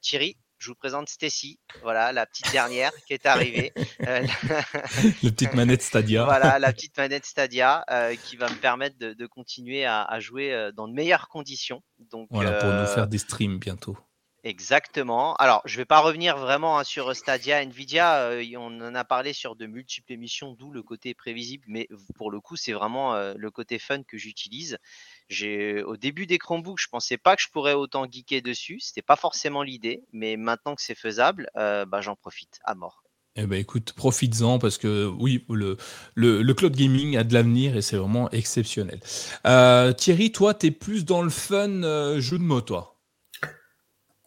Thierry 0.02 0.38
je 0.66 0.72
vous 0.72 0.76
présente 0.76 1.10
Stacy, 1.10 1.60
voilà, 1.84 2.12
la 2.12 2.26
petite 2.26 2.52
dernière 2.52 2.92
qui 3.06 3.14
est 3.14 3.26
arrivée. 3.26 3.72
Euh, 4.08 4.22
la 5.24 5.32
petite 5.32 5.54
manette 5.54 5.82
Stadia. 5.82 6.26
voilà, 6.26 6.60
la 6.60 6.74
petite 6.74 6.96
manette 6.98 7.26
Stadia 7.26 7.86
euh, 7.90 8.14
qui 8.16 8.36
va 8.36 8.50
me 8.50 8.56
permettre 8.56 8.98
de, 9.00 9.26
continuer 9.26 9.86
à, 9.86 10.20
jouer 10.20 10.54
euh, 10.54 10.72
dans 10.72 10.88
de 10.88 10.94
meilleures 10.94 11.28
conditions. 11.30 11.82
Donc, 12.12 12.28
voilà, 12.30 12.54
pour 12.60 12.70
nous 12.70 12.86
faire 12.86 13.08
des 13.08 13.18
streams 13.18 13.58
bientôt. 13.58 13.98
Exactement. 14.44 15.36
Alors, 15.36 15.62
je 15.66 15.76
ne 15.76 15.78
vais 15.78 15.86
pas 15.86 16.00
revenir 16.00 16.38
vraiment 16.38 16.78
hein, 16.78 16.84
sur 16.84 17.16
Stadia, 17.16 17.64
Nvidia. 17.64 18.32
on 18.58 18.82
en 18.82 18.96
a 18.96 19.04
parlé 19.06 19.34
sur 19.34 19.56
de 19.56 19.66
multiples 19.66 20.12
émissions, 20.12 20.52
d'où 20.52 20.72
le 20.72 20.84
côté 20.84 21.14
prévisible. 21.14 21.64
Mais 21.68 21.88
pour 22.16 22.30
le 22.30 22.42
coup, 22.42 22.58
c'est 22.58 22.74
vraiment 22.74 23.16
le 23.16 23.52
côté 23.52 23.80
fun 23.80 24.04
que 24.04 24.18
j'utilise. 24.18 24.78
J'ai 25.27 25.81
au 25.84 25.97
début 25.97 26.27
des 26.27 26.38
Chromebooks, 26.38 26.80
je 26.80 26.88
pensais 26.88 27.18
pas 27.18 27.35
que 27.35 27.41
je 27.41 27.49
pourrais 27.49 27.73
autant 27.73 28.06
geeker 28.10 28.41
dessus. 28.41 28.80
C'était 28.80 29.02
pas 29.02 29.15
forcément 29.15 29.64
l'idée, 29.64 30.03
mais 30.14 30.38
maintenant 30.38 30.76
que 30.76 30.81
c'est 30.81 30.95
faisable, 30.95 31.49
euh, 31.57 31.85
bah, 31.85 32.02
j'en 32.02 32.15
profite 32.15 32.60
à 32.64 32.76
mort. 32.76 33.02
Eh 33.38 33.47
ben 33.47 33.60
écoute, 33.60 33.91
profites-en 33.93 34.60
parce 34.60 34.77
que 34.77 35.07
oui, 35.07 35.45
le, 35.49 35.77
le, 36.15 36.53
cloud 36.53 36.73
gaming 36.73 37.18
a 37.18 37.26
de 37.26 37.34
l'avenir 37.34 37.76
et 37.76 37.81
c'est 37.81 37.97
vraiment 37.97 38.30
exceptionnel. 38.31 39.02
Euh, 39.45 39.91
Thierry, 39.91 40.31
toi, 40.31 40.53
tu 40.53 40.68
es 40.68 40.72
plus 40.72 41.03
dans 41.03 41.22
le 41.22 41.30
fun 41.30 41.84
euh, 41.84 42.22
jeu 42.22 42.38
de 42.38 42.43
mots, 42.43 42.61
toi 42.61 42.93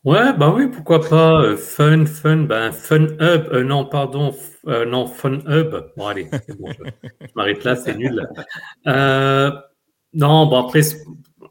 Ouais, 0.05 0.33
bah 0.37 0.53
oui, 0.55 0.69
pourquoi 0.69 1.01
pas. 1.01 1.57
fun, 1.57 2.05
fun, 2.07 2.37
ben 2.39 2.71
Fun 2.71 3.07
Hub, 3.19 3.53
non, 3.65 3.87
pardon, 3.87 4.35
non, 4.65 5.07
Fun 5.07 5.39
Hub. 5.47 5.75
Bon, 5.97 6.07
allez, 6.07 6.29
bon, 6.59 6.71
je, 6.71 7.27
m'arrête 7.35 7.65
là, 7.65 7.77
c'est 7.77 7.97
nul. 7.97 8.29
Non, 10.15 10.47
bon 10.47 10.57
après, 10.57 10.81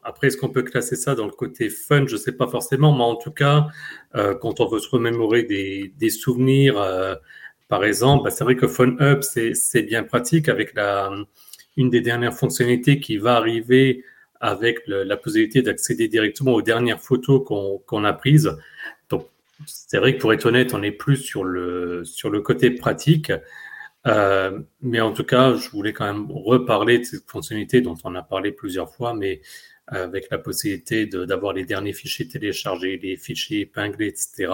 après 0.02 0.26
est-ce 0.28 0.36
qu'on 0.36 0.48
peut 0.48 0.62
classer 0.62 0.96
ça 0.96 1.14
dans 1.14 1.26
le 1.26 1.32
côté 1.32 1.70
fun? 1.70 2.06
Je 2.06 2.14
ne 2.14 2.18
sais 2.18 2.32
pas 2.32 2.48
forcément, 2.48 2.96
mais 2.96 3.04
en 3.04 3.16
tout 3.16 3.30
cas, 3.30 3.68
euh, 4.14 4.34
quand 4.34 4.60
on 4.60 4.66
veut 4.66 4.80
se 4.80 4.88
remémorer 4.88 5.44
des, 5.44 5.92
des 5.96 6.10
souvenirs, 6.10 6.78
euh, 6.78 7.14
par 7.68 7.84
exemple, 7.84 8.24
bah, 8.24 8.30
c'est 8.30 8.44
vrai 8.44 8.56
que 8.56 8.66
Fun 8.66 8.96
Hub, 9.00 9.22
c'est 9.22 9.82
bien 9.82 10.02
pratique 10.02 10.48
avec 10.48 10.74
la, 10.74 11.10
une 11.76 11.90
des 11.90 12.00
dernières 12.00 12.34
fonctionnalités 12.34 12.98
qui 12.98 13.18
va 13.18 13.36
arriver 13.36 14.04
avec 14.40 14.80
la 14.86 15.16
possibilité 15.16 15.62
d'accéder 15.62 16.06
directement 16.06 16.52
aux 16.52 16.62
dernières 16.62 17.00
photos 17.00 17.44
qu'on 17.44 18.04
a 18.04 18.12
prises. 18.12 18.56
Donc, 19.10 19.26
c'est 19.66 19.98
vrai 19.98 20.14
que 20.14 20.20
pour 20.20 20.32
être 20.32 20.46
honnête, 20.46 20.74
on 20.74 20.82
est 20.82 20.92
plus 20.92 21.16
sur 21.16 21.42
le, 21.42 22.04
sur 22.04 22.30
le 22.30 22.40
côté 22.40 22.70
pratique. 22.70 23.32
Euh, 24.08 24.60
mais 24.80 25.00
en 25.00 25.12
tout 25.12 25.24
cas, 25.24 25.54
je 25.54 25.70
voulais 25.70 25.92
quand 25.92 26.06
même 26.06 26.30
reparler 26.30 26.98
de 26.98 27.04
cette 27.04 27.30
fonctionnalité 27.30 27.80
dont 27.80 27.96
on 28.04 28.14
a 28.14 28.22
parlé 28.22 28.52
plusieurs 28.52 28.92
fois, 28.94 29.14
mais 29.14 29.40
euh, 29.92 30.04
avec 30.04 30.30
la 30.30 30.38
possibilité 30.38 31.06
d'avoir 31.06 31.52
les 31.52 31.64
derniers 31.64 31.92
fichiers 31.92 32.28
téléchargés, 32.28 32.98
les 32.98 33.16
fichiers 33.16 33.60
épinglés, 33.60 34.08
etc. 34.08 34.52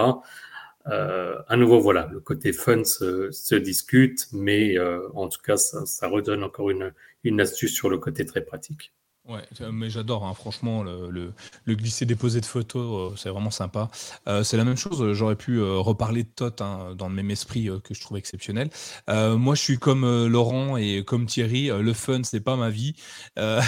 Euh, 0.89 1.36
à 1.48 1.56
nouveau, 1.56 1.81
voilà, 1.81 2.10
le 2.12 2.20
côté 2.20 2.52
fun 2.52 2.85
se, 2.85 3.55
discute, 3.55 4.26
mais 4.32 4.76
en 5.14 5.28
tout 5.28 5.40
cas, 5.43 5.56
ça, 5.56 6.09
redonne 6.09 6.44
encore 6.44 6.70
une 6.70 7.40
astuce 7.40 7.74
sur 7.74 7.89
le 7.89 7.98
côté 7.98 8.24
très 8.26 8.43
pratique. 8.43 8.93
Ouais, 9.26 9.40
mais 9.72 9.88
j'adore, 9.88 10.26
hein, 10.26 10.34
franchement, 10.34 10.82
le, 10.82 11.32
le, 11.64 11.74
glisser-déposer 11.74 12.42
de 12.42 12.46
photos, 12.46 13.12
euh, 13.12 13.16
c'est 13.16 13.30
vraiment 13.30 13.51
sympa. 13.51 13.90
Euh, 14.28 14.44
c'est 14.44 14.59
la 14.59 14.64
même 14.64 14.76
chose, 14.76 15.14
j'aurais 15.14 15.34
pu 15.34 15.60
euh, 15.60 15.78
reparler 15.78 16.24
de 16.24 16.28
Tot 16.28 16.60
hein, 16.60 16.94
dans 16.94 17.09
le 17.09 17.14
même 17.14 17.30
esprit 17.30 17.70
que 17.82 17.94
je 17.94 18.02
trouve 18.02 18.18
exceptionnel. 18.18 18.68
moi, 19.09 19.55
je 19.55 19.62
suis 19.62 19.78
comme 19.78 20.26
Laurent 20.26 20.76
et 20.76 21.05
comme 21.06 21.24
Thierry, 21.24 21.68
le 21.68 21.92
fun, 21.94 22.20
c'est 22.22 22.40
pas 22.40 22.56
ma 22.56 22.68
vie. 22.68 22.96
donc, 23.38 23.62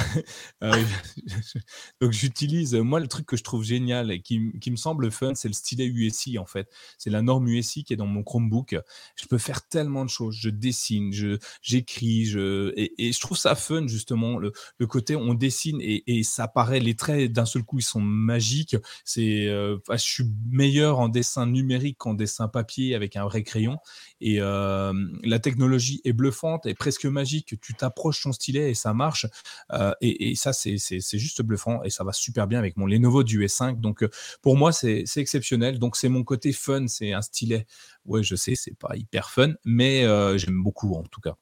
j'utilise, 2.11 2.75
moi, 2.75 3.01
le 3.01 3.09
truc 3.09 3.25
que 3.25 3.39
je 3.39 3.43
trouve 3.43 3.65
génial 3.65 4.11
et 4.11 4.21
qui, 4.21 4.39
me 4.39 4.77
semble 4.77 5.11
fun, 5.11 5.35
c'est 5.35 5.49
le 5.49 5.55
stylet 5.55 5.87
USI, 5.87 6.39
en 6.39 6.45
fait. 6.45 6.69
C'est 6.99 7.09
la 7.09 7.23
norme 7.23 7.49
USI 7.49 7.83
qui 7.85 7.95
est 7.95 7.97
dans 7.97 8.05
mon 8.05 8.23
Chromebook. 8.23 8.77
Je 9.17 9.27
peux 9.27 9.39
faire 9.39 9.67
tellement 9.67 10.05
de 10.05 10.11
choses. 10.11 10.37
Je 10.39 10.51
dessine, 10.51 11.15
je, 11.15 11.39
j'écris, 11.63 12.27
je, 12.27 12.75
et, 12.77 13.09
et, 13.09 13.13
je 13.13 13.21
trouve 13.21 13.39
ça 13.39 13.55
fun, 13.55 13.87
justement, 13.87 14.39
le, 14.39 14.53
le 14.79 14.87
côté 14.87 15.17
on 15.17 15.33
et, 15.81 16.23
ça 16.23 16.49
paraît, 16.49 16.81
les 16.81 16.95
traits 16.95 17.33
d'un 17.33 17.45
seul 17.45 17.63
coup, 17.63 17.79
ils 17.79 17.83
sont 17.83 18.01
magiques. 18.01 18.77
C'est, 19.05 19.49
euh, 19.49 19.79
je 19.91 19.97
suis 19.97 20.25
meilleur 20.51 20.99
en 20.99 21.09
dessin 21.09 21.47
numérique 21.47 21.99
qu'en 21.99 22.15
dessin 22.15 22.49
papier 22.49 22.95
avec 22.95 23.17
un 23.17 23.25
vrai 23.25 23.43
crayon. 23.43 23.79
Et 24.21 24.41
euh, 24.41 24.93
la 25.23 25.39
technologie 25.39 26.01
est 26.05 26.13
bluffante 26.13 26.67
et 26.67 26.75
presque 26.75 27.07
magique. 27.07 27.61
Tu 27.61 27.75
t'approches 27.75 28.23
ton 28.23 28.33
stylet 28.33 28.71
et 28.71 28.75
ça 28.75 28.95
marche. 28.95 29.27
Euh, 29.73 29.93
et, 30.01 30.35
ça, 30.37 30.53
c'est 30.53 30.79
juste 31.19 31.43
bluffant 31.43 31.83
et 31.83 31.91
ça 31.91 32.05
va 32.05 32.13
super 32.13 32.47
bien 32.47 32.59
avec 32.59 32.77
mon 32.77 32.87
Lenovo 32.87 33.23
du 33.23 33.45
S5. 33.45 33.81
Donc, 33.81 34.05
pour 34.43 34.57
moi, 34.57 34.73
c'est 34.73 35.05
exceptionnel. 35.17 35.79
Donc, 35.79 35.97
c'est 35.97 36.09
mon 36.09 36.25
côté 36.25 36.53
fun. 36.53 36.87
C'est 36.89 37.13
un 37.13 37.23
stylet. 37.23 37.67
Ouais, 38.05 38.23
je 38.23 38.37
sais, 38.37 38.55
c'est 38.55 38.77
pas 38.77 38.97
hyper 38.97 39.31
fun, 39.31 39.55
mais 39.65 40.03
j'aime 40.39 40.63
beaucoup 40.63 40.95
en 40.95 41.03
tout 41.05 41.21
cas. 41.21 41.37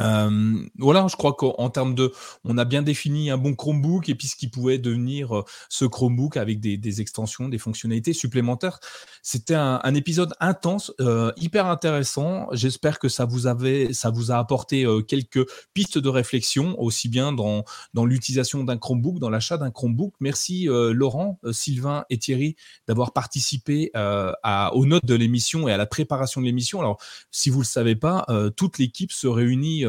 Euh, 0.00 0.66
voilà, 0.78 1.06
je 1.08 1.16
crois 1.16 1.32
qu'en 1.34 1.70
termes 1.70 1.94
de, 1.94 2.12
on 2.44 2.58
a 2.58 2.64
bien 2.64 2.82
défini 2.82 3.30
un 3.30 3.38
bon 3.38 3.54
Chromebook 3.54 4.08
et 4.08 4.14
puis 4.14 4.28
ce 4.28 4.36
qui 4.36 4.48
pouvait 4.48 4.78
devenir 4.78 5.36
euh, 5.36 5.44
ce 5.68 5.84
Chromebook 5.84 6.36
avec 6.36 6.60
des, 6.60 7.00
extensions, 7.00 7.48
des 7.48 7.58
fonctionnalités 7.58 8.12
supplémentaires. 8.12 8.78
C'était 9.22 9.54
un, 9.54 9.94
épisode 9.94 10.34
intense, 10.40 10.92
euh, 11.00 11.32
hyper 11.36 11.66
intéressant. 11.66 12.48
J'espère 12.52 12.98
que 12.98 13.08
ça 13.08 13.24
vous 13.24 13.46
avait, 13.46 13.92
ça 13.92 14.10
vous 14.10 14.30
a 14.30 14.36
apporté 14.36 14.86
quelques 15.08 15.44
pistes 15.74 15.98
de 15.98 16.08
réflexion, 16.08 16.80
aussi 16.80 17.08
bien 17.08 17.32
dans, 17.32 17.64
dans 17.94 18.04
l'utilisation 18.04 18.62
d'un 18.62 18.76
Chromebook, 18.76 19.18
dans 19.18 19.30
l'achat 19.30 19.56
d'un 19.56 19.70
Chromebook. 19.70 20.14
Merci 20.20 20.66
Laurent, 20.68 21.38
Sylvain 21.50 22.04
et 22.10 22.18
Thierry 22.18 22.56
d'avoir 22.86 23.12
participé 23.12 23.90
à, 23.94 24.74
aux 24.74 24.86
notes 24.86 25.06
de 25.06 25.14
l'émission 25.14 25.68
et 25.68 25.72
à 25.72 25.76
la 25.76 25.86
préparation 25.86 26.40
de 26.40 26.46
l'émission. 26.46 26.80
Alors, 26.80 26.98
si 27.30 27.50
vous 27.50 27.60
le 27.60 27.66
savez 27.66 27.96
pas, 27.96 28.26
toute 28.56 28.78
l'équipe 28.78 29.12
se 29.12 29.26
réunit 29.26 29.85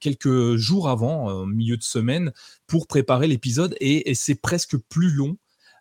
quelques 0.00 0.56
jours 0.56 0.88
avant, 0.88 1.30
euh, 1.30 1.46
milieu 1.46 1.76
de 1.76 1.82
semaine, 1.82 2.32
pour 2.66 2.86
préparer 2.86 3.26
l'épisode 3.26 3.74
et 3.80 4.14
c'est 4.14 4.34
presque 4.34 4.76
plus 4.76 5.10
long 5.10 5.36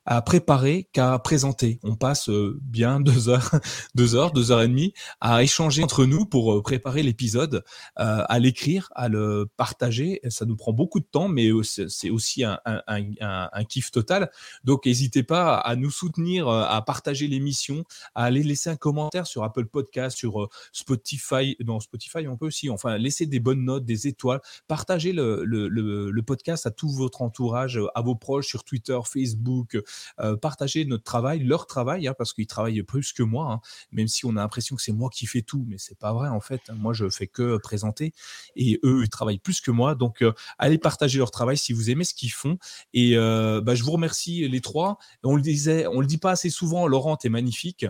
à 0.06 0.22
préparer 0.22 0.90
qu'à 0.92 1.18
présenter. 1.20 1.80
On 1.84 1.96
passe 1.96 2.30
euh, 2.30 2.60
bien 2.62 3.00
deux 3.00 3.30
heures, 3.30 3.52
deux 3.96 4.16
heures, 4.16 4.32
deux 4.32 4.52
heures 4.52 4.62
et 4.62 4.68
demie 4.68 4.94
à 5.22 5.44
échanger 5.44 5.84
entre 5.84 6.06
nous 6.06 6.26
pour 6.26 6.54
euh, 6.54 6.62
préparer 6.62 7.04
l'épisode, 7.04 7.64
euh, 8.00 8.24
à 8.28 8.40
l'écrire, 8.40 8.90
à 8.96 9.08
le 9.08 9.48
partager. 9.58 10.20
Ça 10.30 10.46
nous 10.46 10.56
prend 10.56 10.74
beaucoup 10.74 11.00
de 11.00 11.06
temps, 11.06 11.28
mais 11.28 11.50
c'est 11.64 12.10
aussi 12.10 12.44
un, 12.44 12.60
un, 12.66 12.82
un, 12.88 13.50
un, 13.52 13.64
kiff 13.64 13.92
total. 13.92 14.30
Donc, 14.64 14.86
n'hésitez 14.86 15.24
pas 15.24 15.56
à 15.56 15.76
nous 15.76 15.92
soutenir, 15.92 16.48
à 16.48 16.84
partager 16.84 17.28
l'émission, 17.28 17.84
à 18.16 18.26
aller 18.26 18.44
laisser 18.44 18.70
un 18.70 18.76
commentaire 18.76 19.28
sur 19.28 19.44
Apple 19.44 19.66
Podcast, 19.66 20.18
sur 20.18 20.50
Spotify. 20.72 21.56
Non, 21.66 21.80
Spotify, 21.80 22.28
on 22.28 22.38
peut 22.38 22.48
aussi. 22.48 22.70
Enfin, 22.70 22.98
laisser 22.98 23.26
des 23.26 23.40
bonnes 23.40 23.64
notes, 23.64 23.86
des 23.86 24.08
étoiles. 24.08 24.42
Partagez 24.68 25.14
le, 25.14 25.44
le, 25.46 25.68
le 25.68 26.24
podcast 26.24 26.66
à 26.66 26.72
tout 26.72 26.90
votre 26.90 27.22
entourage, 27.22 27.80
à 27.96 28.02
vos 28.02 28.16
proches 28.16 28.48
sur 28.48 28.64
Twitter, 28.64 28.98
Facebook, 29.06 29.78
euh, 30.20 30.36
partager 30.36 30.86
notre 30.86 31.04
travail, 31.04 31.40
leur 31.40 31.68
travail, 31.68 32.08
hein, 32.08 32.16
parce 32.18 32.34
qu'ils 32.34 32.48
travaillent 32.48 32.84
plus 32.84 33.14
que 33.14 33.24
moi, 33.24 33.52
hein, 33.52 33.60
même 33.92 34.08
si 34.08 34.26
on 34.26 34.32
a 34.32 34.42
l'impression 34.42 34.76
que 34.76 34.82
c'est 34.82 34.92
moi 34.92 35.10
qui 35.12 35.26
fais 35.26 35.42
tout, 35.42 35.66
mais 35.68 35.78
c'est 35.78 35.98
pas 35.98 36.14
vrai 36.14 36.30
en 36.30 36.40
fait. 36.40 36.62
Moi, 36.74 36.94
je 36.94 37.10
fais 37.10 37.28
que 37.28 37.58
présenter 37.58 38.14
et 38.56 38.80
eux, 38.84 39.02
ils 39.04 39.10
travaillent 39.10 39.40
plus 39.40 39.62
que 39.62 39.72
moi. 39.72 39.96
Donc, 39.96 40.22
euh, 40.22 40.34
allez 40.58 40.78
partager 40.78 41.18
leur 41.18 41.32
travail 41.32 41.58
si 41.58 41.74
vous 41.74 41.90
aimez 41.90 42.04
ce 42.04 42.14
qu'ils 42.14 42.32
font. 42.32 42.58
Et 42.94 43.18
euh, 43.18 43.62
bah, 43.62 43.76
je 43.76 43.84
vous 43.84 43.92
remercie 43.92 44.48
les 44.48 44.62
trois. 44.62 44.98
On 45.24 45.36
le 45.36 45.42
disait, 45.42 45.88
on 45.88 46.00
le 46.00 46.08
dit 46.08 46.18
pas 46.18 46.32
assez 46.32 46.50
souvent. 46.50 46.88
Laurent, 46.88 47.16
t'es 47.16 47.30
magnifique. 47.30 47.86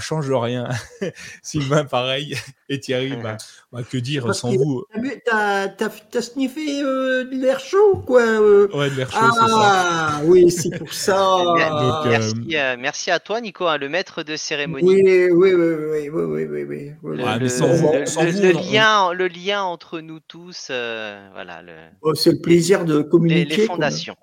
change 0.00 0.30
rien. 0.30 0.68
Sylvain, 1.42 1.84
pareil. 1.84 2.36
Et 2.68 2.80
Thierry, 2.80 3.16
bah, 3.22 3.36
bah, 3.72 3.82
que 3.82 3.98
dire 3.98 4.34
sans 4.34 4.52
vous? 4.52 4.84
T'as 5.26 5.66
as, 5.66 6.22
sniffé 6.22 6.82
de 6.82 7.40
l'air 7.40 7.60
chaud, 7.60 8.02
quoi 8.06 8.22
Ouais, 8.22 8.90
de 8.90 8.94
l'air 8.94 9.10
chaud, 9.10 9.18
ah, 9.20 10.18
ça. 10.18 10.20
oui, 10.24 10.50
c'est 10.50 10.78
pour 10.78 10.92
ça. 10.92 11.19
Donc, 11.20 12.06
merci, 12.06 12.34
euh, 12.54 12.76
merci, 12.78 13.10
à 13.10 13.18
toi, 13.18 13.40
Nico, 13.40 13.66
hein, 13.66 13.78
le 13.78 13.88
maître 13.88 14.22
de 14.22 14.36
cérémonie. 14.36 14.86
Oui, 14.86 15.02
oui, 15.04 15.52
oui, 15.52 15.52
oui, 15.52 16.08
oui, 16.08 16.44
oui, 16.44 16.64
oui, 17.02 17.16
Le, 17.16 18.72
lien, 18.72 19.12
le 19.12 19.28
lien 19.28 19.62
entre 19.62 20.00
nous 20.00 20.20
tous, 20.20 20.68
euh, 20.70 21.28
voilà. 21.32 21.62
Oh, 22.02 22.14
c'est 22.14 22.32
le 22.32 22.40
plaisir 22.40 22.84
de 22.84 23.02
communiquer. 23.02 23.56
Les, 23.56 23.66
fondations. 23.66 24.16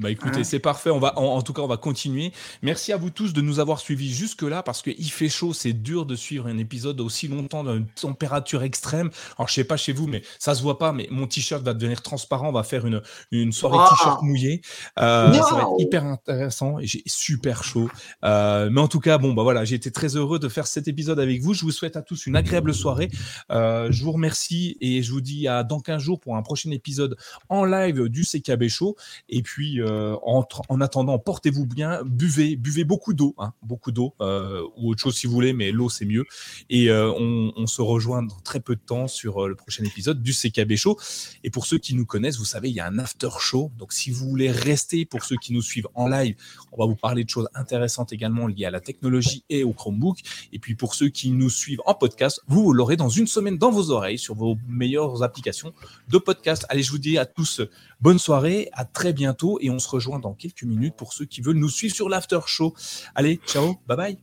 Bah 0.00 0.10
écoutez, 0.10 0.40
hein 0.40 0.44
c'est 0.44 0.58
parfait. 0.58 0.88
On 0.88 0.98
va, 0.98 1.18
en, 1.18 1.42
tout 1.42 1.52
cas, 1.52 1.60
on 1.60 1.66
va 1.66 1.76
continuer. 1.76 2.32
Merci 2.62 2.92
à 2.92 2.96
vous 2.96 3.10
tous 3.10 3.34
de 3.34 3.42
nous 3.42 3.60
avoir 3.60 3.80
suivis 3.80 4.12
jusque-là 4.12 4.62
parce 4.62 4.80
qu'il 4.80 5.10
fait 5.10 5.28
chaud. 5.28 5.52
C'est 5.52 5.74
dur 5.74 6.06
de 6.06 6.16
suivre 6.16 6.46
un 6.46 6.56
épisode 6.56 7.00
aussi 7.00 7.28
longtemps 7.28 7.64
d'une 7.64 7.86
température 7.86 8.62
extrême. 8.62 9.10
Alors, 9.36 9.48
je 9.48 9.54
sais 9.54 9.64
pas 9.64 9.76
chez 9.76 9.92
vous, 9.92 10.06
mais 10.06 10.22
ça 10.38 10.54
se 10.54 10.62
voit 10.62 10.78
pas. 10.78 10.92
Mais 10.92 11.06
mon 11.10 11.26
t-shirt 11.26 11.62
va 11.62 11.74
devenir 11.74 12.00
transparent. 12.00 12.48
On 12.48 12.52
va 12.52 12.62
faire 12.62 12.86
une, 12.86 13.02
une 13.30 13.52
soirée 13.52 13.76
ah 13.78 13.90
t-shirt 13.90 14.22
mouillé. 14.22 14.62
Euh, 14.98 15.32
ça 15.34 15.54
va 15.54 15.60
être 15.62 15.80
hyper 15.80 16.04
intéressant. 16.06 16.76
J'ai 16.80 17.02
super 17.06 17.62
chaud. 17.62 17.90
Euh, 18.24 18.70
mais 18.72 18.80
en 18.80 18.88
tout 18.88 19.00
cas, 19.00 19.18
bon, 19.18 19.34
bah 19.34 19.42
voilà, 19.42 19.66
j'ai 19.66 19.74
été 19.74 19.90
très 19.90 20.16
heureux 20.16 20.38
de 20.38 20.48
faire 20.48 20.66
cet 20.66 20.88
épisode 20.88 21.20
avec 21.20 21.42
vous. 21.42 21.52
Je 21.52 21.62
vous 21.62 21.72
souhaite 21.72 21.96
à 21.96 22.02
tous 22.02 22.26
une 22.26 22.36
agréable 22.36 22.72
soirée. 22.72 23.10
Euh, 23.50 23.88
je 23.90 24.02
vous 24.02 24.12
remercie 24.12 24.78
et 24.80 25.02
je 25.02 25.12
vous 25.12 25.20
dis 25.20 25.46
à 25.46 25.62
dans 25.62 25.80
15 25.80 26.00
jours 26.00 26.20
pour 26.20 26.36
un 26.36 26.42
prochain 26.42 26.70
épisode 26.70 27.18
en 27.50 27.66
live 27.66 28.08
du 28.08 28.24
CKB 28.24 28.68
Show. 28.68 28.96
Et 29.28 29.42
puis, 29.42 29.78
euh, 29.90 30.16
en, 30.22 30.80
attendant, 30.80 31.18
portez-vous 31.18 31.66
bien, 31.66 32.02
buvez, 32.04 32.56
buvez 32.56 32.84
beaucoup 32.84 33.12
d'eau, 33.12 33.34
hein, 33.38 33.52
beaucoup 33.62 33.90
d'eau 33.90 34.14
euh, 34.20 34.62
ou 34.76 34.90
autre 34.90 35.00
chose 35.00 35.16
si 35.16 35.26
vous 35.26 35.32
voulez, 35.32 35.52
mais 35.52 35.72
l'eau 35.72 35.88
c'est 35.88 36.04
mieux. 36.04 36.24
Et 36.68 36.90
euh, 36.90 37.12
on, 37.12 37.66
se 37.66 37.82
rejoint 37.82 38.22
dans 38.22 38.40
très 38.40 38.58
peu 38.60 38.74
de 38.74 38.80
temps 38.80 39.06
sur 39.06 39.46
le 39.46 39.54
prochain 39.54 39.84
épisode 39.84 40.22
du 40.22 40.32
CKB 40.32 40.74
Show. 40.76 40.98
Et 41.44 41.50
pour 41.50 41.66
ceux 41.66 41.78
qui 41.78 41.94
nous 41.94 42.06
connaissent, 42.06 42.38
vous 42.38 42.44
savez, 42.44 42.68
il 42.68 42.74
y 42.74 42.80
a 42.80 42.86
un 42.86 42.98
after 42.98 43.28
show. 43.38 43.70
Donc 43.78 43.92
si 43.92 44.10
vous 44.10 44.28
voulez 44.28 44.50
rester, 44.50 45.04
pour 45.04 45.24
ceux 45.24 45.36
qui 45.36 45.52
nous 45.52 45.62
suivent 45.62 45.88
en 45.94 46.08
live, 46.08 46.34
on 46.72 46.78
va 46.78 46.86
vous 46.86 46.96
parler 46.96 47.22
de 47.22 47.28
choses 47.28 47.48
intéressantes 47.54 48.12
également 48.12 48.46
liées 48.46 48.64
à 48.64 48.70
la 48.70 48.80
technologie 48.80 49.44
et 49.50 49.62
au 49.62 49.72
Chromebook. 49.72 50.18
Et 50.52 50.58
puis 50.58 50.74
pour 50.74 50.94
ceux 50.94 51.08
qui 51.08 51.30
nous 51.30 51.50
suivent 51.50 51.82
en 51.86 51.94
podcast, 51.94 52.40
vous 52.48 52.72
l'aurez 52.72 52.96
dans 52.96 53.08
une 53.08 53.26
semaine 53.26 53.58
dans 53.58 53.70
vos 53.70 53.90
oreilles 53.90 54.18
sur 54.18 54.34
vos 54.34 54.56
meilleures 54.68 55.22
applications 55.22 55.72
de 56.08 56.18
podcast. 56.18 56.64
Allez, 56.68 56.82
je 56.82 56.90
vous 56.90 56.98
dis 56.98 57.18
à 57.18 57.26
tous 57.26 57.60
bonne 58.00 58.18
soirée, 58.18 58.68
à 58.72 58.84
très 58.84 59.12
bientôt 59.12 59.58
et 59.60 59.70
on 59.70 59.78
se 59.78 59.88
rejoint 59.88 60.18
dans 60.18 60.34
quelques 60.34 60.64
minutes 60.64 60.94
pour 60.96 61.12
ceux 61.12 61.24
qui 61.24 61.40
veulent 61.40 61.58
nous 61.58 61.68
suivre 61.68 61.94
sur 61.94 62.08
l'after 62.08 62.40
show. 62.46 62.74
Allez, 63.14 63.40
ciao, 63.46 63.76
bye 63.86 63.96
bye. 63.96 64.18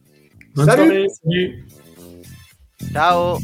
Bonne 0.56 0.66
salut. 0.66 0.84
soirée, 0.84 1.08
salut. 1.24 1.68
Ciao. 2.94 3.38